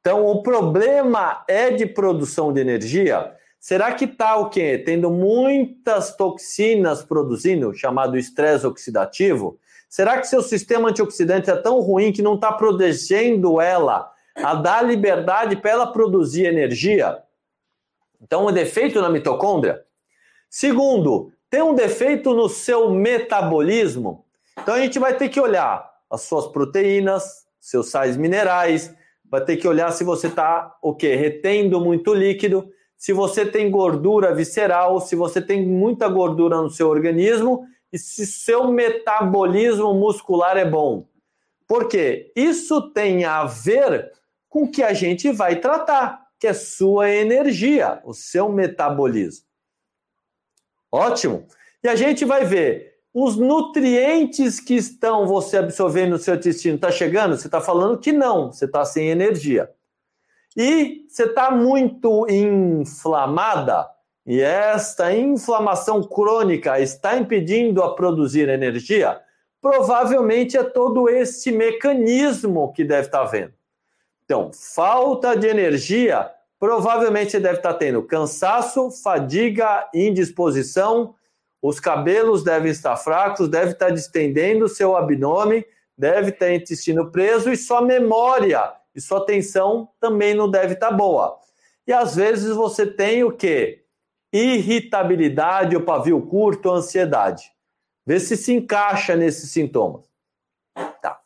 Então, 0.00 0.24
o 0.24 0.40
problema 0.40 1.44
é 1.48 1.72
de 1.72 1.84
produção 1.84 2.52
de 2.52 2.60
energia. 2.60 3.34
Será 3.58 3.92
que 3.92 4.04
está 4.04 4.36
o 4.36 4.48
quê? 4.48 4.78
Tendo 4.78 5.10
muitas 5.10 6.14
toxinas 6.14 7.02
produzindo, 7.02 7.74
chamado 7.74 8.16
estresse 8.16 8.68
oxidativo? 8.68 9.58
Será 9.88 10.20
que 10.20 10.28
seu 10.28 10.40
sistema 10.40 10.90
antioxidante 10.90 11.50
é 11.50 11.56
tão 11.56 11.80
ruim 11.80 12.12
que 12.12 12.22
não 12.22 12.36
está 12.36 12.52
protegendo 12.52 13.60
ela 13.60 14.12
a 14.36 14.54
dar 14.54 14.82
liberdade 14.82 15.56
para 15.56 15.72
ela 15.72 15.92
produzir 15.92 16.46
energia? 16.46 17.20
Então, 18.22 18.46
um 18.46 18.52
defeito 18.52 19.02
na 19.02 19.10
mitocôndria. 19.10 19.84
Segundo, 20.48 21.32
tem 21.50 21.62
um 21.62 21.74
defeito 21.74 22.32
no 22.32 22.48
seu 22.48 22.90
metabolismo. 22.90 24.23
Então, 24.60 24.74
a 24.74 24.80
gente 24.80 24.98
vai 24.98 25.16
ter 25.16 25.28
que 25.28 25.40
olhar 25.40 25.90
as 26.10 26.22
suas 26.22 26.46
proteínas, 26.46 27.44
seus 27.60 27.90
sais 27.90 28.16
minerais, 28.16 28.94
vai 29.30 29.44
ter 29.44 29.56
que 29.56 29.66
olhar 29.66 29.90
se 29.90 30.04
você 30.04 30.28
está 30.28 30.76
o 30.80 30.94
quê? 30.94 31.14
Retendo 31.14 31.80
muito 31.80 32.14
líquido, 32.14 32.70
se 32.96 33.12
você 33.12 33.44
tem 33.44 33.70
gordura 33.70 34.34
visceral, 34.34 35.00
se 35.00 35.16
você 35.16 35.42
tem 35.42 35.66
muita 35.66 36.08
gordura 36.08 36.60
no 36.62 36.70
seu 36.70 36.88
organismo 36.88 37.66
e 37.92 37.98
se 37.98 38.26
seu 38.26 38.70
metabolismo 38.70 39.92
muscular 39.94 40.56
é 40.56 40.64
bom. 40.64 41.06
Porque 41.66 42.32
isso 42.36 42.90
tem 42.92 43.24
a 43.24 43.44
ver 43.44 44.12
com 44.48 44.64
o 44.64 44.70
que 44.70 44.82
a 44.82 44.92
gente 44.92 45.32
vai 45.32 45.56
tratar, 45.56 46.28
que 46.38 46.46
é 46.46 46.52
sua 46.52 47.10
energia, 47.10 48.00
o 48.04 48.14
seu 48.14 48.48
metabolismo. 48.48 49.46
Ótimo. 50.92 51.46
E 51.82 51.88
a 51.88 51.96
gente 51.96 52.24
vai 52.24 52.44
ver 52.44 52.93
os 53.14 53.36
nutrientes 53.36 54.58
que 54.58 54.74
estão 54.74 55.24
você 55.24 55.58
absorvendo 55.58 56.10
no 56.10 56.18
seu 56.18 56.34
intestino. 56.34 56.74
Está 56.74 56.90
chegando? 56.90 57.36
Você 57.36 57.46
está 57.46 57.60
falando 57.60 57.98
que 57.98 58.12
não, 58.12 58.52
você 58.52 58.64
está 58.64 58.84
sem 58.84 59.08
energia. 59.08 59.70
E 60.56 61.04
você 61.08 61.24
está 61.24 61.50
muito 61.50 62.26
inflamada, 62.28 63.88
e 64.26 64.40
esta 64.40 65.12
inflamação 65.12 66.02
crônica 66.02 66.80
está 66.80 67.16
impedindo 67.16 67.82
a 67.82 67.94
produzir 67.94 68.48
energia, 68.48 69.20
provavelmente 69.60 70.56
é 70.56 70.62
todo 70.62 71.08
esse 71.08 71.52
mecanismo 71.52 72.72
que 72.72 72.84
deve 72.84 73.06
estar 73.06 73.24
vendo. 73.24 73.52
Então, 74.24 74.50
falta 74.52 75.36
de 75.36 75.46
energia, 75.46 76.30
provavelmente 76.58 77.32
você 77.32 77.40
deve 77.40 77.58
estar 77.58 77.74
tendo 77.74 78.02
cansaço, 78.02 78.90
fadiga, 78.90 79.88
indisposição, 79.92 81.14
os 81.66 81.80
cabelos 81.80 82.44
devem 82.44 82.70
estar 82.70 82.94
fracos, 82.94 83.48
deve 83.48 83.72
estar 83.72 83.88
distendendo 83.88 84.66
o 84.66 84.68
seu 84.68 84.94
abdômen, 84.94 85.64
deve 85.96 86.30
ter 86.30 86.52
intestino 86.52 87.10
preso 87.10 87.50
e 87.50 87.56
sua 87.56 87.80
memória 87.80 88.70
e 88.94 89.00
sua 89.00 89.16
atenção 89.16 89.88
também 89.98 90.34
não 90.34 90.50
deve 90.50 90.74
estar 90.74 90.90
boa. 90.90 91.38
E 91.86 91.92
às 91.92 92.14
vezes 92.14 92.54
você 92.54 92.86
tem 92.86 93.24
o 93.24 93.32
quê? 93.32 93.80
irritabilidade, 94.30 95.76
o 95.76 95.84
pavio 95.84 96.20
curto, 96.20 96.70
ansiedade. 96.70 97.50
Vê 98.04 98.20
se 98.20 98.36
se 98.36 98.52
encaixa 98.52 99.16
nesses 99.16 99.50
sintomas. 99.50 100.04
Tá. 101.00 101.18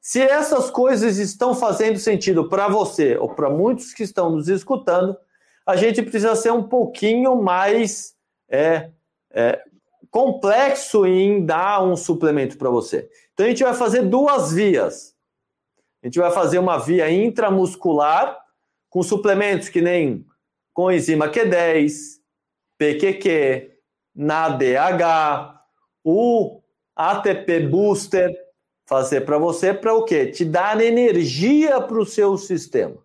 Se 0.00 0.20
essas 0.20 0.70
coisas 0.70 1.16
estão 1.16 1.54
fazendo 1.54 1.98
sentido 1.98 2.50
para 2.50 2.68
você 2.68 3.16
ou 3.16 3.32
para 3.32 3.48
muitos 3.48 3.94
que 3.94 4.02
estão 4.02 4.28
nos 4.28 4.48
escutando, 4.48 5.16
a 5.64 5.74
gente 5.74 6.02
precisa 6.02 6.36
ser 6.36 6.52
um 6.52 6.64
pouquinho 6.64 7.40
mais 7.40 8.14
é, 8.50 8.90
é, 9.30 9.62
complexo 10.16 11.04
em 11.04 11.44
dar 11.44 11.84
um 11.84 11.94
suplemento 11.94 12.56
para 12.56 12.70
você. 12.70 13.06
Então 13.34 13.44
a 13.44 13.50
gente 13.50 13.62
vai 13.62 13.74
fazer 13.74 14.00
duas 14.00 14.50
vias. 14.50 15.14
A 16.02 16.06
gente 16.06 16.18
vai 16.18 16.30
fazer 16.30 16.58
uma 16.58 16.78
via 16.78 17.10
intramuscular 17.10 18.34
com 18.88 19.02
suplementos 19.02 19.68
que 19.68 19.82
nem 19.82 20.24
coenzima 20.72 21.28
Q10, 21.28 22.18
PQQ, 22.78 23.72
na 24.14 24.48
DH, 24.48 25.60
o 26.02 26.62
ATP 26.96 27.68
Booster, 27.68 28.34
fazer 28.86 29.20
para 29.20 29.36
você 29.36 29.74
para 29.74 29.92
o 29.92 30.02
quê? 30.02 30.28
Te 30.28 30.46
dar 30.46 30.80
energia 30.80 31.78
para 31.78 32.00
o 32.00 32.06
seu 32.06 32.38
sistema. 32.38 32.96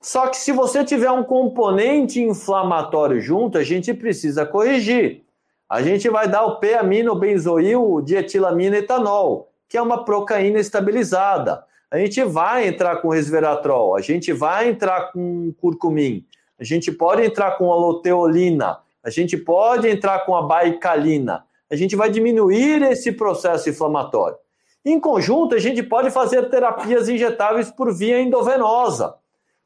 Só 0.00 0.28
que 0.28 0.36
se 0.36 0.52
você 0.52 0.84
tiver 0.84 1.10
um 1.10 1.24
componente 1.24 2.22
inflamatório 2.22 3.20
junto, 3.20 3.58
a 3.58 3.64
gente 3.64 3.92
precisa 3.92 4.46
corrigir. 4.46 5.24
A 5.72 5.80
gente 5.80 6.06
vai 6.10 6.28
dar 6.28 6.44
o 6.44 6.56
P-aminobenzoil 6.56 8.02
dietilamina 8.02 8.76
etanol, 8.76 9.48
que 9.66 9.78
é 9.78 9.80
uma 9.80 10.04
procaína 10.04 10.58
estabilizada. 10.58 11.64
A 11.90 11.96
gente 11.96 12.22
vai 12.24 12.68
entrar 12.68 12.96
com 12.96 13.08
resveratrol, 13.08 13.96
a 13.96 14.02
gente 14.02 14.34
vai 14.34 14.68
entrar 14.68 15.10
com 15.12 15.50
curcumim, 15.58 16.26
a 16.60 16.62
gente 16.62 16.92
pode 16.92 17.22
entrar 17.22 17.52
com 17.52 17.72
a 17.72 17.76
loteolina, 17.76 18.80
a 19.02 19.08
gente 19.08 19.34
pode 19.34 19.88
entrar 19.88 20.26
com 20.26 20.36
a 20.36 20.42
baicalina, 20.42 21.46
a 21.70 21.74
gente 21.74 21.96
vai 21.96 22.10
diminuir 22.10 22.82
esse 22.82 23.10
processo 23.10 23.70
inflamatório. 23.70 24.36
Em 24.84 25.00
conjunto, 25.00 25.54
a 25.54 25.58
gente 25.58 25.82
pode 25.82 26.10
fazer 26.10 26.50
terapias 26.50 27.08
injetáveis 27.08 27.70
por 27.70 27.96
via 27.96 28.20
endovenosa, 28.20 29.14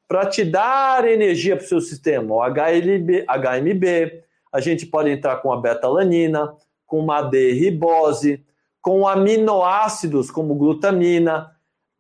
para 0.07 0.25
te 0.27 0.45
dar 0.45 1.05
energia 1.05 1.57
para 1.57 1.65
o 1.65 1.69
seu 1.69 1.81
sistema, 1.81 2.33
o 2.33 2.41
HLB, 2.41 3.27
HMB, 3.27 4.25
a 4.57 4.61
gente 4.61 4.87
pode 4.87 5.11
entrar 5.11 5.37
com 5.37 5.53
a 5.53 5.61
betalanina, 5.61 6.55
com 6.87 6.99
uma 6.99 7.21
D-ribose, 7.21 8.43
com 8.81 9.07
aminoácidos 9.07 10.31
como 10.31 10.55
glutamina, 10.55 11.53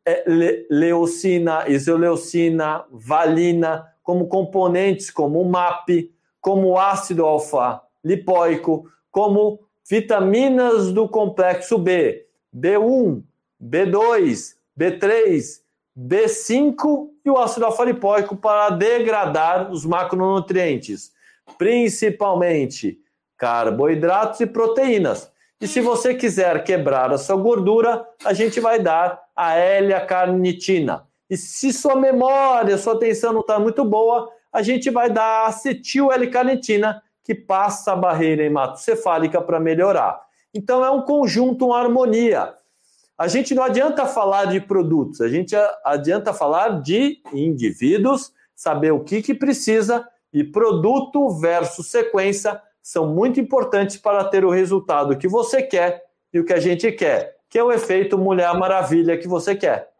é, 0.06 0.24
leucina, 0.70 1.68
isoleucina, 1.68 2.82
valina, 2.90 3.92
como 4.02 4.26
componentes 4.26 5.10
como 5.10 5.42
o 5.42 5.44
MAP, 5.44 6.10
como 6.40 6.78
ácido 6.78 7.26
alfa-lipóico, 7.26 8.88
como 9.10 9.60
vitaminas 9.86 10.92
do 10.92 11.06
complexo 11.06 11.76
B, 11.76 12.24
B1, 12.56 13.22
B2, 13.62 14.54
B3, 14.78 15.60
B5 15.98 17.08
e 17.22 17.30
o 17.30 17.36
ácido 17.36 17.66
alfa-lipóico 17.66 18.34
para 18.34 18.70
degradar 18.70 19.70
os 19.70 19.84
macronutrientes, 19.84 21.12
principalmente 21.58 22.98
carboidratos 23.36 24.40
e 24.40 24.46
proteínas. 24.46 25.30
E 25.60 25.66
se 25.66 25.80
você 25.80 26.14
quiser 26.14 26.64
quebrar 26.64 27.12
a 27.12 27.18
sua 27.18 27.36
gordura, 27.36 28.06
a 28.24 28.32
gente 28.32 28.60
vai 28.60 28.78
dar 28.78 29.22
a 29.34 29.54
L-carnitina. 29.54 31.06
E 31.28 31.36
se 31.36 31.72
sua 31.72 31.96
memória, 31.96 32.76
sua 32.78 32.94
atenção 32.94 33.32
não 33.32 33.40
está 33.40 33.58
muito 33.58 33.84
boa, 33.84 34.30
a 34.52 34.62
gente 34.62 34.90
vai 34.90 35.10
dar 35.10 35.46
acetil 35.46 36.12
L-carnitina, 36.12 37.02
que 37.24 37.34
passa 37.34 37.92
a 37.92 37.96
barreira 37.96 38.44
hematocefálica 38.44 39.40
para 39.40 39.58
melhorar. 39.58 40.20
Então 40.54 40.84
é 40.84 40.90
um 40.90 41.02
conjunto, 41.02 41.66
uma 41.66 41.78
harmonia. 41.78 42.54
A 43.18 43.28
gente 43.28 43.54
não 43.54 43.62
adianta 43.62 44.06
falar 44.06 44.44
de 44.44 44.60
produtos, 44.60 45.20
a 45.20 45.28
gente 45.28 45.56
adianta 45.84 46.32
falar 46.32 46.82
de 46.82 47.20
indivíduos, 47.32 48.32
saber 48.54 48.92
o 48.92 49.00
que, 49.00 49.22
que 49.22 49.34
precisa 49.34 50.06
e 50.36 50.44
produto 50.44 51.30
versus 51.30 51.86
sequência 51.86 52.60
são 52.82 53.08
muito 53.08 53.40
importantes 53.40 53.96
para 53.96 54.22
ter 54.22 54.44
o 54.44 54.50
resultado 54.50 55.16
que 55.16 55.26
você 55.26 55.62
quer 55.62 56.04
e 56.30 56.38
o 56.38 56.44
que 56.44 56.52
a 56.52 56.60
gente 56.60 56.92
quer, 56.92 57.38
que 57.48 57.58
é 57.58 57.64
o 57.64 57.72
efeito 57.72 58.18
Mulher 58.18 58.52
Maravilha 58.52 59.16
que 59.16 59.26
você 59.26 59.56
quer. 59.56 59.90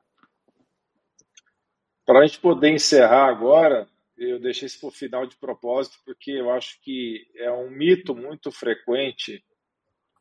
para 2.05 2.21
a 2.21 2.27
gente 2.27 2.39
poder 2.39 2.69
encerrar 2.69 3.29
agora, 3.29 3.89
eu 4.15 4.39
deixei 4.39 4.67
isso 4.67 4.79
para 4.79 4.89
o 4.91 4.93
final 4.93 5.27
de 5.27 5.37
propósito, 5.37 5.97
porque 6.05 6.33
eu 6.33 6.51
acho 6.51 6.79
que 6.83 7.27
é 7.37 7.51
um 7.51 7.71
mito 7.71 8.15
muito 8.15 8.53
frequente 8.53 9.43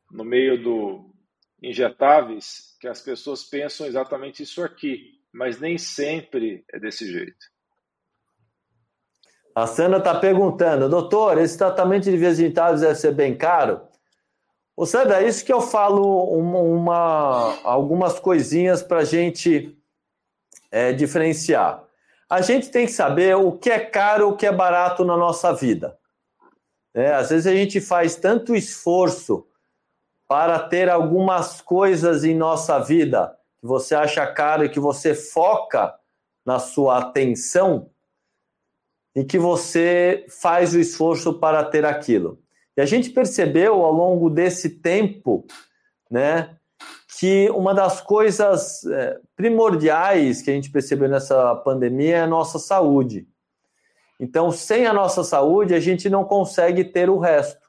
no 0.10 0.24
meio 0.24 0.64
do 0.64 1.14
injetáveis 1.62 2.78
que 2.80 2.88
as 2.88 3.02
pessoas 3.02 3.44
pensam 3.44 3.86
exatamente 3.86 4.42
isso 4.44 4.64
aqui, 4.64 5.20
mas 5.34 5.60
nem 5.60 5.78
sempre 5.78 6.64
é 6.72 6.80
desse 6.80 7.06
jeito. 7.12 7.55
A 9.56 9.65
Sandra 9.65 9.99
está 9.99 10.14
perguntando, 10.14 10.90
doutor, 10.90 11.38
esse 11.38 11.57
tratamento 11.57 12.03
de 12.03 12.18
vias 12.18 12.36
genitais 12.36 12.82
deve 12.82 12.95
ser 12.95 13.14
bem 13.14 13.34
caro? 13.34 13.80
Ô 14.76 14.86
Sandra, 14.86 15.23
é 15.23 15.27
isso 15.30 15.45
que 15.45 15.53
eu 15.53 15.61
falo 15.61 16.26
uma, 16.38 16.60
uma 16.60 17.57
algumas 17.64 18.19
coisinhas 18.19 18.84
para 18.84 18.98
a 18.98 19.06
gente 19.06 19.73
é, 20.69 20.91
diferenciar. 20.91 21.82
A 22.30 22.41
gente 22.41 22.69
tem 22.69 22.86
que 22.86 22.91
saber 22.91 23.38
o 23.38 23.53
que 23.53 23.69
é 23.69 23.80
caro, 23.80 24.27
o 24.27 24.36
que 24.36 24.45
é 24.45 24.52
barato 24.52 25.06
na 25.06 25.15
nossa 25.15 25.53
vida. 25.53 25.98
É, 26.94 27.14
às 27.14 27.30
vezes 27.30 27.48
a 27.48 27.56
gente 27.56 27.80
faz 27.80 28.18
tanto 28.18 28.53
esforço 28.53 29.48
para 30.27 30.60
ter 30.60 30.90
algumas 30.90 31.61
coisas 31.61 32.26
em 32.26 32.36
nossa 32.36 32.77
vida 32.80 33.38
que 33.61 33.65
você 33.65 33.95
acha 33.95 34.27
caro 34.27 34.65
e 34.65 34.69
que 34.69 34.82
você 34.82 35.15
foca 35.15 35.95
na 36.45 36.60
sua 36.60 36.98
atenção 36.98 37.90
e 39.16 39.24
que 39.24 39.40
você 39.40 40.26
faz 40.42 40.74
o 40.76 40.80
esforço 40.80 41.34
para 41.34 41.64
ter 41.64 41.86
aquilo. 41.86 42.40
E 42.76 42.82
a 42.82 42.86
gente 42.86 43.10
percebeu 43.12 43.84
ao 43.84 43.94
longo 43.94 44.30
desse 44.30 44.70
tempo, 44.70 45.46
né, 46.12 46.58
que 47.18 47.50
uma 47.52 47.74
das 47.74 48.02
coisas 48.02 48.84
é, 48.86 49.18
primordiais 49.36 50.42
que 50.42 50.52
a 50.52 50.54
gente 50.54 50.70
percebeu 50.70 51.08
nessa 51.08 51.56
pandemia 51.56 52.18
é 52.18 52.22
a 52.22 52.28
nossa 52.28 52.60
saúde. 52.60 53.26
Então, 54.20 54.52
sem 54.52 54.86
a 54.86 54.94
nossa 54.94 55.24
saúde, 55.24 55.74
a 55.74 55.80
gente 55.80 56.10
não 56.10 56.26
consegue 56.26 56.84
ter 56.84 57.10
o 57.10 57.18
resto. 57.18 57.66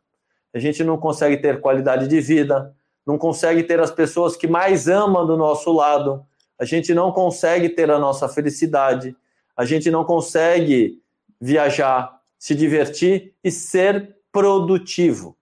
A 0.52 0.58
gente 0.58 0.82
não 0.82 0.98
consegue 0.98 1.36
ter 1.36 1.60
qualidade 1.60 2.08
de 2.08 2.20
vida, 2.20 2.74
não 3.06 3.16
consegue 3.16 3.62
ter 3.62 3.78
as 3.78 3.90
pessoas 3.90 4.36
que 4.36 4.48
mais 4.48 4.88
amam 4.88 5.26
do 5.26 5.36
nosso 5.36 5.72
lado, 5.72 6.24
a 6.58 6.64
gente 6.64 6.92
não 6.94 7.12
consegue 7.12 7.68
ter 7.68 7.90
a 7.90 7.98
nossa 7.98 8.28
felicidade, 8.28 9.14
a 9.56 9.64
gente 9.64 9.90
não 9.90 10.04
consegue 10.04 11.00
viajar, 11.40 12.20
se 12.38 12.54
divertir 12.54 13.34
e 13.42 13.50
ser 13.50 14.16
produtivo. 14.32 15.36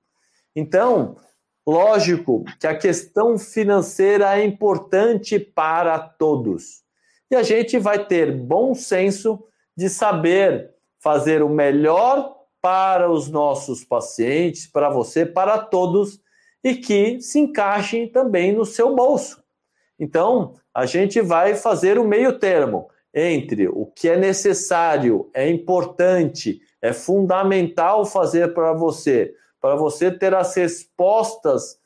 Então, 0.54 1.16
Lógico 1.66 2.44
que 2.60 2.66
a 2.66 2.76
questão 2.76 3.38
financeira 3.38 4.38
é 4.38 4.44
importante 4.44 5.38
para 5.38 5.98
todos. 5.98 6.82
E 7.30 7.34
a 7.34 7.42
gente 7.42 7.78
vai 7.78 8.04
ter 8.04 8.30
bom 8.30 8.74
senso 8.74 9.42
de 9.74 9.88
saber 9.88 10.74
fazer 11.00 11.42
o 11.42 11.48
melhor 11.48 12.36
para 12.60 13.10
os 13.10 13.30
nossos 13.30 13.82
pacientes, 13.82 14.66
para 14.66 14.90
você, 14.90 15.24
para 15.24 15.58
todos, 15.58 16.20
e 16.62 16.74
que 16.74 17.20
se 17.20 17.38
encaixem 17.38 18.08
também 18.08 18.52
no 18.52 18.64
seu 18.66 18.94
bolso. 18.94 19.42
Então, 19.98 20.54
a 20.74 20.84
gente 20.84 21.20
vai 21.22 21.54
fazer 21.54 21.98
o 21.98 22.06
meio 22.06 22.38
termo 22.38 22.90
entre 23.14 23.68
o 23.68 23.86
que 23.86 24.08
é 24.08 24.16
necessário, 24.16 25.30
é 25.32 25.48
importante, 25.48 26.60
é 26.82 26.92
fundamental 26.92 28.04
fazer 28.04 28.52
para 28.52 28.72
você, 28.72 29.34
para 29.60 29.76
você 29.76 30.10
ter 30.10 30.34
as 30.34 30.54
respostas 30.56 31.78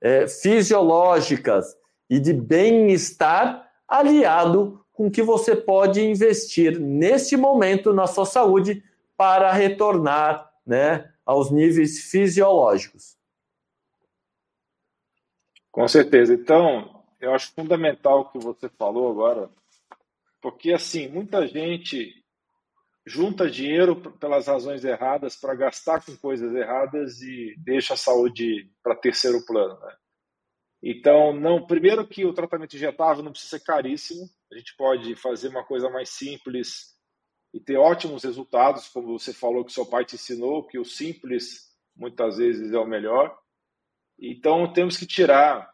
é, 0.00 0.28
fisiológicas 0.28 1.76
e 2.10 2.20
de 2.20 2.32
bem-estar 2.32 3.70
aliado 3.88 4.84
com 4.92 5.10
que 5.10 5.22
você 5.22 5.56
pode 5.56 6.00
investir 6.00 6.78
neste 6.78 7.36
momento 7.36 7.92
na 7.92 8.06
sua 8.06 8.26
saúde 8.26 8.84
para 9.16 9.50
retornar 9.52 10.52
né, 10.66 11.10
aos 11.24 11.50
níveis 11.50 12.10
fisiológicos. 12.10 13.16
Com 15.72 15.88
certeza. 15.88 16.34
Então, 16.34 17.02
eu 17.20 17.34
acho 17.34 17.52
fundamental 17.52 18.20
o 18.20 18.24
que 18.26 18.38
você 18.38 18.68
falou 18.68 19.10
agora, 19.10 19.48
porque 20.44 20.74
assim, 20.74 21.08
muita 21.08 21.48
gente 21.48 22.22
junta 23.06 23.48
dinheiro 23.48 23.96
pelas 24.18 24.46
razões 24.46 24.84
erradas 24.84 25.36
para 25.36 25.54
gastar 25.54 26.04
com 26.04 26.14
coisas 26.18 26.54
erradas 26.54 27.22
e 27.22 27.54
deixa 27.56 27.94
a 27.94 27.96
saúde 27.96 28.70
para 28.82 28.94
terceiro 28.94 29.42
plano. 29.46 29.80
Né? 29.80 29.96
Então, 30.82 31.32
não, 31.32 31.66
primeiro 31.66 32.06
que 32.06 32.26
o 32.26 32.34
tratamento 32.34 32.76
injetável 32.76 33.24
não 33.24 33.32
precisa 33.32 33.58
ser 33.58 33.64
caríssimo, 33.64 34.28
a 34.52 34.58
gente 34.58 34.76
pode 34.76 35.16
fazer 35.16 35.48
uma 35.48 35.64
coisa 35.64 35.88
mais 35.88 36.10
simples 36.10 36.94
e 37.54 37.58
ter 37.58 37.78
ótimos 37.78 38.22
resultados, 38.22 38.86
como 38.88 39.18
você 39.18 39.32
falou 39.32 39.64
que 39.64 39.72
seu 39.72 39.86
pai 39.86 40.04
te 40.04 40.16
ensinou, 40.16 40.66
que 40.66 40.78
o 40.78 40.84
simples 40.84 41.74
muitas 41.96 42.36
vezes 42.36 42.70
é 42.70 42.78
o 42.78 42.86
melhor. 42.86 43.34
Então, 44.20 44.70
temos 44.74 44.98
que 44.98 45.06
tirar, 45.06 45.72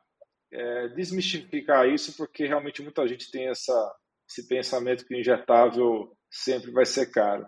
é, 0.52 0.88
desmistificar 0.90 1.88
isso, 1.88 2.16
porque 2.16 2.47
realmente 2.47 2.80
muita 2.82 3.05
gente 3.09 3.32
tem 3.32 3.48
essa, 3.48 3.97
esse 4.31 4.47
pensamento 4.47 5.05
que 5.05 5.15
o 5.15 5.19
injetável 5.19 6.12
sempre 6.31 6.70
vai 6.70 6.86
ser 6.86 7.07
caro. 7.07 7.44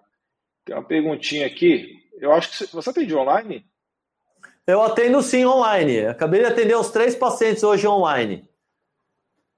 Tem 0.65 0.75
uma 0.75 0.85
perguntinha 0.85 1.47
aqui. 1.47 2.03
Eu 2.19 2.33
acho 2.33 2.67
que 2.67 2.75
você 2.75 2.91
atende 2.91 3.15
online? 3.15 3.65
Eu 4.67 4.83
atendo 4.83 5.23
sim 5.23 5.45
online. 5.45 6.07
Acabei 6.07 6.41
de 6.41 6.47
atender 6.47 6.77
os 6.77 6.91
três 6.91 7.15
pacientes 7.15 7.63
hoje 7.63 7.87
online. 7.87 8.49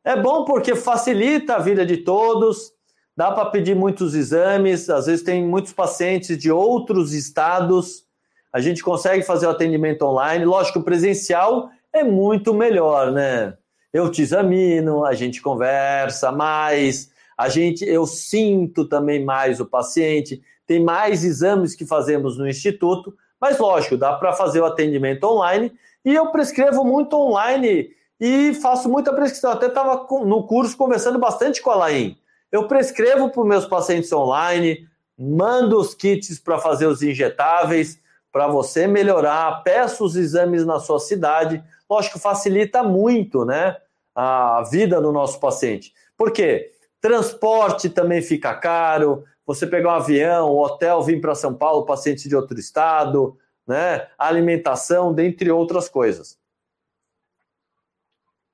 É 0.05 0.21
bom 0.21 0.45
porque 0.45 0.77
facilita 0.77 1.55
a 1.55 1.59
vida 1.59 1.87
de 1.87 1.99
todos, 1.99 2.73
dá 3.17 3.33
para 3.33 3.49
pedir 3.49 3.75
muitos 3.75 4.15
exames, 4.15 4.91
às 4.91 5.07
vezes 5.07 5.25
tem 5.25 5.43
muitos 5.43 5.73
pacientes 5.73 6.37
de 6.37 6.53
outros 6.53 7.15
estados, 7.15 8.05
a 8.53 8.61
gente 8.61 8.83
consegue 8.83 9.23
fazer 9.23 9.47
o 9.47 9.51
atendimento 9.51 10.03
online. 10.03 10.45
Lógico, 10.45 10.81
o 10.81 10.85
presencial 10.85 11.71
é 11.91 12.05
muito 12.05 12.53
melhor, 12.53 13.13
né? 13.13 13.57
Eu 13.95 14.11
te 14.11 14.21
examino, 14.21 15.07
a 15.07 15.15
gente 15.15 15.41
conversa 15.41 16.31
mais, 16.31 17.14
a 17.37 17.49
gente, 17.49 17.85
eu 17.85 18.07
sinto 18.07 18.85
também 18.85 19.25
mais 19.25 19.61
o 19.61 19.67
paciente, 19.67 20.43
tem 20.67 20.83
mais 20.83 21.25
exames 21.25 21.75
que 21.75 21.87
fazemos 21.87 22.39
no 22.39 22.49
instituto, 22.49 23.15
mas 23.41 23.59
lógico, 23.59 23.97
dá 23.97 24.13
para 24.15 24.33
fazer 24.33 24.61
o 24.61 24.65
atendimento 24.65 25.25
online 25.25 25.73
e 26.05 26.15
eu 26.15 26.31
prescrevo 26.31 26.85
muito 26.85 27.15
online 27.15 27.91
e 28.21 28.55
faço 28.55 28.89
muita 28.89 29.13
prescrição. 29.13 29.51
Até 29.51 29.67
estava 29.67 30.07
no 30.25 30.47
curso 30.47 30.77
conversando 30.77 31.19
bastante 31.19 31.61
com 31.61 31.71
a 31.71 31.75
Laim. 31.77 32.17
Eu 32.51 32.69
prescrevo 32.69 33.31
para 33.31 33.43
os 33.43 33.49
meus 33.49 33.67
pacientes 33.67 34.13
online, 34.13 34.89
mando 35.19 35.79
os 35.79 35.95
kits 35.95 36.39
para 36.39 36.59
fazer 36.59 36.87
os 36.87 37.03
injetáveis, 37.03 37.99
para 38.33 38.47
você 38.47 38.87
melhorar, 38.87 39.63
peço 39.63 40.05
os 40.05 40.17
exames 40.17 40.65
na 40.65 40.79
sua 40.79 40.99
cidade. 40.99 41.63
Lógico, 41.89 42.19
facilita 42.19 42.83
muito 42.83 43.45
né, 43.45 43.77
a 44.15 44.63
vida 44.71 45.01
do 45.01 45.13
nosso 45.13 45.39
paciente. 45.39 45.93
Por 46.17 46.33
quê? 46.33 46.73
Transporte 47.05 47.91
também 47.91 48.23
fica 48.23 48.55
caro. 48.55 49.27
Você 49.45 49.67
pegar 49.67 49.91
um 49.91 49.97
avião, 49.97 50.55
um 50.55 50.59
hotel, 50.59 51.03
vir 51.03 51.21
para 51.21 51.35
São 51.35 51.55
Paulo, 51.55 51.85
paciente 51.85 52.27
de 52.31 52.35
outro 52.35 52.59
estado, 52.59 53.39
né? 53.67 54.09
Alimentação, 54.17 55.13
dentre 55.13 55.51
outras 55.51 55.87
coisas. 55.87 56.41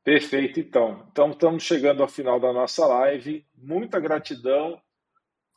Perfeito, 0.03 0.59
então. 0.59 1.07
Então, 1.13 1.31
estamos 1.31 1.63
chegando 1.63 2.03
ao 2.03 2.09
final 2.09 2.41
da 2.41 2.53
nossa 2.53 2.85
live. 2.89 3.47
Muita 3.57 4.01
gratidão 4.01 4.83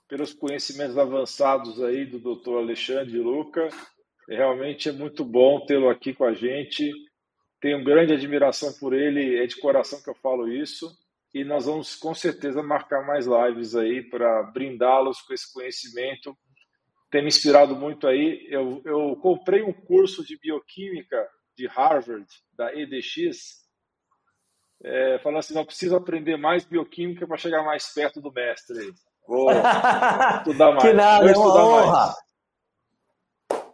pelos 0.08 0.32
conhecimentos 0.32 0.96
avançados 0.96 1.82
aí 1.82 2.06
do 2.06 2.20
Dr. 2.20 2.58
Alexandre 2.58 3.18
Luca. 3.18 3.70
Realmente 4.30 4.90
é 4.90 4.92
muito 4.92 5.26
bom 5.26 5.66
tê-lo 5.66 5.90
aqui 5.90 6.14
com 6.14 6.26
a 6.26 6.34
gente. 6.36 6.92
Tenho 7.60 7.84
grande 7.84 8.14
admiração 8.14 8.72
por 8.74 8.94
ele, 8.94 9.42
é 9.42 9.48
de 9.48 9.60
coração 9.60 10.00
que 10.00 10.12
eu 10.12 10.16
falo 10.22 10.48
isso 10.48 10.96
e 11.34 11.44
nós 11.44 11.66
vamos 11.66 11.96
com 11.96 12.14
certeza 12.14 12.62
marcar 12.62 13.06
mais 13.06 13.26
lives 13.26 13.76
aí 13.76 14.04
para 14.04 14.44
brindá-los 14.44 15.22
com 15.22 15.34
esse 15.34 15.52
conhecimento. 15.52 16.38
Tem 17.10 17.22
me 17.22 17.28
inspirado 17.28 17.76
muito 17.76 18.08
aí. 18.08 18.46
Eu, 18.50 18.82
eu 18.86 19.16
comprei 19.16 19.64
um 19.64 19.74
curso 19.74 20.24
de 20.24 20.38
bioquímica 20.38 21.28
de 21.56 21.68
Harvard, 21.68 22.26
da 22.56 22.74
EDX, 22.76 23.64
é, 24.84 25.20
falando 25.20 25.40
assim: 25.40 25.54
não 25.54 25.66
preciso 25.66 25.96
aprender 25.96 26.38
mais 26.38 26.66
bioquímica 26.66 27.26
para 27.26 27.38
chegar 27.38 27.64
mais 27.64 27.92
perto 27.94 28.22
do 28.22 28.32
mestre. 28.32 28.94
Vou 29.28 29.50
estudar 29.50 30.72
mais. 30.74 30.84
que 30.84 30.94
nada, 30.94 31.32
é 31.32 31.36
uma 31.36 31.66
honra. 31.66 31.92
Mais. 31.92 32.24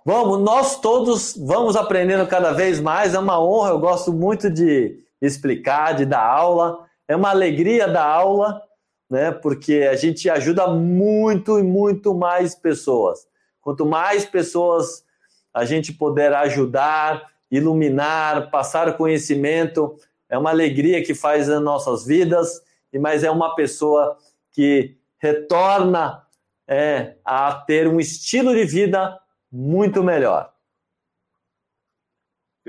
Vamos, 0.05 0.39
nós 0.39 0.79
todos 0.79 1.35
vamos 1.37 1.75
aprendendo 1.75 2.25
cada 2.27 2.51
vez 2.51 2.79
mais, 2.79 3.13
é 3.13 3.19
uma 3.19 3.39
honra, 3.39 3.71
eu 3.71 3.79
gosto 3.79 4.13
muito 4.13 4.49
de 4.49 4.97
explicar, 5.21 5.93
de 5.93 6.05
dar 6.05 6.23
aula. 6.25 6.88
É 7.09 7.15
uma 7.15 7.31
alegria 7.31 7.87
da 7.87 8.05
aula, 8.05 8.61
né? 9.09 9.31
Porque 9.31 9.87
a 9.91 9.95
gente 9.95 10.29
ajuda 10.29 10.67
muito 10.67 11.57
e 11.57 11.63
muito 11.63 12.13
mais 12.13 12.53
pessoas. 12.53 13.27
Quanto 13.59 13.83
mais 13.83 14.25
pessoas 14.25 15.03
a 15.51 15.65
gente 15.65 15.91
puder 15.91 16.31
ajudar, 16.35 17.25
iluminar, 17.49 18.51
passar 18.51 18.95
conhecimento, 18.95 19.97
é 20.29 20.37
uma 20.37 20.51
alegria 20.51 21.03
que 21.03 21.15
faz 21.15 21.49
as 21.49 21.59
nossas 21.59 22.05
vidas, 22.05 22.61
e 22.93 22.99
mas 22.99 23.23
é 23.23 23.31
uma 23.31 23.55
pessoa 23.55 24.15
que 24.51 24.95
retorna 25.17 26.21
é, 26.67 27.15
a 27.25 27.51
ter 27.55 27.87
um 27.87 27.99
estilo 27.99 28.53
de 28.53 28.65
vida 28.65 29.19
muito 29.51 30.03
melhor. 30.03 30.53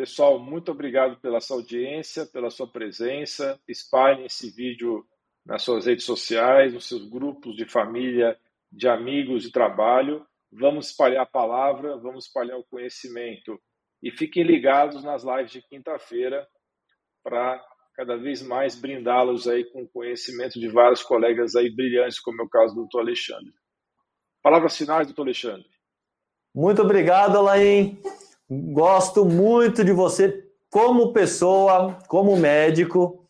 Pessoal, 0.01 0.39
muito 0.39 0.73
obrigado 0.73 1.21
pela 1.21 1.43
sua 1.43 1.59
audiência, 1.59 2.25
pela 2.25 2.49
sua 2.49 2.67
presença. 2.67 3.61
Espalhem 3.69 4.25
esse 4.25 4.51
vídeo 4.51 5.05
nas 5.45 5.63
suas 5.63 5.85
redes 5.85 6.07
sociais, 6.07 6.73
nos 6.73 6.89
seus 6.89 7.07
grupos 7.07 7.55
de 7.55 7.67
família, 7.67 8.35
de 8.73 8.89
amigos 8.89 9.43
de 9.43 9.53
trabalho. 9.53 10.27
Vamos 10.51 10.89
espalhar 10.89 11.25
a 11.25 11.27
palavra, 11.27 11.99
vamos 11.99 12.25
espalhar 12.25 12.59
o 12.59 12.65
conhecimento. 12.65 13.61
E 14.03 14.11
fiquem 14.11 14.43
ligados 14.43 15.05
nas 15.05 15.23
lives 15.23 15.53
de 15.53 15.61
quinta-feira 15.69 16.49
para 17.23 17.63
cada 17.95 18.17
vez 18.17 18.41
mais 18.41 18.81
brindá-los 18.81 19.47
aí 19.47 19.71
com 19.71 19.87
conhecimento 19.87 20.59
de 20.59 20.69
vários 20.71 21.03
colegas 21.03 21.55
aí 21.55 21.71
brilhantes, 21.71 22.19
como 22.19 22.41
é 22.41 22.45
o 22.47 22.49
caso 22.49 22.75
do 22.75 22.81
doutor 22.81 23.01
Alexandre. 23.01 23.53
Palavras 24.43 24.79
finais, 24.79 25.09
doutor 25.09 25.25
Alexandre. 25.25 25.69
Muito 26.55 26.81
obrigado, 26.81 27.37
Alain. 27.37 28.01
Gosto 28.51 29.25
muito 29.25 29.85
de 29.85 29.93
você 29.93 30.45
como 30.69 31.13
pessoa, 31.13 31.97
como 32.09 32.37
médico. 32.37 33.25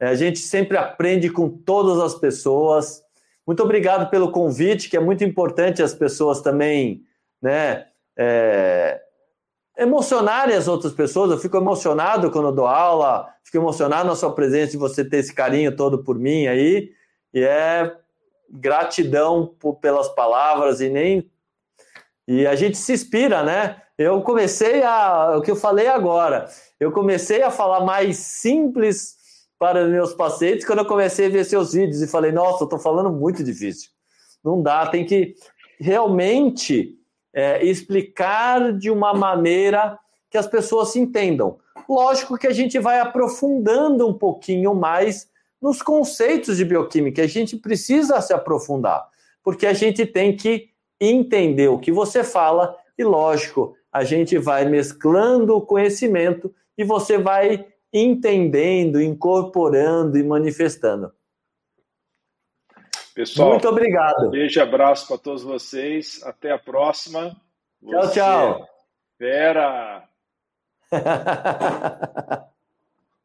É, 0.00 0.08
a 0.08 0.14
gente 0.14 0.38
sempre 0.38 0.78
aprende 0.78 1.28
com 1.28 1.46
todas 1.48 2.00
as 2.00 2.14
pessoas. 2.14 3.02
Muito 3.46 3.62
obrigado 3.62 4.08
pelo 4.08 4.32
convite, 4.32 4.88
que 4.88 4.96
é 4.96 5.00
muito 5.00 5.22
importante 5.24 5.82
as 5.82 5.92
pessoas 5.92 6.40
também, 6.40 7.02
né, 7.40 7.86
é, 8.16 8.98
emocionarem 9.76 10.56
as 10.56 10.68
outras 10.68 10.94
pessoas. 10.94 11.30
Eu 11.30 11.38
fico 11.38 11.58
emocionado 11.58 12.30
quando 12.30 12.50
dou 12.50 12.66
aula, 12.66 13.28
fico 13.44 13.58
emocionado 13.58 14.08
na 14.08 14.16
sua 14.16 14.34
presença, 14.34 14.72
de 14.72 14.78
você 14.78 15.04
ter 15.04 15.18
esse 15.18 15.34
carinho 15.34 15.76
todo 15.76 16.02
por 16.02 16.18
mim 16.18 16.46
aí. 16.46 16.92
E 17.34 17.42
é 17.42 17.94
gratidão 18.48 19.54
por, 19.58 19.74
pelas 19.74 20.08
palavras 20.08 20.80
e 20.80 20.88
nem. 20.88 21.30
E 22.26 22.46
a 22.46 22.54
gente 22.54 22.78
se 22.78 22.94
inspira, 22.94 23.42
né? 23.42 23.82
Eu 24.02 24.20
comecei 24.22 24.82
a. 24.82 25.36
O 25.36 25.42
que 25.42 25.50
eu 25.50 25.56
falei 25.56 25.86
agora, 25.86 26.48
eu 26.80 26.90
comecei 26.90 27.42
a 27.42 27.50
falar 27.50 27.84
mais 27.84 28.16
simples 28.16 29.16
para 29.58 29.86
meus 29.86 30.12
pacientes 30.12 30.66
quando 30.66 30.80
eu 30.80 30.86
comecei 30.86 31.26
a 31.26 31.30
ver 31.30 31.44
seus 31.44 31.72
vídeos 31.72 32.02
e 32.02 32.08
falei, 32.08 32.32
nossa, 32.32 32.64
eu 32.64 32.66
estou 32.66 32.80
falando 32.80 33.12
muito 33.12 33.44
difícil. 33.44 33.90
Não 34.44 34.60
dá, 34.60 34.86
tem 34.88 35.06
que 35.06 35.36
realmente 35.78 36.96
é, 37.32 37.64
explicar 37.64 38.72
de 38.72 38.90
uma 38.90 39.14
maneira 39.14 39.96
que 40.28 40.36
as 40.36 40.48
pessoas 40.48 40.88
se 40.88 40.98
entendam. 40.98 41.58
Lógico 41.88 42.36
que 42.36 42.48
a 42.48 42.52
gente 42.52 42.78
vai 42.78 42.98
aprofundando 42.98 44.08
um 44.08 44.14
pouquinho 44.14 44.74
mais 44.74 45.28
nos 45.60 45.80
conceitos 45.80 46.56
de 46.56 46.64
bioquímica, 46.64 47.22
a 47.22 47.26
gente 47.28 47.56
precisa 47.56 48.20
se 48.20 48.32
aprofundar, 48.32 49.06
porque 49.44 49.64
a 49.64 49.72
gente 49.72 50.04
tem 50.04 50.36
que 50.36 50.70
entender 51.00 51.68
o 51.68 51.78
que 51.78 51.92
você 51.92 52.24
fala 52.24 52.76
e, 52.98 53.04
lógico, 53.04 53.76
a 53.92 54.04
gente 54.04 54.38
vai 54.38 54.64
mesclando 54.64 55.54
o 55.54 55.60
conhecimento 55.60 56.54
e 56.76 56.82
você 56.82 57.18
vai 57.18 57.66
entendendo, 57.92 59.00
incorporando 59.00 60.16
e 60.16 60.22
manifestando. 60.22 61.12
Pessoal, 63.14 63.50
muito 63.50 63.68
obrigado. 63.68 64.30
beijo 64.30 64.58
e 64.58 64.62
abraço 64.62 65.06
para 65.06 65.18
todos 65.18 65.42
vocês. 65.42 66.22
Até 66.24 66.50
a 66.50 66.58
próxima. 66.58 67.36
Tchau, 67.86 68.02
Você... 68.02 68.14
tchau. 68.14 68.68
Pera. 69.18 70.08